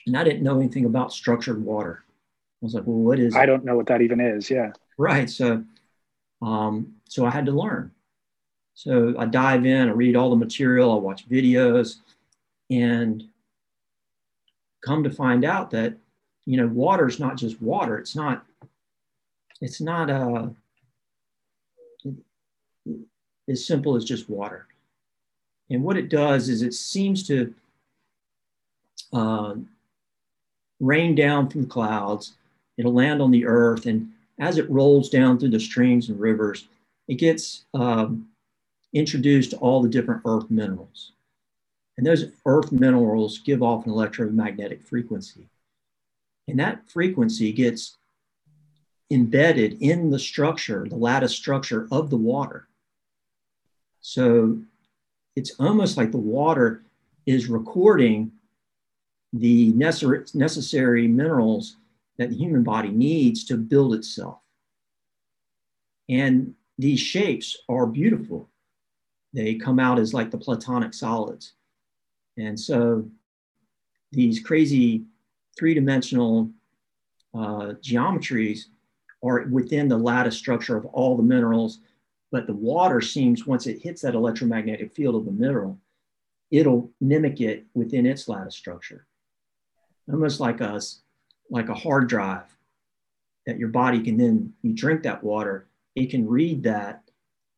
and 0.06 0.18
I 0.18 0.24
didn't 0.24 0.44
know 0.44 0.60
anything 0.60 0.86
about 0.86 1.14
structured 1.14 1.64
water. 1.64 2.05
I 2.66 2.68
was 2.68 2.74
like, 2.74 2.88
well, 2.88 2.98
what 2.98 3.20
is? 3.20 3.36
I 3.36 3.46
don't 3.46 3.64
know 3.64 3.76
what 3.76 3.86
that 3.88 4.02
even 4.02 4.20
is. 4.20 4.50
Yeah. 4.50 4.72
Right. 4.98 5.30
So, 5.30 5.64
um, 6.42 6.96
so 7.08 7.24
I 7.24 7.30
had 7.30 7.46
to 7.46 7.52
learn. 7.52 7.92
So 8.74 9.14
I 9.20 9.26
dive 9.26 9.68
in, 9.68 9.88
I 9.88 9.92
read 9.92 10.16
all 10.16 10.32
the 10.32 10.36
material, 10.36 10.92
I 10.92 10.96
watch 10.96 11.30
videos, 11.30 11.98
and 12.72 13.24
come 14.84 15.04
to 15.04 15.12
find 15.12 15.46
out 15.46 15.70
that 15.72 15.96
you 16.48 16.58
know 16.58 16.66
water 16.66 17.08
is 17.08 17.20
not 17.20 17.38
just 17.38 17.62
water. 17.62 18.00
It's 18.00 18.16
not. 18.16 18.44
It's 19.62 19.80
not 19.80 20.10
uh, 20.10 20.48
as 23.48 23.68
simple 23.68 23.96
as 23.96 24.04
just 24.04 24.28
water. 24.28 24.66
And 25.70 25.84
what 25.84 25.98
it 25.98 26.10
does 26.10 26.50
is 26.50 26.64
it 26.64 26.74
seems 26.74 27.28
to 27.28 27.54
uh, 29.14 29.54
rain 30.80 31.14
down 31.14 31.48
from 31.48 31.62
the 31.62 31.68
clouds. 31.68 32.34
It'll 32.78 32.94
land 32.94 33.22
on 33.22 33.32
the 33.32 33.46
earth, 33.46 33.86
and 33.86 34.12
as 34.40 34.58
it 34.58 34.70
rolls 34.70 35.10
down 35.10 35.40
through 35.40 35.52
the 35.52 35.60
streams 35.60 36.10
and 36.10 36.20
rivers, 36.20 36.68
it 37.08 37.16
gets 37.16 37.66
um, 37.74 38.28
introduced 38.94 39.52
to 39.52 39.58
all 39.58 39.82
the 39.82 39.90
different 39.90 40.22
earth 40.26 40.50
minerals. 40.50 41.12
And 41.98 42.06
those 42.06 42.26
earth 42.46 42.72
minerals 42.72 43.40
give 43.40 43.64
off 43.64 43.86
an 43.86 43.92
electromagnetic 43.92 44.84
frequency. 44.84 45.48
And 46.48 46.60
that 46.60 46.90
frequency 46.90 47.52
gets 47.52 47.98
embedded 49.12 49.82
in 49.82 50.10
the 50.10 50.20
structure, 50.20 50.86
the 50.90 50.96
lattice 50.96 51.34
structure 51.34 51.88
of 51.92 52.10
the 52.10 52.18
water. 52.18 52.68
So 54.02 54.60
it's 55.36 55.60
almost 55.60 55.98
like 55.98 56.12
the 56.12 56.18
water 56.18 56.84
is 57.26 57.48
recording 57.48 58.32
the 59.34 59.74
necessary 59.74 61.08
minerals 61.08 61.78
that 62.18 62.30
the 62.30 62.36
human 62.36 62.64
body 62.64 62.90
needs 62.90 63.46
to 63.46 63.58
build 63.58 63.94
itself. 63.94 64.40
And 66.10 66.54
these 66.78 67.00
shapes 67.00 67.58
are 67.68 67.86
beautiful. 67.86 68.50
They 69.34 69.56
come 69.56 69.80
out 69.80 70.00
as 70.00 70.14
like 70.14 70.32
the 70.32 70.38
platonic 70.38 70.94
solids. 70.94 71.54
And 72.38 72.60
so 72.60 73.10
these 74.12 74.40
crazy 74.40 75.06
three 75.58 75.74
dimensional 75.74 76.52
uh, 77.34 77.74
geometries 77.82 78.66
are 79.24 79.46
within 79.50 79.88
the 79.88 79.98
lattice 79.98 80.38
structure 80.38 80.78
of 80.78 80.86
all 80.86 81.18
the 81.18 81.24
minerals 81.24 81.80
but 82.36 82.48
the 82.48 82.54
water 82.54 83.00
seems, 83.00 83.48
once 83.48 83.66
it 83.66 83.82
hits 83.82 84.02
that 84.02 84.14
electromagnetic 84.14 84.94
field 84.94 85.16
of 85.16 85.24
the 85.24 85.32
mineral, 85.32 85.80
it'll 86.52 86.92
mimic 87.00 87.40
it 87.40 87.66
within 87.74 88.06
its 88.06 88.28
lattice 88.28 88.58
structure. 88.58 89.08
Almost 90.12 90.42
like 90.42 90.60
a, 90.60 90.82
like 91.50 91.70
a 91.70 91.76
hard 91.76 92.08
drive 92.08 92.56
that 93.46 93.60
your 93.60 93.70
body 93.70 94.02
can 94.02 94.18
then, 94.18 94.54
you 94.62 94.74
drink 94.74 95.04
that 95.04 95.24
water, 95.24 95.68
it 95.96 96.10
can 96.10 96.28
read 96.28 96.64
that 96.64 97.04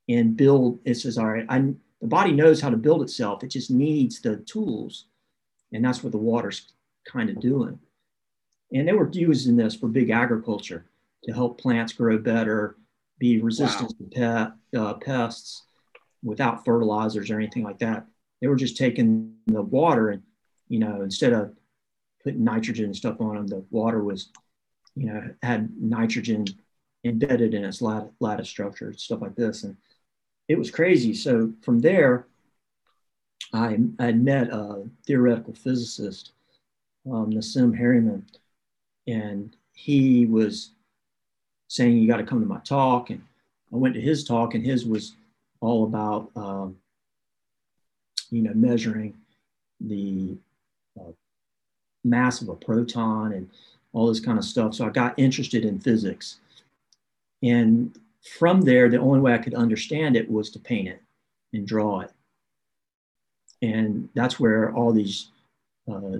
and 0.09 0.35
build. 0.35 0.79
It 0.85 0.95
says, 0.95 1.17
all 1.17 1.27
right, 1.27 1.45
I, 1.49 1.73
the 2.01 2.07
body 2.07 2.31
knows 2.31 2.61
how 2.61 2.69
to 2.69 2.77
build 2.77 3.01
itself. 3.01 3.43
It 3.43 3.47
just 3.47 3.71
needs 3.71 4.21
the 4.21 4.37
tools. 4.37 5.05
And 5.73 5.83
that's 5.83 6.03
what 6.03 6.11
the 6.11 6.17
water's 6.17 6.73
kind 7.07 7.29
of 7.29 7.39
doing. 7.39 7.79
And 8.73 8.87
they 8.87 8.93
were 8.93 9.09
using 9.11 9.55
this 9.55 9.75
for 9.75 9.87
big 9.87 10.09
agriculture 10.09 10.85
to 11.23 11.33
help 11.33 11.59
plants 11.59 11.93
grow 11.93 12.17
better, 12.17 12.75
be 13.17 13.39
resistant 13.39 13.93
wow. 14.15 14.53
to 14.71 14.81
uh, 14.81 14.93
pests 14.95 15.63
without 16.23 16.65
fertilizers 16.65 17.29
or 17.29 17.37
anything 17.37 17.63
like 17.63 17.79
that. 17.79 18.05
They 18.41 18.47
were 18.47 18.55
just 18.55 18.77
taking 18.77 19.35
the 19.47 19.61
water 19.61 20.09
and, 20.09 20.21
you 20.67 20.79
know, 20.79 21.01
instead 21.01 21.33
of 21.33 21.53
putting 22.27 22.43
nitrogen 22.43 22.85
and 22.85 22.95
stuff 22.95 23.21
on 23.21 23.35
them, 23.35 23.47
the 23.47 23.63
water 23.71 24.03
was, 24.03 24.31
you 24.95 25.05
know, 25.05 25.29
had 25.41 25.69
nitrogen 25.81 26.45
embedded 27.05 27.53
in 27.53 27.63
its 27.63 27.81
lat- 27.81 28.11
lattice 28.19 28.49
structure, 28.49 28.91
stuff 28.97 29.21
like 29.21 29.35
this. 29.35 29.63
And 29.63 29.77
it 30.49 30.57
was 30.57 30.69
crazy. 30.69 31.13
So 31.13 31.53
from 31.61 31.79
there, 31.79 32.27
I, 33.53 33.77
I 33.97 34.11
met 34.11 34.49
a 34.49 34.83
theoretical 35.05 35.53
physicist, 35.53 36.33
um, 37.09 37.31
Nassim 37.31 37.79
Haramein, 37.79 38.23
and 39.07 39.55
he 39.71 40.25
was 40.25 40.71
saying 41.69 41.97
you 41.97 42.09
got 42.09 42.17
to 42.17 42.25
come 42.25 42.41
to 42.41 42.45
my 42.45 42.59
talk 42.59 43.09
and 43.09 43.21
i 43.73 43.75
went 43.75 43.93
to 43.93 44.01
his 44.01 44.23
talk 44.23 44.55
and 44.55 44.65
his 44.65 44.85
was 44.85 45.15
all 45.59 45.83
about 45.83 46.31
um, 46.35 46.77
you 48.31 48.41
know 48.41 48.53
measuring 48.53 49.13
the 49.81 50.37
mass 52.09 52.41
of 52.41 52.49
a 52.49 52.55
proton 52.55 53.33
and 53.33 53.49
all 53.93 54.07
this 54.07 54.19
kind 54.19 54.37
of 54.37 54.45
stuff. 54.45 54.75
So 54.75 54.85
i 54.85 54.89
got 54.89 55.17
interested 55.17 55.65
in 55.65 55.79
physics. 55.79 56.37
And 57.43 57.97
from 58.37 58.61
there 58.61 58.89
the 58.89 58.99
only 58.99 59.19
way 59.19 59.33
i 59.33 59.37
could 59.37 59.53
understand 59.53 60.15
it 60.15 60.29
was 60.29 60.49
to 60.51 60.59
paint 60.59 60.87
it 60.87 61.01
and 61.53 61.67
draw 61.67 62.01
it. 62.01 62.11
And 63.61 64.09
that's 64.13 64.39
where 64.39 64.73
all 64.73 64.91
these 64.91 65.29
uh, 65.91 66.17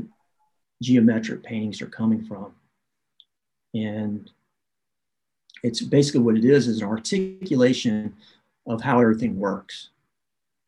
geometric 0.82 1.44
paintings 1.44 1.82
are 1.82 1.88
coming 1.88 2.24
from. 2.24 2.54
And 3.74 4.30
it's 5.64 5.82
basically 5.82 6.22
what 6.22 6.38
it 6.38 6.46
is 6.46 6.68
is 6.68 6.82
an 6.82 6.88
articulation 6.88 8.16
of 8.66 8.82
how 8.82 9.00
everything 9.00 9.38
works. 9.40 9.90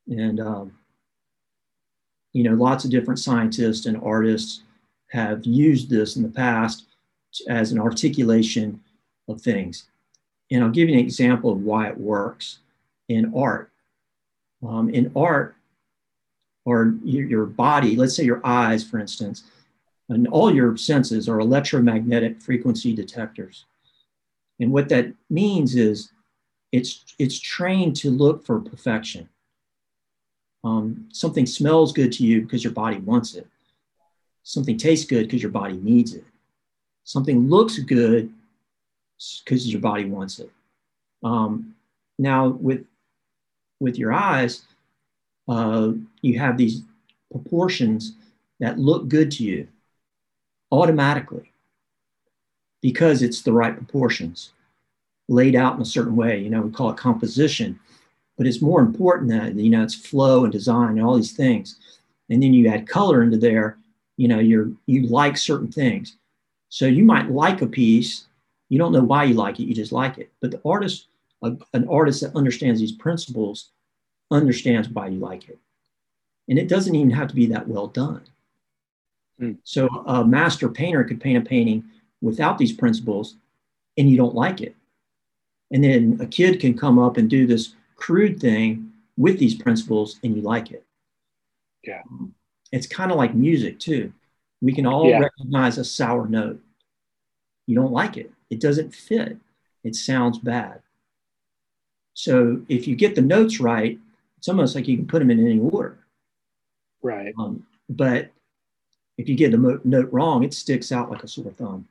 And 0.07 0.39
um, 0.39 0.73
you 2.33 2.43
know 2.43 2.53
lots 2.53 2.85
of 2.85 2.91
different 2.91 3.19
scientists 3.19 3.85
and 3.85 4.01
artists 4.03 4.61
have 5.09 5.45
used 5.45 5.89
this 5.89 6.15
in 6.15 6.23
the 6.23 6.29
past 6.29 6.85
as 7.47 7.71
an 7.71 7.79
articulation 7.79 8.79
of 9.27 9.41
things 9.41 9.87
and 10.51 10.63
i'll 10.63 10.69
give 10.69 10.89
you 10.89 10.95
an 10.95 11.01
example 11.01 11.51
of 11.51 11.61
why 11.61 11.87
it 11.87 11.97
works 11.97 12.59
in 13.07 13.31
art 13.35 13.71
um, 14.67 14.89
in 14.89 15.11
art 15.15 15.55
or 16.65 16.95
your, 17.03 17.45
body 17.45 17.95
let's 17.95 18.15
say 18.15 18.23
your 18.23 18.41
eyes 18.43 18.83
for 18.83 18.99
instance 18.99 19.43
and 20.09 20.27
all 20.27 20.53
your 20.53 20.75
senses 20.75 21.29
are 21.29 21.39
electromagnetic 21.39 22.41
frequency 22.41 22.93
detectors 22.93 23.65
and 24.59 24.71
what 24.71 24.89
that 24.89 25.13
means 25.29 25.75
is 25.75 26.11
it's, 26.71 27.03
it's 27.17 27.39
trained 27.39 27.95
to 27.97 28.11
look 28.11 28.45
for 28.45 28.59
perfection. 28.59 29.29
Um, 30.63 31.07
something 31.11 31.45
smells 31.45 31.93
good 31.93 32.11
to 32.13 32.25
you 32.25 32.41
because 32.41 32.63
your 32.63 32.73
body 32.73 32.97
wants 32.97 33.35
it. 33.35 33.47
Something 34.49 34.77
tastes 34.77 35.05
good 35.05 35.27
because 35.27 35.43
your 35.43 35.51
body 35.51 35.77
needs 35.77 36.15
it. 36.15 36.23
Something 37.03 37.51
looks 37.51 37.77
good 37.77 38.33
because 39.45 39.71
your 39.71 39.79
body 39.79 40.05
wants 40.05 40.39
it. 40.39 40.49
Um, 41.21 41.75
now, 42.17 42.47
with, 42.47 42.83
with 43.79 43.99
your 43.99 44.11
eyes, 44.11 44.63
uh, 45.47 45.91
you 46.23 46.39
have 46.39 46.57
these 46.57 46.81
proportions 47.31 48.13
that 48.59 48.79
look 48.79 49.07
good 49.07 49.29
to 49.33 49.43
you 49.43 49.67
automatically 50.71 51.51
because 52.81 53.21
it's 53.21 53.43
the 53.43 53.53
right 53.53 53.77
proportions 53.77 54.53
laid 55.27 55.55
out 55.55 55.75
in 55.75 55.81
a 55.83 55.85
certain 55.85 56.15
way. 56.15 56.39
You 56.39 56.49
know, 56.49 56.61
we 56.61 56.71
call 56.71 56.89
it 56.89 56.97
composition, 56.97 57.79
but 58.35 58.47
it's 58.47 58.63
more 58.63 58.81
important 58.81 59.29
that, 59.29 59.53
you 59.53 59.69
know, 59.69 59.83
it's 59.83 59.93
flow 59.93 60.43
and 60.43 60.51
design 60.51 60.97
and 60.97 61.03
all 61.03 61.17
these 61.17 61.33
things. 61.33 61.75
And 62.31 62.41
then 62.41 62.51
you 62.51 62.67
add 62.67 62.87
color 62.87 63.21
into 63.21 63.37
there, 63.37 63.77
you 64.19 64.27
know, 64.27 64.39
you're, 64.39 64.69
you 64.85 65.07
like 65.07 65.37
certain 65.37 65.71
things. 65.71 66.17
So 66.67 66.85
you 66.85 67.05
might 67.05 67.31
like 67.31 67.61
a 67.61 67.67
piece, 67.67 68.25
you 68.67 68.77
don't 68.77 68.91
know 68.91 69.03
why 69.03 69.23
you 69.23 69.33
like 69.33 69.59
it, 69.59 69.63
you 69.63 69.73
just 69.73 69.93
like 69.93 70.17
it. 70.17 70.29
But 70.41 70.51
the 70.51 70.61
artist, 70.65 71.07
a, 71.41 71.53
an 71.73 71.87
artist 71.87 72.21
that 72.21 72.35
understands 72.35 72.81
these 72.81 72.91
principles, 72.91 73.69
understands 74.29 74.89
why 74.89 75.07
you 75.07 75.19
like 75.19 75.47
it. 75.47 75.57
And 76.49 76.59
it 76.59 76.67
doesn't 76.67 76.95
even 76.95 77.11
have 77.11 77.29
to 77.29 77.35
be 77.35 77.45
that 77.47 77.67
well 77.67 77.87
done. 77.87 78.23
Mm. 79.41 79.57
So 79.63 79.87
a 80.05 80.25
master 80.25 80.67
painter 80.67 81.05
could 81.05 81.21
paint 81.21 81.45
a 81.45 81.49
painting 81.49 81.85
without 82.21 82.57
these 82.57 82.73
principles 82.73 83.37
and 83.97 84.09
you 84.09 84.17
don't 84.17 84.35
like 84.35 84.61
it 84.61 84.75
And 85.71 85.83
then 85.83 86.17
a 86.21 86.25
kid 86.25 86.59
can 86.59 86.77
come 86.77 86.99
up 86.99 87.17
and 87.17 87.29
do 87.29 87.47
this 87.47 87.73
crude 87.95 88.39
thing 88.39 88.91
with 89.17 89.39
these 89.39 89.55
principles 89.55 90.19
and 90.23 90.35
you 90.35 90.41
like 90.41 90.71
it. 90.71 90.85
Yeah. 91.83 92.01
It's 92.71 92.87
kind 92.87 93.11
of 93.11 93.17
like 93.17 93.33
music 93.33 93.79
too. 93.79 94.13
We 94.61 94.73
can 94.73 94.85
all 94.85 95.07
Yeah. 95.09 95.19
recognize 95.19 95.77
a 95.77 95.83
sour 95.85 96.27
note. 96.27 96.61
You 97.67 97.75
don't 97.75 97.91
like 97.91 98.17
it, 98.17 98.31
it 98.49 98.59
doesn't 98.59 98.93
fit, 98.93 99.37
it 99.83 99.95
sounds 99.95 100.37
bad. 100.39 100.81
So 102.13 102.61
if 102.67 102.87
you 102.87 102.95
get 102.95 103.15
the 103.15 103.21
notes 103.21 103.59
right, 103.59 103.97
it's 104.37 104.49
almost 104.49 104.75
like 104.75 104.87
you 104.87 104.97
can 104.97 105.07
put 105.07 105.19
them 105.19 105.31
in 105.31 105.39
any 105.39 105.59
order. 105.59 105.97
Right. 107.01 107.33
Um, 107.37 107.65
but 107.89 108.31
if 109.17 109.29
you 109.29 109.35
get 109.35 109.51
the 109.51 109.57
mo- 109.57 109.81
note 109.83 110.11
wrong, 110.11 110.43
it 110.43 110.53
sticks 110.53 110.91
out 110.91 111.09
like 111.09 111.23
a 111.23 111.27
sore 111.27 111.51
thumb. 111.51 111.87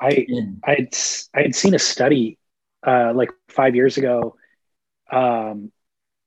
I 0.00 0.26
I'd 0.64 0.88
s- 0.92 1.30
I 1.34 1.42
had 1.42 1.54
seen 1.54 1.74
a 1.74 1.78
study 1.78 2.38
uh, 2.86 3.12
like 3.14 3.30
five 3.48 3.74
years 3.74 3.96
ago. 3.96 4.36
Um, 5.10 5.72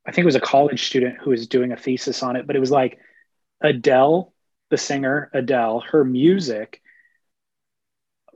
I 0.06 0.12
think 0.12 0.24
it 0.24 0.26
was 0.26 0.36
a 0.36 0.40
college 0.42 0.88
student 0.88 1.18
who 1.20 1.30
was 1.32 1.48
doing 1.48 1.72
a 1.72 1.78
thesis 1.78 2.24
on 2.24 2.36
it, 2.36 2.48
but 2.48 2.56
it 2.56 2.60
was 2.60 2.72
like 2.72 3.00
Adele, 3.62 4.34
the 4.70 4.78
singer 4.78 5.30
Adele, 5.34 5.82
her 5.92 6.04
music 6.06 6.82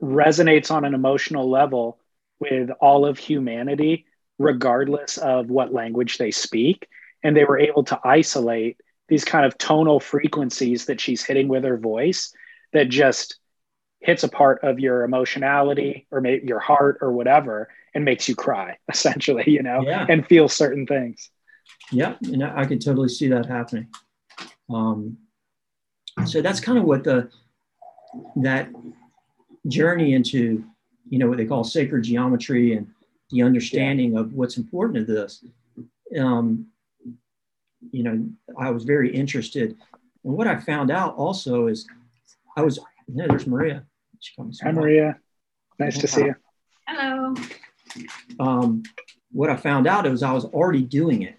resonates 0.02 0.70
on 0.70 0.84
an 0.84 0.94
emotional 0.94 1.48
level 1.48 1.98
with 2.40 2.70
all 2.80 3.06
of 3.06 3.18
humanity, 3.18 4.06
regardless 4.38 5.18
of 5.18 5.48
what 5.48 5.72
language 5.72 6.18
they 6.18 6.30
speak. 6.30 6.88
And 7.22 7.36
they 7.36 7.44
were 7.44 7.58
able 7.58 7.84
to 7.84 7.98
isolate 8.04 8.76
these 9.08 9.24
kind 9.24 9.46
of 9.46 9.56
tonal 9.56 10.00
frequencies 10.00 10.86
that 10.86 11.00
she's 11.00 11.22
hitting 11.24 11.48
with 11.48 11.64
her 11.64 11.78
voice 11.78 12.32
that 12.72 12.88
just 12.88 13.38
hits 14.00 14.24
a 14.24 14.28
part 14.28 14.62
of 14.62 14.80
your 14.80 15.04
emotionality 15.04 16.06
or 16.10 16.20
maybe 16.20 16.46
your 16.46 16.58
heart 16.58 16.98
or 17.00 17.12
whatever 17.12 17.68
and 17.94 18.04
makes 18.04 18.28
you 18.28 18.34
cry 18.34 18.76
essentially 18.92 19.44
you 19.46 19.62
know 19.62 19.82
Yeah. 19.82 20.04
and 20.08 20.26
feel 20.26 20.48
certain 20.48 20.86
things 20.86 21.30
Yeah, 21.92 22.16
and 22.24 22.42
I 22.44 22.66
could 22.66 22.82
totally 22.82 23.08
see 23.08 23.28
that 23.28 23.46
happening. 23.46 23.88
Um, 24.70 25.18
so 26.26 26.40
that's 26.40 26.60
kind 26.60 26.78
of 26.78 26.84
what 26.84 27.04
the 27.04 27.30
that 28.36 28.68
journey 29.68 30.14
into, 30.14 30.64
you 31.08 31.18
know, 31.18 31.28
what 31.28 31.38
they 31.38 31.46
call 31.46 31.64
sacred 31.64 32.04
geometry 32.04 32.74
and 32.74 32.88
the 33.30 33.42
understanding 33.42 34.16
of 34.16 34.32
what's 34.32 34.56
important 34.56 35.06
to 35.06 35.12
this. 35.12 35.44
Um, 36.18 36.66
you 37.90 38.02
know, 38.02 38.28
I 38.58 38.70
was 38.70 38.84
very 38.84 39.14
interested, 39.14 39.76
and 40.24 40.32
what 40.34 40.46
I 40.46 40.58
found 40.58 40.90
out 40.90 41.16
also 41.16 41.66
is, 41.66 41.86
I 42.56 42.62
was 42.62 42.78
no, 43.08 43.26
there's 43.26 43.46
Maria. 43.46 43.84
She 44.20 44.34
comes. 44.36 44.58
hi 44.58 44.72
maria 44.72 45.18
nice 45.78 45.98
to 45.98 46.06
see 46.06 46.24
you 46.24 46.34
Hello. 46.88 47.34
um, 48.40 48.82
what 49.32 49.50
I 49.50 49.56
found 49.56 49.86
out 49.86 50.06
is 50.06 50.22
I 50.22 50.32
was 50.32 50.44
already 50.44 50.82
doing 50.82 51.22
it. 51.22 51.38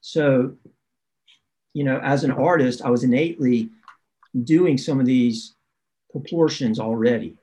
So, 0.00 0.56
you 1.76 1.84
know, 1.84 2.00
as 2.02 2.24
an 2.24 2.30
artist, 2.30 2.80
I 2.80 2.88
was 2.88 3.04
innately 3.04 3.68
doing 4.44 4.78
some 4.78 4.98
of 4.98 5.04
these 5.04 5.56
proportions 6.10 6.80
already. 6.80 7.36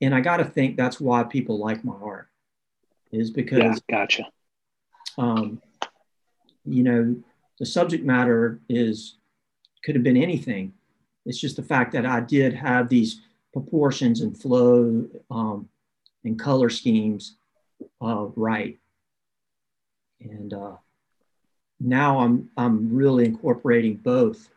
And 0.00 0.14
I 0.14 0.22
got 0.22 0.38
to 0.38 0.46
think 0.46 0.78
that's 0.78 0.98
why 0.98 1.24
people 1.24 1.58
like 1.58 1.84
my 1.84 1.92
art, 2.02 2.28
is 3.12 3.30
because, 3.30 3.82
yeah 3.90 3.98
gotcha 3.98 4.24
um, 5.18 5.60
you 6.64 6.82
know, 6.82 7.16
the 7.58 7.66
subject 7.66 8.02
matter 8.02 8.60
is 8.70 9.16
could 9.84 9.94
have 9.94 10.04
been 10.04 10.16
anything. 10.16 10.72
It's 11.26 11.38
just 11.38 11.56
the 11.56 11.62
fact 11.62 11.92
that 11.92 12.06
I 12.06 12.20
did 12.20 12.54
have 12.54 12.88
these 12.88 13.20
proportions 13.52 14.22
and 14.22 14.40
flow 14.40 15.06
um, 15.30 15.68
and 16.24 16.38
color 16.38 16.70
schemes 16.70 17.36
uh, 18.00 18.28
right. 18.36 18.78
And 20.20 20.54
uh, 20.54 20.76
now 21.80 22.18
I'm 22.18 22.50
I'm 22.56 22.94
really 22.94 23.24
incorporating 23.24 23.96
both. 23.96 24.50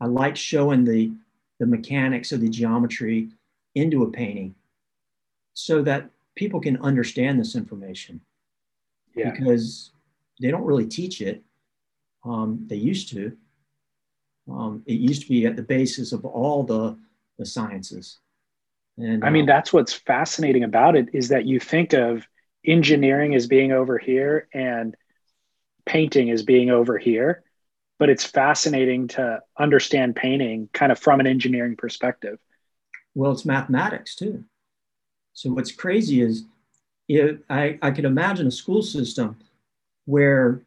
I 0.00 0.06
like 0.06 0.36
showing 0.36 0.84
the 0.84 1.12
the 1.58 1.66
mechanics 1.66 2.32
of 2.32 2.40
the 2.40 2.48
geometry 2.48 3.28
into 3.74 4.02
a 4.02 4.10
painting 4.10 4.54
so 5.54 5.82
that 5.82 6.10
people 6.34 6.60
can 6.60 6.76
understand 6.82 7.40
this 7.40 7.56
information 7.56 8.20
yeah 9.14 9.30
because 9.30 9.90
they 10.40 10.50
don't 10.50 10.64
really 10.64 10.86
teach 10.86 11.20
it. 11.20 11.42
Um, 12.24 12.64
they 12.66 12.76
used 12.76 13.08
to. 13.10 13.36
Um, 14.50 14.82
it 14.86 14.94
used 14.94 15.22
to 15.22 15.28
be 15.28 15.46
at 15.46 15.56
the 15.56 15.62
basis 15.62 16.12
of 16.12 16.24
all 16.24 16.62
the 16.62 16.96
the 17.38 17.46
sciences. 17.46 18.18
And 18.98 19.22
i 19.24 19.30
mean 19.30 19.44
uh, 19.44 19.52
that's 19.52 19.72
what's 19.72 19.92
fascinating 19.92 20.64
about 20.64 20.96
it 20.96 21.08
is 21.12 21.28
that 21.28 21.44
you 21.44 21.60
think 21.60 21.92
of 21.92 22.26
engineering 22.64 23.34
as 23.34 23.46
being 23.46 23.70
over 23.72 23.98
here 23.98 24.48
and 24.54 24.96
painting 25.86 26.30
as 26.30 26.42
being 26.42 26.70
over 26.70 26.98
here 26.98 27.42
but 27.98 28.10
it's 28.10 28.24
fascinating 28.24 29.08
to 29.08 29.40
understand 29.58 30.14
painting 30.14 30.68
kind 30.74 30.92
of 30.92 30.98
from 30.98 31.20
an 31.20 31.26
engineering 31.26 31.76
perspective 31.76 32.38
Well, 33.16 33.32
it's 33.32 33.46
mathematics 33.46 34.14
too. 34.14 34.44
So 35.32 35.50
what's 35.50 35.72
crazy 35.72 36.20
is 36.20 36.44
it, 37.08 37.42
I, 37.48 37.78
I 37.80 37.90
could 37.90 38.04
imagine 38.04 38.46
a 38.46 38.50
school 38.50 38.82
system 38.82 39.38
where 40.04 40.60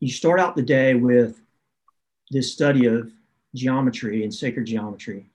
you 0.00 0.10
start 0.10 0.40
out 0.40 0.56
the 0.56 0.62
day 0.62 0.94
with 0.94 1.40
this 2.32 2.52
study 2.52 2.86
of 2.86 3.12
geometry 3.54 4.24
and 4.24 4.34
sacred 4.34 4.66
geometry. 4.66 5.30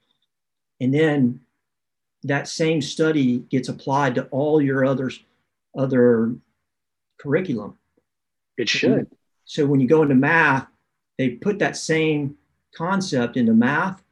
And 0.81 0.93
then 0.93 1.39
that 2.23 2.49
same 2.49 2.81
study 2.81 3.37
gets 3.49 3.69
applied 3.69 4.15
to 4.15 4.25
all 4.31 4.61
your 4.61 4.83
others, 4.83 5.21
other 5.77 6.35
curriculum. 7.19 7.78
It 8.59 8.69
should. 8.69 9.07
So 9.45 9.65
when 9.65 9.79
you 9.79 9.87
go 9.87 10.03
into 10.03 10.15
math, 10.15 10.67
they 11.17 11.29
put 11.29 11.59
that 11.59 11.77
same 11.77 12.35
concept 12.75 13.37
into 13.37 13.53
math, 13.53 14.03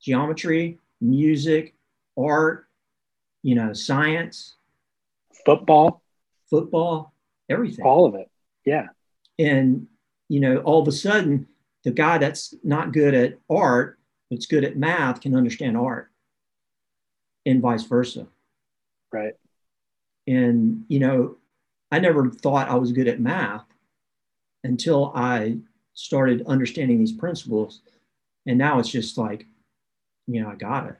geometry, 0.00 0.78
music, 1.00 1.74
art, 2.16 2.68
you 3.42 3.54
know, 3.54 3.72
science, 3.72 4.56
football. 5.44 6.02
football, 6.48 7.14
everything. 7.48 7.84
all 7.84 8.06
of 8.06 8.14
it. 8.14 8.30
Yeah. 8.64 8.88
And 9.38 9.86
you 10.28 10.40
know, 10.40 10.58
all 10.58 10.82
of 10.82 10.88
a 10.88 10.92
sudden, 10.92 11.46
the 11.84 11.90
guy 11.90 12.18
that's 12.18 12.54
not 12.62 12.92
good 12.92 13.14
at 13.14 13.38
art, 13.48 13.98
that's 14.30 14.46
good 14.46 14.64
at 14.64 14.76
math, 14.76 15.20
can 15.20 15.34
understand 15.34 15.76
art, 15.76 16.10
and 17.44 17.62
vice 17.62 17.84
versa. 17.84 18.26
right. 19.10 19.34
And 20.26 20.84
you 20.88 20.98
know, 20.98 21.36
I 21.90 21.98
never 21.98 22.30
thought 22.30 22.68
I 22.68 22.74
was 22.74 22.92
good 22.92 23.08
at 23.08 23.20
math 23.20 23.64
until 24.66 25.12
I 25.14 25.58
started 25.94 26.46
understanding 26.46 26.98
these 26.98 27.12
principles. 27.12 27.80
And 28.46 28.58
now 28.58 28.78
it's 28.78 28.88
just 28.88 29.18
like, 29.18 29.46
you 30.26 30.42
know, 30.42 30.50
I 30.50 30.54
got 30.54 30.88
it. 30.88 30.96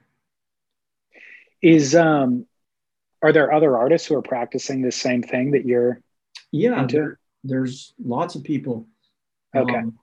is 1.62 1.94
um 1.94 2.46
are 3.22 3.32
there 3.32 3.52
other 3.52 3.76
artists 3.76 4.06
who 4.06 4.14
are 4.14 4.22
practicing 4.22 4.82
the 4.82 4.92
same 4.92 5.22
thing 5.22 5.52
that 5.52 5.64
you're 5.64 6.00
Yeah, 6.52 6.86
there, 6.86 7.18
there's 7.44 7.92
lots 8.02 8.34
of 8.34 8.44
people. 8.44 8.86
Okay. 9.54 9.74
Um, 9.74 9.98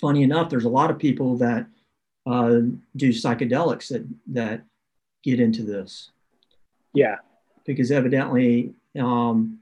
funny 0.00 0.22
enough, 0.22 0.48
there's 0.48 0.64
a 0.64 0.68
lot 0.68 0.90
of 0.90 0.98
people 0.98 1.36
that 1.38 1.66
uh, 2.26 2.60
do 2.96 3.10
psychedelics 3.10 3.88
that 3.88 4.06
that 4.26 4.62
get 5.24 5.40
into 5.40 5.62
this 5.62 6.10
yeah 6.94 7.16
because 7.68 7.90
evidently, 7.90 8.72
um, 8.98 9.58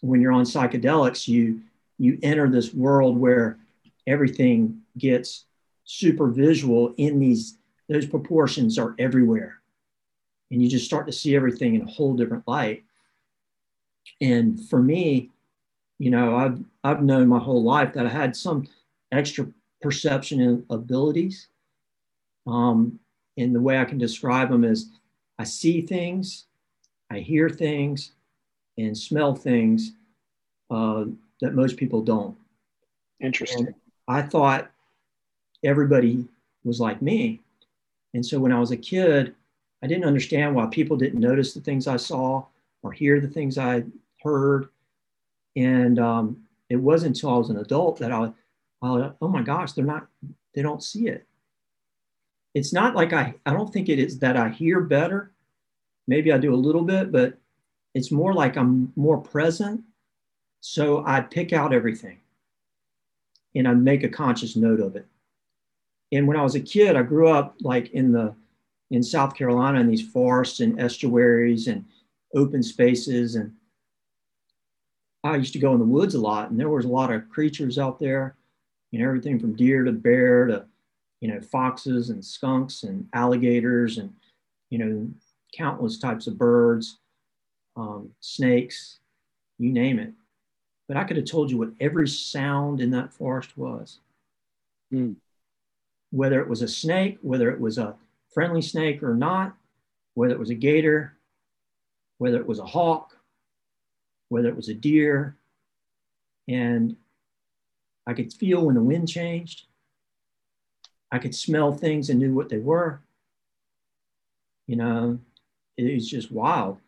when 0.00 0.20
you're 0.20 0.32
on 0.32 0.44
psychedelics, 0.44 1.26
you 1.26 1.60
you 1.98 2.18
enter 2.22 2.48
this 2.48 2.74
world 2.74 3.16
where 3.16 3.58
everything 4.06 4.82
gets 4.98 5.44
super 5.84 6.28
visual 6.28 6.94
in 6.96 7.18
these 7.18 7.58
those 7.88 8.06
proportions 8.06 8.78
are 8.78 8.94
everywhere. 8.98 9.60
And 10.50 10.62
you 10.62 10.70
just 10.70 10.86
start 10.86 11.06
to 11.06 11.12
see 11.12 11.36
everything 11.36 11.74
in 11.74 11.82
a 11.82 11.90
whole 11.90 12.14
different 12.14 12.48
light. 12.48 12.84
And 14.20 14.58
for 14.68 14.80
me 14.80 15.30
you 15.98 16.10
know 16.10 16.36
i've 16.36 16.58
i've 16.82 17.02
known 17.02 17.28
my 17.28 17.38
whole 17.38 17.62
life 17.62 17.92
that 17.92 18.06
i 18.06 18.08
had 18.08 18.34
some 18.34 18.66
extra 19.12 19.46
perception 19.80 20.40
and 20.40 20.64
abilities 20.70 21.48
um, 22.46 22.98
and 23.36 23.54
the 23.54 23.60
way 23.60 23.78
i 23.78 23.84
can 23.84 23.98
describe 23.98 24.50
them 24.50 24.64
is 24.64 24.90
i 25.38 25.44
see 25.44 25.80
things 25.80 26.46
i 27.10 27.18
hear 27.18 27.48
things 27.48 28.12
and 28.76 28.96
smell 28.96 29.34
things 29.34 29.92
uh, 30.70 31.04
that 31.40 31.54
most 31.54 31.76
people 31.76 32.02
don't 32.02 32.36
interesting 33.20 33.66
and 33.66 33.74
I 34.06 34.22
thought 34.22 34.70
everybody 35.64 36.26
was 36.62 36.80
like 36.80 37.00
me. 37.00 37.40
And 38.12 38.24
so 38.24 38.38
when 38.38 38.52
I 38.52 38.60
was 38.60 38.70
a 38.70 38.76
kid, 38.76 39.34
I 39.82 39.86
didn't 39.86 40.04
understand 40.04 40.54
why 40.54 40.66
people 40.66 40.96
didn't 40.96 41.20
notice 41.20 41.54
the 41.54 41.60
things 41.60 41.86
I 41.86 41.96
saw 41.96 42.44
or 42.82 42.92
hear 42.92 43.20
the 43.20 43.28
things 43.28 43.58
I 43.58 43.84
heard. 44.22 44.68
And 45.56 45.98
um, 45.98 46.44
it 46.68 46.76
wasn't 46.76 47.16
until 47.16 47.30
I 47.30 47.38
was 47.38 47.50
an 47.50 47.58
adult 47.58 47.98
that 47.98 48.12
I, 48.12 48.32
I, 48.82 49.10
oh 49.20 49.28
my 49.28 49.42
gosh, 49.42 49.72
they're 49.72 49.84
not, 49.84 50.06
they 50.54 50.62
don't 50.62 50.82
see 50.82 51.08
it. 51.08 51.26
It's 52.54 52.72
not 52.72 52.94
like 52.94 53.12
I, 53.12 53.34
I 53.46 53.52
don't 53.52 53.72
think 53.72 53.88
it 53.88 53.98
is 53.98 54.18
that 54.20 54.36
I 54.36 54.48
hear 54.50 54.80
better. 54.80 55.32
maybe 56.06 56.32
I 56.32 56.38
do 56.38 56.54
a 56.54 56.56
little 56.56 56.82
bit, 56.82 57.10
but 57.10 57.38
it's 57.94 58.10
more 58.10 58.34
like 58.34 58.56
I'm 58.56 58.92
more 58.96 59.18
present. 59.18 59.82
So 60.66 61.04
I 61.06 61.20
pick 61.20 61.52
out 61.52 61.74
everything 61.74 62.20
and 63.54 63.68
I 63.68 63.74
make 63.74 64.02
a 64.02 64.08
conscious 64.08 64.56
note 64.56 64.80
of 64.80 64.96
it. 64.96 65.06
And 66.10 66.26
when 66.26 66.38
I 66.38 66.42
was 66.42 66.54
a 66.54 66.60
kid, 66.60 66.96
I 66.96 67.02
grew 67.02 67.28
up 67.28 67.56
like 67.60 67.90
in 67.90 68.12
the 68.12 68.34
in 68.90 69.02
South 69.02 69.34
Carolina 69.34 69.78
in 69.80 69.88
these 69.90 70.08
forests 70.08 70.60
and 70.60 70.80
estuaries 70.80 71.68
and 71.68 71.84
open 72.34 72.62
spaces. 72.62 73.34
And 73.34 73.52
I 75.22 75.36
used 75.36 75.52
to 75.52 75.58
go 75.58 75.74
in 75.74 75.80
the 75.80 75.84
woods 75.84 76.14
a 76.14 76.20
lot, 76.20 76.50
and 76.50 76.58
there 76.58 76.70
was 76.70 76.86
a 76.86 76.88
lot 76.88 77.12
of 77.12 77.28
creatures 77.28 77.78
out 77.78 78.00
there, 78.00 78.34
you 78.90 79.00
know, 79.00 79.06
everything 79.06 79.38
from 79.38 79.54
deer 79.54 79.84
to 79.84 79.92
bear 79.92 80.46
to, 80.46 80.64
you 81.20 81.28
know, 81.28 81.42
foxes 81.42 82.08
and 82.08 82.24
skunks 82.24 82.84
and 82.84 83.06
alligators 83.12 83.98
and, 83.98 84.14
you 84.70 84.78
know, 84.78 85.10
countless 85.54 85.98
types 85.98 86.26
of 86.26 86.38
birds, 86.38 87.00
um, 87.76 88.08
snakes, 88.20 89.00
you 89.58 89.70
name 89.70 89.98
it. 89.98 90.14
But 90.86 90.96
I 90.96 91.04
could 91.04 91.16
have 91.16 91.26
told 91.26 91.50
you 91.50 91.58
what 91.58 91.72
every 91.80 92.08
sound 92.08 92.80
in 92.80 92.90
that 92.90 93.12
forest 93.12 93.56
was. 93.56 93.98
Mm. 94.92 95.16
Whether 96.10 96.40
it 96.40 96.48
was 96.48 96.62
a 96.62 96.68
snake, 96.68 97.18
whether 97.22 97.50
it 97.50 97.60
was 97.60 97.78
a 97.78 97.94
friendly 98.32 98.62
snake 98.62 99.02
or 99.02 99.14
not, 99.14 99.56
whether 100.14 100.34
it 100.34 100.38
was 100.38 100.50
a 100.50 100.54
gator, 100.54 101.16
whether 102.18 102.36
it 102.36 102.46
was 102.46 102.58
a 102.58 102.66
hawk, 102.66 103.16
whether 104.28 104.48
it 104.48 104.56
was 104.56 104.68
a 104.68 104.74
deer. 104.74 105.36
And 106.48 106.96
I 108.06 108.12
could 108.12 108.32
feel 108.32 108.66
when 108.66 108.74
the 108.74 108.82
wind 108.82 109.08
changed. 109.08 109.66
I 111.10 111.18
could 111.18 111.34
smell 111.34 111.72
things 111.72 112.10
and 112.10 112.20
knew 112.20 112.34
what 112.34 112.48
they 112.48 112.58
were. 112.58 113.00
You 114.66 114.76
know, 114.76 115.18
it 115.76 115.94
was 115.94 116.08
just 116.08 116.30
wild. 116.30 116.78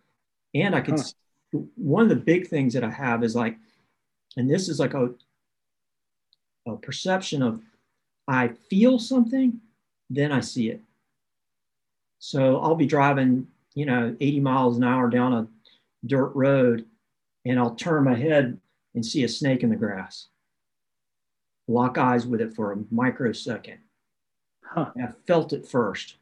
And 0.54 0.74
I 0.74 0.80
could, 0.80 0.98
huh. 0.98 1.60
one 1.76 2.02
of 2.02 2.08
the 2.08 2.16
big 2.16 2.48
things 2.48 2.74
that 2.74 2.84
I 2.84 2.90
have 2.90 3.22
is 3.22 3.36
like, 3.36 3.56
and 4.36 4.50
this 4.50 4.68
is 4.68 4.78
like 4.78 4.94
a, 4.94 5.10
a 6.66 6.76
perception 6.76 7.42
of 7.42 7.60
I 8.28 8.48
feel 8.48 8.98
something, 8.98 9.60
then 10.10 10.32
I 10.32 10.40
see 10.40 10.68
it. 10.68 10.80
So 12.18 12.58
I'll 12.58 12.74
be 12.74 12.86
driving, 12.86 13.46
you 13.74 13.86
know, 13.86 14.16
80 14.20 14.40
miles 14.40 14.76
an 14.76 14.84
hour 14.84 15.08
down 15.08 15.32
a 15.32 15.46
dirt 16.06 16.32
road 16.34 16.86
and 17.44 17.58
I'll 17.58 17.74
turn 17.74 18.04
my 18.04 18.16
head 18.16 18.58
and 18.94 19.04
see 19.04 19.24
a 19.24 19.28
snake 19.28 19.62
in 19.62 19.70
the 19.70 19.76
grass. 19.76 20.28
Lock 21.68 21.98
eyes 21.98 22.26
with 22.26 22.40
it 22.40 22.54
for 22.54 22.72
a 22.72 22.78
microsecond. 22.90 23.78
Huh. 24.64 24.90
I 25.00 25.08
felt 25.26 25.52
it 25.52 25.66
first 25.66 26.16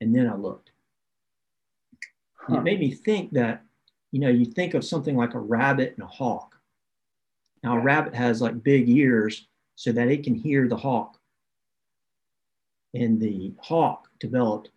and 0.00 0.14
then 0.14 0.28
I 0.28 0.34
looked. 0.34 0.70
Huh. 2.34 2.58
It 2.58 2.62
made 2.62 2.80
me 2.80 2.92
think 2.92 3.32
that, 3.32 3.62
you 4.12 4.20
know, 4.20 4.28
you 4.28 4.44
think 4.44 4.74
of 4.74 4.84
something 4.84 5.16
like 5.16 5.34
a 5.34 5.40
rabbit 5.40 5.94
and 5.96 6.04
a 6.04 6.08
hawk. 6.08 6.57
Now, 7.68 7.76
a 7.76 7.80
rabbit 7.80 8.14
has 8.14 8.40
like 8.40 8.62
big 8.62 8.88
ears 8.88 9.46
so 9.76 9.92
that 9.92 10.08
it 10.08 10.24
can 10.24 10.34
hear 10.34 10.66
the 10.66 10.76
hawk. 10.78 11.20
And 12.94 13.20
the 13.20 13.52
hawk 13.58 14.08
developed 14.18 14.70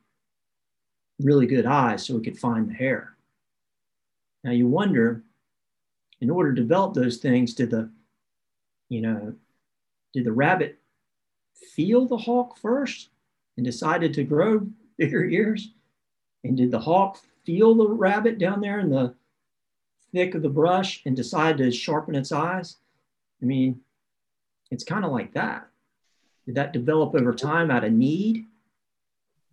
really 1.21 1.47
good 1.47 1.65
eyes 1.65 2.05
so 2.05 2.17
it 2.17 2.25
could 2.25 2.37
find 2.37 2.67
the 2.67 2.73
hare. 2.73 3.15
Now 4.43 4.51
you 4.51 4.67
wonder, 4.67 5.23
in 6.19 6.29
order 6.29 6.53
to 6.53 6.61
develop 6.61 6.93
those 6.93 7.15
things, 7.15 7.53
did 7.53 7.69
the, 7.69 7.89
you 8.89 8.99
know, 8.99 9.35
did 10.11 10.25
the 10.25 10.33
rabbit 10.33 10.77
feel 11.73 12.09
the 12.09 12.17
hawk 12.17 12.57
first 12.57 13.07
and 13.55 13.65
decided 13.65 14.13
to 14.15 14.25
grow 14.25 14.67
bigger 14.97 15.23
ears? 15.23 15.71
And 16.43 16.57
did 16.57 16.71
the 16.71 16.79
hawk 16.79 17.21
feel 17.45 17.73
the 17.73 17.87
rabbit 17.87 18.37
down 18.37 18.59
there 18.59 18.81
in 18.81 18.89
the 18.89 19.15
thick 20.11 20.35
of 20.35 20.41
the 20.41 20.49
brush 20.49 21.01
and 21.05 21.15
decide 21.15 21.57
to 21.59 21.71
sharpen 21.71 22.15
its 22.15 22.33
eyes? 22.33 22.75
I 23.41 23.45
mean, 23.45 23.81
it's 24.69 24.83
kind 24.83 25.05
of 25.05 25.11
like 25.11 25.33
that. 25.33 25.67
Did 26.45 26.55
that 26.55 26.73
develop 26.73 27.15
over 27.15 27.33
time 27.33 27.69
out 27.71 27.83
of 27.83 27.91
need? 27.91 28.45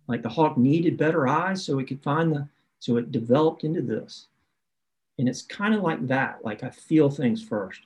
Like 0.07 0.23
the 0.23 0.29
hawk 0.29 0.57
needed 0.57 0.97
better 0.97 1.27
eyes 1.27 1.63
so 1.63 1.77
it 1.79 1.87
could 1.87 2.01
find 2.01 2.33
the, 2.33 2.47
so 2.79 2.97
it 2.97 3.11
developed 3.11 3.63
into 3.63 3.81
this. 3.81 4.27
And 5.17 5.27
it's 5.27 5.41
kind 5.41 5.75
of 5.75 5.81
like 5.81 6.07
that. 6.07 6.43
Like 6.43 6.63
I 6.63 6.69
feel 6.69 7.09
things 7.09 7.43
first. 7.43 7.81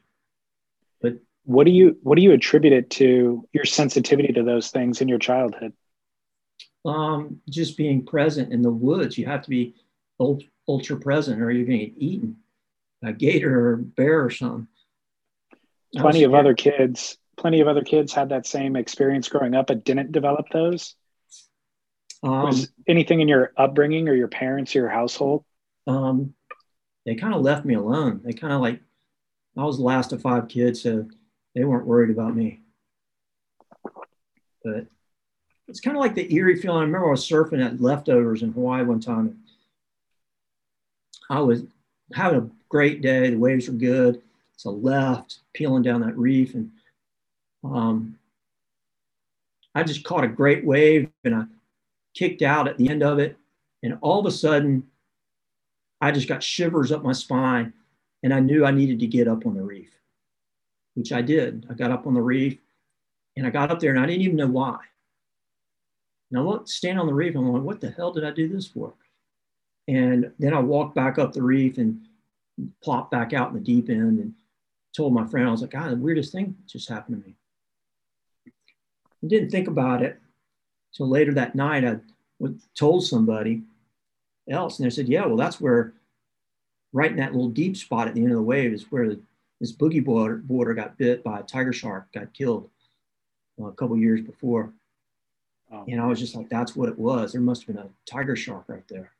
But 1.01 1.15
what 1.45 1.65
do 1.65 1.71
you 1.71 1.97
what 2.03 2.15
do 2.15 2.21
you 2.21 2.31
attribute 2.31 2.73
it 2.73 2.89
to 2.91 3.47
your 3.51 3.65
sensitivity 3.65 4.31
to 4.33 4.43
those 4.43 4.71
things 4.71 5.01
in 5.01 5.07
your 5.07 5.19
childhood? 5.19 5.73
Um, 6.85 7.41
just 7.49 7.75
being 7.75 8.05
present 8.05 8.53
in 8.53 8.61
the 8.61 8.71
woods. 8.71 9.17
You 9.17 9.25
have 9.25 9.41
to 9.41 9.49
be 9.49 9.73
ultra 10.67 10.97
present 10.97 11.41
or 11.41 11.51
you're 11.51 11.65
going 11.65 11.79
to 11.79 11.85
get 11.87 11.97
eaten. 11.97 12.37
A 13.03 13.11
gator 13.11 13.67
or 13.67 13.73
a 13.73 13.77
bear 13.77 14.23
or 14.23 14.29
something. 14.29 14.67
Plenty 15.95 16.23
of 16.23 16.33
other 16.33 16.53
kids, 16.53 17.17
plenty 17.37 17.59
of 17.61 17.67
other 17.67 17.83
kids 17.83 18.13
had 18.13 18.29
that 18.29 18.47
same 18.47 18.75
experience 18.75 19.29
growing 19.29 19.53
up 19.53 19.67
but 19.67 19.83
didn't 19.83 20.11
develop 20.11 20.47
those. 20.51 20.95
Um, 22.23 22.45
was 22.45 22.69
anything 22.87 23.19
in 23.19 23.27
your 23.27 23.51
upbringing 23.57 24.07
or 24.07 24.15
your 24.15 24.27
parents 24.27 24.75
or 24.75 24.79
your 24.79 24.89
household? 24.89 25.43
Um, 25.85 26.33
they 27.05 27.15
kind 27.15 27.35
of 27.35 27.41
left 27.41 27.65
me 27.65 27.75
alone. 27.75 28.21
They 28.23 28.33
kind 28.33 28.53
of 28.53 28.61
like, 28.61 28.81
I 29.57 29.63
was 29.63 29.77
the 29.77 29.83
last 29.83 30.13
of 30.13 30.21
five 30.21 30.47
kids, 30.47 30.81
so 30.81 31.07
they 31.53 31.63
weren't 31.63 31.85
worried 31.85 32.09
about 32.09 32.35
me. 32.35 32.61
But 34.63 34.87
it's 35.67 35.79
kind 35.79 35.95
of 35.95 36.01
like 36.01 36.15
the 36.15 36.33
eerie 36.33 36.59
feeling. 36.59 36.79
I 36.79 36.85
remember 36.85 37.07
I 37.07 37.11
was 37.11 37.27
surfing 37.27 37.63
at 37.63 37.81
leftovers 37.81 38.41
in 38.41 38.53
Hawaii 38.53 38.83
one 38.83 38.99
time. 38.99 39.39
I 41.29 41.41
was 41.41 41.63
having 42.13 42.39
a 42.39 42.49
great 42.69 43.01
day. 43.01 43.29
The 43.29 43.37
waves 43.37 43.67
were 43.67 43.75
good. 43.75 44.22
So 44.57 44.71
left, 44.71 45.39
peeling 45.53 45.83
down 45.83 46.01
that 46.01 46.17
reef, 46.17 46.53
and 46.53 46.71
um, 47.63 48.17
I 49.75 49.83
just 49.83 50.03
caught 50.03 50.23
a 50.23 50.29
great 50.29 50.63
wave, 50.65 51.09
and 51.23 51.35
I 51.35 51.43
kicked 52.13 52.41
out 52.41 52.67
at 52.67 52.77
the 52.77 52.89
end 52.89 53.03
of 53.03 53.19
it. 53.19 53.37
And 53.81 53.97
all 54.01 54.19
of 54.19 54.25
a 54.25 54.31
sudden, 54.31 54.83
I 55.99 56.11
just 56.11 56.27
got 56.27 56.43
shivers 56.43 56.91
up 56.91 57.03
my 57.03 57.13
spine. 57.13 57.73
And 58.23 58.33
I 58.33 58.39
knew 58.39 58.65
I 58.65 58.71
needed 58.71 58.99
to 59.01 59.07
get 59.07 59.27
up 59.27 59.45
on 59.45 59.53
the 59.53 59.61
reef, 59.61 59.91
which 60.95 61.11
I 61.11 61.21
did. 61.21 61.67
I 61.69 61.73
got 61.73 61.91
up 61.91 62.07
on 62.07 62.13
the 62.13 62.21
reef 62.21 62.57
and 63.35 63.45
I 63.45 63.49
got 63.49 63.69
up 63.69 63.79
there 63.79 63.91
and 63.91 63.99
I 63.99 64.05
didn't 64.05 64.21
even 64.21 64.37
know 64.37 64.47
why. 64.47 64.79
And 66.31 66.39
I 66.39 66.41
looked, 66.41 66.69
stand 66.69 66.99
on 66.99 67.05
the 67.05 67.13
reef 67.13 67.35
and 67.35 67.45
I'm 67.45 67.53
like, 67.53 67.63
what 67.63 67.81
the 67.81 67.91
hell 67.91 68.13
did 68.13 68.23
I 68.23 68.31
do 68.31 68.47
this 68.47 68.65
for? 68.65 68.93
And 69.89 70.31
then 70.39 70.53
I 70.53 70.59
walked 70.59 70.95
back 70.95 71.19
up 71.19 71.33
the 71.33 71.43
reef 71.43 71.77
and 71.77 71.99
plopped 72.81 73.11
back 73.11 73.33
out 73.33 73.49
in 73.49 73.55
the 73.55 73.59
deep 73.59 73.89
end 73.89 74.19
and 74.19 74.33
told 74.95 75.13
my 75.13 75.25
friend, 75.25 75.47
I 75.47 75.51
was 75.51 75.61
like, 75.61 75.71
God, 75.71 75.91
the 75.91 75.95
weirdest 75.95 76.31
thing 76.31 76.55
just 76.67 76.89
happened 76.89 77.21
to 77.21 77.27
me. 77.27 77.35
I 79.23 79.27
didn't 79.27 79.49
think 79.49 79.67
about 79.67 80.01
it 80.01 80.19
so 80.93 81.05
later 81.05 81.33
that 81.33 81.55
night, 81.55 81.83
I 81.83 81.97
told 82.75 83.03
somebody 83.03 83.63
else, 84.47 84.77
and 84.77 84.85
they 84.85 84.91
said, 84.91 85.09
"Yeah, 85.09 85.25
well, 85.25 85.35
that's 85.35 85.59
where, 85.59 85.93
right 86.93 87.09
in 87.09 87.17
that 87.17 87.33
little 87.33 87.49
deep 87.49 87.75
spot 87.75 88.07
at 88.07 88.13
the 88.13 88.21
end 88.21 88.31
of 88.31 88.37
the 88.37 88.43
wave, 88.43 88.71
is 88.71 88.91
where 88.91 89.09
the, 89.09 89.19
this 89.59 89.75
boogie 89.75 90.05
boarder, 90.05 90.37
boarder 90.37 90.75
got 90.75 90.97
bit 90.97 91.23
by 91.23 91.39
a 91.39 91.43
tiger 91.43 91.73
shark, 91.73 92.11
got 92.13 92.33
killed 92.33 92.69
uh, 93.59 93.65
a 93.65 93.71
couple 93.73 93.97
years 93.97 94.21
before." 94.21 94.71
Oh. 95.71 95.83
And 95.87 95.99
I 95.99 96.05
was 96.05 96.19
just 96.19 96.35
like, 96.35 96.47
"That's 96.49 96.75
what 96.75 96.89
it 96.89 96.99
was. 96.99 97.31
There 97.31 97.41
must 97.41 97.65
have 97.65 97.75
been 97.75 97.85
a 97.85 97.89
tiger 98.05 98.35
shark 98.35 98.65
right 98.67 98.87
there." 98.87 99.13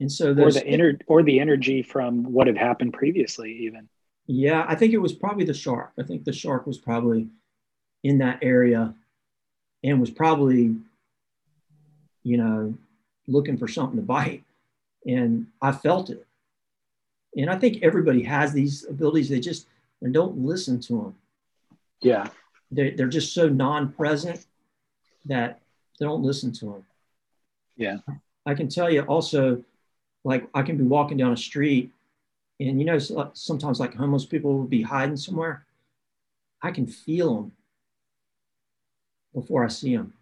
And 0.00 0.10
so, 0.10 0.30
or 0.30 0.50
the 0.50 0.62
ener- 0.62 1.02
or 1.08 1.22
the 1.22 1.40
energy 1.40 1.82
from 1.82 2.32
what 2.32 2.46
had 2.46 2.56
happened 2.56 2.94
previously, 2.94 3.52
even. 3.66 3.90
Yeah, 4.28 4.66
I 4.68 4.74
think 4.74 4.92
it 4.92 4.98
was 4.98 5.14
probably 5.14 5.44
the 5.44 5.54
shark. 5.54 5.92
I 5.98 6.02
think 6.02 6.24
the 6.24 6.32
shark 6.32 6.66
was 6.66 6.76
probably 6.76 7.28
in 8.04 8.18
that 8.18 8.38
area 8.42 8.94
and 9.82 10.00
was 10.00 10.10
probably, 10.10 10.76
you 12.22 12.36
know, 12.36 12.74
looking 13.26 13.56
for 13.56 13.66
something 13.66 13.96
to 13.96 14.02
bite. 14.02 14.44
And 15.06 15.46
I 15.62 15.72
felt 15.72 16.10
it. 16.10 16.26
And 17.36 17.48
I 17.48 17.56
think 17.56 17.82
everybody 17.82 18.22
has 18.24 18.52
these 18.52 18.84
abilities. 18.84 19.30
They 19.30 19.40
just 19.40 19.66
they 20.02 20.10
don't 20.10 20.38
listen 20.38 20.78
to 20.80 20.92
them. 20.92 21.14
Yeah. 22.02 22.28
They're, 22.70 22.90
they're 22.90 23.08
just 23.08 23.32
so 23.32 23.48
non 23.48 23.92
present 23.92 24.44
that 25.24 25.60
they 25.98 26.04
don't 26.04 26.22
listen 26.22 26.52
to 26.52 26.66
them. 26.66 26.84
Yeah. 27.76 27.98
I 28.44 28.54
can 28.54 28.68
tell 28.68 28.90
you 28.90 29.02
also, 29.02 29.64
like, 30.24 30.48
I 30.52 30.62
can 30.62 30.76
be 30.76 30.84
walking 30.84 31.16
down 31.16 31.32
a 31.32 31.36
street 31.36 31.92
and, 32.60 32.80
you 32.80 32.84
know, 32.84 32.98
sometimes 33.34 33.80
like 33.80 33.94
homeless 33.94 34.24
people 34.24 34.56
will 34.56 34.64
be 34.64 34.82
hiding 34.82 35.16
somewhere. 35.16 35.64
I 36.62 36.70
can 36.70 36.86
feel 36.86 37.34
them 37.34 37.52
before 39.34 39.64
I 39.64 39.68
see 39.68 39.96
them. 39.96 40.12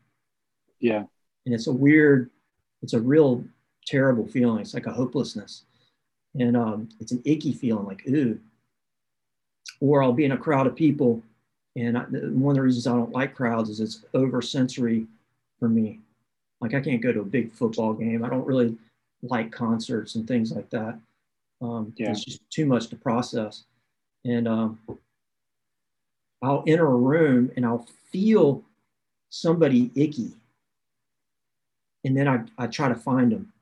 Yeah. 0.80 1.04
And 1.46 1.54
it's 1.54 1.66
a 1.66 1.72
weird, 1.72 2.30
it's 2.82 2.92
a 2.92 3.00
real 3.00 3.44
terrible 3.86 4.26
feeling. 4.26 4.60
It's 4.60 4.74
like 4.74 4.86
a 4.86 4.92
hopelessness. 4.92 5.64
And 6.38 6.56
um, 6.56 6.88
it's 7.00 7.12
an 7.12 7.22
icky 7.24 7.52
feeling 7.52 7.86
like, 7.86 8.06
ooh. 8.06 8.38
Or 9.80 10.02
I'll 10.02 10.12
be 10.12 10.24
in 10.24 10.32
a 10.32 10.38
crowd 10.38 10.66
of 10.66 10.76
people. 10.76 11.22
And 11.74 11.96
I, 11.96 12.02
one 12.02 12.52
of 12.52 12.56
the 12.56 12.62
reasons 12.62 12.86
I 12.86 12.92
don't 12.92 13.12
like 13.12 13.34
crowds 13.34 13.70
is 13.70 13.80
it's 13.80 14.04
over 14.12 14.42
sensory 14.42 15.06
for 15.58 15.68
me. 15.68 16.00
Like 16.60 16.74
I 16.74 16.80
can't 16.80 17.02
go 17.02 17.12
to 17.12 17.20
a 17.20 17.24
big 17.24 17.52
football 17.52 17.94
game. 17.94 18.24
I 18.24 18.28
don't 18.28 18.46
really 18.46 18.76
like 19.22 19.52
concerts 19.52 20.14
and 20.14 20.26
things 20.26 20.52
like 20.52 20.68
that. 20.70 20.98
Um, 21.60 21.92
Yeah. 21.96 22.10
It's 22.10 22.24
just 22.24 22.48
too 22.50 22.66
much 22.66 22.88
to 22.88 22.96
process. 22.96 23.64
And 24.24 24.46
um, 24.48 24.80
I'll 26.42 26.64
enter 26.66 26.86
a 26.86 26.96
room 26.96 27.50
and 27.56 27.64
I'll 27.64 27.86
feel 28.10 28.62
somebody 29.30 29.90
icky. 29.94 30.32
And 32.04 32.16
then 32.16 32.28
I, 32.28 32.44
I 32.58 32.66
try 32.66 32.88
to 32.88 32.94
find 32.94 33.32
them. 33.32 33.52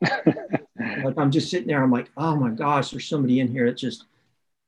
like 0.02 1.18
I'm 1.18 1.30
just 1.30 1.50
sitting 1.50 1.68
there, 1.68 1.82
I'm 1.82 1.90
like, 1.90 2.10
oh 2.16 2.36
my 2.36 2.50
gosh, 2.50 2.90
there's 2.90 3.08
somebody 3.08 3.40
in 3.40 3.48
here. 3.48 3.66
It's 3.66 3.80
just, 3.80 4.04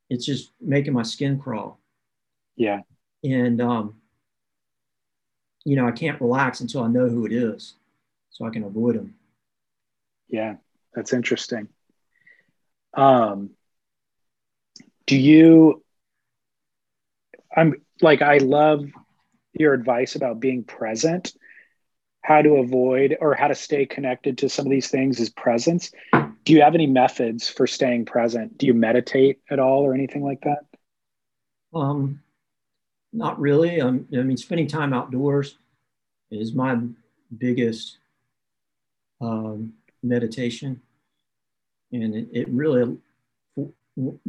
it's 0.09 0.25
just 0.25 0.51
making 0.61 0.93
my 0.93 1.03
skin 1.03 1.39
crawl. 1.39 1.79
Yeah. 2.55 2.81
And, 3.23 3.61
um, 3.61 3.95
you 5.65 5.75
know, 5.75 5.87
I 5.87 5.91
can't 5.91 6.21
relax 6.21 6.61
until 6.61 6.83
I 6.83 6.87
know 6.87 7.09
who 7.09 7.25
it 7.25 7.33
is 7.33 7.75
so 8.29 8.45
I 8.45 8.49
can 8.49 8.63
avoid 8.63 8.95
them. 8.95 9.15
Yeah, 10.29 10.55
that's 10.93 11.13
interesting. 11.13 11.67
Um, 12.93 13.51
do 15.05 15.17
you, 15.17 15.83
I'm 17.55 17.75
like, 18.01 18.21
I 18.21 18.37
love 18.37 18.85
your 19.53 19.73
advice 19.73 20.15
about 20.15 20.39
being 20.39 20.63
present, 20.63 21.33
how 22.21 22.41
to 22.41 22.55
avoid 22.57 23.17
or 23.19 23.33
how 23.33 23.47
to 23.47 23.55
stay 23.55 23.85
connected 23.85 24.39
to 24.39 24.49
some 24.49 24.65
of 24.65 24.71
these 24.71 24.89
things 24.89 25.19
is 25.19 25.29
presence. 25.29 25.91
Do 26.43 26.53
you 26.53 26.61
have 26.61 26.75
any 26.75 26.87
methods 26.87 27.49
for 27.49 27.67
staying 27.67 28.05
present? 28.05 28.57
Do 28.57 28.65
you 28.65 28.73
meditate 28.73 29.39
at 29.49 29.59
all 29.59 29.83
or 29.83 29.93
anything 29.93 30.23
like 30.23 30.41
that? 30.41 30.59
Um, 31.73 32.21
not 33.11 33.39
really. 33.39 33.81
Um, 33.81 34.07
I 34.13 34.17
mean, 34.17 34.37
spending 34.37 34.67
time 34.67 34.93
outdoors 34.93 35.57
is 36.31 36.53
my 36.53 36.79
biggest 37.35 37.97
um, 39.21 39.73
meditation, 40.03 40.81
and 41.91 42.15
it, 42.15 42.27
it 42.31 42.47
really 42.49 42.97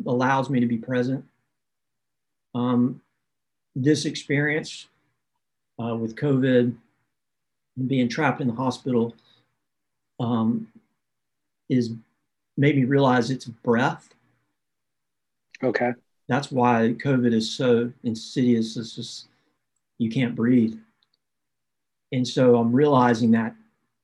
allows 0.06 0.50
me 0.50 0.60
to 0.60 0.66
be 0.66 0.78
present. 0.78 1.24
Um, 2.54 3.00
this 3.76 4.04
experience 4.04 4.88
uh, 5.82 5.94
with 5.94 6.16
COVID 6.16 6.74
and 7.76 7.88
being 7.88 8.08
trapped 8.08 8.40
in 8.40 8.48
the 8.48 8.54
hospital 8.54 9.14
um, 10.18 10.68
is 11.68 11.92
made 12.56 12.76
me 12.76 12.84
realize 12.84 13.30
it's 13.30 13.46
breath. 13.46 14.14
Okay. 15.62 15.92
That's 16.28 16.50
why 16.50 16.94
COVID 17.02 17.32
is 17.32 17.50
so 17.50 17.92
insidious. 18.04 18.76
It's 18.76 18.96
just 18.96 19.28
you 19.98 20.10
can't 20.10 20.34
breathe. 20.34 20.78
And 22.12 22.26
so 22.26 22.56
I'm 22.56 22.72
realizing 22.72 23.30
that 23.32 23.54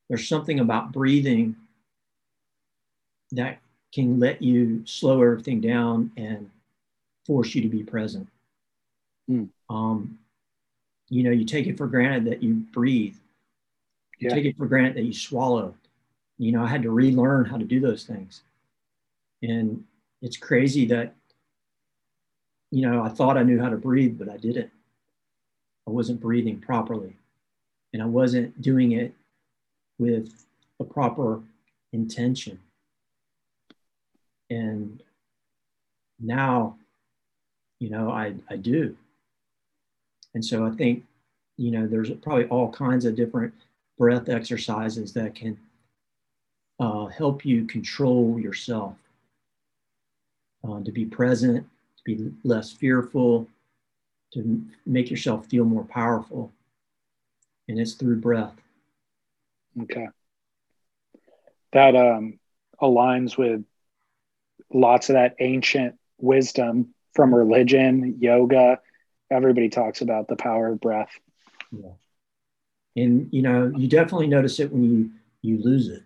there's 0.09 0.29
something 0.29 0.61
about 0.61 0.93
breathing 0.93 1.57
that 3.33 3.59
can 3.93 4.19
let 4.21 4.43
you 4.43 4.85
slow 4.87 5.23
everything 5.23 5.61
down 5.61 6.11
and 6.17 6.51
force 7.27 7.55
you 7.55 7.63
to 7.63 7.69
be 7.69 7.83
present. 7.83 8.29
Mm. 9.31 9.49
Um, 9.69 10.19
you 11.09 11.23
know, 11.23 11.31
you 11.31 11.45
take 11.45 11.67
it 11.67 11.77
for 11.77 11.87
granted 11.87 12.25
that 12.27 12.43
you 12.43 12.55
breathe. 12.55 13.17
You 14.19 14.29
Yeah. 14.29 14.35
take 14.35 14.45
it 14.45 14.57
for 14.57 14.67
granted 14.67 14.97
that 14.97 15.05
you 15.05 15.13
swallow. 15.13 15.75
You 16.39 16.53
know, 16.53 16.63
I 16.63 16.69
had 16.69 16.83
to 16.83 16.91
relearn 16.91 17.47
how 17.47 17.57
to 17.57 17.65
do 17.65 17.81
those 17.81 18.05
things. 18.05 18.43
And 19.43 19.85
it's 20.23 20.37
crazy 20.37 20.87
that, 20.87 21.15
you 22.71 22.83
know, 22.83 23.03
I 23.03 23.09
thought 23.09 23.39
I 23.39 23.43
knew 23.43 23.61
how 23.61 23.69
to 23.71 23.77
breathe, 23.77 24.19
but 24.19 24.29
I 24.29 24.37
didn't. 24.37 24.71
I 25.87 25.91
wasn't 25.91 26.21
breathing 26.21 26.61
properly. 26.61 27.17
And 27.93 28.03
I 28.03 28.07
wasn't 28.07 28.61
doing 28.61 28.93
it 28.93 29.15
with 29.99 30.45
a 30.81 30.85
proper 30.85 31.43
intention. 31.93 32.61
And 34.51 35.03
now, 36.21 36.77
you 37.79 37.91
know, 37.91 38.11
I, 38.11 38.35
I 38.49 38.57
do. 38.57 38.97
And 40.35 40.45
so 40.45 40.67
I 40.67 40.71
think, 40.71 41.05
you 41.57 41.71
know, 41.71 41.87
there's 41.87 42.11
probably 42.11 42.47
all 42.47 42.71
kinds 42.71 43.05
of 43.05 43.17
different 43.17 43.55
breath 43.99 44.29
exercises 44.29 45.13
that 45.15 45.35
can 45.35 45.59
uh, 46.79 47.07
help 47.07 47.45
you 47.45 47.65
control 47.65 48.39
yourself, 48.39 48.95
uh, 50.69 50.81
to 50.83 50.93
be 50.93 51.07
present, 51.07 51.67
to 51.97 52.03
be 52.05 52.33
less 52.45 52.73
fearful, 52.73 53.49
to 54.35 54.63
make 54.85 55.11
yourself 55.11 55.47
feel 55.47 55.65
more 55.65 55.85
powerful. 55.85 56.53
And 57.69 57.81
it's 57.81 57.95
through 57.95 58.21
breath. 58.21 58.55
Okay. 59.83 60.09
That 61.73 61.97
um, 61.97 62.39
aligns 62.81 63.39
with 63.39 63.65
lots 64.73 65.09
of 65.11 65.15
that 65.15 65.37
ancient 65.39 65.97
wisdom 66.19 66.95
from 67.15 67.35
religion, 67.35 68.17
yoga. 68.21 68.81
Everybody 69.31 69.69
talks 69.69 70.01
about 70.03 70.29
the 70.29 70.37
power 70.37 70.69
of 70.69 70.81
breath. 70.81 71.11
Yeah. 71.73 71.91
And 72.97 73.29
you 73.33 73.43
know, 73.43 73.73
you 73.77 73.89
definitely 73.89 74.29
notice 74.29 74.61
it 74.61 74.73
when 74.73 74.85
you 74.85 75.11
you 75.43 75.63
lose 75.63 75.89
it. 75.89 76.03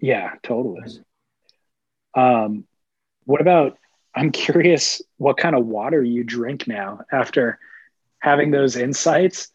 Yeah, 0.00 0.34
totally. 0.42 0.82
Um, 2.14 2.64
what 3.24 3.40
about? 3.40 3.78
I'm 4.14 4.30
curious 4.32 5.02
what 5.18 5.36
kind 5.36 5.54
of 5.54 5.66
water 5.66 6.02
you 6.02 6.24
drink 6.24 6.66
now 6.66 7.00
after 7.12 7.58
having 8.20 8.50
those 8.50 8.76
insights. 8.76 9.48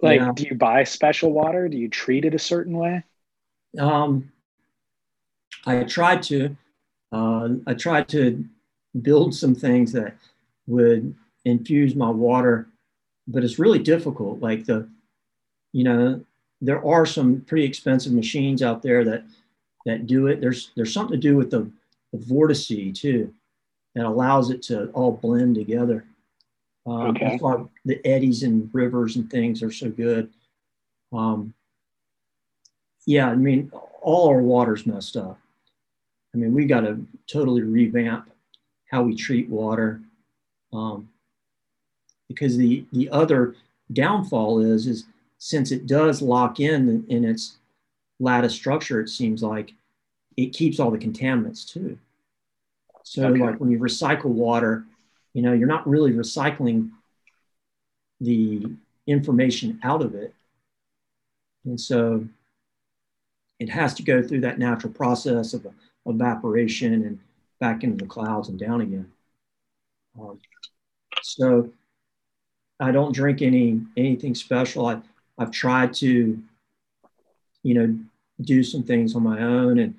Like, 0.00 0.20
Yeah. 0.20 0.32
do 0.34 0.44
you 0.44 0.54
buy 0.54 0.84
special 0.84 1.32
water? 1.32 1.68
Do 1.68 1.76
you 1.76 1.88
treat 1.88 2.24
it 2.24 2.34
a 2.34 2.38
certain 2.38 2.76
way? 2.76 3.04
Um, 3.78 4.32
I 5.66 5.84
tried 5.84 6.22
to, 6.24 6.56
uh, 7.14 7.48
I 7.66 7.74
tried 7.74 8.08
to 8.10 8.44
build 9.02 9.34
some 9.34 9.54
things 9.54 9.92
that 9.92 10.16
would 10.66 11.14
infuse 11.44 11.94
my 11.94 12.10
water, 12.10 12.68
but 13.28 13.44
it's 13.44 13.58
really 13.58 13.78
difficult. 13.78 14.40
Like 14.40 14.64
the, 14.64 14.88
you 15.72 15.84
know, 15.84 16.24
there 16.60 16.84
are 16.84 17.06
some 17.06 17.42
pretty 17.42 17.64
expensive 17.64 18.12
machines 18.12 18.62
out 18.62 18.82
there 18.82 19.04
that 19.04 19.24
that 19.86 20.06
do 20.06 20.26
it. 20.28 20.40
There's 20.40 20.70
there's 20.76 20.92
something 20.92 21.20
to 21.20 21.28
do 21.28 21.36
with 21.36 21.50
the, 21.50 21.70
the 22.12 22.18
vortice 22.18 22.66
too, 22.94 23.32
that 23.94 24.06
allows 24.06 24.50
it 24.50 24.62
to 24.62 24.88
all 24.88 25.12
blend 25.12 25.54
together. 25.54 26.04
Um, 26.86 27.08
Okay. 27.08 27.28
That's 27.28 27.42
why 27.42 27.64
the 27.84 28.04
eddies 28.06 28.42
and 28.42 28.70
rivers 28.72 29.16
and 29.16 29.30
things 29.30 29.62
are 29.62 29.70
so 29.70 29.88
good. 29.90 30.30
Um, 31.12 31.54
yeah, 33.06 33.28
I 33.28 33.36
mean, 33.36 33.70
all 34.02 34.28
our 34.28 34.42
water's 34.42 34.86
messed 34.86 35.16
up. 35.16 35.38
I 36.34 36.36
mean, 36.36 36.52
we 36.52 36.66
got 36.66 36.80
to 36.80 37.06
totally 37.26 37.62
revamp 37.62 38.30
how 38.90 39.02
we 39.02 39.14
treat 39.14 39.48
water, 39.48 40.00
um, 40.72 41.08
because 42.28 42.56
the 42.56 42.84
the 42.92 43.08
other 43.10 43.54
downfall 43.92 44.60
is 44.60 44.86
is 44.86 45.04
since 45.38 45.70
it 45.70 45.86
does 45.86 46.20
lock 46.22 46.58
in 46.58 47.04
in 47.08 47.24
its 47.24 47.58
lattice 48.18 48.54
structure, 48.54 49.00
it 49.00 49.08
seems 49.08 49.42
like 49.42 49.74
it 50.36 50.52
keeps 50.52 50.80
all 50.80 50.90
the 50.90 50.98
contaminants 50.98 51.66
too. 51.66 51.98
So, 53.04 53.26
Okay. 53.26 53.40
like 53.40 53.60
when 53.60 53.70
you 53.70 53.78
recycle 53.78 54.26
water, 54.26 54.84
you 55.34 55.42
know, 55.42 55.52
you're 55.52 55.68
not 55.68 55.86
really 55.86 56.12
recycling 56.12 56.90
the 58.20 58.72
information 59.06 59.78
out 59.82 60.02
of 60.02 60.14
it, 60.14 60.34
and 61.64 61.80
so 61.80 62.26
it 63.60 63.68
has 63.68 63.94
to 63.94 64.02
go 64.02 64.22
through 64.22 64.40
that 64.40 64.58
natural 64.58 64.92
process 64.92 65.54
of 65.54 65.66
evaporation 66.06 66.92
and 66.94 67.18
back 67.60 67.84
into 67.84 67.96
the 67.96 68.08
clouds 68.08 68.48
and 68.48 68.58
down 68.58 68.80
again. 68.80 69.10
Um, 70.20 70.38
so 71.22 71.70
I 72.80 72.90
don't 72.90 73.14
drink 73.14 73.42
any 73.42 73.80
anything 73.96 74.34
special. 74.34 74.86
I, 74.86 75.00
I've 75.38 75.50
tried 75.50 75.94
to, 75.94 76.42
you 77.62 77.74
know, 77.74 77.98
do 78.40 78.62
some 78.62 78.82
things 78.82 79.14
on 79.14 79.22
my 79.22 79.40
own 79.42 79.78
and 79.78 79.94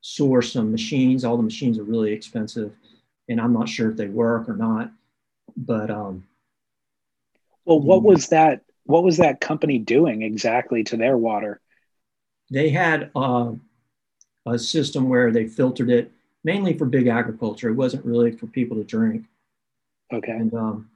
source 0.00 0.52
some 0.52 0.70
machines. 0.70 1.24
All 1.24 1.36
the 1.36 1.42
machines 1.42 1.78
are 1.78 1.84
really 1.84 2.12
expensive, 2.12 2.74
and 3.28 3.40
I'm 3.40 3.52
not 3.52 3.68
sure 3.68 3.90
if 3.90 3.96
they 3.96 4.08
work 4.08 4.48
or 4.48 4.56
not. 4.56 4.90
But 5.56 5.90
um, 5.90 6.24
Well, 7.64 7.80
what 7.80 8.02
was 8.02 8.28
that? 8.28 8.62
What 8.84 9.04
was 9.04 9.16
that 9.18 9.40
company 9.40 9.78
doing 9.78 10.22
exactly 10.22 10.84
to 10.84 10.96
their 10.96 11.16
water? 11.16 11.60
they 12.50 12.70
had 12.70 13.10
uh, 13.14 13.52
a 14.46 14.58
system 14.58 15.08
where 15.08 15.30
they 15.32 15.46
filtered 15.46 15.90
it 15.90 16.12
mainly 16.44 16.76
for 16.76 16.86
big 16.86 17.06
agriculture. 17.06 17.70
It 17.70 17.74
wasn't 17.74 18.04
really 18.04 18.32
for 18.32 18.46
people 18.46 18.76
to 18.76 18.84
drink. 18.84 19.26
Okay. 20.12 20.32
And 20.32 20.54
um, 20.54 20.90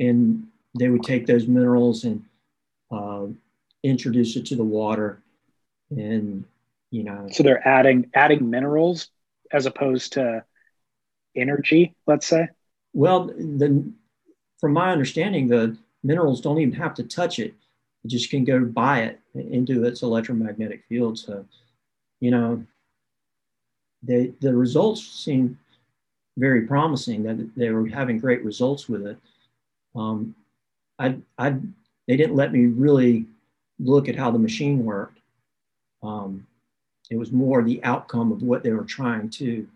and 0.00 0.46
they 0.78 0.88
would 0.88 1.02
take 1.04 1.26
those 1.26 1.46
minerals 1.46 2.04
and 2.04 2.24
uh, 2.90 3.26
introduce 3.82 4.36
it 4.36 4.46
to 4.46 4.56
the 4.56 4.64
water, 4.64 5.22
and 5.90 6.44
you 6.90 7.04
know, 7.04 7.28
So 7.30 7.42
they're 7.42 7.66
adding 7.66 8.10
adding 8.14 8.48
minerals 8.50 9.08
as 9.52 9.66
opposed 9.66 10.14
to 10.14 10.44
energy, 11.36 11.94
let's 12.06 12.26
say. 12.26 12.48
well, 12.92 13.26
the 13.26 13.84
from 14.60 14.72
my 14.72 14.92
understanding, 14.92 15.48
the 15.48 15.76
minerals 16.02 16.40
don't 16.40 16.58
even 16.58 16.74
have 16.74 16.94
to 16.94 17.02
touch 17.04 17.38
it. 17.38 17.54
You 18.02 18.10
just 18.10 18.30
can 18.30 18.44
go 18.44 18.64
buy 18.64 19.02
it 19.02 19.20
into 19.34 19.84
its 19.84 20.02
electromagnetic 20.02 20.84
field. 20.88 21.18
So, 21.18 21.46
you 22.22 22.30
know, 22.30 22.64
they, 24.00 24.32
the 24.40 24.54
results 24.54 25.02
seem 25.02 25.58
very 26.38 26.62
promising 26.62 27.24
that 27.24 27.50
they 27.56 27.70
were 27.70 27.88
having 27.88 28.18
great 28.18 28.44
results 28.44 28.88
with 28.88 29.04
it. 29.04 29.18
Um, 29.96 30.36
I, 31.00 31.16
I, 31.36 31.56
they 32.06 32.16
didn't 32.16 32.36
let 32.36 32.52
me 32.52 32.66
really 32.66 33.26
look 33.80 34.08
at 34.08 34.14
how 34.14 34.30
the 34.30 34.38
machine 34.38 34.84
worked. 34.84 35.18
Um, 36.04 36.46
it 37.10 37.16
was 37.16 37.32
more 37.32 37.60
the 37.64 37.82
outcome 37.82 38.30
of 38.30 38.44
what 38.44 38.62
they 38.62 38.70
were 38.70 38.84
trying 38.84 39.28
to 39.30 39.66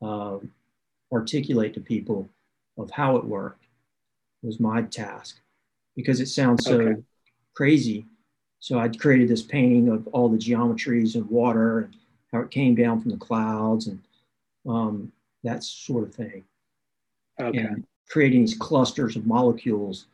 uh, 0.00 0.38
articulate 1.12 1.74
to 1.74 1.80
people 1.80 2.28
of 2.78 2.88
how 2.92 3.16
it 3.16 3.24
worked 3.24 3.64
was 4.44 4.60
my 4.60 4.82
task 4.82 5.40
because 5.96 6.20
it 6.20 6.26
sounds 6.26 6.64
so 6.64 6.80
okay. 6.80 7.02
crazy. 7.54 8.06
So 8.60 8.78
I 8.78 8.88
created 8.88 9.28
this 9.28 9.42
painting 9.42 9.88
of 9.88 10.06
all 10.08 10.28
the 10.28 10.36
geometries 10.36 11.14
of 11.14 11.30
water 11.30 11.80
and 11.80 11.96
how 12.32 12.40
it 12.40 12.50
came 12.50 12.74
down 12.74 13.00
from 13.00 13.12
the 13.12 13.16
clouds 13.16 13.86
and 13.86 14.00
um, 14.68 15.12
that 15.44 15.62
sort 15.62 16.04
of 16.04 16.14
thing. 16.14 16.44
Okay. 17.40 17.58
And 17.58 17.86
creating 18.08 18.40
these 18.40 18.56
clusters 18.56 19.16
of 19.16 19.26
molecules, 19.26 20.06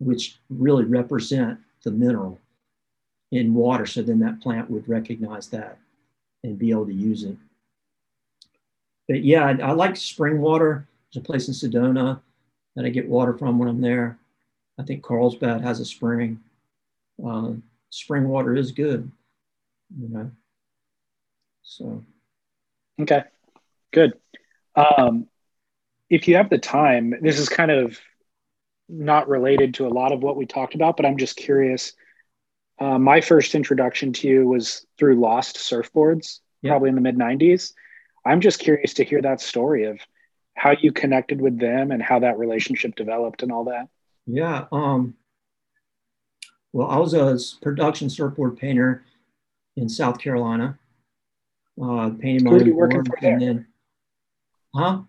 which 0.00 0.38
really 0.50 0.84
represent 0.84 1.58
the 1.84 1.90
mineral 1.90 2.40
in 3.30 3.54
water. 3.54 3.86
So 3.86 4.02
then 4.02 4.18
that 4.20 4.40
plant 4.40 4.70
would 4.70 4.88
recognize 4.88 5.48
that 5.48 5.78
and 6.42 6.58
be 6.58 6.70
able 6.70 6.86
to 6.86 6.94
use 6.94 7.24
it. 7.24 7.36
But 9.06 9.24
yeah, 9.24 9.46
I, 9.46 9.50
I 9.68 9.70
like 9.72 9.96
spring 9.96 10.40
water. 10.40 10.86
There's 11.12 11.22
a 11.22 11.26
place 11.26 11.48
in 11.48 11.54
Sedona 11.54 12.20
that 12.76 12.84
I 12.84 12.90
get 12.90 13.08
water 13.08 13.36
from 13.36 13.58
when 13.58 13.68
I'm 13.68 13.80
there. 13.80 14.18
I 14.78 14.82
think 14.82 15.02
Carlsbad 15.02 15.60
has 15.62 15.80
a 15.80 15.84
spring. 15.84 16.40
Uh, 17.24 17.52
spring 17.90 18.28
water 18.28 18.56
is 18.56 18.72
good, 18.72 19.10
you 19.98 20.08
know. 20.08 20.30
So, 21.62 22.04
okay, 23.00 23.24
good. 23.92 24.14
Um, 24.74 25.26
if 26.08 26.28
you 26.28 26.36
have 26.36 26.50
the 26.50 26.58
time, 26.58 27.14
this 27.20 27.38
is 27.38 27.48
kind 27.48 27.70
of 27.70 27.98
not 28.88 29.28
related 29.28 29.74
to 29.74 29.86
a 29.86 29.90
lot 29.90 30.12
of 30.12 30.22
what 30.22 30.36
we 30.36 30.46
talked 30.46 30.74
about, 30.74 30.96
but 30.96 31.04
I'm 31.04 31.18
just 31.18 31.36
curious. 31.36 31.92
Uh, 32.80 32.98
my 32.98 33.20
first 33.20 33.54
introduction 33.54 34.12
to 34.14 34.28
you 34.28 34.46
was 34.46 34.86
through 34.98 35.20
Lost 35.20 35.56
Surfboards, 35.56 36.40
yep. 36.62 36.72
probably 36.72 36.88
in 36.88 36.94
the 36.94 37.00
mid 37.00 37.16
90s. 37.16 37.72
I'm 38.24 38.40
just 38.40 38.60
curious 38.60 38.94
to 38.94 39.04
hear 39.04 39.20
that 39.22 39.40
story 39.40 39.84
of 39.84 40.00
how 40.54 40.72
you 40.80 40.92
connected 40.92 41.40
with 41.40 41.58
them 41.58 41.90
and 41.90 42.02
how 42.02 42.20
that 42.20 42.38
relationship 42.38 42.94
developed 42.94 43.42
and 43.42 43.52
all 43.52 43.64
that. 43.64 43.88
Yeah. 44.26 44.66
Um, 44.72 45.14
well, 46.72 46.88
I 46.88 46.98
was 46.98 47.14
a 47.14 47.38
production 47.62 48.10
surfboard 48.10 48.56
painter 48.56 49.04
in 49.76 49.88
South 49.88 50.18
Carolina. 50.18 50.78
Uh, 51.80 52.10
painted 52.10 52.42
my 52.44 52.50
Who 52.50 52.56
were 52.56 52.66
you 52.66 52.74
working 52.74 53.04
for 53.04 53.18
there? 53.20 53.38
Then, 53.38 53.66
huh? 54.74 55.02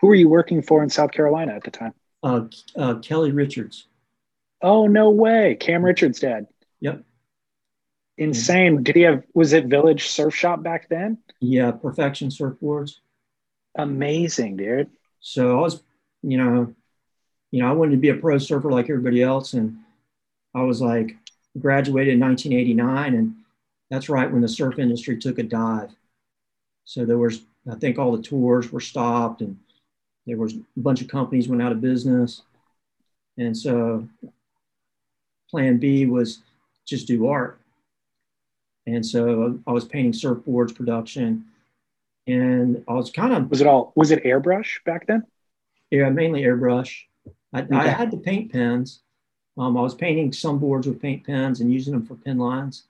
Who 0.00 0.06
were 0.06 0.14
you 0.14 0.28
working 0.28 0.62
for 0.62 0.82
in 0.82 0.88
South 0.88 1.10
Carolina 1.12 1.52
at 1.52 1.64
the 1.64 1.70
time? 1.70 1.92
Uh, 2.22 2.44
uh, 2.76 2.94
Kelly 2.96 3.32
Richards. 3.32 3.86
Oh 4.62 4.86
no 4.86 5.10
way! 5.10 5.56
Cam 5.58 5.84
Richards' 5.84 6.20
dad. 6.20 6.46
Yep. 6.80 7.02
Insane. 8.18 8.82
Did 8.82 8.96
he 8.96 9.02
have? 9.02 9.24
Was 9.34 9.52
it 9.52 9.66
Village 9.66 10.08
Surf 10.08 10.34
Shop 10.34 10.62
back 10.62 10.88
then? 10.88 11.18
Yeah, 11.40 11.70
Perfection 11.70 12.28
Surfboards. 12.28 12.96
Amazing, 13.76 14.56
dude. 14.56 14.90
So 15.20 15.58
I 15.58 15.62
was, 15.62 15.82
you 16.22 16.36
know, 16.36 16.74
you 17.50 17.62
know, 17.62 17.68
I 17.68 17.72
wanted 17.72 17.92
to 17.92 17.96
be 17.98 18.10
a 18.10 18.14
pro 18.14 18.38
surfer 18.38 18.70
like 18.70 18.90
everybody 18.90 19.22
else, 19.22 19.54
and 19.54 19.78
I 20.54 20.62
was 20.62 20.80
like, 20.80 21.16
graduated 21.58 22.14
in 22.14 22.20
1989, 22.20 23.14
and 23.14 23.34
that's 23.90 24.08
right 24.08 24.30
when 24.30 24.42
the 24.42 24.48
surf 24.48 24.78
industry 24.78 25.18
took 25.18 25.38
a 25.38 25.42
dive. 25.42 25.90
So 26.84 27.04
there 27.04 27.18
was, 27.18 27.42
I 27.70 27.74
think, 27.76 27.98
all 27.98 28.16
the 28.16 28.22
tours 28.22 28.70
were 28.72 28.80
stopped, 28.80 29.40
and 29.40 29.58
there 30.26 30.36
was 30.36 30.54
a 30.54 30.60
bunch 30.76 31.00
of 31.00 31.08
companies 31.08 31.48
went 31.48 31.62
out 31.62 31.72
of 31.72 31.80
business, 31.80 32.42
and 33.36 33.56
so 33.56 34.08
Plan 35.50 35.78
B 35.78 36.06
was 36.06 36.40
just 36.86 37.06
do 37.06 37.26
art. 37.26 37.60
And 38.86 39.04
so 39.04 39.58
I 39.66 39.72
was 39.72 39.84
painting 39.84 40.12
surfboards 40.12 40.74
production 40.74 41.44
and 42.26 42.84
I 42.88 42.92
was 42.92 43.10
kind 43.10 43.32
of 43.32 43.50
was 43.50 43.60
it 43.60 43.66
all 43.66 43.92
was 43.96 44.10
it 44.10 44.24
airbrush 44.24 44.82
back 44.84 45.06
then? 45.06 45.24
Yeah, 45.90 46.08
mainly 46.10 46.42
airbrush. 46.42 47.02
I, 47.52 47.62
okay. 47.62 47.74
I 47.74 47.88
had 47.88 48.10
the 48.10 48.16
paint 48.16 48.52
pens. 48.52 49.00
Um, 49.58 49.76
I 49.76 49.82
was 49.82 49.94
painting 49.94 50.32
some 50.32 50.58
boards 50.58 50.86
with 50.86 51.02
paint 51.02 51.24
pens 51.24 51.60
and 51.60 51.72
using 51.72 51.92
them 51.92 52.06
for 52.06 52.14
pin 52.14 52.38
lines. 52.38 52.84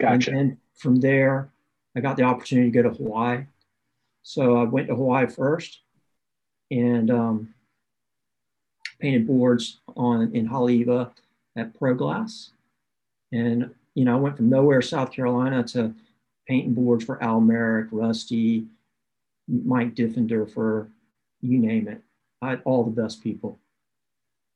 Gotcha. 0.00 0.30
And, 0.30 0.38
and 0.38 0.56
from 0.74 1.00
there, 1.00 1.50
I 1.96 2.00
got 2.00 2.16
the 2.16 2.22
opportunity 2.22 2.70
to 2.70 2.82
go 2.82 2.88
to 2.88 2.94
Hawaii. 2.94 3.44
So 4.22 4.56
I 4.56 4.64
went 4.64 4.88
to 4.88 4.94
Hawaii 4.94 5.26
first 5.26 5.80
and 6.70 7.10
um, 7.10 7.54
painted 9.00 9.26
boards 9.26 9.80
on 9.96 10.34
in 10.34 10.48
Haleiwa 10.48 11.10
at 11.56 11.78
Pro 11.78 11.94
Glass. 11.94 12.50
And 13.32 13.74
you 13.94 14.04
know, 14.04 14.16
I 14.16 14.20
went 14.20 14.36
from 14.36 14.48
nowhere, 14.48 14.80
South 14.80 15.12
Carolina, 15.12 15.62
to 15.64 15.92
painting 16.48 16.74
boards 16.74 17.04
for 17.04 17.22
Al 17.22 17.40
Merrick, 17.40 17.88
Rusty, 17.90 18.66
Mike 19.48 19.94
Diffenderfer 19.94 20.88
you 21.42 21.58
name 21.58 21.88
it. 21.88 22.00
I 22.40 22.50
had 22.50 22.62
all 22.64 22.84
the 22.84 23.02
best 23.02 23.22
people. 23.22 23.58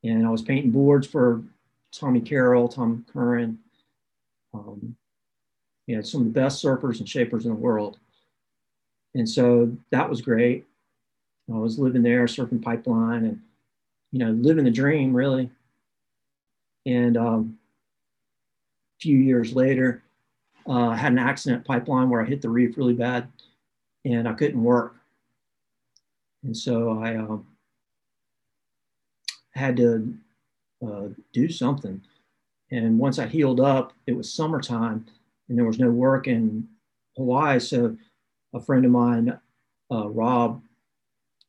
And 0.05 0.27
I 0.27 0.31
was 0.31 0.43
painting 0.43 0.71
boards 0.71 1.07
for 1.07 1.43
Tommy 1.93 2.21
Carroll, 2.21 2.69
Tom 2.69 3.05
Curren, 3.13 3.59
um, 4.55 4.97
you 5.87 5.97
know, 5.97 6.03
some 6.03 6.21
of 6.23 6.27
the 6.27 6.41
best 6.41 6.63
surfers 6.63 6.99
and 6.99 7.09
shapers 7.09 7.45
in 7.45 7.51
the 7.51 7.57
world. 7.57 7.99
And 9.15 9.29
so 9.29 9.77
that 9.91 10.09
was 10.09 10.21
great. 10.21 10.67
I 11.53 11.57
was 11.57 11.79
living 11.79 12.03
there, 12.03 12.27
surfing 12.27 12.63
pipeline 12.63 13.25
and, 13.25 13.41
you 14.13 14.19
know, 14.19 14.33
living 14.33 14.65
the 14.65 14.71
dream 14.71 15.15
really. 15.15 15.51
And 16.85 17.17
um, 17.17 17.59
a 18.99 19.01
few 19.01 19.17
years 19.17 19.55
later, 19.55 20.03
uh, 20.69 20.89
I 20.89 20.97
had 20.97 21.13
an 21.13 21.19
accident 21.19 21.65
pipeline 21.65 22.11
where 22.11 22.21
I 22.21 22.27
hit 22.27 22.43
the 22.43 22.49
reef 22.49 22.77
really 22.77 22.95
bad 22.95 23.29
and 24.05 24.29
I 24.29 24.33
couldn't 24.33 24.63
work. 24.63 24.97
And 26.43 26.57
so 26.57 26.99
I 27.01 27.17
um, 27.17 27.47
had 29.57 29.77
to 29.79 30.15
uh, 30.87 31.09
do 31.33 31.49
something. 31.49 32.01
And 32.71 32.99
once 32.99 33.19
I 33.19 33.27
healed 33.27 33.61
up, 33.61 33.93
it 34.07 34.17
was 34.17 34.33
summertime 34.33 35.07
and 35.49 35.57
there 35.57 35.65
was 35.65 35.79
no 35.79 35.91
work 35.91 36.27
in 36.27 36.69
Hawaii. 37.17 37.61
So 37.61 37.97
a 38.55 38.61
friend 38.61 38.85
of 38.85 38.91
mine, 38.91 39.39
uh, 39.91 40.09
Rob, 40.09 40.63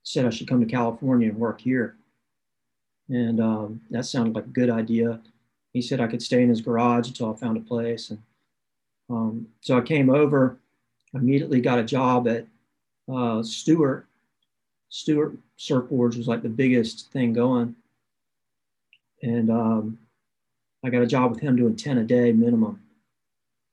said 0.03 0.25
I 0.25 0.29
should 0.29 0.47
come 0.47 0.59
to 0.61 0.71
California 0.71 1.29
and 1.29 1.37
work 1.37 1.59
here. 1.59 1.97
And 3.09 3.39
um, 3.39 3.81
that 3.89 4.05
sounded 4.05 4.35
like 4.35 4.45
a 4.45 4.49
good 4.49 4.69
idea. 4.69 5.19
He 5.73 5.81
said 5.81 5.99
I 5.99 6.07
could 6.07 6.21
stay 6.21 6.43
in 6.43 6.49
his 6.49 6.61
garage 6.61 7.07
until 7.07 7.33
I 7.33 7.35
found 7.35 7.57
a 7.57 7.61
place. 7.61 8.09
And 8.09 8.21
um, 9.09 9.47
so 9.61 9.77
I 9.77 9.81
came 9.81 10.09
over, 10.09 10.57
immediately 11.13 11.61
got 11.61 11.79
a 11.79 11.83
job 11.83 12.27
at 12.27 12.45
uh, 13.11 13.43
Stewart. 13.43 14.05
Stewart 14.89 15.37
Surfboards 15.59 16.17
was 16.17 16.27
like 16.27 16.41
the 16.41 16.49
biggest 16.49 17.11
thing 17.11 17.33
going. 17.33 17.75
And 19.21 19.49
um, 19.49 19.99
I 20.83 20.89
got 20.89 21.01
a 21.01 21.07
job 21.07 21.31
with 21.31 21.39
him 21.39 21.55
doing 21.55 21.75
10 21.75 21.97
a 21.97 22.03
day 22.03 22.31
minimum. 22.31 22.81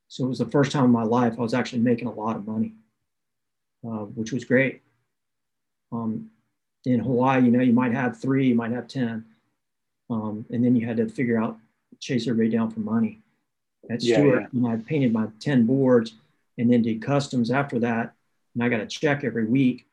So 0.08 0.24
it 0.24 0.28
was 0.28 0.38
the 0.38 0.46
first 0.46 0.72
time 0.72 0.84
in 0.84 0.90
my 0.90 1.02
life 1.02 1.34
I 1.38 1.42
was 1.42 1.54
actually 1.54 1.82
making 1.82 2.08
a 2.08 2.12
lot 2.12 2.36
of 2.36 2.46
money, 2.46 2.72
uh, 3.84 4.04
which 4.14 4.32
was 4.32 4.44
great. 4.44 4.82
Um, 5.92 6.30
in 6.84 7.00
Hawaii, 7.00 7.42
you 7.42 7.50
know, 7.50 7.62
you 7.62 7.72
might 7.72 7.92
have 7.92 8.20
three, 8.20 8.48
you 8.48 8.54
might 8.54 8.72
have 8.72 8.88
10. 8.88 9.24
Um, 10.10 10.44
and 10.50 10.64
then 10.64 10.76
you 10.76 10.86
had 10.86 10.98
to 10.98 11.08
figure 11.08 11.40
out, 11.40 11.58
chase 12.00 12.26
everybody 12.28 12.54
down 12.54 12.70
for 12.70 12.80
money 12.80 13.20
at 13.90 14.02
Stewart. 14.02 14.48
Yeah, 14.52 14.60
yeah. 14.68 14.68
I 14.68 14.76
painted 14.76 15.12
my 15.12 15.28
10 15.40 15.66
boards 15.66 16.14
and 16.58 16.72
then 16.72 16.82
did 16.82 17.02
customs 17.02 17.50
after 17.50 17.78
that. 17.80 18.12
And 18.54 18.62
I 18.62 18.68
got 18.68 18.80
a 18.80 18.86
check 18.86 19.24
every 19.24 19.46
week, 19.46 19.86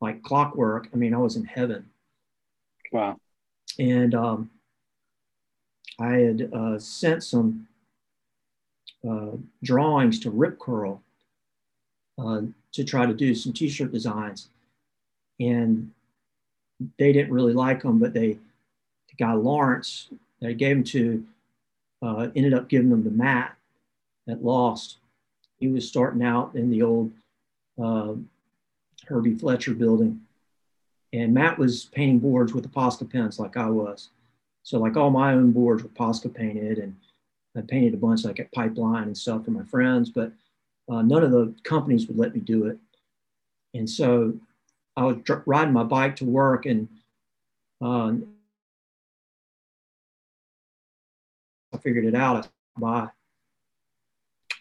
like 0.00 0.22
clockwork. 0.22 0.88
I 0.92 0.96
mean, 0.96 1.14
I 1.14 1.18
was 1.18 1.36
in 1.36 1.44
heaven. 1.44 1.90
Wow. 2.92 3.18
And 3.78 4.14
um, 4.14 4.50
I 6.00 6.12
had 6.16 6.50
uh, 6.52 6.78
sent 6.78 7.22
some 7.22 7.68
uh, 9.08 9.36
drawings 9.62 10.18
to 10.20 10.30
Rip 10.30 10.58
Curl 10.58 11.02
uh, 12.18 12.42
to 12.72 12.84
try 12.84 13.06
to 13.06 13.14
do 13.14 13.34
some 13.34 13.52
t-shirt 13.52 13.92
designs. 13.92 14.48
And 15.38 15.92
they 16.98 17.12
didn't 17.12 17.32
really 17.32 17.52
like 17.52 17.82
them, 17.82 17.98
but 17.98 18.14
they, 18.14 18.32
the 18.32 19.16
guy 19.18 19.32
Lawrence 19.32 20.08
I 20.42 20.52
gave 20.52 20.76
them 20.76 20.84
to 20.84 21.26
uh, 22.02 22.28
ended 22.34 22.54
up 22.54 22.68
giving 22.68 22.90
them 22.90 23.04
to 23.04 23.10
Matt 23.10 23.56
at 24.28 24.42
Lost. 24.42 24.96
He 25.58 25.68
was 25.68 25.86
starting 25.86 26.22
out 26.22 26.54
in 26.54 26.70
the 26.70 26.82
old 26.82 27.12
uh, 27.82 28.14
Herbie 29.06 29.34
Fletcher 29.34 29.74
building. 29.74 30.22
And 31.12 31.34
Matt 31.34 31.58
was 31.58 31.86
painting 31.86 32.20
boards 32.20 32.54
with 32.54 32.64
the 32.64 32.70
Posca 32.70 33.10
pens 33.10 33.38
like 33.38 33.56
I 33.56 33.68
was. 33.68 34.08
So 34.62 34.78
like 34.78 34.96
all 34.96 35.10
my 35.10 35.32
own 35.32 35.52
boards 35.52 35.82
were 35.82 35.88
Posca 35.88 36.32
painted, 36.32 36.78
and 36.78 36.96
I 37.56 37.62
painted 37.62 37.94
a 37.94 37.96
bunch 37.96 38.24
like 38.24 38.40
at 38.40 38.52
Pipeline 38.52 39.04
and 39.04 39.18
stuff 39.18 39.44
for 39.44 39.50
my 39.50 39.64
friends, 39.64 40.10
but 40.10 40.32
uh, 40.90 41.02
none 41.02 41.24
of 41.24 41.30
the 41.30 41.54
companies 41.62 42.06
would 42.06 42.18
let 42.18 42.34
me 42.34 42.40
do 42.40 42.66
it. 42.66 42.78
And 43.74 43.88
so 43.88 44.34
I 44.96 45.04
was 45.04 45.16
dr- 45.22 45.42
riding 45.46 45.72
my 45.72 45.84
bike 45.84 46.16
to 46.16 46.24
work, 46.24 46.66
and 46.66 46.88
uh, 47.80 48.12
I 51.72 51.78
figured 51.78 52.04
it 52.04 52.14
out. 52.14 52.48
By, 52.78 53.08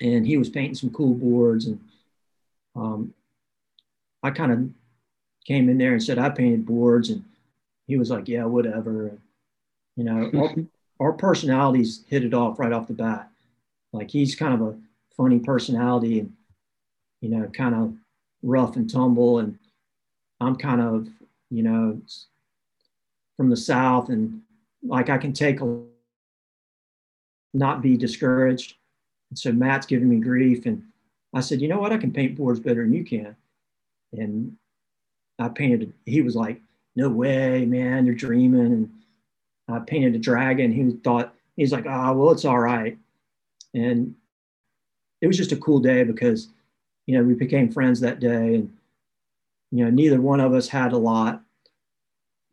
and 0.01 0.25
he 0.25 0.37
was 0.37 0.49
painting 0.49 0.75
some 0.75 0.89
cool 0.91 1.13
boards, 1.13 1.67
and 1.67 1.79
um, 2.75 3.13
I 4.23 4.31
kind 4.31 4.51
of 4.51 4.69
came 5.45 5.69
in 5.69 5.77
there 5.77 5.93
and 5.93 6.03
said 6.03 6.19
I 6.19 6.29
painted 6.29 6.65
boards, 6.65 7.09
and 7.09 7.23
he 7.87 7.97
was 7.97 8.09
like, 8.09 8.27
"Yeah, 8.27 8.45
whatever." 8.45 9.17
You 9.99 10.05
know, 10.05 10.31
our, 10.99 11.07
our 11.07 11.13
personalities 11.13 12.05
hit 12.07 12.23
it 12.23 12.33
off 12.33 12.57
right 12.57 12.71
off 12.71 12.87
the 12.87 12.93
bat. 12.93 13.29
Like 13.91 14.09
he's 14.09 14.33
kind 14.33 14.53
of 14.53 14.61
a 14.61 14.77
funny 15.17 15.39
personality, 15.39 16.21
and 16.21 16.33
you 17.19 17.29
know, 17.29 17.47
kind 17.47 17.75
of 17.75 17.93
rough 18.41 18.77
and 18.77 18.89
tumble, 18.89 19.39
and 19.39 19.59
I'm 20.39 20.55
kind 20.55 20.79
of, 20.79 21.09
you 21.49 21.63
know, 21.63 22.01
from 23.35 23.49
the 23.49 23.57
south, 23.57 24.07
and 24.07 24.41
like 24.81 25.09
I 25.09 25.17
can 25.17 25.33
take 25.33 25.59
a 25.59 25.83
not 27.53 27.81
be 27.81 27.97
discouraged. 27.97 28.75
And 29.31 29.37
so 29.37 29.51
Matt's 29.51 29.85
giving 29.85 30.07
me 30.07 30.17
grief, 30.21 30.65
and 30.65 30.83
I 31.33 31.41
said, 31.41 31.59
you 31.59 31.67
know 31.67 31.79
what, 31.79 31.91
I 31.91 31.97
can 31.97 32.13
paint 32.13 32.37
boards 32.37 32.61
better 32.61 32.83
than 32.83 32.93
you 32.93 33.03
can. 33.03 33.35
And 34.13 34.55
I 35.37 35.49
painted. 35.49 35.93
He 36.05 36.21
was 36.21 36.35
like, 36.35 36.61
no 36.95 37.09
way, 37.09 37.65
man, 37.65 38.05
you're 38.05 38.15
dreaming. 38.15 38.65
And 38.65 38.91
I 39.71 39.79
painted 39.79 40.15
a 40.15 40.19
dragon. 40.19 40.71
He 40.71 40.91
thought 41.03 41.33
he's 41.55 41.71
like, 41.71 41.85
oh, 41.87 42.13
well, 42.13 42.31
it's 42.31 42.45
all 42.45 42.59
right. 42.59 42.97
And 43.73 44.15
it 45.21 45.27
was 45.27 45.37
just 45.37 45.51
a 45.51 45.57
cool 45.57 45.79
day 45.79 46.03
because, 46.03 46.49
you 47.05 47.17
know, 47.17 47.23
we 47.23 47.33
became 47.35 47.71
friends 47.71 47.99
that 47.99 48.19
day, 48.19 48.55
and 48.55 48.75
you 49.71 49.83
know, 49.85 49.91
neither 49.91 50.19
one 50.19 50.39
of 50.39 50.53
us 50.53 50.67
had 50.67 50.93
a 50.93 50.97
lot. 50.97 51.41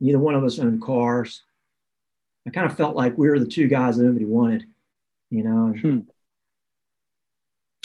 Neither 0.01 0.19
one 0.19 0.35
of 0.35 0.45
us 0.45 0.59
owned 0.59 0.83
cars. 0.83 1.43
I 2.47 2.51
kind 2.51 2.71
of 2.71 2.77
felt 2.77 2.95
like 2.97 3.17
we 3.17 3.29
were 3.29 3.39
the 3.39 3.47
two 3.47 3.67
guys 3.67 3.97
that 3.97 4.05
nobody 4.05 4.27
wanted, 4.27 4.67
you 5.31 5.43
know. 5.43 5.67
And, 5.67 5.81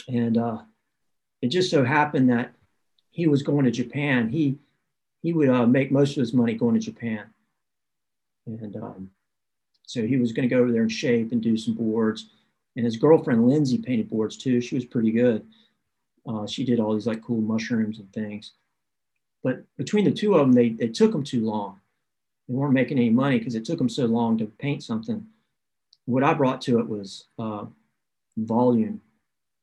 Hmm. 0.08 0.14
and 0.14 0.36
uh, 0.38 0.58
it 1.40 1.48
just 1.48 1.70
so 1.70 1.84
happened 1.84 2.30
that 2.30 2.52
he 3.10 3.26
was 3.26 3.42
going 3.42 3.64
to 3.64 3.70
Japan. 3.70 4.28
He 4.28 4.58
he 5.22 5.32
would 5.32 5.48
uh, 5.48 5.66
make 5.66 5.90
most 5.92 6.16
of 6.16 6.20
his 6.20 6.34
money 6.34 6.54
going 6.54 6.74
to 6.74 6.80
Japan, 6.80 7.24
and 8.46 8.76
um, 8.76 9.10
so 9.84 10.06
he 10.06 10.16
was 10.16 10.32
going 10.32 10.48
to 10.48 10.54
go 10.54 10.60
over 10.60 10.72
there 10.72 10.82
and 10.82 10.92
shape 10.92 11.32
and 11.32 11.42
do 11.42 11.56
some 11.56 11.74
boards. 11.74 12.30
And 12.76 12.84
his 12.84 12.96
girlfriend 12.96 13.46
Lindsay 13.46 13.78
painted 13.78 14.08
boards 14.08 14.36
too. 14.36 14.60
She 14.60 14.74
was 14.74 14.84
pretty 14.84 15.10
good. 15.10 15.46
Uh, 16.26 16.46
she 16.46 16.64
did 16.64 16.80
all 16.80 16.94
these 16.94 17.06
like 17.06 17.22
cool 17.22 17.40
mushrooms 17.40 17.98
and 17.98 18.10
things. 18.12 18.52
But 19.42 19.64
between 19.76 20.04
the 20.04 20.12
two 20.12 20.34
of 20.34 20.40
them, 20.40 20.52
they 20.52 20.70
they 20.70 20.88
took 20.88 21.12
them 21.12 21.24
too 21.24 21.44
long. 21.44 21.80
They 22.48 22.54
weren't 22.54 22.72
making 22.72 22.98
any 22.98 23.10
money 23.10 23.38
because 23.38 23.54
it 23.54 23.64
took 23.64 23.78
them 23.78 23.88
so 23.88 24.06
long 24.06 24.38
to 24.38 24.46
paint 24.46 24.82
something. 24.82 25.26
What 26.06 26.24
I 26.24 26.34
brought 26.34 26.60
to 26.62 26.78
it 26.78 26.88
was 26.88 27.26
uh, 27.38 27.66
volume. 28.36 29.00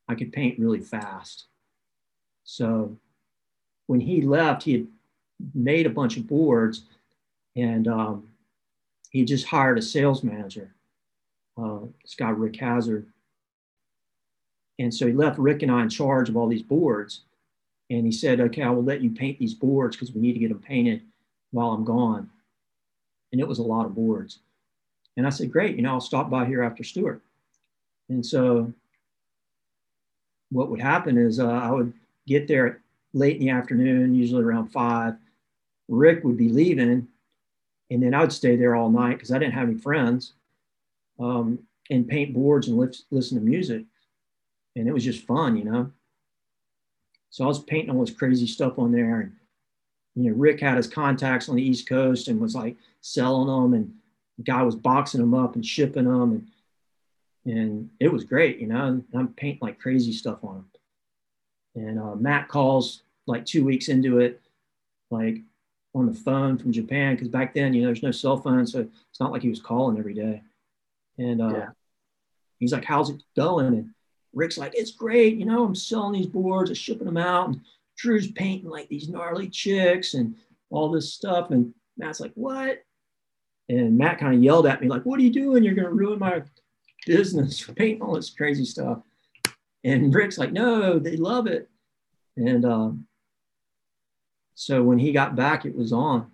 I 0.07 0.15
could 0.15 0.33
paint 0.33 0.59
really 0.59 0.79
fast. 0.79 1.45
So 2.43 2.97
when 3.87 3.99
he 3.99 4.21
left, 4.21 4.63
he 4.63 4.73
had 4.73 4.87
made 5.53 5.85
a 5.85 5.91
bunch 5.91 6.17
of 6.17 6.27
boards 6.27 6.83
and 7.55 7.87
um, 7.87 8.28
he 9.09 9.25
just 9.25 9.45
hired 9.45 9.77
a 9.77 9.81
sales 9.81 10.23
manager, 10.23 10.73
uh, 11.57 11.79
this 12.03 12.15
guy, 12.15 12.29
Rick 12.29 12.55
Hazard. 12.57 13.07
And 14.77 14.93
so 14.93 15.07
he 15.07 15.13
left 15.13 15.39
Rick 15.39 15.61
and 15.61 15.71
I 15.71 15.81
in 15.81 15.89
charge 15.89 16.29
of 16.29 16.37
all 16.37 16.47
these 16.47 16.63
boards. 16.63 17.21
And 17.89 18.05
he 18.05 18.11
said, 18.11 18.39
okay, 18.39 18.61
I 18.61 18.69
will 18.69 18.83
let 18.83 19.01
you 19.01 19.09
paint 19.09 19.39
these 19.39 19.53
boards 19.53 19.95
because 19.95 20.13
we 20.13 20.21
need 20.21 20.33
to 20.33 20.39
get 20.39 20.49
them 20.49 20.61
painted 20.61 21.01
while 21.51 21.71
I'm 21.71 21.83
gone. 21.83 22.29
And 23.31 23.41
it 23.41 23.47
was 23.47 23.59
a 23.59 23.63
lot 23.63 23.85
of 23.85 23.95
boards. 23.95 24.39
And 25.17 25.25
I 25.25 25.31
said, 25.31 25.51
great, 25.51 25.75
you 25.75 25.81
know, 25.81 25.93
I'll 25.93 26.01
stop 26.01 26.29
by 26.29 26.45
here 26.45 26.63
after 26.63 26.83
Stewart. 26.83 27.21
And 28.09 28.25
so 28.25 28.71
what 30.51 30.69
would 30.69 30.79
happen 30.79 31.17
is 31.17 31.39
uh, 31.39 31.47
I 31.47 31.71
would 31.71 31.93
get 32.27 32.47
there 32.47 32.81
late 33.13 33.35
in 33.35 33.41
the 33.41 33.49
afternoon, 33.49 34.15
usually 34.15 34.43
around 34.43 34.69
five. 34.69 35.15
Rick 35.87 36.23
would 36.23 36.37
be 36.37 36.49
leaving, 36.49 37.07
and 37.89 38.01
then 38.01 38.13
I 38.13 38.21
would 38.21 38.33
stay 38.33 38.55
there 38.55 38.75
all 38.75 38.89
night 38.89 39.15
because 39.15 39.31
I 39.31 39.39
didn't 39.39 39.53
have 39.53 39.67
any 39.67 39.77
friends, 39.77 40.33
um, 41.19 41.59
and 41.89 42.07
paint 42.07 42.33
boards 42.33 42.67
and 42.67 42.77
listen 42.77 43.37
to 43.37 43.43
music, 43.43 43.85
and 44.75 44.87
it 44.87 44.93
was 44.93 45.03
just 45.03 45.25
fun, 45.25 45.57
you 45.57 45.65
know. 45.65 45.91
So 47.31 47.43
I 47.43 47.47
was 47.47 47.59
painting 47.59 47.95
all 47.95 48.03
this 48.03 48.15
crazy 48.15 48.47
stuff 48.47 48.79
on 48.79 48.91
there, 48.91 49.21
and 49.21 49.33
you 50.15 50.29
know, 50.29 50.37
Rick 50.37 50.59
had 50.59 50.77
his 50.77 50.87
contacts 50.87 51.49
on 51.49 51.55
the 51.55 51.63
East 51.63 51.87
Coast 51.87 52.27
and 52.27 52.39
was 52.39 52.55
like 52.55 52.75
selling 53.01 53.47
them, 53.47 53.73
and 53.73 53.93
the 54.37 54.43
guy 54.43 54.63
was 54.63 54.75
boxing 54.75 55.21
them 55.21 55.33
up 55.33 55.55
and 55.55 55.65
shipping 55.65 56.05
them, 56.05 56.31
and 56.31 56.47
and 57.45 57.89
it 57.99 58.11
was 58.11 58.23
great, 58.23 58.59
you 58.59 58.67
know. 58.67 59.03
I'm 59.13 59.27
painting 59.29 59.59
like 59.61 59.79
crazy 59.79 60.11
stuff 60.13 60.43
on 60.43 60.55
them. 60.55 60.65
And 61.75 61.99
uh, 61.99 62.15
Matt 62.15 62.47
calls 62.47 63.03
like 63.25 63.45
two 63.45 63.63
weeks 63.63 63.89
into 63.89 64.19
it, 64.19 64.41
like 65.09 65.37
on 65.95 66.05
the 66.05 66.13
phone 66.13 66.57
from 66.57 66.71
Japan, 66.71 67.15
because 67.15 67.27
back 67.29 67.53
then, 67.53 67.73
you 67.73 67.81
know, 67.81 67.87
there's 67.87 68.03
no 68.03 68.11
cell 68.11 68.37
phone, 68.37 68.65
so 68.67 68.81
it's 69.09 69.19
not 69.19 69.31
like 69.31 69.41
he 69.41 69.49
was 69.49 69.61
calling 69.61 69.97
every 69.97 70.13
day. 70.13 70.41
And 71.17 71.41
uh, 71.41 71.53
Yeah. 71.53 71.69
he's 72.59 72.71
like, 72.71 72.85
"How's 72.85 73.09
it 73.09 73.21
going?" 73.35 73.65
And 73.67 73.89
Rick's 74.33 74.57
like, 74.57 74.73
"It's 74.75 74.91
great, 74.91 75.37
you 75.37 75.45
know. 75.45 75.65
I'm 75.65 75.75
selling 75.75 76.13
these 76.13 76.27
boards, 76.27 76.69
I'm 76.69 76.75
shipping 76.75 77.05
them 77.05 77.17
out, 77.17 77.49
and 77.49 77.61
Drew's 77.97 78.31
painting 78.31 78.69
like 78.69 78.87
these 78.87 79.09
gnarly 79.09 79.49
chicks 79.49 80.13
and 80.13 80.35
all 80.69 80.91
this 80.91 81.13
stuff." 81.13 81.49
And 81.51 81.73
Matt's 81.97 82.19
like, 82.19 82.33
"What?" 82.35 82.83
And 83.67 83.97
Matt 83.97 84.19
kind 84.19 84.35
of 84.35 84.43
yelled 84.43 84.67
at 84.67 84.81
me 84.81 84.87
like, 84.87 85.03
"What 85.05 85.19
are 85.19 85.23
you 85.23 85.31
doing? 85.31 85.63
You're 85.63 85.75
gonna 85.75 85.91
ruin 85.91 86.19
my 86.19 86.43
business 87.07 87.59
for 87.59 87.73
painting 87.73 88.01
all 88.01 88.13
this 88.13 88.29
crazy 88.29 88.65
stuff." 88.65 89.01
And 89.83 90.13
Rick's 90.13 90.37
like, 90.37 90.51
"No, 90.51 90.99
they 90.99 91.17
love 91.17 91.47
it." 91.47 91.67
And 92.37 92.63
um, 92.63 93.07
so 94.59 94.83
when 94.83 94.99
he 94.99 95.13
got 95.13 95.37
back, 95.37 95.63
it 95.63 95.73
was 95.73 95.93
on. 95.93 96.29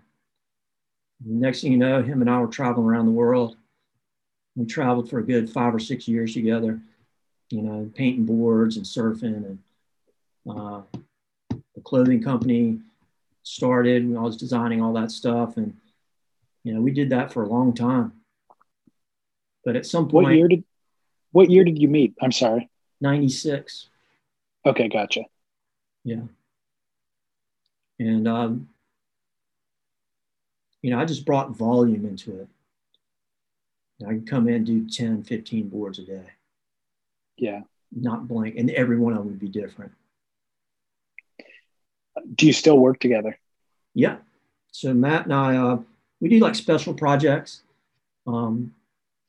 Next 1.23 1.61
thing 1.61 1.73
you 1.73 1.77
know, 1.77 2.01
him 2.01 2.21
and 2.21 2.29
I 2.29 2.39
were 2.39 2.47
traveling 2.47 2.87
around 2.87 3.05
the 3.05 3.11
world. 3.11 3.55
We 4.55 4.65
traveled 4.65 5.11
for 5.11 5.19
a 5.19 5.23
good 5.23 5.47
five 5.47 5.75
or 5.75 5.79
six 5.79 6.07
years 6.07 6.33
together, 6.33 6.81
you 7.51 7.61
know, 7.61 7.91
painting 7.93 8.25
boards 8.25 8.77
and 8.77 8.85
surfing. 8.85 9.45
And 9.45 9.59
uh, 10.49 10.81
the 11.75 11.81
clothing 11.83 12.23
company 12.23 12.79
started, 13.43 14.01
and 14.01 14.17
I 14.17 14.21
was 14.21 14.37
designing 14.37 14.81
all 14.81 14.93
that 14.93 15.11
stuff. 15.11 15.57
And, 15.57 15.77
you 16.63 16.73
know, 16.73 16.81
we 16.81 16.89
did 16.89 17.11
that 17.11 17.31
for 17.31 17.43
a 17.43 17.47
long 17.47 17.75
time. 17.75 18.11
But 19.63 19.75
at 19.75 19.85
some 19.85 20.09
point, 20.09 20.23
What 20.23 20.35
year 20.35 20.47
did 20.47 20.63
what 21.31 21.51
year 21.51 21.63
did 21.63 21.79
you 21.79 21.89
meet? 21.89 22.15
I'm 22.19 22.31
sorry. 22.31 22.71
96. 23.01 23.87
Okay, 24.65 24.89
gotcha. 24.89 25.25
Yeah. 26.03 26.21
And, 27.99 28.27
um, 28.27 28.69
you 30.81 30.91
know, 30.91 30.99
I 30.99 31.05
just 31.05 31.25
brought 31.25 31.51
volume 31.55 32.05
into 32.05 32.39
it. 32.41 32.47
I 34.05 34.09
can 34.09 34.25
come 34.25 34.47
in 34.47 34.55
and 34.55 34.65
do 34.65 34.89
10, 34.89 35.23
15 35.23 35.69
boards 35.69 35.99
a 35.99 36.03
day, 36.03 36.25
Yeah. 37.37 37.61
not 37.91 38.27
blank. 38.27 38.55
And 38.57 38.69
every 38.71 38.97
one 38.99 39.13
of 39.13 39.19
them 39.19 39.27
would 39.27 39.39
be 39.39 39.47
different. 39.47 39.93
Do 42.35 42.45
you 42.45 42.53
still 42.53 42.77
work 42.77 42.99
together? 42.99 43.37
Yeah. 43.93 44.17
So 44.71 44.93
Matt 44.93 45.25
and 45.25 45.33
I, 45.33 45.55
uh, 45.55 45.79
we 46.19 46.27
do 46.29 46.39
like 46.39 46.55
special 46.55 46.93
projects. 46.93 47.61
Um, 48.27 48.73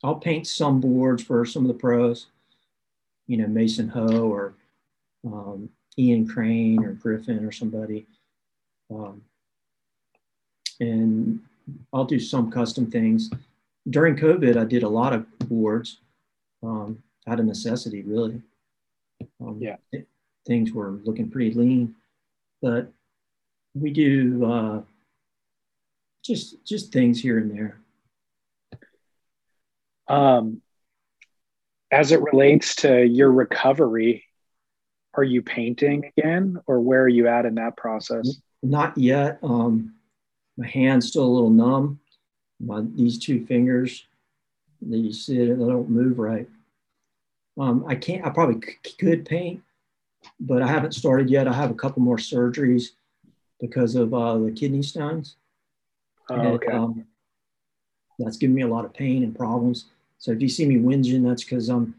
I'll 0.03 0.15
paint 0.15 0.47
some 0.47 0.81
boards 0.81 1.23
for 1.23 1.45
some 1.45 1.63
of 1.63 1.69
the 1.69 1.73
pros, 1.73 2.27
you 3.27 3.37
know, 3.37 3.47
Mason 3.47 3.87
Ho 3.89 4.29
or 4.29 4.53
um, 5.25 5.69
Ian 5.97 6.27
Crane 6.27 6.83
or 6.83 6.93
Griffin 6.93 7.43
or 7.45 7.51
somebody. 7.51 8.05
Um, 8.89 9.21
and 10.79 11.39
I'll 11.93 12.05
do 12.05 12.19
some 12.19 12.51
custom 12.51 12.89
things. 12.89 13.29
During 13.89 14.15
COVID, 14.15 14.57
I 14.57 14.65
did 14.65 14.83
a 14.83 14.89
lot 14.89 15.13
of 15.13 15.25
boards 15.39 15.99
um, 16.63 17.01
out 17.27 17.39
of 17.39 17.45
necessity, 17.45 18.03
really. 18.03 18.41
Um, 19.41 19.57
Yeah. 19.59 19.77
th- 19.91 20.05
things 20.45 20.71
were 20.71 20.91
looking 21.03 21.29
pretty 21.29 21.53
lean, 21.53 21.95
but 22.61 22.91
we 23.75 23.91
do 23.91 24.45
uh, 24.45 24.81
just 26.23 26.63
just 26.65 26.91
things 26.93 27.21
here 27.21 27.37
and 27.37 27.51
there. 27.51 27.79
Um, 30.07 30.61
as 31.91 32.11
it 32.11 32.21
relates 32.21 32.75
to 32.77 33.05
your 33.05 33.31
recovery, 33.31 34.23
are 35.13 35.23
you 35.23 35.41
painting 35.41 36.11
again, 36.17 36.57
or 36.65 36.79
where 36.79 37.01
are 37.01 37.09
you 37.09 37.27
at 37.27 37.45
in 37.45 37.55
that 37.55 37.75
process? 37.75 38.39
Not 38.63 38.97
yet. 38.97 39.39
Um, 39.43 39.95
my 40.57 40.67
hand's 40.67 41.07
still 41.07 41.25
a 41.25 41.35
little 41.35 41.49
numb. 41.49 41.99
My 42.59 42.81
these 42.81 43.19
two 43.19 43.45
fingers 43.45 44.07
you 44.85 45.13
see 45.13 45.37
it, 45.37 45.57
they 45.57 45.65
don't 45.65 45.89
move 45.89 46.19
right. 46.19 46.47
Um, 47.57 47.85
I 47.87 47.95
can't. 47.95 48.25
I 48.25 48.29
probably 48.29 48.61
c- 48.61 48.95
could 48.99 49.25
paint, 49.25 49.63
but 50.39 50.61
I 50.61 50.67
haven't 50.67 50.93
started 50.93 51.29
yet. 51.29 51.47
I 51.47 51.53
have 51.53 51.71
a 51.71 51.75
couple 51.75 52.01
more 52.01 52.17
surgeries 52.17 52.89
because 53.59 53.95
of 53.95 54.13
uh, 54.13 54.37
the 54.37 54.51
kidney 54.51 54.83
stones. 54.83 55.35
Oh, 56.29 56.35
And, 56.35 56.45
okay. 56.55 56.71
um, 56.71 57.05
that's 58.19 58.37
giving 58.37 58.55
me 58.55 58.61
a 58.61 58.67
lot 58.67 58.85
of 58.85 58.93
pain 58.93 59.23
and 59.23 59.35
problems. 59.35 59.85
So 60.19 60.31
if 60.31 60.41
you 60.41 60.49
see 60.49 60.65
me 60.65 60.75
whinging, 60.75 61.23
that's 61.27 61.43
because 61.43 61.69
I'm 61.69 61.95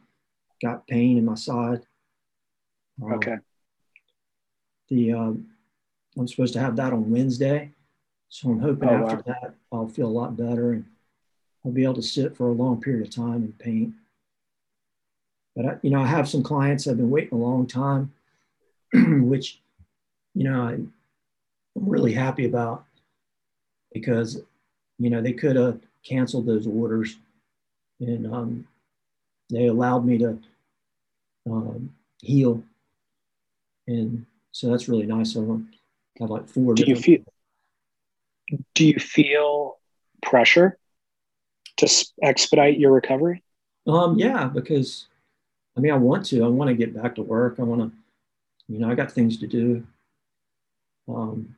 got 0.62 0.86
pain 0.86 1.18
in 1.18 1.24
my 1.24 1.34
side. 1.34 1.82
Um, 3.02 3.12
okay. 3.14 3.36
The 4.88 5.12
um, 5.12 5.46
I'm 6.18 6.28
supposed 6.28 6.52
to 6.54 6.60
have 6.60 6.76
that 6.76 6.92
on 6.92 7.10
Wednesday, 7.10 7.70
so 8.28 8.50
I'm 8.50 8.60
hoping 8.60 8.88
Oh, 8.88 8.94
after 8.94 9.16
wow. 9.16 9.22
that 9.26 9.54
I'll 9.72 9.88
feel 9.88 10.06
a 10.06 10.08
lot 10.08 10.36
better 10.36 10.72
and 10.72 10.84
I'll 11.64 11.72
be 11.72 11.84
able 11.84 11.94
to 11.94 12.02
sit 12.02 12.36
for 12.36 12.48
a 12.48 12.52
long 12.52 12.80
period 12.80 13.06
of 13.06 13.14
time 13.14 13.34
and 13.34 13.58
paint. 13.58 13.94
But 15.54 15.66
I, 15.66 15.76
you 15.82 15.90
know, 15.90 16.00
I 16.00 16.06
have 16.06 16.28
some 16.28 16.42
clients 16.42 16.86
I've 16.86 16.96
been 16.96 17.10
waiting 17.10 17.34
a 17.38 17.42
long 17.42 17.66
time, 17.66 18.12
which 18.92 19.60
you 20.34 20.44
know 20.44 20.62
I, 20.62 20.72
I'm 20.72 20.92
really 21.76 22.12
happy 22.12 22.46
about 22.46 22.84
because 23.92 24.40
you 24.98 25.10
know 25.10 25.20
they 25.22 25.32
could 25.32 25.56
have 25.56 25.80
canceled 26.04 26.46
those 26.46 26.66
orders 26.66 27.16
and 28.00 28.32
um, 28.32 28.66
they 29.50 29.66
allowed 29.66 30.04
me 30.04 30.18
to 30.18 30.38
um, 31.50 31.92
heal 32.22 32.62
and 33.86 34.24
so 34.52 34.70
that's 34.70 34.88
really 34.88 35.06
nice 35.06 35.34
of 35.34 35.46
them 35.46 35.70
Have 36.20 36.30
like 36.30 36.48
four 36.48 36.74
Do 36.74 36.84
you 36.86 36.96
feel? 36.96 37.20
Do 38.74 38.86
you 38.86 38.98
feel 38.98 39.78
pressure 40.22 40.78
to 41.76 42.06
expedite 42.22 42.78
your 42.78 42.92
recovery? 42.92 43.42
Um, 43.86 44.18
yeah, 44.18 44.46
because 44.46 45.06
I 45.76 45.80
mean, 45.80 45.92
I 45.92 45.96
want 45.96 46.26
to. 46.26 46.44
I 46.44 46.48
want 46.48 46.68
to 46.68 46.74
get 46.74 46.94
back 46.94 47.14
to 47.16 47.22
work. 47.22 47.56
I 47.58 47.62
want 47.62 47.80
to, 47.82 47.92
you 48.72 48.78
know, 48.78 48.90
I 48.90 48.94
got 48.94 49.12
things 49.12 49.38
to 49.38 49.46
do. 49.46 49.86
Um, 51.08 51.56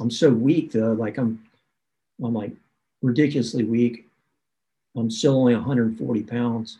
I'm 0.00 0.10
so 0.10 0.30
weak 0.30 0.72
though. 0.72 0.92
Like 0.92 1.18
I'm, 1.18 1.42
I'm 2.22 2.34
like 2.34 2.52
ridiculously 3.02 3.64
weak. 3.64 4.08
I'm 4.96 5.10
still 5.10 5.36
only 5.36 5.54
140 5.54 6.22
pounds, 6.24 6.78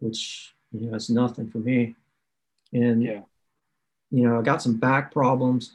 which 0.00 0.54
you 0.72 0.90
know, 0.90 0.96
it's 0.96 1.10
nothing 1.10 1.50
for 1.50 1.58
me. 1.58 1.94
And 2.72 3.02
Yeah. 3.02 3.20
You 4.10 4.26
know, 4.26 4.38
I 4.38 4.42
got 4.42 4.62
some 4.62 4.76
back 4.76 5.12
problems. 5.12 5.72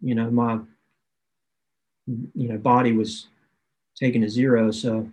You 0.00 0.14
know, 0.14 0.30
my, 0.30 0.60
you 2.06 2.48
know, 2.48 2.58
body 2.58 2.92
was 2.92 3.26
taken 3.96 4.22
to 4.22 4.28
zero, 4.28 4.70
so 4.70 5.10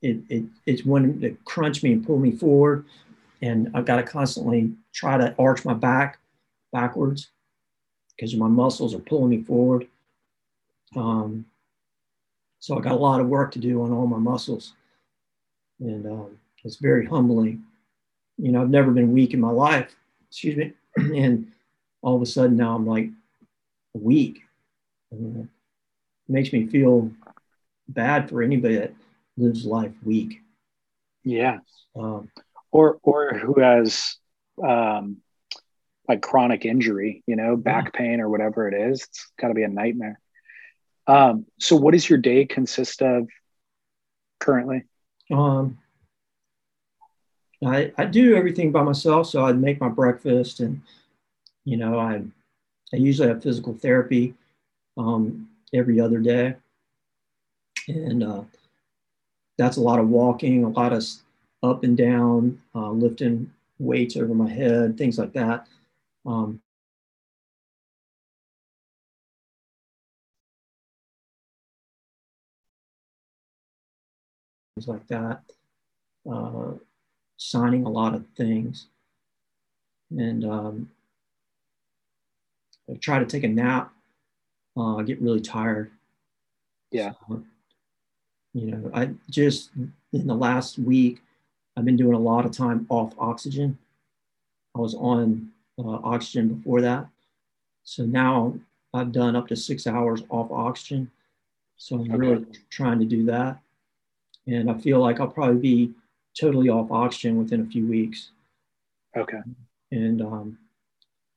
it, 0.00 0.18
it 0.28 0.44
it's 0.66 0.84
wanting 0.84 1.20
to 1.20 1.36
crunch 1.44 1.82
me 1.82 1.92
and 1.92 2.06
pull 2.06 2.18
me 2.18 2.30
forward. 2.30 2.84
And 3.42 3.70
i've 3.74 3.84
got 3.84 3.96
to 3.96 4.02
constantly 4.02 4.72
try 4.92 5.18
to 5.18 5.34
arch 5.38 5.64
my 5.64 5.74
back 5.74 6.18
backwards 6.72 7.28
because 8.16 8.34
my 8.36 8.46
muscles 8.48 8.94
are 8.94 9.00
pulling 9.00 9.30
me 9.30 9.42
forward. 9.42 9.86
Um, 10.96 11.46
so 12.60 12.78
i 12.78 12.80
got 12.80 12.92
a 12.92 12.96
lot 12.96 13.20
of 13.20 13.26
work 13.26 13.50
to 13.52 13.58
do 13.58 13.82
on 13.82 13.92
all 13.92 14.06
my 14.06 14.18
muscles. 14.18 14.74
And 15.80 16.06
um, 16.06 16.38
it's 16.64 16.76
very 16.76 17.06
humbling. 17.06 17.64
You 18.38 18.52
know 18.52 18.62
i've 18.62 18.70
never 18.70 18.92
been 18.92 19.12
weak 19.12 19.34
in 19.34 19.40
my 19.40 19.50
life. 19.50 19.94
Excuse 20.30 20.56
me 20.56 20.72
and 20.96 21.52
all 22.02 22.16
of 22.16 22.22
a 22.22 22.26
sudden 22.26 22.56
now 22.56 22.74
i'm 22.74 22.86
like 22.86 23.10
weak 23.94 24.42
and 25.10 25.48
it 26.28 26.32
makes 26.32 26.52
me 26.52 26.66
feel 26.66 27.10
bad 27.88 28.28
for 28.28 28.42
anybody 28.42 28.76
that 28.76 28.94
lives 29.36 29.64
life 29.64 29.92
weak. 30.04 30.40
Yeah. 31.22 31.58
Um, 31.96 32.30
Or 32.70 32.98
or 33.02 33.34
who 33.34 33.60
has 33.60 34.16
um, 34.62 35.18
like 36.08 36.22
chronic 36.22 36.64
injury, 36.64 37.22
you 37.26 37.36
know, 37.36 37.56
back 37.56 37.92
pain 37.92 38.20
or 38.20 38.28
whatever 38.28 38.68
it 38.68 38.74
is. 38.74 39.02
It's 39.02 39.32
got 39.38 39.48
to 39.48 39.54
be 39.54 39.62
a 39.62 39.68
nightmare. 39.68 40.20
Um, 41.06 41.46
so, 41.60 41.76
what 41.76 41.92
does 41.92 42.08
your 42.08 42.18
day 42.18 42.46
consist 42.46 43.02
of 43.02 43.28
currently? 44.40 44.84
um, 45.30 45.78
I, 47.66 47.92
I 47.98 48.04
do 48.06 48.34
everything 48.36 48.72
by 48.72 48.82
myself. 48.82 49.28
So 49.28 49.44
I 49.44 49.52
make 49.52 49.80
my 49.80 49.88
breakfast 49.88 50.60
and, 50.60 50.80
you 51.64 51.76
know, 51.76 51.98
I, 51.98 52.22
I 52.92 52.96
usually 52.96 53.28
have 53.28 53.42
physical 53.42 53.74
therapy 53.74 54.34
um, 54.98 55.48
every 55.74 56.00
other 56.00 56.18
day. 56.18 56.56
And 57.88 58.22
uh, 58.22 58.42
that's 59.58 59.76
a 59.76 59.80
lot 59.80 60.00
of 60.00 60.08
walking, 60.08 60.64
a 60.64 60.68
lot 60.68 60.92
of 60.92 61.04
up 61.62 61.84
and 61.84 61.96
down, 61.96 62.60
uh, 62.74 62.90
lifting 62.90 63.50
weights 63.78 64.16
over 64.16 64.34
my 64.34 64.48
head, 64.48 64.98
things 64.98 65.18
like 65.18 65.32
that. 65.32 65.66
Um, 66.26 66.60
things 74.76 74.88
like 74.88 75.06
that. 75.08 75.42
Uh, 76.30 76.72
signing 77.36 77.84
a 77.84 77.90
lot 77.90 78.14
of 78.14 78.24
things. 78.36 78.86
And 80.10 80.44
um, 80.44 80.90
I 82.90 82.94
try 82.94 83.18
to 83.18 83.26
take 83.26 83.44
a 83.44 83.48
nap. 83.48 83.92
Uh, 84.76 84.96
I 84.96 85.02
get 85.02 85.20
really 85.20 85.40
tired. 85.40 85.90
Yeah. 86.90 87.12
So, 87.28 87.42
you 88.52 88.70
know, 88.70 88.90
I 88.94 89.10
just 89.30 89.70
in 90.12 90.26
the 90.26 90.34
last 90.34 90.78
week, 90.78 91.20
I've 91.76 91.84
been 91.84 91.96
doing 91.96 92.14
a 92.14 92.18
lot 92.18 92.46
of 92.46 92.52
time 92.52 92.86
off 92.88 93.12
oxygen. 93.18 93.78
I 94.76 94.80
was 94.80 94.94
on 94.94 95.50
uh, 95.78 95.98
oxygen 96.04 96.54
before 96.54 96.80
that. 96.82 97.06
So 97.82 98.04
now 98.04 98.54
I've 98.92 99.12
done 99.12 99.36
up 99.36 99.48
to 99.48 99.56
six 99.56 99.86
hours 99.86 100.22
off 100.30 100.50
oxygen. 100.50 101.10
So 101.76 101.96
I'm 101.96 102.12
really 102.12 102.46
trying 102.70 103.00
to 103.00 103.04
do 103.04 103.24
that. 103.26 103.58
And 104.46 104.70
I 104.70 104.74
feel 104.74 105.00
like 105.00 105.20
I'll 105.20 105.28
probably 105.28 105.60
be 105.60 105.94
totally 106.38 106.68
off 106.68 106.90
oxygen 106.90 107.38
within 107.38 107.60
a 107.60 107.66
few 107.66 107.86
weeks. 107.86 108.30
Okay. 109.16 109.40
And 109.92 110.20
um, 110.22 110.58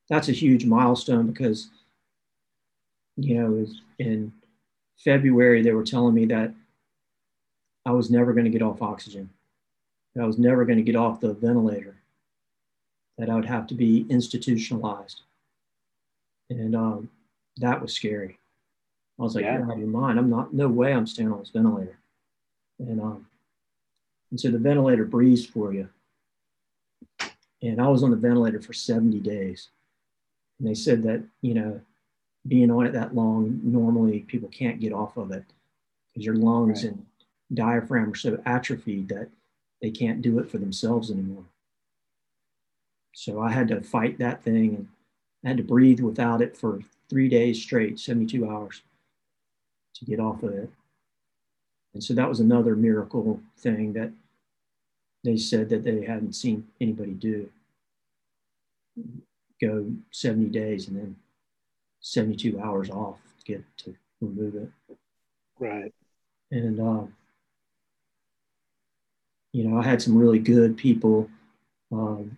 that's 0.08 0.28
a 0.28 0.32
huge 0.32 0.64
milestone 0.64 1.26
because, 1.26 1.68
you 3.16 3.34
know, 3.34 3.66
in 3.98 4.32
February, 5.04 5.62
they 5.62 5.72
were 5.72 5.84
telling 5.84 6.14
me 6.14 6.24
that 6.26 6.52
I 7.86 7.92
was 7.92 8.10
never 8.10 8.32
going 8.32 8.44
to 8.44 8.50
get 8.50 8.62
off 8.62 8.82
oxygen. 8.82 9.30
That 10.14 10.22
I 10.22 10.26
was 10.26 10.38
never 10.38 10.64
going 10.64 10.78
to 10.78 10.84
get 10.84 10.96
off 10.96 11.20
the 11.20 11.34
ventilator. 11.34 11.96
That 13.18 13.30
I 13.30 13.34
would 13.34 13.46
have 13.46 13.66
to 13.68 13.74
be 13.74 14.06
institutionalized. 14.08 15.22
And 16.50 16.74
um, 16.74 17.10
that 17.58 17.80
was 17.80 17.92
scary. 17.92 18.38
I 19.18 19.22
was 19.22 19.34
like, 19.34 19.44
Yeah. 19.44 19.58
you're 19.58 19.66
out 19.66 19.72
of 19.72 19.78
your 19.78 19.88
mind. 19.88 20.18
I'm 20.18 20.30
not, 20.30 20.54
no 20.54 20.68
way 20.68 20.92
I'm 20.92 21.06
staying 21.06 21.32
on 21.32 21.40
this 21.40 21.50
ventilator. 21.50 21.98
And, 22.78 23.00
um, 23.00 23.26
and 24.30 24.40
so 24.40 24.50
the 24.50 24.58
ventilator 24.58 25.04
breathes 25.04 25.46
for 25.46 25.72
you. 25.72 25.88
And 27.62 27.80
I 27.80 27.88
was 27.88 28.02
on 28.02 28.10
the 28.10 28.16
ventilator 28.16 28.60
for 28.60 28.72
70 28.72 29.20
days. 29.20 29.68
And 30.58 30.68
they 30.68 30.74
said 30.74 31.02
that, 31.04 31.24
you 31.40 31.54
know, 31.54 31.80
being 32.46 32.70
on 32.70 32.86
it 32.86 32.92
that 32.92 33.14
long, 33.14 33.60
normally 33.62 34.20
people 34.20 34.48
can't 34.48 34.80
get 34.80 34.92
off 34.92 35.16
of 35.16 35.32
it 35.32 35.44
because 36.12 36.24
your 36.24 36.36
lungs 36.36 36.84
Right. 36.84 36.92
and 36.92 37.06
diaphragm 37.52 38.12
are 38.12 38.16
so 38.16 38.40
atrophied 38.46 39.08
that 39.08 39.28
they 39.82 39.90
can't 39.90 40.22
do 40.22 40.38
it 40.38 40.48
for 40.50 40.58
themselves 40.58 41.10
anymore. 41.10 41.44
So 43.14 43.40
I 43.40 43.50
had 43.50 43.68
to 43.68 43.80
fight 43.80 44.18
that 44.18 44.42
thing 44.42 44.74
and 44.76 44.88
I 45.44 45.48
had 45.48 45.56
to 45.56 45.62
breathe 45.62 46.00
without 46.00 46.40
it 46.42 46.56
for 46.56 46.80
three 47.08 47.28
days 47.28 47.60
straight, 47.62 47.98
72 47.98 48.48
hours 48.48 48.82
to 49.94 50.04
get 50.04 50.20
off 50.20 50.42
of 50.42 50.52
it. 50.54 50.70
And 51.94 52.02
so 52.02 52.14
that 52.14 52.28
was 52.28 52.40
another 52.40 52.76
miracle 52.76 53.40
thing 53.58 53.92
that 53.94 54.12
they 55.24 55.36
said 55.36 55.68
that 55.70 55.84
they 55.84 56.04
hadn't 56.04 56.34
seen 56.34 56.66
anybody 56.80 57.12
do. 57.12 57.50
Go 59.60 59.90
70 60.12 60.46
days 60.46 60.88
and 60.88 60.96
then 60.96 61.16
72 62.00 62.60
hours 62.60 62.90
off 62.90 63.18
to 63.38 63.52
get 63.52 63.64
to 63.78 63.94
remove 64.20 64.54
it. 64.54 64.70
Right. 65.58 65.92
And, 66.50 66.80
um, 66.80 67.14
you 69.52 69.64
know, 69.64 69.78
I 69.78 69.82
had 69.82 70.00
some 70.00 70.16
really 70.16 70.38
good 70.38 70.76
people, 70.76 71.28
um, 71.90 72.36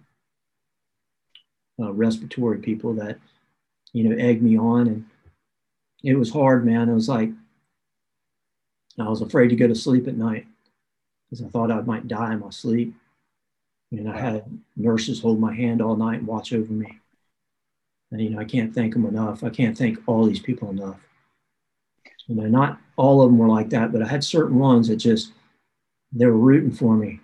uh, 1.81 1.93
respiratory 1.93 2.59
people 2.59 2.95
that, 2.95 3.19
you 3.93 4.09
know, 4.09 4.17
egged 4.17 4.43
me 4.43 4.57
on. 4.57 4.87
And 4.87 5.05
it 6.03 6.15
was 6.15 6.33
hard, 6.33 6.65
man. 6.65 6.89
It 6.89 6.95
was 6.95 7.09
like, 7.09 7.31
I 8.99 9.09
was 9.09 9.23
afraid 9.23 9.49
to 9.49 9.57
go 9.57 9.69
to 9.69 9.75
sleep 9.75 10.09
at 10.09 10.17
night 10.17 10.47
because 11.31 11.45
I 11.45 11.49
thought 11.49 11.71
I 11.71 11.81
might 11.83 12.09
die 12.09 12.33
in 12.33 12.41
my 12.41 12.51
sleep. 12.51 12.95
And 13.93 14.09
I 14.09 14.19
had 14.19 14.45
nurses 14.77 15.21
hold 15.21 15.41
my 15.41 15.55
hand 15.55 15.83
all 15.83 15.97
night 15.97 16.19
and 16.19 16.27
watch 16.27 16.53
over 16.53 16.73
me. 16.73 17.01
And, 18.11 18.21
you 18.21 18.31
know, 18.31 18.39
I 18.39 18.45
can't 18.45 18.75
thank 18.75 18.93
them 18.93 19.07
enough. 19.07 19.43
I 19.43 19.51
can't 19.51 19.77
thank 19.77 19.99
all 20.07 20.25
these 20.25 20.41
people 20.41 20.71
enough. 20.71 21.01
You 22.27 22.37
know, 22.37 22.47
not 22.47 22.79
all 22.97 23.23
of 23.23 23.31
them 23.31 23.39
were 23.39 23.49
like 23.49 23.71
that, 23.71 23.93
but 23.93 24.03
I 24.03 24.07
had 24.07 24.23
certain 24.23 24.59
ones 24.59 24.89
that 24.89 24.97
just 24.97 25.33
they 26.13 26.27
were 26.27 26.33
rooting 26.33 26.73
for 26.73 26.97
me. 26.97 27.21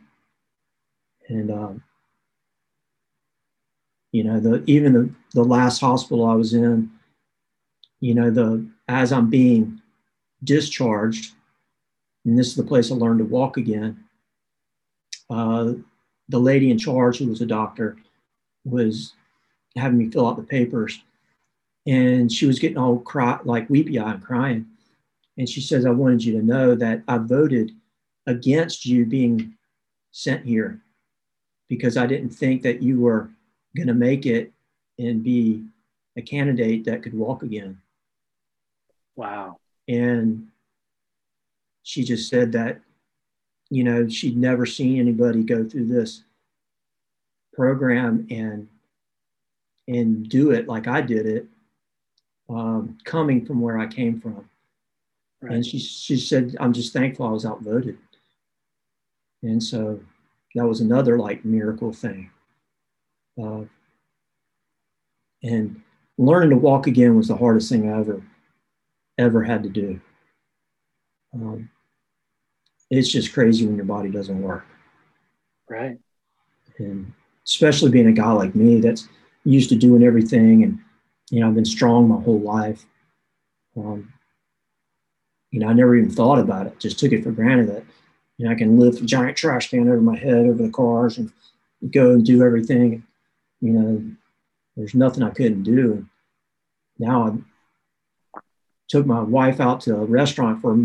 And, 1.28 1.50
um, 1.50 1.82
you 4.12 4.24
know, 4.24 4.40
the, 4.40 4.64
even 4.66 4.92
the, 4.92 5.10
the 5.34 5.44
last 5.44 5.80
hospital 5.80 6.26
I 6.26 6.34
was 6.34 6.54
in, 6.54 6.90
you 8.00 8.14
know, 8.14 8.30
the, 8.30 8.66
as 8.88 9.12
I'm 9.12 9.30
being 9.30 9.80
discharged, 10.42 11.35
and 12.26 12.36
this 12.36 12.48
is 12.48 12.56
the 12.56 12.64
place 12.64 12.90
I 12.90 12.96
learned 12.96 13.20
to 13.20 13.24
walk 13.24 13.56
again. 13.56 14.04
Uh, 15.30 15.74
the 16.28 16.38
lady 16.38 16.70
in 16.70 16.78
charge, 16.78 17.18
who 17.18 17.28
was 17.28 17.40
a 17.40 17.46
doctor, 17.46 17.96
was 18.64 19.14
having 19.76 19.98
me 19.98 20.10
fill 20.10 20.26
out 20.26 20.36
the 20.36 20.42
papers, 20.42 21.00
and 21.86 22.30
she 22.30 22.46
was 22.46 22.58
getting 22.58 22.78
all 22.78 22.98
cry, 22.98 23.38
like 23.44 23.70
weepy 23.70 23.98
eyed 23.98 24.16
and 24.16 24.24
crying. 24.24 24.66
And 25.38 25.48
she 25.48 25.60
says, 25.60 25.86
"I 25.86 25.90
wanted 25.90 26.24
you 26.24 26.32
to 26.38 26.44
know 26.44 26.74
that 26.74 27.02
I 27.06 27.18
voted 27.18 27.70
against 28.26 28.84
you 28.84 29.06
being 29.06 29.54
sent 30.10 30.44
here 30.44 30.80
because 31.68 31.96
I 31.96 32.06
didn't 32.06 32.30
think 32.30 32.62
that 32.62 32.82
you 32.82 33.00
were 33.00 33.30
going 33.76 33.86
to 33.86 33.94
make 33.94 34.26
it 34.26 34.52
and 34.98 35.22
be 35.22 35.64
a 36.16 36.22
candidate 36.22 36.84
that 36.86 37.04
could 37.04 37.14
walk 37.14 37.44
again." 37.44 37.80
Wow. 39.14 39.58
And 39.86 40.48
she 41.86 42.02
just 42.02 42.28
said 42.28 42.50
that, 42.50 42.80
you 43.70 43.84
know, 43.84 44.08
she'd 44.08 44.36
never 44.36 44.66
seen 44.66 44.98
anybody 44.98 45.44
go 45.44 45.62
through 45.62 45.86
this 45.86 46.24
program 47.54 48.26
and 48.28 48.66
and 49.86 50.28
do 50.28 50.50
it 50.50 50.66
like 50.66 50.88
I 50.88 51.00
did 51.00 51.26
it, 51.26 51.46
um, 52.48 52.98
coming 53.04 53.46
from 53.46 53.60
where 53.60 53.78
I 53.78 53.86
came 53.86 54.20
from. 54.20 54.50
Right. 55.40 55.52
And 55.52 55.64
she 55.64 55.78
she 55.78 56.16
said, 56.16 56.56
I'm 56.58 56.72
just 56.72 56.92
thankful 56.92 57.24
I 57.24 57.30
was 57.30 57.46
outvoted. 57.46 57.96
And 59.44 59.62
so 59.62 60.00
that 60.56 60.66
was 60.66 60.80
another 60.80 61.16
like 61.16 61.44
miracle 61.44 61.92
thing. 61.92 62.30
Uh, 63.40 63.62
and 65.44 65.80
learning 66.18 66.50
to 66.50 66.56
walk 66.56 66.88
again 66.88 67.16
was 67.16 67.28
the 67.28 67.36
hardest 67.36 67.68
thing 67.68 67.88
I 67.88 68.00
ever 68.00 68.22
ever 69.18 69.44
had 69.44 69.62
to 69.62 69.68
do. 69.68 70.00
Um, 71.32 71.70
it's 72.90 73.08
just 73.08 73.32
crazy 73.32 73.66
when 73.66 73.76
your 73.76 73.84
body 73.84 74.10
doesn't 74.10 74.42
work. 74.42 74.64
Right. 75.68 75.98
And 76.78 77.12
especially 77.44 77.90
being 77.90 78.06
a 78.06 78.12
guy 78.12 78.32
like 78.32 78.54
me 78.54 78.80
that's 78.80 79.08
used 79.44 79.68
to 79.70 79.76
doing 79.76 80.02
everything 80.02 80.62
and, 80.64 80.78
you 81.30 81.40
know, 81.40 81.48
I've 81.48 81.54
been 81.54 81.64
strong 81.64 82.08
my 82.08 82.20
whole 82.20 82.40
life. 82.40 82.84
Um, 83.76 84.12
you 85.50 85.60
know, 85.60 85.68
I 85.68 85.72
never 85.72 85.96
even 85.96 86.10
thought 86.10 86.38
about 86.38 86.66
it, 86.66 86.78
just 86.78 86.98
took 86.98 87.12
it 87.12 87.22
for 87.22 87.30
granted 87.30 87.68
that, 87.68 87.84
you 88.36 88.46
know, 88.46 88.52
I 88.52 88.56
can 88.56 88.78
lift 88.78 89.00
a 89.00 89.06
giant 89.06 89.36
trash 89.36 89.70
can 89.70 89.88
over 89.88 90.00
my 90.00 90.16
head, 90.16 90.46
over 90.46 90.62
the 90.62 90.70
cars 90.70 91.18
and 91.18 91.32
go 91.90 92.10
and 92.12 92.24
do 92.24 92.42
everything. 92.42 93.04
You 93.60 93.72
know, 93.72 94.04
there's 94.76 94.94
nothing 94.94 95.22
I 95.22 95.30
couldn't 95.30 95.62
do. 95.62 95.92
And 95.92 96.08
now 96.98 97.26
I 97.26 98.42
took 98.88 99.06
my 99.06 99.20
wife 99.20 99.60
out 99.60 99.80
to 99.82 99.96
a 99.96 100.04
restaurant 100.04 100.60
for 100.60 100.76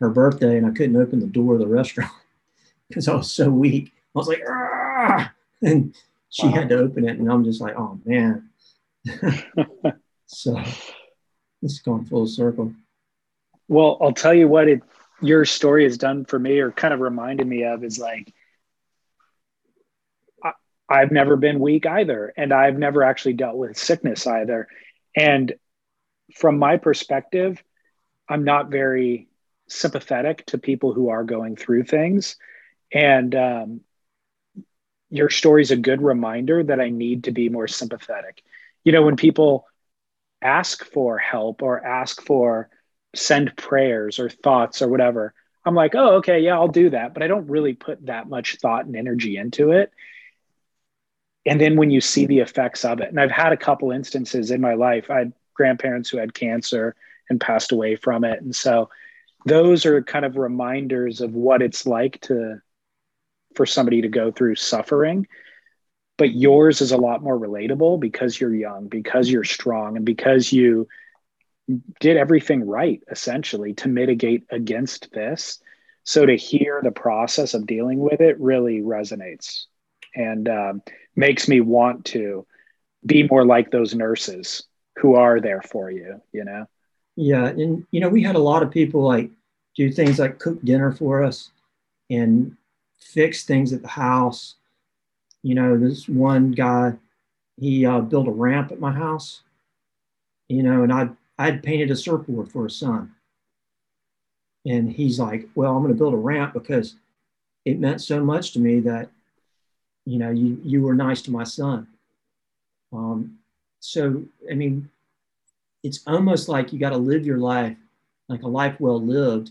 her 0.00 0.10
birthday 0.10 0.56
and 0.56 0.66
I 0.66 0.70
couldn't 0.70 0.96
open 0.96 1.20
the 1.20 1.26
door 1.26 1.54
of 1.54 1.60
the 1.60 1.66
restaurant 1.66 2.12
because 2.88 3.08
I 3.08 3.14
was 3.14 3.30
so 3.30 3.50
weak. 3.50 3.92
I 4.14 4.18
was 4.18 4.28
like, 4.28 4.42
ah! 4.48 5.32
and 5.62 5.94
she 6.30 6.46
wow. 6.46 6.52
had 6.52 6.68
to 6.70 6.78
open 6.78 7.08
it, 7.08 7.18
and 7.18 7.30
I'm 7.30 7.44
just 7.44 7.60
like, 7.60 7.76
oh 7.76 7.98
man. 8.04 8.50
so 10.26 10.62
it's 11.62 11.80
gone 11.80 12.04
full 12.04 12.26
circle. 12.26 12.74
Well, 13.68 13.98
I'll 14.00 14.12
tell 14.12 14.34
you 14.34 14.48
what 14.48 14.68
it 14.68 14.82
your 15.20 15.44
story 15.44 15.84
has 15.84 15.98
done 15.98 16.24
for 16.24 16.38
me, 16.38 16.58
or 16.58 16.70
kind 16.70 16.94
of 16.94 17.00
reminded 17.00 17.46
me 17.46 17.64
of, 17.64 17.82
is 17.82 17.98
like 17.98 18.32
I, 20.42 20.52
I've 20.88 21.12
never 21.12 21.36
been 21.36 21.60
weak 21.60 21.86
either, 21.86 22.32
and 22.36 22.52
I've 22.52 22.78
never 22.78 23.02
actually 23.02 23.34
dealt 23.34 23.56
with 23.56 23.78
sickness 23.78 24.26
either. 24.26 24.68
And 25.16 25.54
from 26.34 26.58
my 26.58 26.76
perspective, 26.76 27.62
I'm 28.28 28.44
not 28.44 28.70
very 28.70 29.27
sympathetic 29.68 30.44
to 30.46 30.58
people 30.58 30.92
who 30.92 31.10
are 31.10 31.24
going 31.24 31.56
through 31.56 31.84
things. 31.84 32.36
And 32.92 33.34
um, 33.34 33.80
your 35.10 35.30
story 35.30 35.62
is 35.62 35.70
a 35.70 35.76
good 35.76 36.02
reminder 36.02 36.62
that 36.62 36.80
I 36.80 36.90
need 36.90 37.24
to 37.24 37.32
be 37.32 37.48
more 37.48 37.68
sympathetic. 37.68 38.42
You 38.84 38.92
know, 38.92 39.02
when 39.02 39.16
people 39.16 39.66
ask 40.40 40.84
for 40.84 41.18
help 41.18 41.62
or 41.62 41.84
ask 41.84 42.22
for 42.22 42.70
send 43.14 43.56
prayers 43.56 44.18
or 44.18 44.28
thoughts 44.28 44.82
or 44.82 44.88
whatever, 44.88 45.34
I'm 45.64 45.74
like, 45.74 45.94
oh, 45.94 46.16
okay, 46.16 46.40
yeah, 46.40 46.54
I'll 46.54 46.68
do 46.68 46.90
that. 46.90 47.14
But 47.14 47.22
I 47.22 47.26
don't 47.26 47.48
really 47.48 47.74
put 47.74 48.06
that 48.06 48.28
much 48.28 48.56
thought 48.56 48.86
and 48.86 48.96
energy 48.96 49.36
into 49.36 49.72
it. 49.72 49.92
And 51.44 51.60
then 51.60 51.76
when 51.76 51.90
you 51.90 52.00
see 52.00 52.26
the 52.26 52.40
effects 52.40 52.84
of 52.84 53.00
it, 53.00 53.08
and 53.08 53.20
I've 53.20 53.30
had 53.30 53.52
a 53.52 53.56
couple 53.56 53.90
instances 53.90 54.50
in 54.50 54.60
my 54.60 54.74
life, 54.74 55.10
I 55.10 55.18
had 55.18 55.32
grandparents 55.54 56.08
who 56.10 56.18
had 56.18 56.34
cancer 56.34 56.94
and 57.30 57.40
passed 57.40 57.72
away 57.72 57.96
from 57.96 58.24
it. 58.24 58.40
And 58.40 58.54
so 58.54 58.90
those 59.48 59.86
are 59.86 60.02
kind 60.02 60.24
of 60.24 60.36
reminders 60.36 61.20
of 61.20 61.34
what 61.34 61.62
it's 61.62 61.86
like 61.86 62.20
to 62.22 62.60
for 63.54 63.66
somebody 63.66 64.02
to 64.02 64.08
go 64.08 64.30
through 64.30 64.54
suffering. 64.54 65.26
But 66.16 66.34
yours 66.34 66.80
is 66.80 66.92
a 66.92 66.96
lot 66.96 67.22
more 67.22 67.38
relatable 67.38 68.00
because 68.00 68.40
you're 68.40 68.54
young 68.54 68.88
because 68.88 69.30
you're 69.30 69.44
strong 69.44 69.96
and 69.96 70.04
because 70.04 70.52
you 70.52 70.88
did 72.00 72.16
everything 72.16 72.66
right 72.66 73.00
essentially 73.10 73.74
to 73.74 73.88
mitigate 73.88 74.44
against 74.50 75.12
this. 75.12 75.60
So 76.04 76.24
to 76.24 76.36
hear 76.36 76.80
the 76.82 76.90
process 76.90 77.54
of 77.54 77.66
dealing 77.66 77.98
with 77.98 78.20
it 78.20 78.40
really 78.40 78.80
resonates 78.80 79.64
and 80.14 80.48
um, 80.48 80.82
makes 81.14 81.46
me 81.48 81.60
want 81.60 82.06
to 82.06 82.46
be 83.04 83.28
more 83.28 83.44
like 83.44 83.70
those 83.70 83.94
nurses 83.94 84.64
who 84.96 85.14
are 85.14 85.40
there 85.40 85.62
for 85.62 85.90
you 85.90 86.20
you 86.32 86.44
know? 86.44 86.66
Yeah, 87.20 87.46
and 87.46 87.84
you 87.90 87.98
know, 87.98 88.08
we 88.08 88.22
had 88.22 88.36
a 88.36 88.38
lot 88.38 88.62
of 88.62 88.70
people 88.70 89.02
like 89.02 89.32
do 89.78 89.92
things 89.92 90.18
like 90.18 90.40
cook 90.40 90.60
dinner 90.64 90.90
for 90.90 91.22
us 91.22 91.50
and 92.10 92.56
fix 92.98 93.44
things 93.44 93.72
at 93.72 93.80
the 93.80 93.88
house. 93.88 94.56
You 95.44 95.54
know, 95.54 95.78
this 95.78 96.08
one 96.08 96.50
guy, 96.50 96.94
he 97.56 97.86
uh, 97.86 98.00
built 98.00 98.26
a 98.26 98.32
ramp 98.32 98.72
at 98.72 98.80
my 98.80 98.92
house. 98.92 99.42
You 100.48 100.64
know, 100.64 100.82
and 100.82 100.92
I 100.92 101.10
I'd 101.38 101.62
painted 101.62 101.92
a 101.92 101.96
surfboard 101.96 102.50
for 102.50 102.64
his 102.64 102.76
son. 102.76 103.14
And 104.66 104.90
he's 104.90 105.20
like, 105.20 105.48
"Well, 105.54 105.76
I'm 105.76 105.82
going 105.82 105.94
to 105.94 105.98
build 105.98 106.14
a 106.14 106.16
ramp 106.16 106.54
because 106.54 106.96
it 107.64 107.78
meant 107.78 108.00
so 108.00 108.24
much 108.24 108.52
to 108.52 108.58
me 108.58 108.80
that, 108.80 109.10
you 110.04 110.18
know, 110.18 110.30
you 110.30 110.60
you 110.64 110.82
were 110.82 110.94
nice 110.94 111.22
to 111.22 111.30
my 111.30 111.44
son." 111.44 111.86
Um, 112.92 113.38
so 113.78 114.24
I 114.50 114.54
mean, 114.54 114.90
it's 115.84 116.00
almost 116.04 116.48
like 116.48 116.72
you 116.72 116.80
got 116.80 116.90
to 116.90 116.96
live 116.96 117.24
your 117.24 117.38
life 117.38 117.76
like 118.28 118.42
a 118.42 118.48
life 118.48 118.78
well 118.80 119.00
lived 119.00 119.50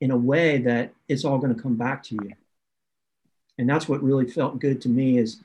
in 0.00 0.10
a 0.10 0.16
way 0.16 0.58
that 0.58 0.92
it's 1.08 1.24
all 1.24 1.38
going 1.38 1.54
to 1.54 1.60
come 1.60 1.76
back 1.76 2.02
to 2.04 2.14
you. 2.14 2.32
And 3.58 3.68
that's 3.68 3.88
what 3.88 4.02
really 4.02 4.26
felt 4.26 4.58
good 4.58 4.80
to 4.82 4.88
me 4.88 5.18
is 5.18 5.40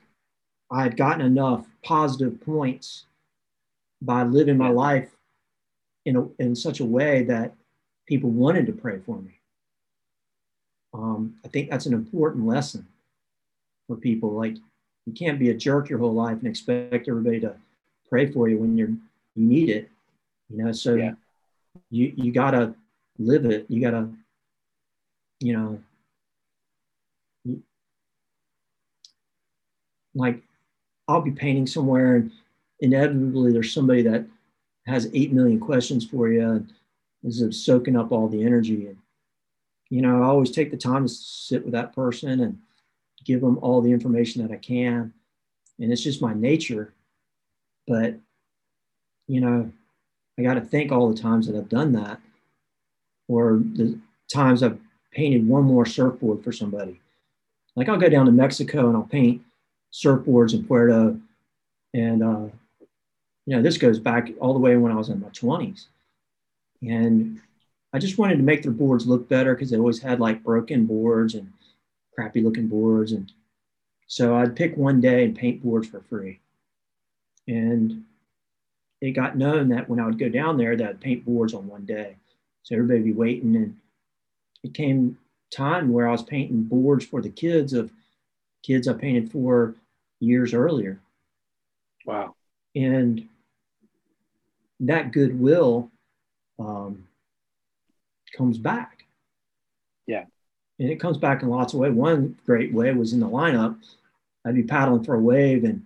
i 0.70 0.82
had 0.82 0.96
gotten 0.96 1.24
enough 1.24 1.66
positive 1.84 2.40
points 2.40 3.04
by 4.00 4.22
living 4.22 4.56
my 4.56 4.68
life 4.68 5.10
in, 6.04 6.16
a, 6.16 6.28
in 6.38 6.56
such 6.56 6.80
a 6.80 6.84
way 6.84 7.22
that 7.24 7.54
people 8.06 8.30
wanted 8.30 8.66
to 8.66 8.72
pray 8.72 8.98
for 8.98 9.18
me. 9.18 9.38
Um, 10.94 11.36
i 11.44 11.48
think 11.48 11.70
that's 11.70 11.86
an 11.86 11.94
important 11.94 12.46
lesson 12.46 12.86
for 13.86 13.96
people 13.96 14.32
like 14.32 14.56
you 15.06 15.12
can't 15.12 15.38
be 15.38 15.50
a 15.50 15.54
jerk 15.54 15.88
your 15.88 15.98
whole 15.98 16.14
life 16.14 16.38
and 16.38 16.46
expect 16.46 17.08
everybody 17.08 17.40
to 17.40 17.54
pray 18.08 18.30
for 18.30 18.48
you 18.48 18.58
when 18.58 18.76
you're 18.76 18.88
you 19.34 19.46
need 19.46 19.70
it 19.70 19.90
you 20.52 20.62
know? 20.62 20.72
So 20.72 20.94
yeah. 20.94 21.12
you 21.90 22.12
you 22.16 22.32
gotta 22.32 22.74
live 23.18 23.46
it. 23.46 23.66
You 23.68 23.80
gotta 23.80 24.08
you 25.42 25.52
know 25.52 25.78
like 30.14 30.40
i'll 31.08 31.20
be 31.20 31.30
painting 31.30 31.66
somewhere 31.66 32.16
and 32.16 32.30
inevitably 32.80 33.52
there's 33.52 33.72
somebody 33.72 34.02
that 34.02 34.26
has 34.86 35.08
8 35.12 35.32
million 35.32 35.60
questions 35.60 36.04
for 36.04 36.28
you 36.28 36.42
and 36.42 36.72
is 37.24 37.64
soaking 37.64 37.96
up 37.96 38.10
all 38.10 38.28
the 38.28 38.44
energy. 38.44 38.86
And 38.88 38.96
you 39.90 40.02
know 40.02 40.22
i 40.22 40.26
always 40.26 40.50
take 40.50 40.70
the 40.70 40.76
time 40.76 41.06
to 41.06 41.08
sit 41.08 41.64
with 41.64 41.72
that 41.72 41.94
person 41.94 42.40
and 42.40 42.58
give 43.24 43.40
them 43.40 43.58
all 43.62 43.80
the 43.80 43.92
information 43.92 44.42
that 44.42 44.52
i 44.52 44.58
can. 44.58 45.12
And 45.78 45.92
it's 45.92 46.02
just 46.02 46.22
my 46.22 46.34
nature. 46.34 46.92
But 47.86 48.16
you 49.26 49.40
know 49.40 49.72
I 50.38 50.42
got 50.42 50.54
to 50.54 50.60
think 50.60 50.90
all 50.90 51.08
the 51.12 51.20
times 51.20 51.46
that 51.46 51.56
I've 51.56 51.68
done 51.68 51.92
that, 51.92 52.20
or 53.28 53.60
the 53.74 53.98
times 54.32 54.62
I've 54.62 54.80
painted 55.12 55.46
one 55.46 55.64
more 55.64 55.86
surfboard 55.86 56.42
for 56.42 56.52
somebody. 56.52 57.00
Like 57.76 57.88
I'll 57.88 57.98
go 57.98 58.08
down 58.08 58.26
to 58.26 58.32
Mexico 58.32 58.88
and 58.88 58.96
I'll 58.96 59.04
paint 59.04 59.42
surfboards 59.92 60.54
in 60.54 60.64
Puerto, 60.64 61.18
and 61.94 62.22
uh, 62.22 62.46
you 63.46 63.56
know 63.56 63.62
this 63.62 63.78
goes 63.78 63.98
back 63.98 64.30
all 64.40 64.52
the 64.54 64.60
way 64.60 64.76
when 64.76 64.92
I 64.92 64.96
was 64.96 65.08
in 65.08 65.20
my 65.20 65.28
20s, 65.28 65.86
and 66.82 67.40
I 67.92 67.98
just 67.98 68.18
wanted 68.18 68.36
to 68.36 68.42
make 68.42 68.62
their 68.62 68.72
boards 68.72 69.06
look 69.06 69.28
better 69.28 69.54
because 69.54 69.70
they 69.70 69.76
always 69.76 70.00
had 70.00 70.18
like 70.18 70.42
broken 70.42 70.86
boards 70.86 71.34
and 71.34 71.52
crappy 72.14 72.40
looking 72.40 72.68
boards. 72.68 73.12
And 73.12 73.30
so 74.06 74.34
I'd 74.36 74.56
pick 74.56 74.76
one 74.76 75.00
day 75.00 75.24
and 75.24 75.36
paint 75.36 75.62
boards 75.62 75.88
for 75.88 76.00
free. 76.00 76.40
And 77.46 78.04
it 79.00 79.10
got 79.10 79.36
known 79.36 79.68
that 79.70 79.88
when 79.88 80.00
I 80.00 80.06
would 80.06 80.18
go 80.18 80.28
down 80.28 80.56
there, 80.56 80.76
that 80.76 80.88
I'd 80.88 81.00
paint 81.00 81.24
boards 81.24 81.52
on 81.52 81.66
one 81.66 81.84
day. 81.84 82.16
So 82.62 82.74
everybody 82.74 83.00
would 83.00 83.04
be 83.04 83.12
waiting. 83.12 83.56
And 83.56 83.76
it 84.62 84.74
came 84.74 85.18
time 85.52 85.92
where 85.92 86.08
I 86.08 86.12
was 86.12 86.22
painting 86.22 86.62
boards 86.64 87.04
for 87.04 87.20
the 87.20 87.28
kids 87.28 87.72
of 87.72 87.90
kids 88.62 88.88
I 88.88 88.94
painted 88.94 89.30
for 89.30 89.74
years 90.20 90.54
earlier. 90.54 91.00
Wow. 92.06 92.34
And 92.74 93.28
that 94.80 95.12
goodwill 95.12 95.90
um, 96.58 97.06
comes 98.36 98.58
back. 98.58 99.04
Yeah. 100.06 100.24
And 100.78 100.90
it 100.90 101.00
comes 101.00 101.18
back 101.18 101.42
in 101.42 101.48
lots 101.48 101.74
of 101.74 101.80
ways. 101.80 101.92
One 101.92 102.36
great 102.46 102.72
way 102.72 102.92
was 102.92 103.12
in 103.12 103.20
the 103.20 103.28
lineup. 103.28 103.76
I'd 104.44 104.54
be 104.54 104.62
paddling 104.62 105.04
for 105.04 105.14
a 105.14 105.20
wave 105.20 105.64
and 105.64 105.84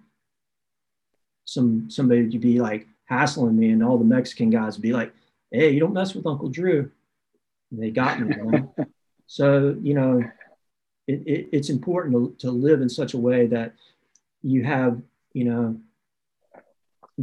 some 1.44 1.90
somebody 1.90 2.23
would 2.23 2.40
be 2.40 2.61
like 2.61 2.86
hassling 3.05 3.57
me 3.57 3.70
and 3.70 3.82
all 3.82 3.98
the 3.98 4.05
Mexican 4.05 4.51
guys 4.51 4.77
would 4.77 4.82
be 4.82 4.93
like, 4.93 5.12
hey, 5.51 5.70
you 5.70 5.81
don't 5.81 5.93
mess 5.93 6.15
with 6.15 6.27
Uncle 6.27 6.48
Drew. 6.48 6.90
They 7.70 7.90
got 7.90 8.20
me. 8.20 8.34
So, 9.26 9.76
you 9.82 9.94
know, 9.94 10.22
it, 11.06 11.22
it, 11.26 11.48
it's 11.52 11.68
important 11.68 12.40
to, 12.40 12.47
to 12.47 12.51
live 12.51 12.80
in 12.80 12.88
such 12.88 13.14
a 13.14 13.18
way 13.18 13.47
that 13.48 13.74
you 14.43 14.64
have, 14.64 15.02
you 15.32 15.44
know, 15.44 15.80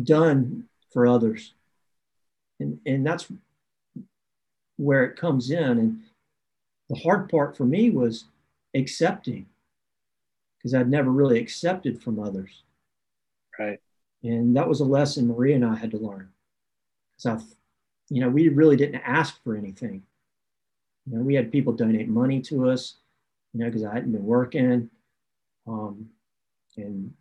done 0.02 0.68
for 0.92 1.08
others. 1.08 1.54
And, 2.60 2.80
and 2.86 3.06
that's 3.06 3.28
where 4.78 5.06
it 5.06 5.16
comes 5.16 5.50
in. 5.50 5.64
And 5.64 6.00
the 6.90 7.00
hard 7.00 7.30
part 7.30 7.56
for 7.56 7.66
me 7.66 7.90
was 7.90 8.26
accepting 8.74 9.46
because 10.58 10.74
I'd 10.74 10.90
never 10.90 11.12
really 11.12 11.40
accepted 11.40 12.02
from 12.02 12.20
others. 12.20 12.64
Right. 13.58 13.80
And 14.24 14.56
that 14.56 14.68
was 14.68 14.80
a 14.80 14.86
lesson 14.86 15.28
Maria 15.28 15.56
and 15.56 15.66
I 15.66 15.76
had 15.76 15.92
to 15.92 15.98
learn. 15.98 16.30
Because 17.16 17.42
I, 17.42 17.46
you 18.10 18.22
know, 18.22 18.30
we 18.30 18.50
really 18.50 18.76
didn't 18.76 19.02
ask 19.02 19.42
for 19.44 19.56
anything. 19.56 20.04
You 21.06 21.18
know, 21.18 21.24
we 21.24 21.36
had 21.36 21.52
people 21.52 21.74
donate 21.74 22.08
money 22.08 22.42
to 22.42 22.70
us, 22.70 22.96
you 23.54 23.60
know, 23.60 23.66
because 23.66 23.84
I 23.84 23.94
hadn't 23.94 24.12
been 24.12 24.26
working. 24.26 24.90
Um, 25.68 26.10
and, 26.78 27.14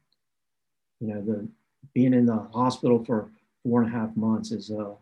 you 1.01 1.09
know, 1.09 1.21
the 1.21 1.49
being 1.95 2.15
in 2.15 2.27
the 2.27 2.49
hospital 2.55 3.05
for 3.05 3.31
four 3.63 3.83
and 3.83 3.93
a 3.93 3.97
half 3.97 4.17
months 4.17 4.53
is 4.53 4.71
uh, 4.71 4.95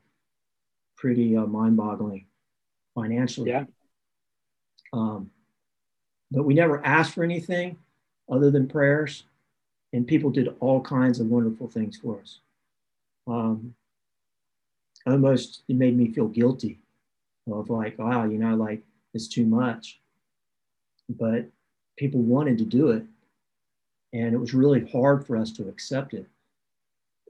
pretty 0.96 1.36
uh, 1.36 1.46
mind 1.46 1.76
boggling 1.76 2.26
financially. 2.94 3.50
Yeah. 3.50 3.64
Um, 4.92 5.30
but 6.30 6.44
we 6.44 6.54
never 6.54 6.84
asked 6.84 7.14
for 7.14 7.24
anything 7.24 7.76
other 8.30 8.50
than 8.50 8.68
prayers, 8.68 9.24
and 9.92 10.06
people 10.06 10.30
did 10.30 10.54
all 10.60 10.80
kinds 10.80 11.20
of 11.20 11.26
wonderful 11.26 11.68
things 11.68 11.96
for 11.96 12.20
us. 12.20 12.38
Um, 13.26 13.74
almost 15.06 15.62
it 15.68 15.76
made 15.76 15.96
me 15.96 16.12
feel 16.12 16.28
guilty 16.28 16.78
of 17.52 17.70
like, 17.70 17.98
wow, 17.98 18.24
you 18.24 18.38
know, 18.38 18.54
like 18.54 18.82
it's 19.14 19.28
too 19.28 19.46
much. 19.46 20.00
But 21.08 21.46
people 21.96 22.20
wanted 22.20 22.58
to 22.58 22.64
do 22.64 22.90
it, 22.90 23.04
and 24.12 24.34
it 24.34 24.38
was 24.38 24.54
really 24.54 24.88
hard 24.90 25.26
for 25.26 25.36
us 25.36 25.50
to 25.52 25.68
accept 25.68 26.14
it, 26.14 26.26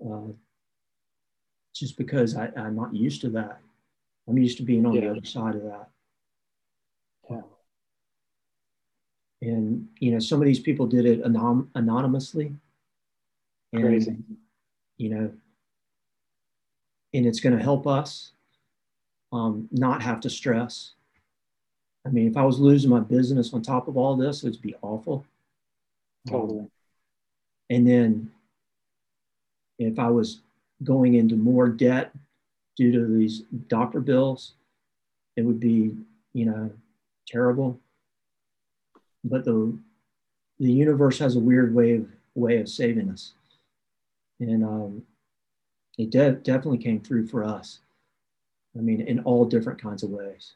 uh, 0.05 0.33
just 1.75 1.97
because 1.97 2.37
I, 2.37 2.51
I'm 2.57 2.77
not 2.77 2.95
used 2.95 3.21
to 3.23 3.31
that. 3.31 3.61
I'm 4.29 4.39
used 4.39 4.59
to 4.59 4.63
being 4.63 4.85
on 4.87 4.93
Yeah. 4.93 5.01
the 5.03 5.11
other 5.11 5.25
side 5.25 5.55
of 5.57 5.63
that. 5.63 5.89
Yeah. 7.31 7.41
And 9.43 9.89
you 9.99 10.13
know, 10.13 10.19
some 10.19 10.41
of 10.41 10.47
these 10.47 10.61
people 10.61 10.87
did 10.87 11.07
it 11.07 11.23
anon- 11.25 11.71
anonymously. 11.75 12.55
And, 13.73 13.83
Crazy. 13.83 14.17
You 14.99 15.09
know, 15.09 15.33
and 17.15 17.27
it's 17.27 17.41
going 17.41 17.57
to 17.57 17.63
help 17.63 17.87
us 17.87 18.33
um, 19.33 19.69
not 19.71 20.03
have 20.03 20.21
to 20.21 20.31
stress. 20.31 20.93
I 22.07 22.09
mean, 22.09 22.27
if 22.27 22.37
I 22.37 22.45
was 22.45 22.59
losing 22.59 22.91
my 22.91 23.01
business 23.01 23.53
on 23.53 23.63
top 23.63 23.89
of 23.89 23.97
all 23.97 24.17
this, 24.17 24.43
it 24.43 24.51
would 24.51 24.63
be 24.63 24.75
awful. 24.83 25.25
Totally. 26.29 26.71
And 27.69 27.87
then 27.87 28.31
if 29.79 29.99
I 29.99 30.09
was 30.09 30.41
going 30.83 31.15
into 31.15 31.37
more 31.37 31.69
debt 31.69 32.13
due 32.77 32.93
to 32.93 33.07
these 33.07 33.43
doctor 33.69 34.01
bills, 34.01 34.53
it 35.37 35.43
would 35.43 35.61
be, 35.61 35.95
you 36.33 36.47
know, 36.47 36.71
terrible. 37.27 37.79
But 39.25 39.45
the 39.45 39.77
the 40.59 40.73
universe 40.73 41.19
has 41.19 41.37
a 41.37 41.41
weird 41.41 41.75
way 41.75 41.97
of 41.97 42.07
way 42.35 42.59
of 42.59 42.69
saving 42.69 43.11
us, 43.11 43.33
and 44.41 44.65
um, 44.65 45.03
it 45.99 46.11
de- 46.11 46.33
definitely 46.33 46.79
came 46.79 47.01
through 47.01 47.27
for 47.27 47.45
us. 47.45 47.81
I 48.77 48.81
mean, 48.81 49.01
in 49.01 49.21
all 49.21 49.45
different 49.45 49.81
kinds 49.81 50.03
of 50.03 50.11
ways. 50.11 50.55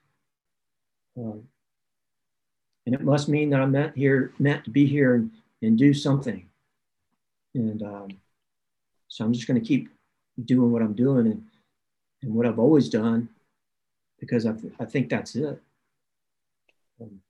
Um, 1.17 1.45
and 2.87 2.95
it 2.95 3.01
must 3.01 3.29
mean 3.29 3.51
that 3.51 3.61
I'm 3.61 3.73
meant 3.73 3.97
here, 3.97 4.33
meant 4.39 4.65
to 4.65 4.71
be 4.71 4.87
here 4.87 5.15
and, 5.15 5.31
and 5.63 5.79
do 5.79 5.95
something. 5.95 6.49
And 7.55 7.83
um, 7.83 8.09
so 9.09 9.25
I'm 9.25 9.33
just 9.33 9.47
going 9.47 9.61
to 9.61 9.67
keep 9.67 9.89
doing 10.45 10.73
what 10.73 10.83
I'm 10.83 10.95
doing 10.95 11.27
and, 11.27 11.45
and 12.23 12.35
what 12.35 12.47
I've 12.47 12.59
always 12.59 12.89
done 12.89 13.29
because 14.21 14.47
I, 14.47 14.53
th- 14.53 14.73
I 14.81 14.85
think 14.85 15.09
that's 15.09 15.35
it. 15.35 15.61
Um, 17.01 17.21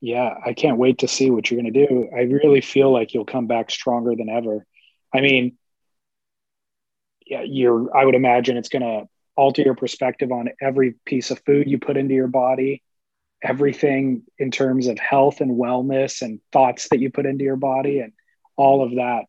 Yeah, 0.00 0.34
I 0.44 0.52
can't 0.52 0.78
wait 0.78 0.98
to 0.98 1.08
see 1.08 1.30
what 1.30 1.50
you're 1.50 1.60
going 1.60 1.72
to 1.72 1.86
do. 1.86 2.08
I 2.14 2.20
really 2.22 2.60
feel 2.60 2.92
like 2.92 3.14
you'll 3.14 3.24
come 3.24 3.46
back 3.46 3.70
stronger 3.70 4.14
than 4.16 4.28
ever. 4.28 4.66
I 5.14 5.20
mean, 5.20 5.56
yeah, 7.26 7.42
you're 7.42 7.96
I 7.96 8.04
would 8.04 8.14
imagine 8.14 8.56
it's 8.56 8.68
going 8.68 8.82
to 8.82 9.08
alter 9.36 9.62
your 9.62 9.74
perspective 9.74 10.32
on 10.32 10.50
every 10.60 10.94
piece 11.06 11.30
of 11.30 11.40
food 11.46 11.68
you 11.68 11.78
put 11.78 11.96
into 11.96 12.14
your 12.14 12.28
body, 12.28 12.82
everything 13.42 14.22
in 14.38 14.50
terms 14.50 14.86
of 14.86 14.98
health 14.98 15.40
and 15.40 15.52
wellness 15.58 16.22
and 16.22 16.40
thoughts 16.52 16.88
that 16.90 16.98
you 17.00 17.10
put 17.10 17.26
into 17.26 17.44
your 17.44 17.56
body 17.56 18.00
and 18.00 18.12
all 18.56 18.82
of 18.82 18.92
that. 18.96 19.24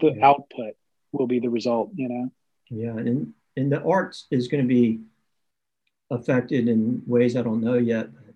The 0.00 0.14
Yeah. 0.16 0.28
output 0.28 0.74
will 1.12 1.26
be 1.26 1.40
the 1.40 1.50
result, 1.50 1.90
you 1.94 2.08
know. 2.08 2.30
Yeah, 2.70 2.96
and 2.96 3.34
and 3.56 3.70
the 3.70 3.82
arts 3.82 4.26
is 4.30 4.48
going 4.48 4.62
to 4.64 4.68
be 4.68 5.00
affected 6.10 6.68
in 6.68 7.02
ways 7.06 7.36
I 7.36 7.42
don't 7.42 7.60
know 7.60 7.74
yet. 7.74 8.08
But, 8.14 8.34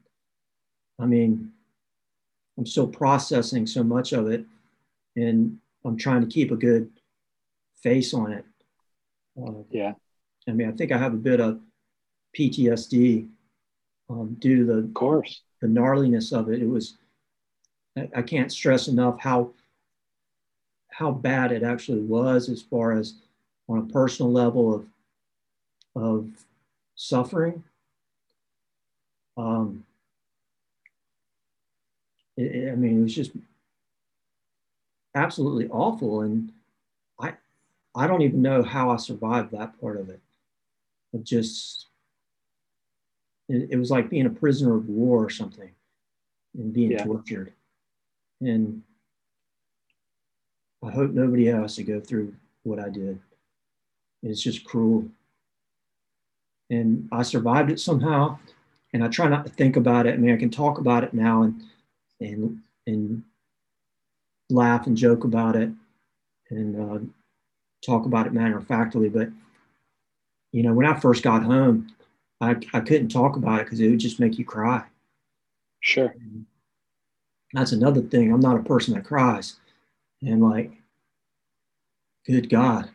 I 0.98 1.06
mean, 1.06 1.52
I'm 2.59 2.66
still 2.66 2.89
processing 2.89 3.66
so 3.66 3.82
much 3.82 4.12
of 4.12 4.28
it, 4.28 4.44
and 5.14 5.59
I'm 5.85 5.97
trying 5.97 6.20
to 6.23 6.27
keep 6.27 6.51
a 6.51 6.56
good 6.56 6.90
face 7.82 8.12
on 8.12 8.32
it. 8.32 8.44
Uh, 9.40 9.62
Yeah. 9.70 9.94
I 10.48 10.52
mean, 10.52 10.68
I 10.68 10.73
think 10.73 10.93
I 10.93 10.98
have 10.98 11.14
a 11.14 11.18
bit 11.18 11.40
of 11.40 11.60
PTSD 12.35 13.28
um, 14.10 14.36
due 14.39 14.59
to 14.59 14.64
the 14.64 14.78
Of 14.78 14.94
course. 14.94 15.43
the 15.60 15.68
gnarliness 15.68 16.32
of 16.32 16.48
it. 16.51 16.62
It 16.62 16.68
was 16.68 16.97
I, 17.97 18.09
I 18.16 18.23
can't 18.23 18.52
stress 18.52 18.89
enough 18.89 19.20
how 19.20 19.52
how 20.90 21.12
bad 21.12 21.52
it 21.52 21.62
actually 21.62 22.01
was 22.01 22.48
as 22.48 22.60
far 22.62 22.93
as 22.93 23.14
on 23.68 23.78
a 23.78 23.93
personal 23.93 24.32
level 24.32 24.74
of 24.74 24.86
of 25.97 26.44
suffering. 26.94 27.64
Um, 29.36 29.85
it- 32.36 32.55
it- 32.55 32.73
I 32.73 32.77
mean, 32.77 33.01
it 33.01 33.02
was 33.02 33.14
just 33.14 33.32
absolutely 35.16 35.68
awful, 35.68 36.20
and 36.20 36.52
I 37.20 37.35
I 37.94 38.06
don't 38.06 38.23
even 38.23 38.43
know 38.43 38.62
how 38.62 38.90
I 38.90 38.97
survived 38.97 39.52
that 39.52 39.81
part 39.81 39.98
of 39.98 40.10
it. 40.10 40.20
It 41.12 41.24
just 41.24 41.87
it, 43.49 43.69
it 43.70 43.77
was 43.77 43.91
like 43.91 44.11
being 44.11 44.27
a 44.27 44.31
prisoner 44.31 44.77
of 44.77 44.89
war 44.89 45.24
or 45.24 45.31
something, 45.31 45.70
and 46.57 46.73
being 46.73 46.93
Yeah. 46.93 47.05
tortured, 47.05 47.53
and 48.41 48.83
I 50.85 50.91
hope 50.91 51.12
nobody 51.12 51.47
has 51.47 51.77
to 51.77 51.83
go 51.83 52.01
through 52.01 52.35
what 52.62 52.78
I 52.78 52.89
did. 52.89 53.19
It's 54.23 54.43
just 54.43 54.65
cruel. 54.65 55.09
And 56.70 57.09
I 57.12 57.23
survived 57.23 57.70
it 57.70 57.81
somehow. 57.81 58.39
And 58.93 59.05
I 59.05 59.09
try 59.09 59.28
not 59.28 59.47
to 59.47 59.53
think 59.53 59.77
about 59.77 60.07
it. 60.07 60.15
I 60.15 60.16
mean, 60.16 60.33
I 60.35 60.37
can 60.37 60.51
talk 60.51 60.78
about 60.78 61.05
it 61.05 61.12
now 61.12 61.43
and 61.43 61.62
and 62.20 62.61
and 62.87 63.23
laugh 64.49 64.87
and 64.87 64.97
joke 64.97 65.24
about 65.24 65.57
it 65.57 65.70
and 66.51 66.81
uh, 66.81 66.99
talk 67.85 68.07
about 68.07 68.27
it 68.27 68.33
matter 68.33 68.57
of 68.57 68.66
factly. 68.66 69.09
But 69.09 69.28
you 70.57 70.62
know, 70.62 70.73
when 70.73 70.87
I 70.87 70.99
first 70.99 71.23
got 71.23 71.43
home, 71.43 71.95
I, 72.41 72.57
I 72.73 72.81
couldn't 72.81 73.11
talk 73.11 73.37
about 73.37 73.61
it 73.61 73.65
because 73.65 73.81
it 73.81 73.91
would 73.91 73.99
just 74.01 74.20
make 74.20 74.39
you 74.39 74.45
cry. 74.47 74.85
Sure. 75.81 76.15
That's 77.53 77.73
another 77.73 78.03
thing. 78.03 78.33
I'm 78.33 78.41
not 78.41 78.59
a 78.59 78.62
person 78.62 78.95
that 78.95 79.05
cries. 79.05 79.57
And 80.23 80.43
like, 80.43 80.73
good 82.27 82.49
God. 82.51 82.91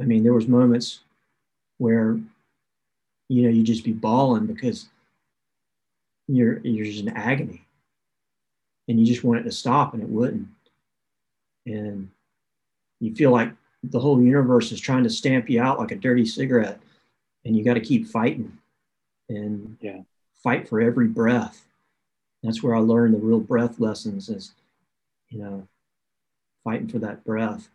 I 0.00 0.04
mean, 0.04 0.22
there 0.22 0.34
was 0.34 0.48
moments 0.48 1.00
where, 1.78 2.18
you 3.28 3.42
know, 3.42 3.48
you 3.50 3.62
just 3.62 3.84
be 3.84 3.92
bawling 3.92 4.46
because 4.46 4.88
you're 6.28 6.58
you're 6.60 6.86
just 6.86 7.00
in 7.00 7.08
agony. 7.10 7.64
and 8.88 8.98
you 8.98 9.06
just 9.06 9.24
want 9.24 9.40
it 9.40 9.44
to 9.44 9.52
stop 9.52 9.94
and 9.94 10.02
it 10.02 10.08
wouldn't. 10.08 10.48
And 11.66 12.10
you 13.00 13.14
feel 13.14 13.30
like 13.30 13.52
the 13.82 14.00
whole 14.00 14.20
universe 14.22 14.72
is 14.72 14.80
trying 14.80 15.04
to 15.04 15.10
stamp 15.10 15.50
you 15.50 15.60
out 15.60 15.78
like 15.78 15.90
a 15.90 15.96
dirty 15.96 16.24
cigarette 16.24 16.80
and 17.44 17.56
you 17.56 17.64
got 17.64 17.74
to 17.74 17.80
keep 17.80 18.06
fighting 18.06 18.58
and 19.28 19.76
yeah. 19.80 20.00
fight 20.42 20.68
for 20.68 20.80
every 20.80 21.08
breath. 21.08 21.64
That's 22.42 22.62
where 22.62 22.74
I 22.74 22.80
learned 22.80 23.14
the 23.14 23.18
real 23.18 23.40
breath 23.40 23.78
lessons 23.78 24.28
is, 24.28 24.52
you 25.28 25.38
know, 25.38 25.66
fighting 26.64 26.88
for 26.88 26.98
that 27.00 27.24
breath. 27.24 27.68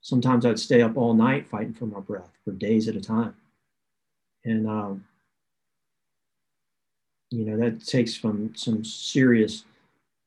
Sometimes 0.00 0.44
I'd 0.44 0.58
stay 0.58 0.82
up 0.82 0.96
all 0.96 1.14
night 1.14 1.48
fighting 1.48 1.74
for 1.74 1.86
my 1.86 2.00
breath 2.00 2.30
for 2.44 2.52
days 2.52 2.88
at 2.88 2.96
a 2.96 3.00
time. 3.00 3.34
And, 4.44 4.68
um, 4.68 5.04
you 7.30 7.44
know, 7.44 7.56
that 7.56 7.84
takes 7.84 8.14
from 8.14 8.54
some 8.54 8.84
serious 8.84 9.64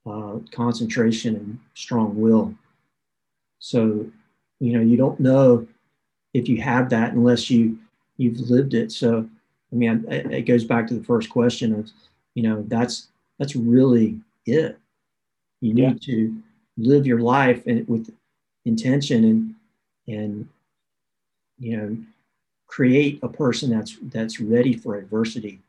uh, 0.05 0.39
concentration 0.51 1.35
and 1.35 1.59
strong 1.73 2.19
will. 2.19 2.55
So, 3.59 4.07
you 4.59 4.73
know, 4.73 4.81
you 4.81 4.97
don't 4.97 5.19
know 5.19 5.67
if 6.33 6.47
you 6.47 6.61
have 6.61 6.89
that 6.89 7.13
unless 7.13 7.49
you 7.49 7.77
you've 8.17 8.39
lived 8.49 8.73
it. 8.73 8.91
So, 8.91 9.29
I 9.71 9.75
mean, 9.75 10.05
it, 10.09 10.45
goes 10.45 10.63
back 10.63 10.87
to 10.87 10.95
the 10.95 11.03
first 11.03 11.29
question 11.29 11.73
of, 11.73 11.91
you 12.33 12.43
know, 12.43 12.63
that's 12.67 13.07
that's 13.37 13.55
really 13.55 14.19
it. 14.45 14.77
You 15.61 15.73
need 15.73 16.05
yeah. 16.05 16.15
to 16.15 16.35
live 16.77 17.05
your 17.05 17.19
life 17.19 17.65
and 17.65 17.87
with 17.87 18.13
intention 18.65 19.23
and 19.23 19.55
and 20.07 20.49
you 21.57 21.77
know 21.77 21.97
create 22.67 23.19
a 23.23 23.27
person 23.27 23.69
that's 23.69 23.97
that's 24.03 24.39
ready 24.39 24.75
for 24.75 24.97
adversity. 24.97 25.59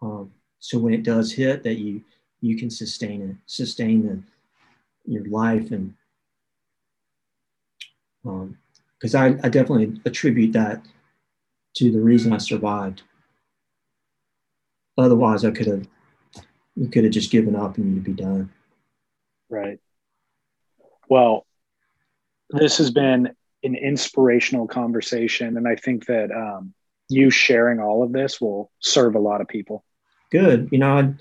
Um, 0.00 0.32
so 0.58 0.78
when 0.78 0.94
it 0.94 1.02
does 1.02 1.32
hit, 1.32 1.62
that 1.64 1.74
you 1.74 2.02
you 2.40 2.56
can 2.56 2.70
sustain 2.70 3.22
it, 3.22 3.36
sustain 3.46 4.06
the, 4.06 5.12
your 5.12 5.24
life 5.26 5.70
and 5.70 5.94
because 8.22 9.14
um, 9.14 9.40
I, 9.42 9.46
I 9.46 9.48
definitely 9.48 10.00
attribute 10.04 10.52
that 10.52 10.84
to 11.76 11.90
the 11.90 12.00
reason 12.00 12.32
I 12.32 12.38
survived. 12.38 13.02
Otherwise, 14.98 15.44
I 15.44 15.50
could 15.50 15.66
have 15.66 15.86
you 16.76 16.88
could 16.88 17.04
have 17.04 17.12
just 17.12 17.30
given 17.30 17.54
up 17.54 17.76
and 17.76 17.94
you'd 17.94 18.04
be 18.04 18.12
done. 18.12 18.50
Right. 19.50 19.78
Well, 21.08 21.46
this 22.50 22.78
has 22.78 22.90
been 22.90 23.34
an 23.62 23.74
inspirational 23.74 24.66
conversation, 24.66 25.56
and 25.56 25.68
I 25.68 25.76
think 25.76 26.06
that 26.06 26.30
um, 26.30 26.72
you 27.08 27.30
sharing 27.30 27.78
all 27.78 28.02
of 28.02 28.12
this 28.12 28.40
will 28.40 28.70
serve 28.80 29.14
a 29.14 29.20
lot 29.20 29.40
of 29.40 29.48
people. 29.48 29.84
Good. 30.30 30.68
You 30.72 30.78
know, 30.78 30.98
I, 30.98 31.14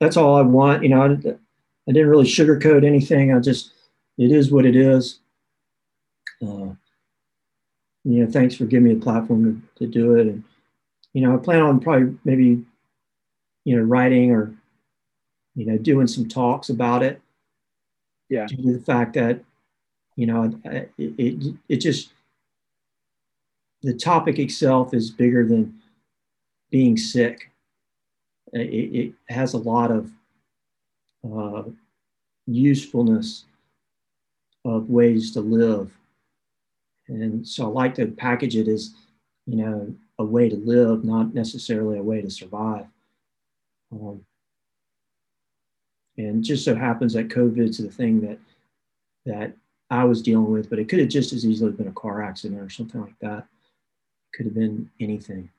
that's 0.00 0.16
all 0.16 0.36
I 0.36 0.42
want. 0.42 0.82
You 0.82 0.90
know, 0.90 1.02
I, 1.02 1.06
I 1.06 1.92
didn't 1.92 2.08
really 2.08 2.26
sugarcoat 2.26 2.84
anything. 2.84 3.34
I 3.34 3.40
just 3.40 3.72
it 4.18 4.32
is 4.32 4.50
what 4.50 4.64
it 4.64 4.76
is. 4.76 5.20
Uh, 6.42 6.74
you 8.04 8.24
know, 8.24 8.30
thanks 8.30 8.54
for 8.54 8.66
giving 8.66 8.84
me 8.84 8.92
a 8.92 9.02
platform 9.02 9.68
to, 9.76 9.86
to 9.86 9.90
do 9.90 10.14
it. 10.14 10.26
And, 10.26 10.44
you 11.12 11.22
know, 11.22 11.34
I 11.34 11.38
plan 11.38 11.62
on 11.62 11.80
probably 11.80 12.16
maybe, 12.24 12.62
you 13.64 13.76
know, 13.76 13.82
writing 13.82 14.30
or, 14.30 14.54
you 15.54 15.66
know, 15.66 15.76
doing 15.78 16.06
some 16.06 16.28
talks 16.28 16.68
about 16.68 17.02
it. 17.02 17.20
Yeah. 18.28 18.46
Due 18.46 18.56
to 18.56 18.78
the 18.78 18.84
fact 18.84 19.14
that, 19.14 19.42
you 20.14 20.26
know, 20.26 20.58
it, 20.64 20.92
it, 20.98 21.54
it 21.68 21.76
just, 21.78 22.10
the 23.82 23.94
topic 23.94 24.38
itself 24.38 24.94
is 24.94 25.10
bigger 25.10 25.46
than 25.46 25.80
being 26.70 26.96
sick. 26.96 27.50
It, 28.52 28.60
it 28.94 29.14
has 29.28 29.54
a 29.54 29.58
lot 29.58 29.90
of 29.90 30.10
uh, 31.24 31.64
usefulness 32.46 33.44
of 34.64 34.90
ways 34.90 35.32
to 35.32 35.40
live 35.40 35.92
and 37.08 37.46
so 37.46 37.64
I 37.64 37.68
like 37.68 37.94
to 37.96 38.06
package 38.06 38.56
it 38.56 38.68
as, 38.68 38.94
you 39.46 39.56
know, 39.56 39.94
a 40.18 40.24
way 40.24 40.48
to 40.48 40.56
live, 40.56 41.04
not 41.04 41.34
necessarily 41.34 41.98
a 41.98 42.02
way 42.02 42.20
to 42.20 42.30
survive. 42.30 42.86
Um, 43.92 44.24
and 46.18 46.42
just 46.42 46.64
so 46.64 46.74
happens 46.74 47.12
that 47.12 47.28
COVID's 47.28 47.78
the 47.78 47.90
thing 47.90 48.20
that 48.22 48.38
that 49.26 49.52
I 49.90 50.04
was 50.04 50.22
dealing 50.22 50.50
with, 50.50 50.70
but 50.70 50.78
it 50.78 50.88
could 50.88 50.98
have 50.98 51.08
just 51.08 51.32
as 51.32 51.44
easily 51.44 51.72
been 51.72 51.88
a 51.88 51.92
car 51.92 52.22
accident 52.22 52.60
or 52.60 52.70
something 52.70 53.00
like 53.00 53.18
that. 53.20 53.46
Could 54.34 54.46
have 54.46 54.54
been 54.54 54.90
anything. 54.98 55.50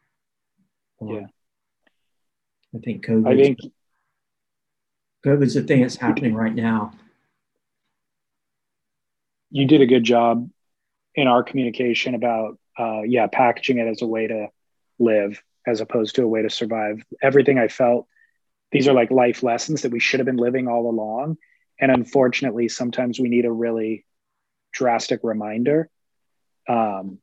Um, 1.02 1.10
yeah. 1.10 1.28
I 2.76 2.80
think 2.80 3.06
COVID. 3.06 3.28
I 3.28 3.36
think 3.36 3.60
COVID's 5.26 5.54
the 5.54 5.64
thing 5.64 5.82
that's 5.82 5.96
happening 5.96 6.34
right 6.34 6.54
now. 6.54 6.94
You 9.50 9.66
did 9.66 9.82
a 9.82 9.86
good 9.86 10.04
job 10.04 10.50
in 11.18 11.28
our 11.28 11.44
communication 11.44 12.16
about 12.16 12.58
uh, 12.80 13.02
yeah 13.02 13.28
packaging 13.28 13.80
it 13.80 13.88
as 13.88 14.02
a 14.02 14.08
way 14.08 14.28
to 14.28 14.48
live 15.00 15.42
as 15.66 15.82
opposed 15.82 16.16
to 16.16 16.24
a 16.24 16.28
way 16.28 16.44
to 16.44 16.50
survive. 16.50 17.04
Everything 17.22 17.58
i 17.58 17.68
felt 17.68 18.08
these 18.72 18.88
are 18.88 18.94
like 18.94 19.12
life 19.12 19.44
lessons 19.44 19.82
that 19.82 19.92
we 19.92 20.00
should 20.00 20.20
have 20.20 20.26
been 20.26 20.38
living 20.38 20.68
all 20.68 20.90
along. 20.90 21.38
And 21.82 21.92
unfortunately 21.92 22.70
sometimes 22.70 23.20
we 23.20 23.30
need 23.30 23.46
a 23.46 23.52
really 23.52 24.06
drastic 24.72 25.22
reminder. 25.24 25.90
Um, 26.70 27.20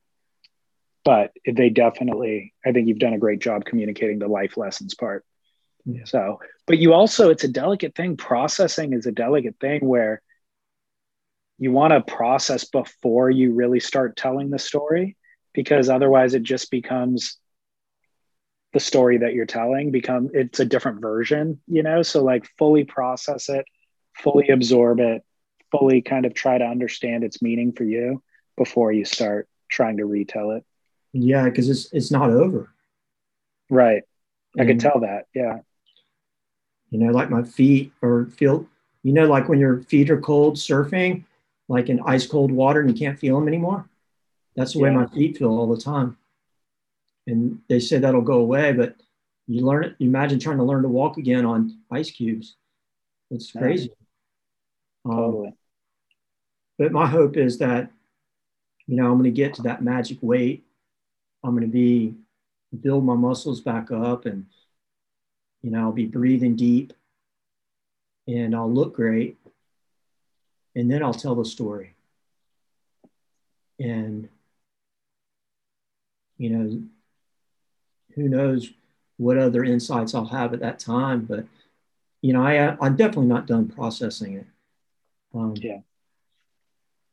but 1.03 1.31
they 1.45 1.69
definitely 1.69 2.53
i 2.65 2.71
think 2.71 2.87
you've 2.87 2.99
done 2.99 3.13
a 3.13 3.19
great 3.19 3.39
job 3.39 3.63
communicating 3.63 4.19
the 4.19 4.27
life 4.27 4.57
lessons 4.57 4.93
part. 4.93 5.23
Yeah. 5.85 6.03
so 6.03 6.39
but 6.67 6.79
you 6.79 6.93
also 6.93 7.29
it's 7.29 7.45
a 7.45 7.47
delicate 7.47 7.95
thing. 7.95 8.17
Processing 8.17 8.91
is 8.91 9.05
a 9.05 9.11
delicate 9.11 9.55
thing 9.61 9.85
where 9.87 10.21
you 11.57 11.71
want 11.71 11.91
to 11.91 12.13
process 12.13 12.65
before 12.65 13.29
you 13.29 13.53
really 13.53 13.79
start 13.79 14.15
telling 14.15 14.49
the 14.49 14.59
story 14.59 15.15
because 15.53 15.89
otherwise 15.89 16.33
it 16.33 16.43
just 16.43 16.69
becomes 16.69 17.37
the 18.73 18.79
story 18.79 19.19
that 19.19 19.33
you're 19.33 19.45
telling 19.45 19.89
become 19.89 20.29
it's 20.33 20.59
a 20.59 20.65
different 20.65 20.99
version 21.01 21.61
you 21.67 21.81
know? 21.81 22.01
So 22.01 22.23
like 22.23 22.45
fully 22.57 22.83
process 22.83 23.49
it 23.49 23.65
fully 24.13 24.49
absorb 24.49 24.99
it 24.99 25.23
fully 25.71 26.01
kind 26.01 26.25
of 26.25 26.33
try 26.33 26.57
to 26.57 26.65
understand 26.65 27.23
its 27.23 27.41
meaning 27.41 27.71
for 27.71 27.83
you 27.83 28.21
before 28.57 28.91
you 28.91 29.05
start 29.05 29.47
trying 29.69 29.97
to 29.97 30.05
retell 30.05 30.51
it. 30.51 30.63
Yeah 31.13 31.45
because 31.45 31.69
it's 31.69 31.91
it's 31.93 32.11
not 32.11 32.29
over. 32.29 32.69
Right. 33.69 34.03
I 34.57 34.61
and, 34.61 34.67
can 34.67 34.77
mm-hmm. 34.77 34.87
tell 34.87 34.99
that 35.01 35.27
yeah. 35.33 35.59
You 36.89 36.99
know 36.99 37.11
like 37.11 37.29
my 37.29 37.43
feet 37.43 37.93
or 38.01 38.25
feel 38.25 38.67
you 39.03 39.13
know 39.13 39.25
like 39.25 39.47
when 39.47 39.59
your 39.59 39.81
feet 39.83 40.09
are 40.09 40.19
cold 40.19 40.55
surfing 40.55 41.23
like 41.67 41.89
in 41.89 41.99
ice 42.05 42.27
cold 42.27 42.51
water 42.51 42.81
and 42.81 42.89
you 42.89 42.95
can't 42.95 43.19
feel 43.19 43.39
them 43.39 43.47
anymore. 43.47 43.87
That's 44.55 44.73
the 44.73 44.79
way 44.79 44.89
my 44.89 45.07
feet 45.07 45.37
feel 45.37 45.49
all 45.49 45.73
the 45.73 45.81
time. 45.81 46.17
And 47.27 47.59
they 47.67 47.79
say 47.79 47.97
that'll 47.97 48.21
go 48.21 48.39
away, 48.39 48.71
but 48.71 48.95
you 49.47 49.65
learn 49.65 49.83
it. 49.83 49.95
You 49.97 50.07
imagine 50.07 50.39
trying 50.39 50.57
to 50.57 50.63
learn 50.63 50.83
to 50.83 50.87
walk 50.87 51.17
again 51.17 51.45
on 51.45 51.79
ice 51.91 52.11
cubes. 52.11 52.55
It's 53.31 53.51
crazy. 53.51 53.91
Um, 55.03 55.15
totally. 55.15 55.53
But 56.77 56.91
my 56.91 57.07
hope 57.07 57.35
is 57.37 57.57
that, 57.59 57.91
you 58.87 58.95
know, 58.95 59.05
I'm 59.05 59.17
going 59.17 59.23
to 59.23 59.31
get 59.31 59.55
to 59.55 59.63
that 59.63 59.83
magic 59.83 60.19
weight. 60.21 60.63
I'm 61.43 61.51
going 61.51 61.61
to 61.61 61.67
be 61.67 62.15
build 62.81 63.05
my 63.05 63.15
muscles 63.15 63.61
back 63.61 63.91
up 63.91 64.25
and, 64.25 64.45
you 65.61 65.71
know, 65.71 65.79
I'll 65.79 65.91
be 65.91 66.05
breathing 66.05 66.55
deep 66.55 66.93
and 68.27 68.55
I'll 68.55 68.71
look 68.71 68.95
great 68.95 69.37
and 70.75 70.91
then 70.91 71.01
I'll 71.01 71.13
tell 71.13 71.35
the 71.35 71.45
story. 71.45 71.93
And, 73.79 74.29
you 76.37 76.49
know, 76.49 76.81
who 78.15 78.29
knows 78.29 78.71
what 79.17 79.37
other 79.37 79.63
insights 79.63 80.13
I'll 80.13 80.25
have 80.25 80.53
at 80.53 80.59
that 80.59 80.79
time, 80.79 81.21
but, 81.21 81.45
you 82.21 82.33
know, 82.33 82.45
I, 82.45 82.77
I'm 82.81 82.95
definitely 82.95 83.27
not 83.27 83.47
done 83.47 83.67
processing 83.67 84.35
it. 84.35 84.45
Um, 85.33 85.53
yeah. 85.57 85.79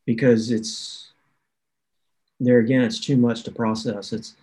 Because 0.04 0.50
it's, 0.50 1.12
there 2.40 2.58
again, 2.58 2.82
it's 2.82 2.98
too 2.98 3.16
much 3.16 3.44
to 3.44 3.52
process. 3.52 4.12
It's, 4.12 4.34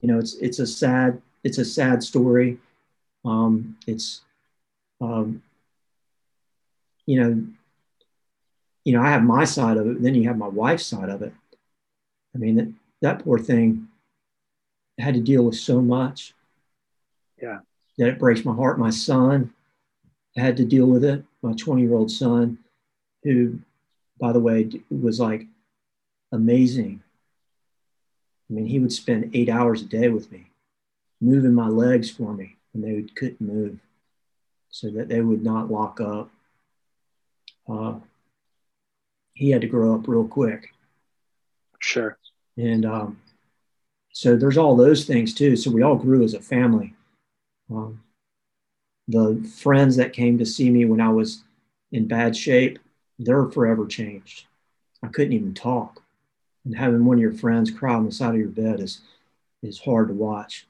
you 0.00 0.08
know, 0.08 0.18
it's, 0.18 0.34
it's 0.34 0.58
a 0.58 0.66
sad, 0.66 1.22
it's 1.42 1.58
a 1.58 1.64
sad 1.64 2.02
story. 2.02 2.58
Um, 3.24 3.76
it's, 3.86 4.22
um, 5.00 5.42
you 7.06 7.20
know, 7.20 7.46
you 8.84 8.92
know, 8.92 9.02
I 9.02 9.10
have 9.10 9.22
my 9.22 9.44
side 9.44 9.76
of 9.76 9.86
it, 9.86 10.02
then 10.02 10.14
you 10.14 10.28
have 10.28 10.38
my 10.38 10.48
wife's 10.48 10.86
side 10.86 11.08
of 11.08 11.22
it. 11.22 11.32
I 12.34 12.38
mean, 12.38 12.56
that, 12.56 12.72
that 13.02 13.24
poor 13.24 13.38
thing 13.38 13.88
had 14.98 15.14
to 15.14 15.20
deal 15.20 15.44
with 15.44 15.56
so 15.56 15.80
much. 15.80 16.34
Yeah. 17.40 17.60
That 17.98 18.08
it 18.08 18.18
breaks 18.18 18.44
my 18.44 18.54
heart. 18.54 18.78
My 18.78 18.90
son 18.90 19.52
had 20.36 20.56
to 20.58 20.64
deal 20.64 20.86
with 20.86 21.04
it. 21.04 21.24
My 21.42 21.52
20 21.52 21.82
year 21.82 21.94
old 21.94 22.10
son, 22.10 22.58
who, 23.22 23.60
by 24.18 24.32
the 24.32 24.40
way, 24.40 24.70
was 24.90 25.20
like 25.20 25.46
amazing. 26.32 27.02
I 28.48 28.54
mean, 28.54 28.66
he 28.66 28.78
would 28.78 28.92
spend 28.92 29.30
eight 29.34 29.48
hours 29.48 29.82
a 29.82 29.86
day 29.86 30.08
with 30.08 30.30
me, 30.32 30.50
moving 31.20 31.54
my 31.54 31.68
legs 31.68 32.10
for 32.10 32.32
me 32.32 32.56
when 32.72 32.82
they 32.82 33.02
couldn't 33.14 33.40
move. 33.40 33.78
so 34.70 34.88
that 34.90 35.08
they 35.08 35.20
would 35.20 35.42
not 35.42 35.70
lock 35.70 36.00
up. 36.00 36.30
Uh, 37.68 37.94
he 39.34 39.50
had 39.50 39.60
to 39.62 39.66
grow 39.66 39.94
up 39.94 40.06
real 40.08 40.26
quick. 40.26 40.72
Sure. 41.78 42.18
And 42.56 42.84
um, 42.84 43.20
so 44.12 44.36
there's 44.36 44.58
all 44.58 44.76
those 44.76 45.04
things 45.04 45.34
too. 45.34 45.56
So 45.56 45.70
we 45.70 45.82
all 45.82 45.96
grew 45.96 46.22
as 46.22 46.34
a 46.34 46.40
family. 46.40 46.94
Um, 47.70 48.02
the 49.08 49.48
friends 49.56 49.96
that 49.96 50.12
came 50.12 50.38
to 50.38 50.46
see 50.46 50.70
me 50.70 50.84
when 50.84 51.00
I 51.00 51.08
was 51.08 51.42
in 51.92 52.06
bad 52.06 52.36
shape, 52.36 52.78
they're 53.18 53.46
forever 53.46 53.86
changed. 53.86 54.46
I 55.02 55.08
couldn't 55.08 55.32
even 55.32 55.54
talk. 55.54 56.02
And 56.64 56.76
having 56.76 57.04
one 57.04 57.16
of 57.16 57.22
your 57.22 57.32
friends 57.32 57.70
cry 57.70 57.94
on 57.94 58.04
the 58.04 58.12
side 58.12 58.34
of 58.34 58.40
your 58.40 58.48
bed 58.48 58.80
is 58.80 59.00
is 59.62 59.78
hard 59.78 60.08
to 60.08 60.14
watch. 60.14 60.66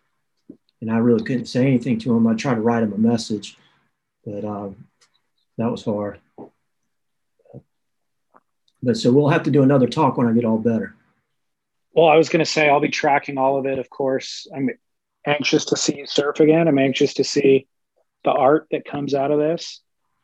And 0.80 0.90
I 0.90 0.98
really 0.98 1.22
couldn't 1.22 1.46
say 1.46 1.66
anything 1.66 1.98
to 2.00 2.16
him. 2.16 2.26
I 2.26 2.34
tried 2.34 2.54
to 2.54 2.60
write 2.60 2.82
him 2.82 2.92
a 2.92 2.98
message, 2.98 3.56
but 4.24 4.44
um, 4.44 4.86
that 5.58 5.70
was 5.70 5.84
hard. 5.84 6.20
But 8.82 8.96
so 8.96 9.12
we'll 9.12 9.28
have 9.28 9.42
to 9.44 9.50
do 9.50 9.62
another 9.62 9.86
talk 9.86 10.16
when 10.16 10.26
I 10.26 10.32
get 10.32 10.44
all 10.44 10.58
better. 10.58 10.94
Well, 11.92 12.08
I 12.08 12.16
was 12.16 12.28
going 12.28 12.44
to 12.44 12.50
say 12.50 12.68
I'll 12.68 12.80
be 12.80 12.88
tracking 12.88 13.36
all 13.36 13.58
of 13.58 13.66
it. 13.66 13.78
Of 13.78 13.90
course, 13.90 14.46
I'm 14.54 14.70
anxious 15.26 15.66
to 15.66 15.76
see 15.76 15.98
you 15.98 16.06
surf 16.06 16.40
again. 16.40 16.68
I'm 16.68 16.78
anxious 16.78 17.14
to 17.14 17.24
see 17.24 17.66
the 18.24 18.30
art 18.30 18.68
that 18.70 18.84
comes 18.84 19.14
out 19.14 19.30
of 19.30 19.38
this, 19.38 19.80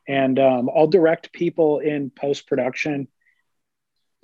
and 0.07 0.39
um, 0.39 0.71
I'll 0.75 0.87
direct 0.87 1.33
people 1.33 1.81
in 1.81 2.11
post 2.11 2.47
production. 2.47 3.09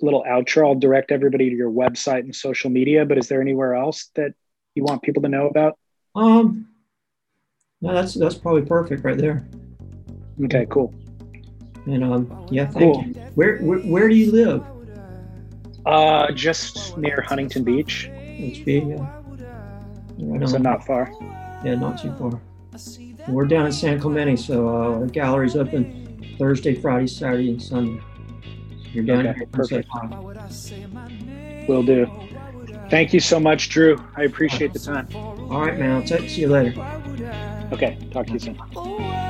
Little 0.01 0.23
outro. 0.23 0.67
I'll 0.67 0.75
direct 0.75 1.11
everybody 1.11 1.49
to 1.49 1.55
your 1.55 1.71
website 1.71 2.21
and 2.21 2.35
social 2.35 2.69
media. 2.69 3.05
But 3.05 3.17
is 3.17 3.27
there 3.27 3.41
anywhere 3.41 3.75
else 3.75 4.09
that 4.15 4.33
you 4.75 4.83
want 4.83 5.01
people 5.01 5.21
to 5.23 5.29
know 5.29 5.47
about? 5.47 5.77
Um, 6.15 6.67
no, 7.81 7.93
that's 7.93 8.13
that's 8.13 8.35
probably 8.35 8.63
perfect 8.63 9.03
right 9.03 9.17
there. 9.17 9.45
Okay, 10.45 10.65
cool. 10.69 10.93
And 11.85 12.03
um, 12.03 12.47
yeah, 12.49 12.65
thank 12.65 12.95
cool. 12.95 13.03
you. 13.03 13.13
Where, 13.35 13.57
where 13.57 13.79
where 13.79 14.09
do 14.09 14.15
you 14.15 14.31
live? 14.31 14.63
Uh, 15.85 16.31
just 16.31 16.97
near 16.97 17.21
Huntington 17.21 17.63
Beach. 17.63 18.09
HB, 18.13 18.97
yeah. 18.97 20.25
Right 20.25 20.49
so 20.49 20.57
not 20.57 20.85
far. 20.85 21.11
Yeah, 21.63 21.75
not 21.75 22.01
too 22.01 22.13
far. 22.13 22.39
We're 23.27 23.45
down 23.45 23.65
in 23.65 23.71
San 23.71 23.99
Clemente, 23.99 24.35
so 24.37 24.67
uh, 24.67 24.99
our 24.99 25.05
gallery's 25.07 25.55
open 25.55 26.35
Thursday, 26.37 26.75
Friday, 26.75 27.07
Saturday, 27.07 27.49
and 27.49 27.61
Sunday. 27.61 28.01
You're 28.91 29.03
down 29.03 29.27
okay, 29.27 29.39
here. 29.39 29.47
Perfect. 29.47 29.89
Will 31.67 31.83
do. 31.83 32.09
Thank 32.89 33.13
you 33.13 33.19
so 33.19 33.39
much, 33.39 33.69
Drew. 33.69 34.03
I 34.15 34.23
appreciate 34.23 34.73
the 34.73 34.79
time. 34.79 35.07
All 35.15 35.61
right, 35.61 35.77
man. 35.77 35.91
I'll 35.91 36.03
talk 36.03 36.19
to 36.19 36.25
you 36.25 36.47
later. 36.47 36.79
Okay. 37.71 37.97
Talk 38.11 38.27
to 38.27 38.33
you 38.33 38.39
soon. 38.39 39.29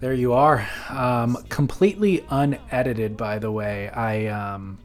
There 0.00 0.14
you 0.14 0.32
are. 0.32 0.64
Um, 0.90 1.36
completely 1.48 2.24
unedited, 2.30 3.16
by 3.16 3.40
the 3.40 3.50
way. 3.50 3.88
I 3.88 4.26
um, 4.26 4.78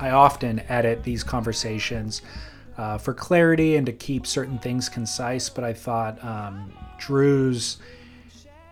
I 0.00 0.10
often 0.10 0.58
edit 0.68 1.04
these 1.04 1.22
conversations 1.22 2.22
uh, 2.76 2.98
for 2.98 3.14
clarity 3.14 3.76
and 3.76 3.86
to 3.86 3.92
keep 3.92 4.26
certain 4.26 4.58
things 4.58 4.88
concise. 4.88 5.48
But 5.48 5.62
I 5.62 5.72
thought 5.72 6.22
um, 6.24 6.72
Drew's 6.98 7.76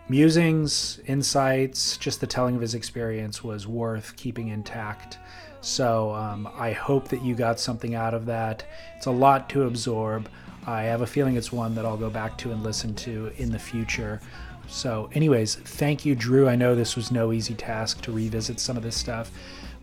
musings, 0.09 0.99
insights, 1.05 1.95
just 1.95 2.19
the 2.19 2.27
telling 2.27 2.55
of 2.55 2.61
his 2.61 2.75
experience 2.75 3.41
was 3.41 3.65
worth 3.65 4.17
keeping 4.17 4.49
intact. 4.49 5.17
So 5.61 6.13
um, 6.13 6.49
I 6.57 6.73
hope 6.73 7.07
that 7.07 7.23
you 7.23 7.35
got 7.35 7.57
something 7.57 7.95
out 7.95 8.13
of 8.13 8.25
that. 8.25 8.65
It's 8.97 9.05
a 9.05 9.11
lot 9.11 9.49
to 9.51 9.63
absorb. 9.63 10.27
I 10.67 10.83
have 10.83 11.01
a 11.01 11.07
feeling 11.07 11.37
it's 11.37 11.53
one 11.53 11.73
that 11.75 11.85
I'll 11.85 11.97
go 11.97 12.09
back 12.09 12.37
to 12.39 12.51
and 12.51 12.63
listen 12.63 12.93
to 12.95 13.31
in 13.37 13.51
the 13.51 13.59
future. 13.59 14.19
So, 14.67 15.09
anyways, 15.13 15.55
thank 15.55 16.05
you, 16.05 16.15
Drew. 16.15 16.49
I 16.49 16.55
know 16.55 16.75
this 16.75 16.95
was 16.95 17.11
no 17.11 17.31
easy 17.31 17.53
task 17.53 18.01
to 18.01 18.11
revisit 18.11 18.59
some 18.59 18.77
of 18.77 18.83
this 18.83 18.95
stuff 18.95 19.31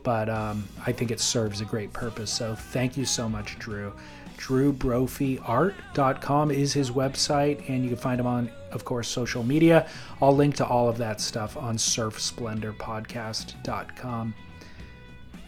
but 0.02 0.28
um, 0.28 0.68
I 0.84 0.90
think 0.92 1.10
it 1.10 1.18
serves 1.20 1.60
a 1.60 1.64
great 1.64 1.92
purpose. 1.92 2.30
So 2.30 2.54
thank 2.54 2.96
you 2.96 3.04
so 3.04 3.28
much, 3.28 3.58
Drew. 3.58 3.92
DrewBrophyArt.com 4.38 6.50
is 6.50 6.72
his 6.72 6.90
website, 6.90 7.68
and 7.68 7.82
you 7.84 7.90
can 7.90 7.98
find 7.98 8.18
him 8.18 8.26
on, 8.26 8.50
of 8.72 8.84
course, 8.84 9.06
social 9.08 9.44
media. 9.44 9.88
I'll 10.20 10.34
link 10.34 10.56
to 10.56 10.66
all 10.66 10.88
of 10.88 10.98
that 10.98 11.20
stuff 11.20 11.56
on 11.56 11.76
surfsplendorpodcast.com, 11.76 14.34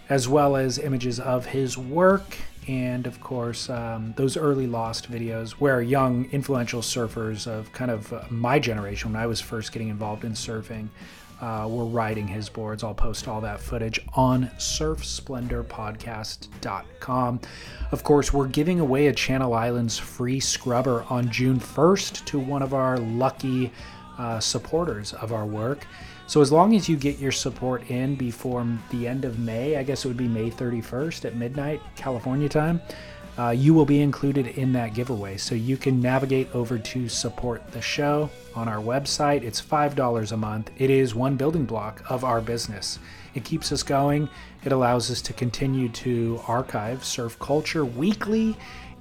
as 0.09 0.29
well 0.29 0.55
as 0.57 0.79
images 0.79 1.19
of 1.19 1.47
his 1.47 1.77
work 1.77 2.37
and, 2.69 3.07
of 3.07 3.21
course, 3.21 3.69
um, 3.69 4.15
those 4.17 4.37
early 4.37 4.67
lost 4.67 5.11
videos 5.11 5.53
where 5.53 5.83
young, 5.83 6.31
influential 6.31 6.81
surfers 6.81 7.47
of 7.47 7.73
kind 7.73 7.91
of 7.91 8.13
uh, 8.13 8.23
my 8.31 8.59
generation, 8.59 9.13
when 9.13 9.21
I 9.21 9.27
was 9.27 9.41
first 9.41 9.73
getting 9.73 9.89
involved 9.89 10.25
in 10.25 10.33
surfing, 10.33 10.89
uh, 11.41 11.67
we're 11.69 11.85
riding 11.85 12.27
his 12.27 12.49
boards. 12.49 12.83
I'll 12.83 12.95
post 12.95 13.29
all 13.29 13.43
that 13.43 13.61
footage 13.61 14.01
on 14.15 14.47
surfsplendorpodcast.com. 14.57 17.41
Of 17.93 18.05
course, 18.05 18.33
we're 18.33 18.49
giving 18.49 18.81
away 18.81 19.09
a 19.09 19.13
Channel 19.13 19.53
Islands 19.53 19.99
free 19.99 20.41
scrubber 20.41 21.05
on 21.11 21.31
June 21.31 21.61
1st 21.61 22.25
to 22.27 22.39
one 22.39 22.63
of 22.63 22.73
our 22.73 22.97
lucky 22.99 23.71
uh, 24.17 24.39
supporters 24.41 25.13
of 25.15 25.33
our 25.33 25.45
work. 25.45 25.89
So, 26.27 26.41
as 26.41 26.51
long 26.51 26.75
as 26.75 26.89
you 26.89 26.97
get 26.97 27.19
your 27.19 27.33
support 27.33 27.91
in 27.91 28.15
before 28.15 28.67
the 28.91 29.07
end 29.07 29.25
of 29.25 29.39
May, 29.39 29.77
I 29.77 29.83
guess 29.83 30.05
it 30.05 30.09
would 30.09 30.17
be 30.17 30.29
May 30.29 30.51
31st 30.51 31.27
at 31.27 31.37
midnight, 31.37 31.81
California 31.97 32.49
time 32.49 32.81
uh, 33.39 33.51
you 33.51 33.75
will 33.75 33.85
be 33.85 34.01
included 34.01 34.47
in 34.47 34.73
that 34.73 34.95
giveaway. 34.95 35.37
So 35.37 35.55
you 35.55 35.77
can 35.77 36.01
navigate 36.01 36.55
over 36.55 36.79
to 36.79 37.09
support 37.09 37.67
the 37.73 37.81
show 37.81 38.31
on 38.55 38.69
our 38.69 38.79
website. 38.79 39.43
It's 39.43 39.61
$5 39.61 40.33
a 40.33 40.37
month. 40.37 40.71
It 40.79 40.91
is 40.91 41.15
one 41.15 41.37
building 41.37 41.65
block 41.65 42.03
of 42.09 42.25
our 42.25 42.41
business. 42.41 42.99
It 43.35 43.45
keeps 43.45 43.73
us 43.73 43.83
going, 43.83 44.29
it 44.65 44.71
allows 44.71 45.11
us 45.11 45.21
to 45.23 45.33
continue 45.33 45.89
to 45.89 46.41
archive 46.47 47.05
surf 47.05 47.39
culture 47.41 47.85
weekly. 47.85 48.57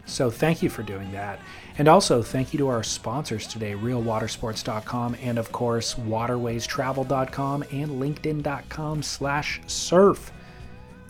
So 0.06 0.32
thank 0.32 0.64
you 0.64 0.70
for 0.70 0.82
doing 0.82 1.12
that. 1.12 1.40
And 1.78 1.88
also 1.88 2.22
thank 2.22 2.54
you 2.54 2.60
to 2.60 2.68
our 2.68 2.84
sponsors 2.84 3.48
today, 3.48 3.74
realwatersports.com 3.74 5.18
and 5.22 5.40
of 5.40 5.52
course 5.52 5.96
waterwaystravel.com 5.96 7.64
and 7.72 7.92
linkedin.com 7.92 9.02
slash 9.02 9.62
surf. 9.66 10.32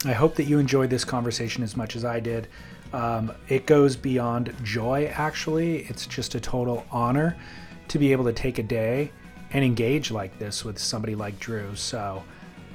I 0.06 0.14
hope 0.14 0.35
that 0.35 0.45
you 0.45 0.60
enjoyed 0.60 0.90
this 0.90 1.03
conversation 1.03 1.64
as 1.64 1.76
much 1.76 1.95
as 1.95 2.06
I 2.06 2.19
did. 2.19 2.48
Um, 2.94 3.31
it 3.49 3.65
goes 3.65 3.95
beyond 3.95 4.53
joy, 4.64 5.11
actually. 5.14 5.80
It's 5.84 6.06
just 6.06 6.35
a 6.35 6.40
total 6.40 6.85
honor 6.91 7.35
to 7.88 7.99
be 7.99 8.11
able 8.11 8.26
to 8.26 8.34
take 8.34 8.60
a 8.60 8.64
day 8.64 9.11
and 9.52 9.65
engage 9.65 10.11
like 10.11 10.38
this 10.40 10.64
with 10.64 10.77
somebody 10.77 11.15
like 11.15 11.40
Drew. 11.40 11.76
So, 11.76 12.23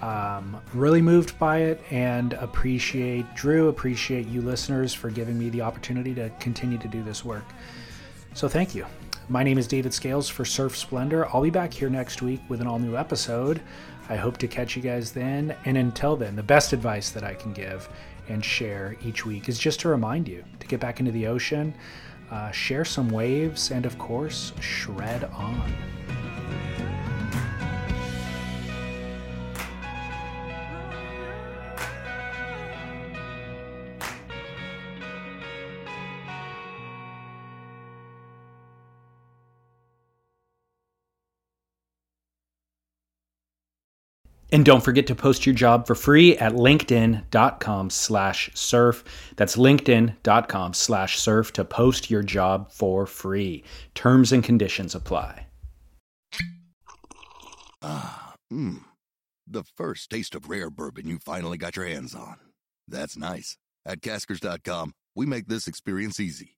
um, 0.02 0.60
really 0.74 1.02
moved 1.02 1.39
by 1.39 1.59
it 1.62 1.82
and 1.90 2.35
appreciate 2.35 3.35
Drew, 3.35 3.69
appreciate 3.69 4.27
you 4.28 4.43
listeners 4.43 4.94
for 4.94 5.10
giving 5.10 5.39
me 5.39 5.51
the 5.51 5.62
opportunity 5.62 6.15
to 6.15 6.31
continue 6.39 6.78
to 6.78 6.89
do 6.89 7.02
this 7.02 7.24
work. 7.24 7.44
So, 8.39 8.47
thank 8.47 8.73
you. 8.73 8.86
My 9.28 9.43
name 9.43 9.59
is 9.59 9.66
David 9.66 9.93
Scales 9.93 10.28
for 10.28 10.44
Surf 10.44 10.77
Splendor. 10.77 11.27
I'll 11.27 11.43
be 11.43 11.51
back 11.51 11.74
here 11.74 11.90
next 11.90 12.23
week 12.23 12.40
with 12.48 12.60
an 12.60 12.69
all 12.69 12.78
new 12.78 12.97
episode. 12.97 13.60
I 14.09 14.15
hope 14.15 14.36
to 14.36 14.47
catch 14.47 14.77
you 14.77 14.81
guys 14.81 15.10
then. 15.10 15.56
And 15.65 15.77
until 15.77 16.15
then, 16.15 16.36
the 16.36 16.43
best 16.44 16.73
advice 16.73 17.10
that 17.10 17.24
I 17.24 17.35
can 17.35 17.52
give 17.52 17.89
and 18.28 18.44
share 18.44 18.94
each 19.05 19.27
week 19.27 19.48
is 19.48 19.59
just 19.59 19.81
to 19.81 19.89
remind 19.89 20.28
you 20.28 20.44
to 20.60 20.69
get 20.69 20.78
back 20.78 21.01
into 21.01 21.10
the 21.10 21.27
ocean, 21.27 21.74
uh, 22.31 22.52
share 22.52 22.85
some 22.85 23.09
waves, 23.09 23.73
and 23.73 23.85
of 23.85 23.98
course, 23.98 24.52
shred 24.60 25.24
on. 25.24 25.73
And 44.50 44.64
don't 44.64 44.82
forget 44.82 45.06
to 45.08 45.14
post 45.14 45.44
your 45.44 45.54
job 45.54 45.86
for 45.86 45.94
free 45.94 46.36
at 46.38 46.52
linkedin.com 46.52 47.90
slash 47.90 48.50
surf. 48.54 49.04
That's 49.36 49.56
linkedin.com 49.56 50.74
slash 50.74 51.18
surf 51.18 51.52
to 51.54 51.64
post 51.64 52.10
your 52.10 52.22
job 52.22 52.72
for 52.72 53.06
free. 53.06 53.64
Terms 53.94 54.32
and 54.32 54.42
conditions 54.42 54.94
apply. 54.94 55.46
Ah, 57.82 58.34
mmm. 58.52 58.80
The 59.46 59.64
first 59.76 60.10
taste 60.10 60.34
of 60.34 60.50
rare 60.50 60.68
bourbon 60.68 61.08
you 61.08 61.18
finally 61.18 61.56
got 61.56 61.76
your 61.76 61.86
hands 61.86 62.14
on. 62.14 62.36
That's 62.86 63.16
nice. 63.16 63.56
At 63.86 64.02
Caskers.com, 64.02 64.92
we 65.14 65.24
make 65.24 65.48
this 65.48 65.66
experience 65.66 66.20
easy. 66.20 66.57